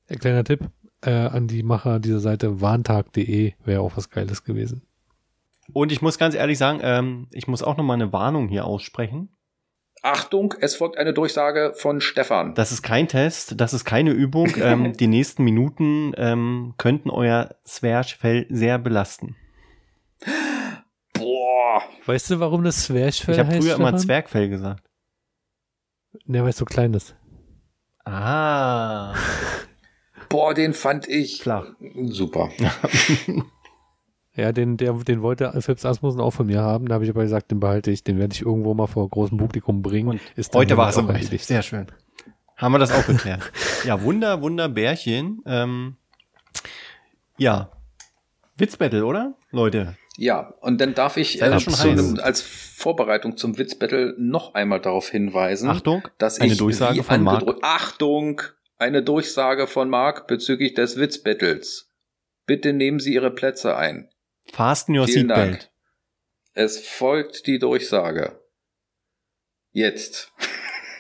Ein 0.09 0.19
kleiner 0.19 0.45
Tipp 0.45 0.71
äh, 1.03 1.11
an 1.11 1.49
die 1.49 1.63
Macher 1.63 2.01
dieser 2.01 2.21
Seite, 2.21 2.61
warntag.de 2.61 3.55
wäre 3.65 3.81
auch 3.81 3.97
was 3.97 4.11
Geiles 4.11 4.45
gewesen. 4.45 4.83
Und 5.73 5.93
ich 5.93 6.01
muss 6.01 6.19
ganz 6.19 6.35
ehrlich 6.35 6.59
sagen, 6.59 6.81
ähm, 6.83 7.29
ich 7.33 7.49
muss 7.49 7.63
auch 7.63 7.77
nochmal 7.77 7.97
eine 7.97 8.13
Warnung 8.13 8.49
hier 8.49 8.65
aussprechen. 8.65 9.31
Achtung, 10.07 10.55
es 10.61 10.77
folgt 10.77 10.99
eine 10.99 11.13
Durchsage 11.13 11.73
von 11.77 12.01
Stefan. 12.01 12.55
Das 12.55 12.71
ist 12.73 12.83
kein 12.83 13.09
Test, 13.09 13.61
das 13.61 13.75
ist 13.75 13.85
keine 13.85 14.11
Übung. 14.13 14.55
ähm, 14.61 14.93
die 14.97 15.09
nächsten 15.09 15.43
Minuten 15.45 16.13
ähm, 16.17 16.75
könnten 16.79 17.11
euer 17.11 17.57
Zwerchfell 17.65 18.47
sehr 18.49 18.79
belasten. 18.79 19.37
Boah. 21.13 21.83
Weißt 22.07 22.31
du, 22.31 22.41
warum 22.41 22.63
das 22.65 22.85
Zwerchfell 22.85 23.35
Ich 23.35 23.41
habe 23.41 23.51
heißt? 23.51 23.59
früher 23.63 23.75
immer 23.75 23.89
Stefan? 23.89 23.99
Zwergfell 24.07 24.49
gesagt. 24.49 24.85
Ne, 26.25 26.43
weil 26.43 26.51
es 26.51 26.57
so 26.57 26.65
klein 26.65 26.95
ist. 26.95 27.17
Ah, 28.05 29.15
Boah, 30.29 30.55
den 30.55 30.73
fand 30.75 31.09
ich 31.09 31.41
flach. 31.43 31.67
super. 32.05 32.51
Ja, 34.37 34.53
den, 34.53 34.77
der, 34.77 34.93
den 34.93 35.23
wollte 35.23 35.51
Phipps 35.63 35.87
Asmussen 35.87 36.21
auch 36.21 36.33
von 36.33 36.47
mir 36.47 36.61
haben. 36.61 36.89
Da 36.89 36.95
habe 36.95 37.05
ich 37.05 37.11
aber 37.11 37.23
gesagt, 37.23 37.51
den 37.51 37.59
behalte 37.59 37.91
ich. 37.91 38.05
Den 38.05 38.19
werde 38.19 38.35
ich 38.35 38.43
irgendwo 38.43 38.75
mal 38.75 38.87
vor 38.87 39.09
großem 39.09 39.39
Publikum 39.39 39.81
bringen. 39.81 40.11
Und 40.11 40.21
Ist 40.37 40.55
Heute 40.55 40.77
war 40.77 40.91
es 40.91 40.97
soweit. 40.97 41.17
erledigt. 41.17 41.47
Sehr 41.47 41.63
schön. 41.63 41.87
Haben 42.57 42.73
wir 42.73 42.79
das 42.79 42.93
auch 42.93 43.07
geklärt. 43.07 43.51
ja, 43.85 44.03
Wunder, 44.03 44.43
Wunder, 44.43 44.69
Bärchen. 44.69 45.43
Ähm, 45.47 45.97
ja. 47.39 47.71
Witzbattle, 48.59 49.05
oder? 49.05 49.35
Leute. 49.51 49.97
Ja, 50.19 50.55
und 50.61 50.81
dann 50.81 50.95
darf 50.95 51.17
ich 51.17 51.41
äh, 51.43 51.61
schon 51.61 51.75
zu 51.75 51.91
heiß? 51.91 51.99
einem, 51.99 52.21
als 52.21 52.41
Vorbereitung 52.43 53.37
zum 53.37 53.59
Witzbattle 53.59 54.15
noch 54.19 54.55
einmal 54.55 54.81
darauf 54.81 55.11
hinweisen, 55.11 55.69
Achtung, 55.69 56.09
dass 56.19 56.41
eine 56.41 56.53
ich 56.53 56.59
Durchsage 56.59 57.03
von 57.03 57.23
Marc. 57.23 57.59
Achtung, 57.61 58.41
eine 58.79 59.03
Durchsage 59.03 59.67
von 59.67 59.91
Marc 59.91 60.27
bezüglich 60.27 60.73
des 60.73 60.97
Witzbattles. 60.99 61.93
Bitte 62.47 62.73
nehmen 62.73 62.99
Sie 62.99 63.13
Ihre 63.13 63.31
Plätze 63.31 63.77
ein. 63.77 64.09
Fasten 64.53 64.97
your 64.97 65.07
Vielen 65.07 65.29
seatbelt. 65.29 65.53
Dank. 65.53 65.71
Es 66.55 66.79
folgt 66.87 67.47
die 67.47 67.59
Durchsage. 67.59 68.41
Jetzt. 69.73 70.33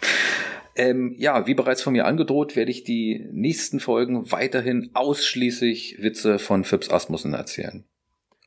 ähm, 0.76 1.14
ja, 1.16 1.46
wie 1.46 1.54
bereits 1.54 1.82
von 1.82 1.94
mir 1.94 2.04
angedroht, 2.04 2.56
werde 2.56 2.70
ich 2.70 2.84
die 2.84 3.26
nächsten 3.32 3.80
Folgen 3.80 4.30
weiterhin 4.30 4.90
ausschließlich 4.94 5.96
Witze 6.00 6.38
von 6.38 6.64
Phipps 6.64 6.90
Asmussen 6.90 7.32
erzählen. 7.32 7.84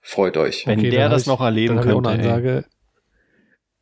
Freut 0.02 0.38
euch. 0.38 0.68
Wenn 0.68 0.80
Okay, 0.80 0.92
der 0.92 1.10
das 1.10 1.24
hab 1.24 1.40
noch 1.40 1.42
erleben 1.46 1.76
dann 1.78 1.86
hab 1.86 1.86
ich 1.86 1.94
auch 1.94 2.02
könnte. 2.02 2.66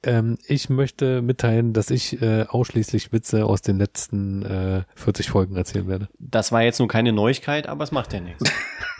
Ähm, 0.03 0.37
ich 0.47 0.69
möchte 0.69 1.21
mitteilen, 1.21 1.73
dass 1.73 1.89
ich 1.89 2.21
äh, 2.21 2.43
ausschließlich 2.43 3.11
Witze 3.11 3.45
aus 3.45 3.61
den 3.61 3.77
letzten 3.77 4.45
äh, 4.45 4.83
40 4.95 5.29
Folgen 5.29 5.55
erzählen 5.55 5.87
werde. 5.87 6.07
Das 6.19 6.51
war 6.51 6.61
jetzt 6.61 6.79
nur 6.79 6.87
keine 6.87 7.13
Neuigkeit, 7.13 7.67
aber 7.67 7.83
es 7.83 7.91
macht 7.91 8.13
ja 8.13 8.19
nichts. 8.19 8.43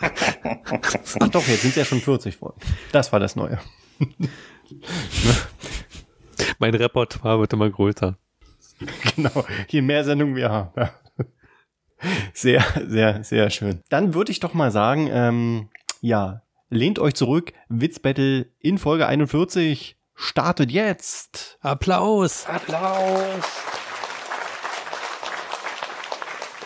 Ach 0.00 1.28
doch, 1.28 1.46
jetzt 1.46 1.62
sind 1.62 1.70
es 1.70 1.76
ja 1.76 1.84
schon 1.84 2.00
40 2.00 2.36
Folgen. 2.36 2.60
Das 2.92 3.12
war 3.12 3.20
das 3.20 3.36
Neue. 3.36 3.58
Mein 6.58 6.74
Repertoire 6.74 7.38
wird 7.40 7.52
immer 7.52 7.70
größer. 7.70 8.16
Genau. 9.16 9.44
Je 9.68 9.82
mehr 9.82 10.04
Sendungen 10.04 10.36
wir 10.36 10.50
haben. 10.50 10.72
Ja. 10.76 10.90
Sehr, 12.32 12.64
sehr, 12.86 13.24
sehr 13.24 13.50
schön. 13.50 13.82
Dann 13.88 14.14
würde 14.14 14.30
ich 14.30 14.38
doch 14.40 14.54
mal 14.54 14.70
sagen, 14.70 15.08
ähm, 15.10 15.68
ja, 16.00 16.42
lehnt 16.70 16.98
euch 16.98 17.14
zurück. 17.14 17.52
Witzbattle 17.68 18.46
in 18.60 18.78
Folge 18.78 19.06
41 19.06 19.97
startet 20.18 20.70
jetzt. 20.70 21.58
Applaus! 21.62 22.44
Applaus! 22.46 23.44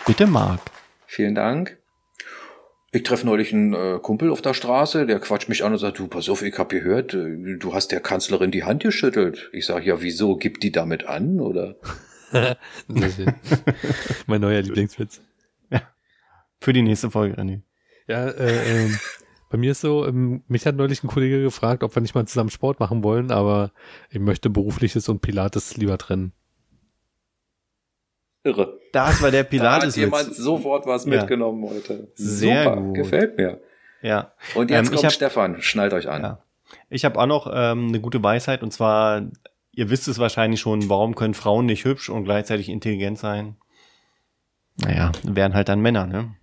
Bitte, 0.07 0.27
Marc. 0.27 0.61
Vielen 1.07 1.35
Dank. 1.37 1.79
Ich 2.91 3.05
treffe 3.05 3.25
neulich 3.25 3.53
einen 3.53 3.73
äh, 3.73 3.99
Kumpel 4.03 4.31
auf 4.31 4.43
der 4.43 4.53
Straße, 4.53 5.07
der 5.07 5.21
quatscht 5.21 5.49
mich 5.49 5.65
an 5.65 5.73
und 5.73 5.79
sagt, 5.79 5.99
du, 5.99 6.09
pass 6.09 6.29
auf, 6.29 6.43
ich 6.43 6.59
hab 6.59 6.69
gehört, 6.71 7.15
äh, 7.15 7.57
du 7.59 7.73
hast 7.73 7.89
der 7.89 8.01
Kanzlerin 8.01 8.51
die 8.51 8.65
Hand 8.65 8.83
geschüttelt. 8.83 9.49
Ich 9.53 9.67
sag, 9.67 9.87
ja, 9.87 10.03
wieso? 10.03 10.37
Gibt 10.37 10.63
die 10.63 10.73
damit 10.73 11.07
an, 11.07 11.41
oder? 11.41 11.77
Mein 14.27 14.41
neuer 14.41 14.61
Lieblingswitz. 14.63 15.21
Für 16.61 16.73
die 16.73 16.83
nächste 16.83 17.11
Folge, 17.11 17.37
René. 17.41 17.63
Ja, 18.09 18.29
äh, 18.29 18.85
ähm, 18.85 18.99
bei 19.53 19.59
mir 19.59 19.71
ist 19.73 19.83
so, 19.83 20.07
ähm, 20.07 20.43
mich 20.49 20.67
hat 20.67 20.75
neulich 20.77 21.05
ein 21.05 21.09
Kollege 21.09 21.43
gefragt, 21.43 21.85
ob 21.85 21.95
wir 21.95 22.01
nicht 22.03 22.15
mal 22.15 22.27
zusammen 22.27 22.51
Sport 22.51 22.81
machen 22.81 23.05
wollen, 23.05 23.31
aber 23.31 23.71
ich 24.11 24.19
möchte 24.19 24.49
berufliches 24.51 25.09
und 25.09 25.21
Pilates 25.21 25.77
lieber 25.77 25.99
trennen. 25.99 26.33
Irre. 28.45 28.81
Das 28.93 29.23
war 29.23 29.31
der 29.31 29.43
Da 29.45 29.47
hat 29.47 29.51
Pilates. 29.51 29.97
jemand 29.97 30.35
sofort 30.35 30.87
was 30.87 31.05
Ja. 31.05 31.11
mitgenommen 31.21 31.65
heute. 31.69 32.09
Sehr 32.15 32.65
Super, 32.65 32.77
gut. 32.81 32.95
gefällt 32.95 33.37
mir. 33.37 33.61
Ja. 34.03 34.33
Und 34.55 34.71
jetzt 34.71 34.79
Ähm, 34.79 34.85
ich 34.87 34.91
kommt 34.93 35.05
hab- 35.05 35.13
Stefan, 35.13 35.63
schnallt 35.63 35.93
euch 35.93 36.09
an. 36.09 36.23
Ja. 36.23 36.43
Ich 36.89 37.05
habe 37.05 37.19
auch 37.21 37.27
noch 37.27 37.47
ähm, 37.55 37.89
eine 37.89 38.01
gute 38.01 38.23
Weisheit 38.23 38.63
und 38.63 38.73
zwar, 38.73 39.23
ihr 39.73 39.91
wisst 39.91 40.09
es 40.09 40.19
wahrscheinlich 40.19 40.61
schon, 40.61 40.89
warum 40.89 41.15
können 41.15 41.35
Frauen 41.35 41.67
nicht 41.67 41.85
hübsch 41.85 42.09
und 42.09 42.25
gleichzeitig 42.25 42.69
intelligent 42.69 43.19
sein? 43.19 43.57
Naja, 44.83 45.13
wären 45.23 45.55
halt 45.55 45.69
dann 45.69 45.81
Männer, 45.83 46.07
ne? 46.07 46.35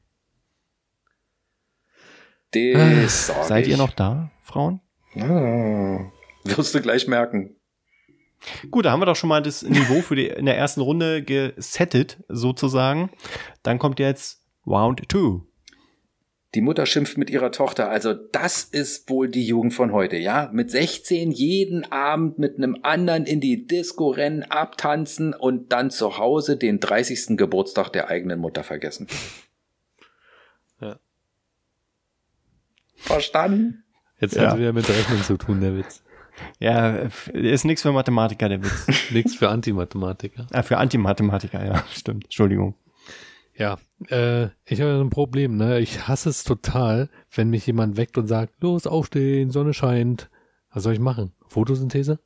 Das 2.51 3.27
sag 3.27 3.43
Seid 3.45 3.65
ich. 3.65 3.71
ihr 3.71 3.77
noch 3.77 3.93
da, 3.93 4.31
Frauen? 4.41 4.81
Ah, 5.15 6.11
wirst 6.43 6.73
du 6.75 6.81
gleich 6.81 7.07
merken. 7.07 7.55
Gut, 8.71 8.85
da 8.85 8.91
haben 8.91 9.01
wir 9.01 9.05
doch 9.05 9.15
schon 9.15 9.29
mal 9.29 9.41
das 9.41 9.63
Niveau 9.63 10.01
für 10.01 10.15
die 10.15 10.27
in 10.27 10.45
der 10.45 10.57
ersten 10.57 10.81
Runde 10.81 11.23
gesettet, 11.23 12.23
sozusagen. 12.29 13.09
Dann 13.63 13.79
kommt 13.79 13.99
jetzt 13.99 14.43
Round 14.65 15.01
2. 15.11 15.41
Die 16.55 16.61
Mutter 16.61 16.87
schimpft 16.87 17.17
mit 17.17 17.29
ihrer 17.29 17.51
Tochter. 17.51 17.89
Also 17.91 18.13
das 18.13 18.63
ist 18.63 19.07
wohl 19.09 19.29
die 19.29 19.45
Jugend 19.45 19.73
von 19.73 19.91
heute, 19.91 20.17
ja? 20.17 20.49
Mit 20.51 20.71
16 20.71 21.31
jeden 21.31 21.91
Abend 21.91 22.39
mit 22.39 22.57
einem 22.57 22.77
anderen 22.81 23.25
in 23.25 23.39
die 23.39 23.67
Disco 23.67 24.09
rennen, 24.09 24.43
abtanzen 24.43 25.35
und 25.35 25.71
dann 25.71 25.91
zu 25.91 26.17
Hause 26.17 26.57
den 26.57 26.79
30. 26.79 27.37
Geburtstag 27.37 27.89
der 27.89 28.07
eigenen 28.07 28.39
Mutter 28.39 28.63
vergessen. 28.63 29.05
Verstanden? 32.99 33.83
Jetzt 34.19 34.35
Ja. 34.35 34.43
hat 34.47 34.53
es 34.53 34.59
wieder 34.59 34.73
mit 34.73 34.87
Rechnen 34.89 35.23
zu 35.23 35.37
tun, 35.37 35.61
der 35.61 35.75
Witz. 35.77 36.03
Ja, 36.59 36.89
ist 37.33 37.65
nichts 37.65 37.81
für 37.81 37.91
Mathematiker, 37.91 38.47
der 38.49 38.63
Witz. 38.63 38.87
Nichts 39.11 39.35
für 39.35 39.49
Antimathematiker. 39.49 40.47
ah, 40.53 40.63
für 40.63 40.77
Antimathematiker, 40.77 41.65
ja, 41.65 41.83
stimmt. 41.91 42.25
Entschuldigung. 42.25 42.75
Ja, 43.55 43.77
äh, 44.07 44.45
ich 44.65 44.79
habe 44.79 45.01
ein 45.01 45.09
Problem, 45.09 45.57
ne? 45.57 45.79
Ich 45.79 46.07
hasse 46.07 46.29
es 46.29 46.45
total, 46.45 47.09
wenn 47.35 47.49
mich 47.49 47.65
jemand 47.67 47.97
weckt 47.97 48.17
und 48.17 48.27
sagt, 48.27 48.61
los, 48.63 48.87
aufstehen, 48.87 49.51
Sonne 49.51 49.73
scheint. 49.73 50.29
Was 50.71 50.83
soll 50.83 50.93
ich 50.93 50.99
machen? 50.99 51.33
Photosynthese? 51.47 52.19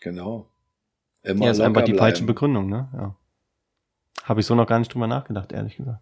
Genau. 0.00 0.48
Immer 1.22 1.46
Ja, 1.46 1.50
ist 1.50 1.60
einfach 1.60 1.82
die 1.82 1.94
falsche 1.94 2.18
bleiben. 2.22 2.26
Begründung, 2.26 2.68
ne? 2.68 2.88
Ja. 2.92 3.16
Habe 4.22 4.38
ich 4.40 4.46
so 4.46 4.54
noch 4.54 4.66
gar 4.68 4.78
nicht 4.78 4.92
drüber 4.94 5.06
nachgedacht, 5.08 5.50
ehrlich 5.52 5.76
gesagt. 5.76 6.00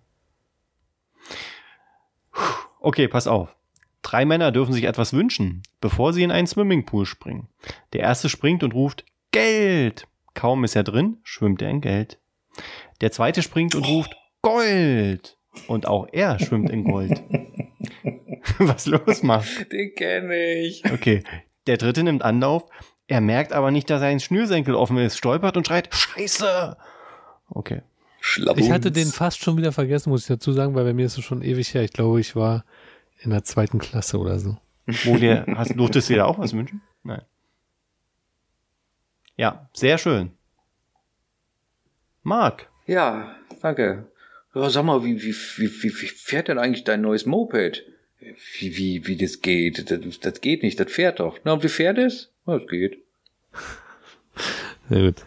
Okay, 2.83 3.07
pass 3.07 3.28
auf. 3.28 3.55
Drei 4.03 4.24
Männer 4.24 4.51
dürfen 4.51 4.72
sich 4.72 4.85
etwas 4.85 5.12
wünschen, 5.12 5.62
bevor 5.80 6.12
sie 6.12 6.24
in 6.24 6.33
einen 6.33 6.49
Swimmingpool 6.49 7.07
springen. 7.07 7.47
Der 7.93 8.01
erste 8.01 8.28
springt 8.28 8.64
und 8.64 8.74
ruft 8.74 9.05
Geld. 9.30 10.09
Kaum 10.35 10.64
ist 10.64 10.74
er 10.74 10.83
drin, 10.83 11.18
schwimmt 11.22 11.62
er 11.62 11.70
in 11.70 11.80
Geld. 11.80 12.18
Der 13.01 13.12
zweite 13.12 13.43
springt 13.43 13.76
und 13.76 13.87
ruft 13.87 14.16
Gold. 14.43 15.37
Und 15.68 15.87
auch 15.87 16.09
er 16.11 16.41
schwimmt 16.41 16.70
in 16.70 16.83
Gold. 16.83 17.22
Was 18.59 18.87
los, 18.87 19.22
macht? 19.22 19.72
Den 19.72 19.95
kenne 19.95 20.57
ich. 20.57 20.85
Okay. 20.91 21.22
Der 21.68 21.76
dritte 21.76 22.03
nimmt 22.03 22.24
Anlauf. 22.24 22.64
Er 23.07 23.20
merkt 23.20 23.53
aber 23.53 23.70
nicht, 23.70 23.89
dass 23.91 24.01
sein 24.01 24.18
Schnürsenkel 24.18 24.74
offen 24.74 24.99
ist, 24.99 25.16
stolpert 25.16 25.57
und 25.57 25.68
schreit 25.68 25.89
Scheiße. 25.95 26.76
Okay. 27.49 27.83
Schlabunz. 28.23 28.64
Ich 28.64 28.70
hatte 28.73 28.93
den 28.93 29.09
fast 29.09 29.43
schon 29.43 29.57
wieder 29.57 29.73
vergessen, 29.73 30.11
muss 30.11 30.23
ich 30.23 30.29
dazu 30.29 30.53
sagen, 30.53 30.75
weil 30.77 30.85
bei 30.85 30.95
mir 30.95 31.07
ist 31.07 31.18
es 31.18 31.25
schon 31.25 31.43
ewig 31.43 31.75
her. 31.75 31.83
Ich 31.83 31.93
glaube, 31.93 32.20
ich 32.20 32.37
war 32.37 32.64
in 33.18 33.31
der 33.31 33.43
zweiten 33.43 33.81
Klasse 33.81 34.18
oder 34.18 34.39
so. 34.39 34.57
Wo 34.87 35.16
dir, 35.16 35.45
hast, 35.57 35.77
durftest 35.77 36.09
du 36.09 36.14
dir 36.14 36.18
da 36.20 36.25
auch 36.27 36.39
was 36.39 36.53
wünschen? 36.53 36.81
Nein. 37.03 37.23
Ja, 39.37 39.68
sehr 39.73 39.99
schön. 39.99 40.31
Marc, 42.23 42.68
Ja, 42.87 43.35
danke. 43.61 44.07
Ja, 44.55 44.70
sag 44.70 44.85
mal, 44.85 45.03
wie, 45.03 45.20
wie, 45.20 45.35
wie, 45.57 45.83
wie, 45.83 45.91
fährt 45.91 46.47
denn 46.47 46.59
eigentlich 46.59 46.85
dein 46.85 47.01
neues 47.01 47.27
Moped? 47.27 47.85
Wie, 48.20 48.77
wie, 48.77 49.07
wie 49.07 49.16
das 49.16 49.41
geht? 49.41 49.91
Das, 49.91 50.20
das 50.20 50.41
geht 50.41 50.62
nicht, 50.62 50.79
das 50.79 50.93
fährt 50.93 51.18
doch. 51.18 51.41
Na, 51.43 51.55
und 51.55 51.64
wie 51.64 51.68
fährt 51.68 51.99
es? 51.99 52.31
Na, 52.47 52.57
es 52.57 52.68
geht. 52.68 52.99
Sehr 54.89 55.03
gut. 55.03 55.25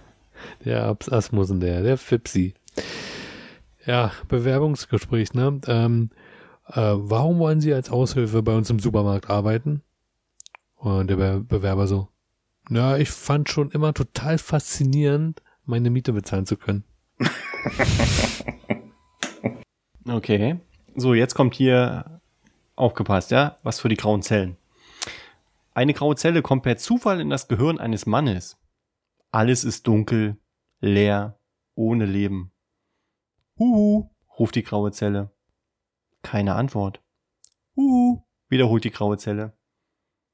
Der 0.63 0.97
Asmussen, 1.11 1.59
der, 1.59 1.83
der 1.83 1.97
Fipsi. 1.97 2.53
Ja, 3.85 4.11
Bewerbungsgespräch, 4.27 5.33
ne? 5.33 5.59
Ähm, 5.67 6.09
äh, 6.67 6.93
warum 6.95 7.39
wollen 7.39 7.61
Sie 7.61 7.73
als 7.73 7.89
Aushilfe 7.89 8.41
bei 8.41 8.55
uns 8.55 8.69
im 8.69 8.79
Supermarkt 8.79 9.29
arbeiten? 9.29 9.81
Und 10.75 11.09
der 11.09 11.15
Be 11.15 11.41
Bewerber 11.41 11.87
so, 11.87 12.07
ja, 12.69 12.97
ich 12.97 13.11
fand 13.11 13.49
schon 13.49 13.71
immer 13.71 13.93
total 13.93 14.37
faszinierend, 14.37 15.41
meine 15.65 15.89
Miete 15.89 16.13
bezahlen 16.13 16.45
zu 16.45 16.57
können. 16.57 16.83
Okay. 20.07 20.59
So, 20.95 21.13
jetzt 21.13 21.33
kommt 21.33 21.55
hier 21.55 22.21
aufgepasst, 22.75 23.31
ja? 23.31 23.57
Was 23.63 23.79
für 23.79 23.89
die 23.89 23.97
grauen 23.97 24.21
Zellen. 24.21 24.55
Eine 25.73 25.93
graue 25.93 26.15
Zelle 26.15 26.41
kommt 26.41 26.63
per 26.63 26.77
Zufall 26.77 27.19
in 27.19 27.29
das 27.29 27.47
Gehirn 27.47 27.79
eines 27.79 28.05
Mannes. 28.05 28.57
Alles 29.31 29.63
ist 29.63 29.87
dunkel, 29.87 30.37
leer, 30.79 31.39
ohne 31.73 32.05
Leben. 32.05 32.51
Huhu, 33.57 34.09
ruft 34.37 34.55
die 34.55 34.63
graue 34.63 34.91
Zelle. 34.91 35.31
Keine 36.21 36.55
Antwort. 36.55 37.01
Huhu, 37.75 38.23
wiederholt 38.49 38.83
die 38.83 38.91
graue 38.91 39.17
Zelle. 39.17 39.53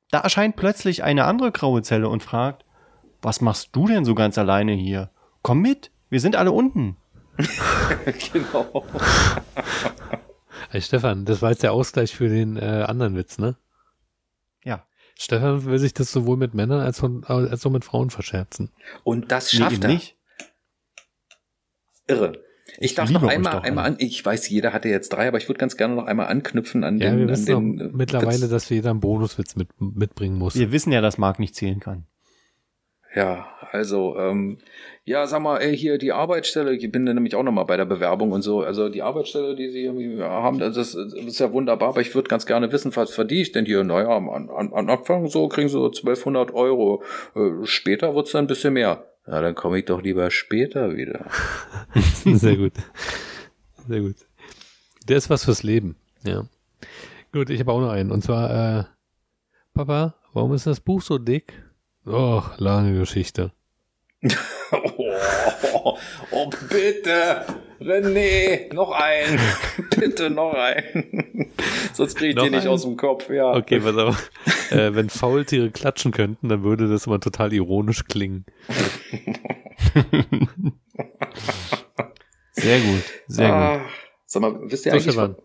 Da 0.09 0.19
erscheint 0.19 0.55
plötzlich 0.55 1.03
eine 1.03 1.25
andere 1.25 1.51
graue 1.51 1.81
Zelle 1.83 2.09
und 2.09 2.23
fragt, 2.23 2.65
was 3.21 3.41
machst 3.41 3.69
du 3.73 3.87
denn 3.87 4.03
so 4.05 4.15
ganz 4.15 4.37
alleine 4.37 4.73
hier? 4.73 5.11
Komm 5.41 5.61
mit, 5.61 5.91
wir 6.09 6.19
sind 6.19 6.35
alle 6.35 6.51
unten. 6.51 6.97
genau. 8.33 8.85
Hey 10.69 10.81
Stefan, 10.81 11.25
das 11.25 11.41
war 11.41 11.51
jetzt 11.51 11.63
der 11.63 11.73
Ausgleich 11.73 12.15
für 12.15 12.29
den 12.29 12.57
äh, 12.57 12.85
anderen 12.87 13.15
Witz, 13.15 13.37
ne? 13.37 13.55
Ja. 14.63 14.85
Stefan 15.17 15.65
will 15.65 15.79
sich 15.79 15.93
das 15.93 16.11
sowohl 16.11 16.37
mit 16.37 16.53
Männern 16.53 16.81
als, 16.81 16.99
von, 16.99 17.23
als 17.25 17.65
auch 17.65 17.71
mit 17.71 17.85
Frauen 17.85 18.09
verscherzen. 18.09 18.71
Und 19.03 19.31
das 19.31 19.51
Nee, 19.53 19.59
schafft 19.59 19.73
eben 19.75 19.83
er. 19.83 19.89
nicht. 19.89 20.17
Irre. 22.07 22.43
Ich 22.79 22.95
darf 22.95 23.09
noch 23.09 23.23
einmal, 23.23 23.53
doch 23.53 23.63
einmal 23.63 23.85
an, 23.85 23.95
ich 23.99 24.25
weiß, 24.25 24.49
jeder 24.49 24.73
hatte 24.73 24.89
jetzt 24.89 25.09
drei, 25.09 25.27
aber 25.27 25.37
ich 25.37 25.47
würde 25.47 25.59
ganz 25.59 25.77
gerne 25.77 25.95
noch 25.95 26.05
einmal 26.05 26.27
anknüpfen 26.27 26.83
an 26.83 26.99
Ja, 26.99 27.09
den, 27.09 27.17
wir 27.17 27.23
an 27.25 27.29
wissen 27.29 27.45
den 27.45 27.81
auch 27.81 27.85
äh, 27.85 27.89
mittlerweile, 27.93 28.41
Witz. 28.43 28.49
dass 28.49 28.69
jeder 28.69 28.91
einen 28.91 28.99
Bonuswitz 28.99 29.55
mit, 29.55 29.69
mitbringen 29.79 30.37
muss. 30.37 30.55
Wir 30.55 30.71
wissen 30.71 30.91
ja, 30.91 31.01
dass 31.01 31.17
Marc 31.17 31.39
nicht 31.39 31.55
zählen 31.55 31.79
kann. 31.79 32.05
Ja, 33.13 33.47
also, 33.71 34.15
ähm, 34.17 34.59
ja, 35.03 35.27
sag 35.27 35.41
mal, 35.41 35.57
ey, 35.57 35.75
hier 35.75 35.97
die 35.97 36.13
Arbeitsstelle, 36.13 36.73
ich 36.73 36.91
bin 36.91 37.05
da 37.05 37.13
nämlich 37.13 37.35
auch 37.35 37.43
nochmal 37.43 37.65
bei 37.65 37.75
der 37.75 37.83
Bewerbung 37.83 38.31
und 38.31 38.41
so, 38.41 38.61
also 38.61 38.87
die 38.87 39.01
Arbeitsstelle, 39.01 39.55
die 39.55 39.69
Sie 39.69 39.83
irgendwie 39.83 40.21
haben, 40.23 40.59
das 40.59 40.77
ist, 40.77 40.95
das 40.95 41.13
ist 41.13 41.39
ja 41.39 41.51
wunderbar, 41.51 41.89
aber 41.89 42.01
ich 42.01 42.15
würde 42.15 42.29
ganz 42.29 42.45
gerne 42.45 42.71
wissen, 42.71 42.95
was 42.95 43.11
verdiene 43.11 43.41
ich 43.41 43.51
denn 43.51 43.65
hier? 43.65 43.83
Naja, 43.83 44.09
am, 44.15 44.29
am, 44.29 44.49
am 44.73 44.89
Anfang 44.89 45.27
so 45.27 45.49
kriegen 45.49 45.67
Sie 45.67 45.73
so 45.73 45.87
1200 45.87 46.53
Euro, 46.53 47.03
äh, 47.35 47.65
später 47.65 48.15
wird's 48.15 48.31
dann 48.31 48.45
ein 48.45 48.47
bisschen 48.47 48.73
mehr. 48.73 49.10
Ja, 49.31 49.39
dann 49.39 49.55
komme 49.55 49.79
ich 49.79 49.85
doch 49.85 50.01
lieber 50.01 50.29
später 50.29 50.97
wieder. 50.97 51.25
Sehr 52.25 52.57
gut. 52.57 52.73
Sehr 53.87 54.01
gut. 54.01 54.17
Der 55.07 55.15
ist 55.15 55.29
was 55.29 55.45
fürs 55.45 55.63
Leben. 55.63 55.95
Ja. 56.25 56.45
Gut, 57.31 57.49
ich 57.49 57.61
habe 57.61 57.71
auch 57.71 57.79
noch 57.79 57.91
einen. 57.91 58.11
Und 58.11 58.23
zwar, 58.25 58.79
äh, 58.79 58.83
Papa, 59.73 60.15
warum 60.33 60.53
ist 60.53 60.67
das 60.67 60.81
Buch 60.81 61.01
so 61.01 61.17
dick? 61.17 61.63
Oh, 62.05 62.43
lange 62.57 62.99
Geschichte. 62.99 63.53
Oh, 65.73 65.97
oh, 66.31 66.49
bitte, 66.69 67.45
René, 67.81 68.71
noch 68.73 68.91
ein, 68.91 69.39
bitte 69.99 70.29
noch 70.29 70.53
ein. 70.53 71.47
Sonst 71.93 72.15
kriege 72.15 72.29
ich 72.31 72.35
Noch 72.35 72.43
den 72.43 72.51
nicht 72.53 72.61
einen? 72.61 72.69
aus 72.73 72.83
dem 72.83 72.95
Kopf, 72.95 73.29
ja. 73.29 73.53
Okay, 73.55 73.79
pass 73.79 73.97
auf. 73.97 74.29
äh, 74.69 74.93
wenn 74.93 75.09
Faultiere 75.09 75.71
klatschen 75.71 76.11
könnten, 76.11 76.47
dann 76.49 76.63
würde 76.63 76.87
das 76.87 77.07
immer 77.07 77.19
total 77.19 77.51
ironisch 77.53 78.05
klingen. 78.05 78.45
Sehr 82.53 82.79
gut, 82.79 83.03
sehr 83.27 83.47
gut. 83.47 83.55
Ah, 83.57 83.81
sag 84.25 84.41
mal, 84.41 84.55
wisst 84.63 84.85
ihr 84.85 84.91
So, 84.91 84.97
eigentlich... 84.97 85.13
Stefan. 85.13 85.35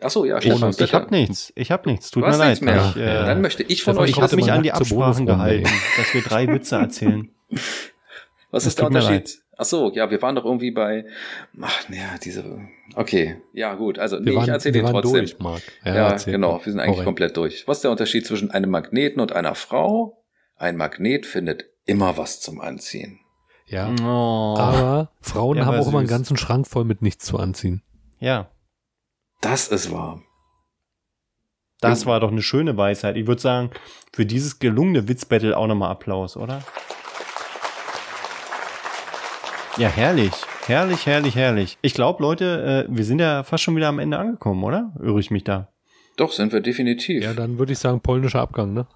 Achso, 0.00 0.24
ja, 0.24 0.40
Stefan, 0.40 0.74
ich 0.78 0.94
habe 0.94 1.10
nichts, 1.10 1.52
ich 1.56 1.70
habe 1.70 1.90
nichts, 1.90 2.10
tut 2.10 2.22
Du 2.22 2.26
mir 2.26 2.32
hast 2.32 2.38
leid. 2.38 2.48
nichts 2.50 2.64
mehr. 2.64 2.92
Ich, 2.94 2.96
äh, 2.96 3.06
Dann 3.26 3.40
möchte 3.42 3.62
ich 3.64 3.82
von 3.82 3.94
Stefan, 3.94 4.04
euch 4.04 4.10
ich 4.10 4.16
habe 4.16 4.24
hatte 4.26 4.36
mich 4.36 4.52
an 4.52 4.62
die 4.62 4.72
Absprachen 4.72 5.26
gehalten, 5.26 5.68
dass 5.96 6.14
wir 6.14 6.22
drei 6.22 6.46
Witze 6.48 6.76
erzählen. 6.76 7.30
Was 7.50 8.64
Das 8.64 8.66
ist 8.66 8.78
der 8.78 8.86
Unterschied? 8.86 9.41
Ach 9.62 9.66
so, 9.66 9.92
ja, 9.92 10.10
wir 10.10 10.20
waren 10.22 10.34
doch 10.34 10.44
irgendwie 10.44 10.72
bei. 10.72 11.06
Ach, 11.60 11.88
naja, 11.88 12.18
diese. 12.22 12.58
Okay, 12.96 13.36
ja, 13.52 13.74
gut. 13.74 13.98
Also, 14.00 14.18
nee, 14.18 14.26
Wir 14.26 14.34
waren, 14.36 14.42
ich 14.44 14.50
erzähle 14.50 14.82
waren 14.82 14.92
trotzdem. 14.94 15.12
durch, 15.12 15.38
Marc. 15.38 15.62
Ja, 15.84 16.10
erzähl. 16.10 16.32
genau. 16.32 16.60
Wir 16.64 16.72
sind 16.72 16.80
eigentlich 16.80 16.98
rein. 16.98 17.04
komplett 17.04 17.36
durch. 17.36 17.66
Was 17.68 17.78
ist 17.78 17.84
der 17.84 17.92
Unterschied 17.92 18.26
zwischen 18.26 18.50
einem 18.50 18.70
Magneten 18.70 19.20
und 19.20 19.32
einer 19.32 19.54
Frau? 19.54 20.24
Ein 20.56 20.76
Magnet 20.76 21.26
findet 21.26 21.64
immer 21.84 22.16
was 22.16 22.40
zum 22.40 22.60
Anziehen. 22.60 23.20
Ja, 23.66 23.94
Oh, 24.02 24.56
aber 24.58 25.12
Frauen 25.20 25.56
Ja, 25.58 25.66
haben 25.66 25.78
auch 25.78 25.88
immer 25.88 26.00
einen 26.00 26.08
ganzen 26.08 26.36
Schrank 26.36 26.66
voll 26.66 26.84
mit 26.84 27.00
nichts 27.02 27.24
zu 27.24 27.38
anziehen. 27.38 27.82
ja, 28.18 28.50
Das 29.40 29.68
ist 29.68 29.90
wahr. 29.92 30.20
das 31.80 32.04
war 32.06 32.20
doch 32.20 32.30
eine 32.30 32.42
schöne 32.42 32.76
Weisheit. 32.76 33.16
Ich 33.16 33.26
würde 33.26 33.40
sagen, 33.40 33.70
für 34.12 34.26
dieses 34.26 34.58
gelungene 34.58 35.08
Witzbattle 35.08 35.56
auch 35.56 35.66
nochmal 35.68 35.90
Applaus, 35.90 36.36
oder? 36.36 36.62
Ja, 39.78 39.88
herrlich. 39.88 40.32
Herrlich, 40.66 41.06
herrlich, 41.06 41.34
herrlich. 41.34 41.78
Ich 41.82 41.94
glaube, 41.94 42.22
Leute, 42.22 42.86
äh, 42.88 42.94
wir 42.94 43.04
sind 43.04 43.20
ja 43.20 43.42
fast 43.42 43.64
schon 43.64 43.74
wieder 43.76 43.88
am 43.88 43.98
Ende 43.98 44.18
angekommen, 44.18 44.62
oder? 44.64 44.92
Irre 45.02 45.18
ich 45.20 45.30
mich 45.30 45.44
da? 45.44 45.68
Doch, 46.16 46.30
sind 46.32 46.52
wir 46.52 46.60
definitiv. 46.60 47.22
Ja, 47.24 47.32
dann 47.32 47.58
würde 47.58 47.72
ich 47.72 47.78
sagen, 47.78 48.00
polnischer 48.00 48.40
Abgang, 48.40 48.74
ne? 48.74 48.86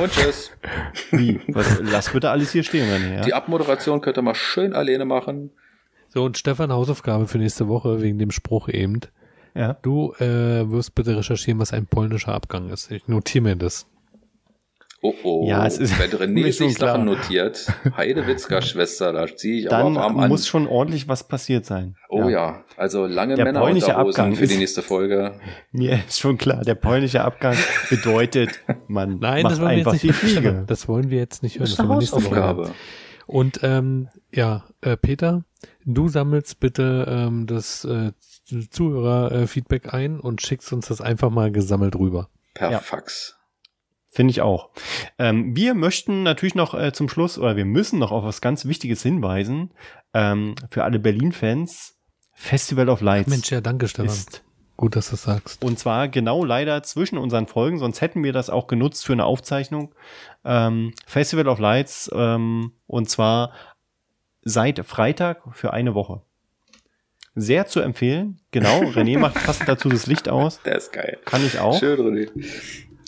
und 0.00 0.10
tschüss. 0.10 0.50
Wie? 1.10 1.38
Was, 1.48 1.80
lass 1.82 2.10
bitte 2.10 2.30
alles 2.30 2.50
hier 2.52 2.62
stehen, 2.64 2.88
René. 2.88 3.24
Die 3.24 3.30
Ja? 3.30 3.36
Abmoderation 3.36 4.00
könnt 4.00 4.18
ihr 4.18 4.22
mal 4.22 4.34
schön 4.34 4.72
alleine 4.72 5.04
machen. 5.04 5.50
So, 6.08 6.24
und 6.24 6.38
Stefan, 6.38 6.72
Hausaufgabe 6.72 7.26
für 7.28 7.38
nächste 7.38 7.68
Woche 7.68 8.00
wegen 8.00 8.18
dem 8.18 8.30
Spruch 8.30 8.68
eben. 8.68 9.00
ja. 9.54 9.74
Du 9.82 10.12
äh, 10.14 10.68
wirst 10.70 10.94
bitte 10.94 11.16
recherchieren, 11.16 11.60
was 11.60 11.72
ein 11.72 11.86
polnischer 11.86 12.32
Abgang 12.32 12.70
ist. 12.70 12.90
Ich 12.90 13.06
notiere 13.06 13.44
mir 13.44 13.56
das. 13.56 13.86
Oh 15.02 15.14
oh. 15.22 15.46
Ja, 15.46 15.66
es 15.66 15.78
ist 15.78 15.98
Wenn 15.98 16.10
René 16.10 16.52
sich 16.52 16.74
klar. 16.74 16.94
Sachen 16.94 17.04
notiert, 17.04 17.66
Heidewitzka 17.96 18.62
Schwester, 18.62 19.12
da 19.12 19.26
ziehe 19.26 19.58
ich 19.60 19.68
Dann 19.68 19.94
aber 19.94 19.94
warm 19.96 20.18
an. 20.18 20.28
muss 20.28 20.46
schon 20.46 20.66
ordentlich 20.66 21.06
was 21.06 21.28
passiert 21.28 21.66
sein. 21.66 21.96
Oh 22.08 22.28
ja, 22.28 22.64
also 22.76 23.06
lange 23.06 23.34
Der 23.36 23.44
Männer 23.44 23.60
Abgang 23.62 24.34
für 24.34 24.46
die 24.46 24.56
nächste 24.56 24.82
Folge. 24.82 25.38
Mir 25.72 26.00
ist 26.06 26.18
schon 26.18 26.38
klar, 26.38 26.62
der 26.62 26.74
polnische 26.76 27.22
Abgang 27.22 27.56
bedeutet, 27.90 28.60
man 28.88 29.18
Nein, 29.18 29.42
macht 29.42 29.52
das 29.52 29.60
wollen 29.60 29.70
wir 29.70 29.76
einfach 29.78 29.92
jetzt 29.92 30.02
die 30.02 30.06
nicht 30.08 30.22
hören. 30.22 30.32
Fliege. 30.42 30.64
Das 30.66 30.88
wollen 30.88 31.10
wir 31.10 31.18
jetzt 31.18 31.42
nicht 31.42 31.56
hören. 31.56 31.62
Das 31.64 31.70
ist 31.72 31.80
eine. 31.80 31.88
Hausaufgabe. 31.90 32.70
Und 33.26 33.60
ähm, 33.62 34.08
ja, 34.32 34.64
äh, 34.80 34.96
Peter, 34.96 35.44
du 35.84 36.08
sammelst 36.08 36.58
bitte 36.60 37.06
ähm, 37.08 37.46
das 37.46 37.84
äh, 37.84 38.12
Zuhörer-Feedback 38.70 39.92
ein 39.92 40.20
und 40.20 40.40
schickst 40.42 40.72
uns 40.72 40.86
das 40.88 41.00
einfach 41.00 41.30
mal 41.30 41.50
gesammelt 41.50 41.96
rüber. 41.96 42.28
Per 42.54 42.70
Ja. 42.70 42.78
Fax. 42.78 43.36
Finde 44.16 44.30
ich 44.30 44.40
auch. 44.40 44.70
Ähm, 45.18 45.54
wir 45.54 45.74
möchten 45.74 46.22
natürlich 46.22 46.54
noch 46.54 46.72
äh, 46.72 46.90
zum 46.90 47.10
Schluss, 47.10 47.38
oder 47.38 47.54
wir 47.56 47.66
müssen 47.66 47.98
noch 47.98 48.12
auf 48.12 48.24
was 48.24 48.40
ganz 48.40 48.64
Wichtiges 48.64 49.02
hinweisen. 49.02 49.74
Ähm, 50.14 50.54
für 50.70 50.84
alle 50.84 50.98
Berlin-Fans, 50.98 51.98
Festival 52.32 52.88
of 52.88 53.02
Lights 53.02 53.28
Mensch, 53.28 53.50
ja, 53.52 53.60
danke, 53.60 53.88
Stefan. 53.88 54.06
ist 54.06 54.42
Gut, 54.78 54.96
dass 54.96 55.08
du 55.08 55.10
das 55.10 55.24
sagst. 55.24 55.62
Und 55.62 55.78
zwar 55.78 56.08
genau 56.08 56.46
leider 56.46 56.82
zwischen 56.82 57.18
unseren 57.18 57.46
Folgen, 57.46 57.76
sonst 57.76 58.00
hätten 58.00 58.24
wir 58.24 58.32
das 58.32 58.48
auch 58.48 58.68
genutzt 58.68 59.04
für 59.04 59.12
eine 59.12 59.26
Aufzeichnung. 59.26 59.94
Ähm, 60.46 60.94
Festival 61.06 61.46
of 61.46 61.58
Lights 61.58 62.10
ähm, 62.14 62.72
und 62.86 63.10
zwar 63.10 63.52
seit 64.44 64.86
Freitag 64.86 65.42
für 65.52 65.74
eine 65.74 65.94
Woche. 65.94 66.22
Sehr 67.34 67.66
zu 67.66 67.80
empfehlen. 67.80 68.40
Genau, 68.50 68.80
René 68.80 69.18
macht 69.18 69.34
passend 69.34 69.68
dazu 69.68 69.90
das 69.90 70.06
Licht 70.06 70.30
aus. 70.30 70.62
Der 70.62 70.76
ist 70.76 70.90
geil. 70.90 71.18
Kann 71.26 71.44
ich 71.44 71.58
auch. 71.58 71.78
Schön, 71.78 72.00
René. 72.00 72.30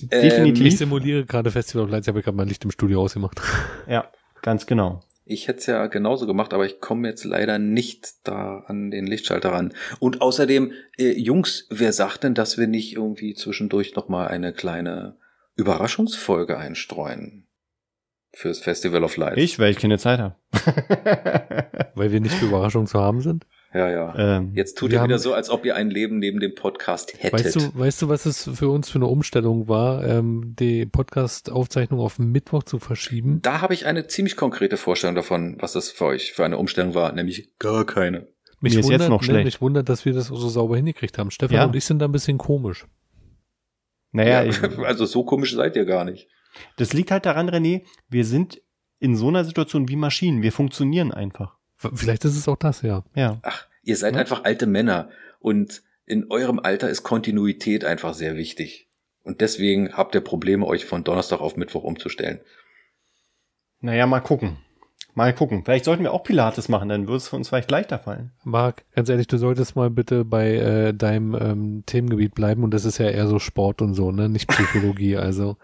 Definitiv. 0.02 0.66
Ich 0.66 0.78
simuliere 0.78 1.24
gerade 1.24 1.50
Festival 1.50 1.84
of 1.84 1.90
Lights, 1.90 2.06
ich 2.06 2.08
habe 2.08 2.22
gerade 2.22 2.36
mein 2.36 2.48
Licht 2.48 2.64
im 2.64 2.70
Studio 2.70 3.02
ausgemacht. 3.02 3.40
Ja, 3.88 4.10
ganz 4.42 4.66
genau. 4.66 5.02
Ich 5.24 5.48
hätte 5.48 5.58
es 5.58 5.66
ja 5.66 5.86
genauso 5.86 6.26
gemacht, 6.26 6.54
aber 6.54 6.64
ich 6.66 6.80
komme 6.80 7.08
jetzt 7.08 7.24
leider 7.24 7.58
nicht 7.58 8.26
da 8.26 8.64
an 8.66 8.90
den 8.90 9.06
Lichtschalter 9.06 9.52
ran. 9.52 9.74
Und 9.98 10.20
außerdem, 10.22 10.72
äh, 10.98 11.12
Jungs, 11.12 11.66
wer 11.70 11.92
sagt 11.92 12.24
denn, 12.24 12.34
dass 12.34 12.58
wir 12.58 12.66
nicht 12.66 12.94
irgendwie 12.94 13.34
zwischendurch 13.34 13.94
nochmal 13.94 14.28
eine 14.28 14.52
kleine 14.52 15.16
Überraschungsfolge 15.56 16.56
einstreuen? 16.56 17.46
Fürs 18.32 18.58
Festival 18.58 19.04
of 19.04 19.16
Lights. 19.16 19.36
Ich, 19.38 19.58
weil 19.58 19.70
ich 19.70 19.78
keine 19.78 19.98
Zeit 19.98 20.20
habe. 20.20 20.36
Weil 21.94 22.12
wir 22.12 22.20
nicht 22.20 22.34
für 22.34 22.44
Überraschungen 22.44 22.86
zu 22.86 23.00
haben 23.00 23.20
sind. 23.22 23.46
Ja, 23.74 23.90
ja. 23.90 24.14
ähm, 24.38 24.52
Jetzt 24.54 24.78
tut 24.78 24.90
ihr 24.92 25.02
wieder 25.02 25.14
haben- 25.14 25.18
so, 25.18 25.34
als 25.34 25.50
ob 25.50 25.64
ihr 25.66 25.76
ein 25.76 25.90
Leben 25.90 26.18
neben 26.18 26.40
dem 26.40 26.54
Podcast 26.54 27.12
hättet. 27.22 27.32
Weißt 27.44 27.56
du, 27.56 27.78
weißt 27.78 28.00
du, 28.02 28.08
was 28.08 28.24
es 28.24 28.44
für 28.54 28.70
uns 28.70 28.88
für 28.88 28.96
eine 28.98 29.06
Umstellung 29.08 29.68
war, 29.68 30.02
ähm, 30.06 30.54
die 30.58 30.86
Podcast-Aufzeichnung 30.86 32.00
auf 32.00 32.18
Mittwoch 32.18 32.62
zu 32.62 32.78
verschieben? 32.78 33.40
da 33.42 33.60
habe 33.60 33.74
ich 33.74 33.84
eine 33.84 34.06
ziemlich 34.06 34.36
konkrete 34.36 34.78
Vorstellung 34.78 35.14
davon, 35.16 35.56
was 35.60 35.72
das 35.74 35.90
für 35.90 36.06
euch 36.06 36.32
für 36.32 36.44
eine 36.46 36.56
Umstellung 36.56 36.94
war, 36.94 37.12
nämlich 37.12 37.50
gar 37.58 37.84
keine. 37.84 38.28
Mich 38.60 38.72
Mir 38.72 38.80
ist 38.80 38.86
wundert, 38.86 39.00
jetzt 39.02 39.10
noch 39.10 39.20
ne, 39.20 39.26
schlecht. 39.26 39.44
mich 39.44 39.60
wundert, 39.60 39.88
dass 39.90 40.04
wir 40.06 40.14
das 40.14 40.28
so 40.28 40.48
sauber 40.48 40.76
hingekriegt 40.76 41.18
haben. 41.18 41.30
Stefan 41.30 41.54
Ja. 41.56 41.64
und 41.66 41.76
ich 41.76 41.84
sind 41.84 41.98
da 42.00 42.06
ein 42.06 42.12
bisschen 42.12 42.38
komisch. 42.38 42.86
Naja, 44.12 44.42
Ja, 44.42 44.48
ich, 44.48 44.62
also 44.78 45.04
so 45.04 45.24
komisch 45.24 45.54
seid 45.54 45.76
ihr 45.76 45.84
gar 45.84 46.04
nicht. 46.06 46.26
das 46.76 46.94
liegt 46.94 47.10
halt 47.10 47.26
daran, 47.26 47.50
René, 47.50 47.84
wir 48.08 48.24
sind 48.24 48.62
in 48.98 49.14
so 49.14 49.28
einer 49.28 49.44
Situation 49.44 49.88
wie 49.90 49.96
Maschinen. 49.96 50.40
Wir 50.42 50.52
funktionieren 50.52 51.12
einfach. 51.12 51.57
Vielleicht 51.94 52.24
ist 52.24 52.36
es 52.36 52.48
auch 52.48 52.56
das, 52.56 52.82
ja. 52.82 53.04
Ja. 53.14 53.38
Ach, 53.42 53.66
ihr 53.82 53.96
seid 53.96 54.14
Ja. 54.14 54.20
einfach 54.20 54.44
alte 54.44 54.66
Männer 54.66 55.08
und 55.40 55.82
in 56.06 56.30
eurem 56.30 56.58
Alter 56.58 56.88
ist 56.88 57.02
Kontinuität 57.02 57.84
einfach 57.84 58.14
sehr 58.14 58.36
wichtig. 58.36 58.88
Und 59.22 59.40
deswegen 59.40 59.92
habt 59.92 60.14
ihr 60.14 60.22
Probleme, 60.22 60.66
euch 60.66 60.86
von 60.86 61.04
Donnerstag 61.04 61.40
auf 61.40 61.56
Mittwoch 61.56 61.84
umzustellen. 61.84 62.40
Naja, 63.80 64.06
mal 64.06 64.20
gucken. 64.20 64.56
Mal 65.14 65.34
gucken. 65.34 65.64
Vielleicht 65.64 65.84
sollten 65.84 66.02
wir 66.02 66.12
auch 66.12 66.22
Pilates 66.22 66.68
machen, 66.68 66.88
dann 66.88 67.06
würde 67.06 67.16
es 67.18 67.28
für 67.28 67.36
uns 67.36 67.48
vielleicht 67.48 67.70
leichter 67.70 67.98
fallen. 67.98 68.32
Marc, 68.44 68.84
ganz 68.94 69.08
ehrlich, 69.08 69.26
du 69.26 69.36
solltest 69.36 69.76
mal 69.76 69.90
bitte 69.90 70.24
bei 70.24 70.54
äh, 70.54 70.94
deinem 70.94 71.34
ähm, 71.34 71.82
Themengebiet 71.86 72.34
bleiben 72.34 72.62
und 72.64 72.72
das 72.72 72.84
ist 72.84 72.98
ja 72.98 73.10
eher 73.10 73.26
so 73.26 73.38
Sport 73.38 73.82
und 73.82 73.94
so, 73.94 74.12
ne? 74.12 74.28
Nicht 74.28 74.48
Psychologie, 74.48 75.16
also 75.18 75.56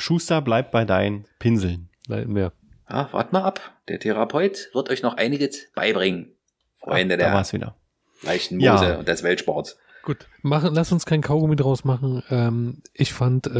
Schuster, 0.00 0.40
bleib 0.42 0.70
bei 0.70 0.84
deinen 0.84 1.24
Pinseln. 1.40 1.88
nein, 2.06 2.28
mehr. 2.28 2.52
Ah, 2.88 3.08
wart 3.12 3.32
mal 3.32 3.42
ab. 3.44 3.60
Der 3.88 3.98
Therapeut 4.00 4.70
wird 4.72 4.88
euch 4.90 5.02
noch 5.02 5.16
einiges 5.16 5.68
beibringen. 5.74 6.32
Freunde 6.80 7.14
Ah, 7.14 7.18
da 7.18 7.24
der 7.24 7.34
war's 7.34 7.52
wieder. 7.52 7.76
leichten 8.22 8.60
Ja. 8.60 8.72
Mose 8.72 8.98
und 8.98 9.08
des 9.08 9.22
Weltsports. 9.22 9.76
Gut, 10.04 10.26
machen, 10.42 10.70
lass 10.74 10.90
uns 10.90 11.04
kein 11.04 11.20
Kaugummi 11.20 11.54
draus 11.56 11.84
machen. 11.84 12.22
Ähm, 12.30 12.82
ich 12.94 13.12
fand, 13.12 13.46
äh, 13.46 13.50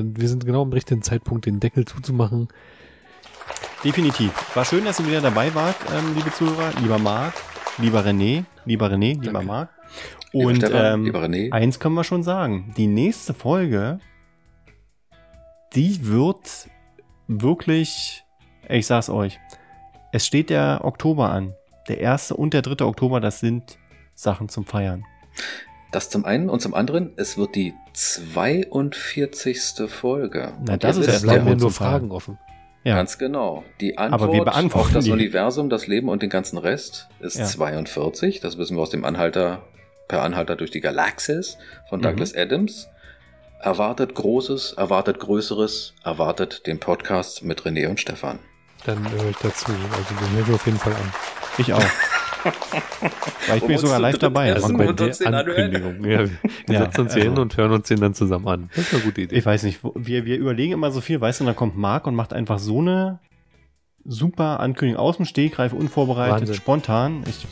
äh, 0.00 0.02
wir 0.04 0.28
sind 0.28 0.44
genau 0.44 0.62
am 0.62 0.72
richtigen 0.72 1.02
Zeitpunkt, 1.02 1.46
den 1.46 1.60
Deckel 1.60 1.86
zuzumachen. 1.86 2.48
Definitiv. 3.84 4.32
War 4.54 4.64
schön, 4.66 4.84
dass 4.84 5.00
ihr 5.00 5.06
wieder 5.06 5.20
dabei 5.22 5.54
wart, 5.54 5.76
ähm, 5.96 6.14
liebe 6.14 6.30
Zuhörer. 6.32 6.72
Lieber 6.82 6.98
Marc, 6.98 7.32
lieber 7.78 8.04
René, 8.04 8.44
lieber 8.66 8.88
René, 8.90 9.12
lieber 9.18 9.32
Danke. 9.32 9.46
Marc. 9.46 9.70
Lieber 10.32 10.48
Und 10.50 10.56
Stefan, 10.56 10.94
ähm, 10.94 11.04
lieber 11.04 11.22
René. 11.22 11.52
eins 11.52 11.80
können 11.80 11.94
wir 11.94 12.04
schon 12.04 12.22
sagen. 12.22 12.74
Die 12.76 12.86
nächste 12.86 13.32
Folge, 13.32 14.00
die 15.74 16.06
wird 16.06 16.68
wirklich, 17.28 18.24
ich 18.68 18.86
sag's 18.86 19.08
euch, 19.10 19.38
es 20.12 20.26
steht 20.26 20.50
der 20.50 20.80
Oktober 20.84 21.30
an. 21.30 21.54
Der 21.88 21.98
erste 22.00 22.34
und 22.34 22.52
der 22.54 22.62
dritte 22.62 22.86
Oktober, 22.86 23.20
das 23.20 23.40
sind 23.40 23.78
Sachen 24.14 24.48
zum 24.48 24.66
Feiern. 24.66 25.04
Das 25.90 26.10
zum 26.10 26.24
einen 26.26 26.50
und 26.50 26.60
zum 26.60 26.74
anderen, 26.74 27.12
es 27.16 27.38
wird 27.38 27.54
die 27.54 27.72
42. 27.94 29.88
Folge. 29.88 30.52
Na, 30.66 30.74
Und 30.74 30.84
das 30.84 30.96
ist 30.98 31.08
Da 31.08 31.12
ja 31.14 31.18
bleiben 31.20 31.44
mir 31.46 31.56
nur. 31.56 31.70
Fragen 31.70 32.10
offen. 32.10 32.38
Ja. 32.84 32.94
Ganz 32.96 33.18
genau. 33.18 33.64
Die 33.80 33.96
Aber 33.98 34.14
Antwort 34.14 34.32
wir 34.32 34.44
beantworten 34.44 34.86
auf 34.88 34.92
das 34.92 35.04
die. 35.04 35.10
Universum, 35.12 35.68
das 35.70 35.86
Leben 35.86 36.08
und 36.08 36.22
den 36.22 36.30
ganzen 36.30 36.58
Rest 36.58 37.08
ist 37.20 37.36
Ja. 37.38 37.44
42. 37.44 38.40
Das 38.40 38.56
wissen 38.58 38.76
wir 38.76 38.82
aus 38.82 38.90
dem 38.90 39.04
Anhalter, 39.04 39.62
per 40.08 40.22
Anhalter 40.22 40.56
durch 40.56 40.70
die 40.70 40.80
Galaxis 40.80 41.58
von 41.88 42.00
Mhm. 42.00 42.04
Douglas 42.04 42.34
Adams. 42.34 42.88
Erwartet 43.60 44.14
Großes, 44.14 44.74
erwartet 44.74 45.18
Größeres, 45.18 45.94
erwartet 46.04 46.66
den 46.66 46.78
Podcast 46.78 47.42
mit 47.42 47.62
René 47.62 47.88
und 47.88 47.98
Stefan. 47.98 48.38
Dann 48.84 49.10
höre 49.10 49.30
ich 49.30 49.36
dazu. 49.36 49.66
Also 49.72 50.14
den 50.24 50.36
höre 50.36 50.48
ich 50.48 50.54
auf 50.54 50.66
jeden 50.66 50.78
Fall 50.78 50.92
an. 50.92 51.12
Ich 51.58 51.72
auch. 51.72 51.82
Weil 53.48 53.58
ich 53.58 53.64
bin 53.64 53.78
sogar 53.78 53.98
live 53.98 54.18
dabei. 54.18 54.52
Also 54.54 54.72
bei 54.76 54.92
der 54.92 55.06
uns 55.08 55.18
den 55.18 55.34
anhören. 55.34 55.48
Ankündigung. 55.74 56.04
Ja, 56.08 56.20
wir 56.20 56.30
Ja, 56.68 56.80
setzen 56.84 57.00
uns 57.02 57.14
hier 57.14 57.22
also- 57.24 57.32
hin 57.34 57.38
und 57.40 57.56
hören 57.56 57.72
uns 57.72 57.88
den 57.88 58.00
dann 58.00 58.14
zusammen 58.14 58.46
an. 58.48 58.70
Das 58.74 58.86
ist 58.86 58.94
eine 58.94 59.02
gute 59.02 59.20
Idee. 59.22 59.36
Ich 59.36 59.44
weiß 59.44 59.64
nicht, 59.64 59.80
wir, 59.94 60.24
wir 60.24 60.36
überlegen 60.38 60.72
immer 60.72 60.90
so 60.92 61.00
viel, 61.00 61.20
weißt 61.20 61.40
du, 61.40 61.44
und 61.44 61.46
dann 61.46 61.56
kommt 61.56 61.76
Marc 61.76 62.06
und 62.06 62.14
macht 62.14 62.32
einfach 62.32 62.58
so 62.60 62.80
eine 62.80 63.18
super 64.04 64.60
Ankündigung 64.60 65.02
aus 65.02 65.16
dem 65.16 65.26
Stegreif, 65.26 65.72
unvorbereitet, 65.72 66.40
Wahnsinn. 66.42 66.54
spontan. 66.54 67.24
Ich, 67.28 67.46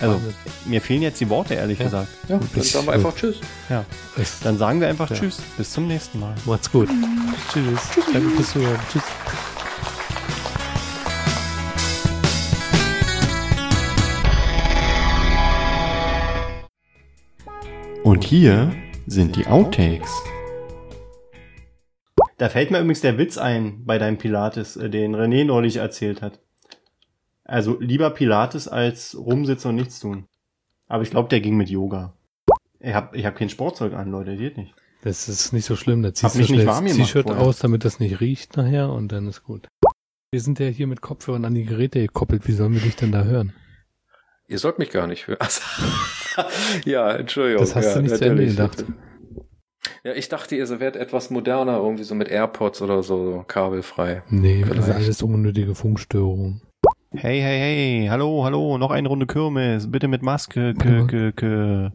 also, 0.00 0.16
Wahnsinn. 0.16 0.34
mir 0.66 0.80
fehlen 0.80 1.02
jetzt 1.02 1.20
die 1.20 1.28
Worte, 1.30 1.54
ehrlich 1.54 1.78
Ja. 1.78 1.84
gesagt. 1.84 2.08
Ja, 2.28 2.40
dann 2.52 2.62
sagen 2.64 2.86
wir 2.86 2.92
einfach 2.94 3.14
Tschüss. 3.14 3.40
Ja, 3.70 3.84
dann 4.42 4.58
sagen 4.58 4.80
wir 4.80 4.88
einfach 4.88 5.08
Ja. 5.10 5.16
Tschüss, 5.16 5.40
bis 5.56 5.70
zum 5.72 5.86
nächsten 5.86 6.18
Mal. 6.18 6.34
Macht's 6.46 6.70
gut. 6.70 6.88
Tschüss. 7.52 7.80
Danke 8.12 8.28
fürs 8.30 8.50
Zuhören. 8.50 8.80
Tschüss. 8.92 9.02
Und 18.04 18.22
hier 18.22 18.70
sind 19.06 19.34
die 19.34 19.46
Outtakes. 19.46 20.10
Da 22.36 22.50
fällt 22.50 22.70
mir 22.70 22.76
übrigens 22.80 23.00
der 23.00 23.16
Witz 23.16 23.38
ein 23.38 23.86
bei 23.86 23.96
deinem 23.96 24.18
Pilates, 24.18 24.76
äh, 24.76 24.90
den 24.90 25.16
René 25.16 25.46
neulich 25.46 25.76
erzählt 25.76 26.20
hat. 26.20 26.38
Also 27.44 27.80
lieber 27.80 28.10
Pilates 28.10 28.68
als 28.68 29.16
rumsitzen 29.16 29.70
und 29.70 29.76
nichts 29.76 30.00
tun. 30.00 30.26
Aber 30.86 31.02
ich 31.02 31.08
glaube, 31.08 31.30
der 31.30 31.40
ging 31.40 31.56
mit 31.56 31.70
Yoga. 31.70 32.12
Ich 32.78 32.92
habe 32.92 33.16
ich 33.16 33.24
hab 33.24 33.36
kein 33.36 33.48
Sportzeug 33.48 33.94
an, 33.94 34.10
Leute, 34.10 34.36
geht 34.36 34.58
nicht. 34.58 34.74
Das 35.00 35.30
ist 35.30 35.54
nicht 35.54 35.64
so 35.64 35.74
schlimm. 35.74 36.02
Da 36.02 36.12
ziehst 36.12 36.34
Hab 36.34 36.38
mich 36.38 36.48
du 36.48 36.52
nicht 36.52 36.62
schnell 36.62 36.74
warm 36.74 36.84
das 36.84 36.92
gemacht 36.96 37.08
T-Shirt 37.08 37.30
aus, 37.30 37.58
damit 37.58 37.86
das 37.86 38.00
nicht 38.00 38.20
riecht 38.20 38.58
nachher 38.58 38.92
und 38.92 39.12
dann 39.12 39.26
ist 39.28 39.44
gut. 39.44 39.66
Wir 40.30 40.42
sind 40.42 40.58
ja 40.58 40.66
hier 40.66 40.88
mit 40.88 41.00
Kopfhörern 41.00 41.46
an 41.46 41.54
die 41.54 41.64
Geräte 41.64 42.00
gekoppelt. 42.00 42.46
Wie 42.46 42.52
sollen 42.52 42.74
wir 42.74 42.82
dich 42.82 42.96
denn 42.96 43.12
da 43.12 43.24
hören? 43.24 43.54
Ihr 44.46 44.58
sollt 44.58 44.78
mich 44.78 44.90
gar 44.90 45.06
nicht 45.06 45.26
hören. 45.26 45.38
ja, 46.84 47.12
Entschuldigung. 47.12 47.62
Das 47.62 47.74
hast 47.74 47.86
ja, 47.86 47.94
du 47.94 48.02
nicht 48.02 48.16
zu 48.16 48.24
Ende 48.24 48.46
gedacht. 48.46 48.84
Ja, 50.02 50.12
ich 50.12 50.28
dachte, 50.28 50.54
ihr 50.54 50.68
werdet 50.80 51.00
etwas 51.00 51.30
moderner, 51.30 51.78
irgendwie 51.78 52.04
so 52.04 52.14
mit 52.14 52.28
AirPods 52.28 52.82
oder 52.82 53.02
so, 53.02 53.42
kabelfrei. 53.46 54.22
Nee, 54.28 54.60
das 54.60 54.70
ist 54.70 54.84
Vielleicht. 54.84 54.96
alles 54.96 55.22
unnötige 55.22 55.74
Funkstörungen. 55.74 56.60
Hey, 57.12 57.40
hey, 57.40 57.58
hey, 57.58 58.06
hallo, 58.10 58.44
hallo, 58.44 58.76
noch 58.76 58.90
eine 58.90 59.08
Runde 59.08 59.26
Kirmes, 59.26 59.90
bitte 59.90 60.08
mit 60.08 60.22
Maske. 60.22 60.74
K, 60.74 61.06
k, 61.06 61.32
k. 61.32 61.92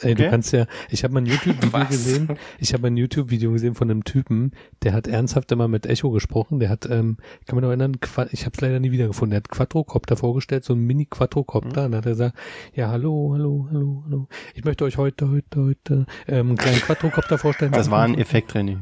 Ey, 0.00 0.12
Okay. 0.12 0.24
du 0.24 0.30
kannst 0.30 0.52
ja, 0.52 0.66
ich 0.90 1.04
habe 1.04 1.14
mal 1.14 1.20
ein 1.20 1.26
YouTube-Video 1.26 1.86
gesehen, 1.86 2.28
ich 2.58 2.72
habe 2.74 2.86
ein 2.88 2.96
YouTube-Video 2.96 3.52
gesehen 3.52 3.74
von 3.74 3.90
einem 3.90 4.04
Typen, 4.04 4.52
der 4.82 4.92
hat 4.92 5.06
ernsthaft 5.06 5.50
immer 5.52 5.68
mit 5.68 5.86
Echo 5.86 6.10
gesprochen, 6.10 6.60
der 6.60 6.68
hat, 6.68 6.88
ähm, 6.90 7.16
ich 7.40 7.46
kann 7.46 7.56
mich 7.56 7.62
noch 7.62 7.68
erinnern, 7.70 8.00
Qua- 8.00 8.28
ich 8.32 8.44
habe 8.44 8.52
es 8.54 8.60
leider 8.60 8.80
nie 8.80 8.90
wiedergefunden, 8.92 9.30
der 9.30 9.38
hat 9.38 9.48
Quadrocopter 9.48 10.16
vorgestellt, 10.16 10.64
so 10.64 10.74
ein 10.74 10.80
Mini-Quadrocopter, 10.80 11.66
und 11.66 11.76
dann 11.76 11.94
hat 11.94 12.06
er 12.06 12.12
gesagt, 12.12 12.36
ja, 12.74 12.88
hallo, 12.90 13.30
hallo, 13.34 13.68
hallo, 13.70 14.02
hallo, 14.06 14.28
ich 14.54 14.64
möchte 14.64 14.84
euch 14.84 14.96
heute, 14.98 15.30
heute, 15.30 15.62
heute, 15.64 16.06
ähm, 16.28 16.48
einen 16.48 16.56
kleinen 16.56 16.80
Quadrocopter 16.80 17.38
vorstellen. 17.38 17.72
Das 17.72 17.90
war 17.90 18.02
ein 18.02 18.16
Effekt, 18.18 18.52
René. 18.54 18.78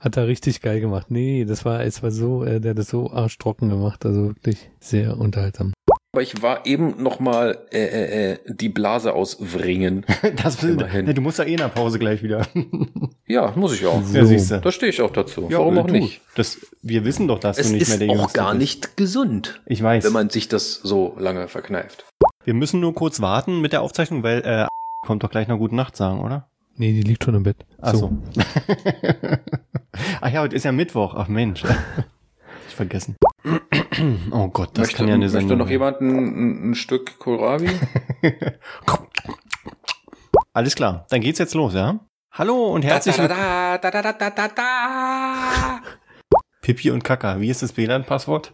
Hat 0.00 0.16
er 0.16 0.28
richtig 0.28 0.60
geil 0.62 0.80
gemacht. 0.80 1.10
Nee, 1.10 1.44
das 1.44 1.64
war, 1.64 1.82
es 1.84 2.02
war 2.04 2.12
so, 2.12 2.44
äh, 2.44 2.60
der 2.60 2.70
hat 2.70 2.78
das 2.78 2.88
so 2.88 3.10
arschtrocken 3.10 3.68
gemacht, 3.68 4.06
also 4.06 4.28
wirklich 4.28 4.70
sehr 4.78 5.18
unterhaltsam. 5.18 5.72
Aber 6.12 6.22
ich 6.22 6.40
war 6.40 6.64
eben 6.64 7.02
noch 7.02 7.20
mal 7.20 7.58
äh, 7.70 7.78
äh, 7.84 8.32
äh, 8.32 8.38
die 8.48 8.70
Blase 8.70 9.12
auswringen. 9.12 10.06
Das, 10.42 10.62
Immerhin. 10.64 11.04
ne, 11.04 11.12
du 11.14 11.20
musst 11.20 11.38
ja 11.38 11.44
eh 11.44 11.56
nach 11.56 11.72
Pause 11.74 11.98
gleich 11.98 12.22
wieder. 12.22 12.46
Ja, 13.30 13.52
muss 13.56 13.74
ich 13.74 13.84
auch. 13.84 14.02
So. 14.02 14.16
Ja, 14.16 14.24
siehst 14.24 14.50
du. 14.50 14.58
Da 14.62 14.72
stehe 14.72 14.88
ich 14.88 15.02
auch 15.02 15.10
dazu. 15.10 15.48
Ja, 15.50 15.58
Warum 15.58 15.76
äh, 15.76 15.80
auch 15.80 15.86
du. 15.86 15.92
nicht? 15.92 16.22
Das, 16.34 16.56
wir 16.80 17.04
wissen 17.04 17.28
doch, 17.28 17.38
dass 17.38 17.58
Es 17.58 17.66
du 17.68 17.74
nicht 17.74 17.86
mehr 17.86 17.96
ist 17.96 18.00
der 18.00 18.08
auch 18.08 18.14
Jüngste 18.20 18.38
gar 18.38 18.50
bist. 18.52 18.58
nicht 18.60 18.96
gesund, 18.96 19.60
Ich 19.66 19.82
weiß. 19.82 20.02
wenn 20.06 20.14
man 20.14 20.30
sich 20.30 20.48
das 20.48 20.76
so 20.76 21.14
lange 21.18 21.46
verkneift. 21.46 22.06
wir 22.46 22.54
müssen 22.54 22.80
nur 22.80 22.94
kurz 22.94 23.20
warten 23.20 23.60
mit 23.60 23.74
der 23.74 23.82
Aufzeichnung, 23.82 24.22
weil 24.22 24.40
äh, 24.46 24.66
kommt 25.06 25.24
doch 25.24 25.30
gleich 25.30 25.46
noch 25.46 25.58
Gute 25.58 25.76
Nacht 25.76 25.94
sagen, 25.94 26.20
oder? 26.22 26.48
Nee, 26.76 26.94
die 26.94 27.02
liegt 27.02 27.22
schon 27.24 27.34
im 27.34 27.42
Bett. 27.42 27.66
Ach 27.82 27.94
so. 27.94 28.16
Ach 30.22 30.30
ja, 30.32 30.40
heute 30.40 30.56
ist 30.56 30.64
ja 30.64 30.72
Mittwoch. 30.72 31.14
Ach 31.16 31.28
Mensch. 31.28 31.64
ich 32.68 32.74
vergessen. 32.74 33.16
oh 34.30 34.48
Gott, 34.48 34.70
das 34.74 34.88
möchte, 34.88 34.96
kann 34.96 35.08
ja 35.08 35.14
eine 35.14 35.24
möchte 35.24 35.38
Sendung 35.38 35.58
noch 35.58 35.68
werden. 35.68 36.00
jemand 36.00 36.00
ein, 36.00 36.70
ein 36.70 36.74
Stück 36.74 37.18
Kohlrabi? 37.18 37.70
Alles 40.52 40.74
klar, 40.74 41.06
dann 41.10 41.20
geht's 41.20 41.38
jetzt 41.38 41.54
los, 41.54 41.74
ja? 41.74 42.00
Hallo 42.32 42.72
und 42.72 42.84
herzlich 42.84 43.16
willkommen. 43.18 43.38
da, 43.40 43.78
da, 43.78 43.90
da, 43.90 44.02
da, 44.02 44.12
da, 44.12 44.30
da, 44.30 44.48
da. 44.48 45.80
Pipi 46.60 46.90
und 46.90 47.02
Kaka. 47.04 47.40
Wie 47.40 47.48
ist 47.48 47.62
das 47.62 47.76
WLAN-Passwort? 47.76 48.52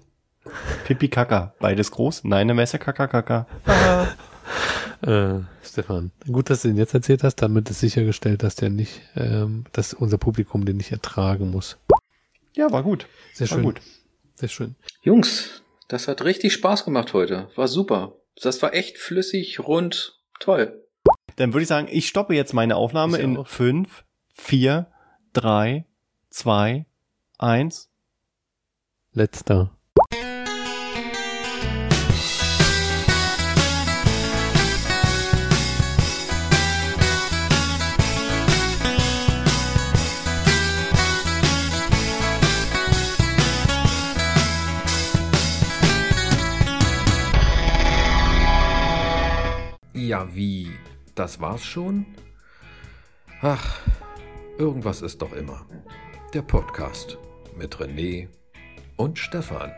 Pipi 0.86 1.08
Kaka. 1.08 1.54
Beides 1.58 1.90
groß? 1.90 2.24
Nein, 2.24 2.42
eine 2.42 2.54
Messe 2.54 2.78
Kaka 2.78 3.06
Kaka. 3.08 3.46
Äh, 5.02 5.40
Stefan, 5.62 6.12
gut, 6.30 6.50
dass 6.50 6.62
du 6.62 6.68
den 6.68 6.76
jetzt 6.76 6.94
erzählt 6.94 7.24
hast, 7.24 7.36
damit 7.36 7.68
ist 7.70 7.80
sichergestellt, 7.80 8.42
dass 8.42 8.54
der 8.54 8.70
nicht, 8.70 9.02
ähm, 9.16 9.64
dass 9.72 9.92
unser 9.92 10.18
Publikum 10.18 10.64
den 10.64 10.76
nicht 10.76 10.92
ertragen 10.92 11.50
muss. 11.50 11.78
Ja, 12.54 12.70
war 12.70 12.82
gut. 12.82 13.06
Sehr 13.32 13.50
War 13.50 13.56
schön. 13.56 13.64
gut. 13.64 13.80
Sehr 14.34 14.48
schön. 14.48 14.76
Jungs, 15.02 15.62
das 15.88 16.08
hat 16.08 16.24
richtig 16.24 16.52
Spaß 16.52 16.84
gemacht 16.84 17.12
heute. 17.12 17.48
War 17.54 17.68
super. 17.68 18.16
Das 18.40 18.60
war 18.62 18.74
echt 18.74 18.98
flüssig, 18.98 19.60
rund, 19.60 20.20
toll. 20.40 20.84
Dann 21.36 21.52
würde 21.52 21.62
ich 21.62 21.68
sagen, 21.68 21.88
ich 21.90 22.08
stoppe 22.08 22.34
jetzt 22.34 22.52
meine 22.52 22.76
Aufnahme 22.76 23.18
Ich 23.18 23.24
in 23.24 23.36
auch. 23.36 23.48
5, 23.48 24.04
4, 24.34 24.86
3, 25.32 25.84
2, 26.30 26.86
1. 27.38 27.90
Letzter. 29.12 29.76
Das 51.14 51.40
war's 51.40 51.64
schon? 51.64 52.06
Ach, 53.40 53.78
irgendwas 54.58 55.00
ist 55.00 55.22
doch 55.22 55.32
immer. 55.32 55.64
Der 56.32 56.42
Podcast 56.42 57.18
mit 57.56 57.76
René 57.76 58.28
und 58.96 59.18
Stefan. 59.18 59.70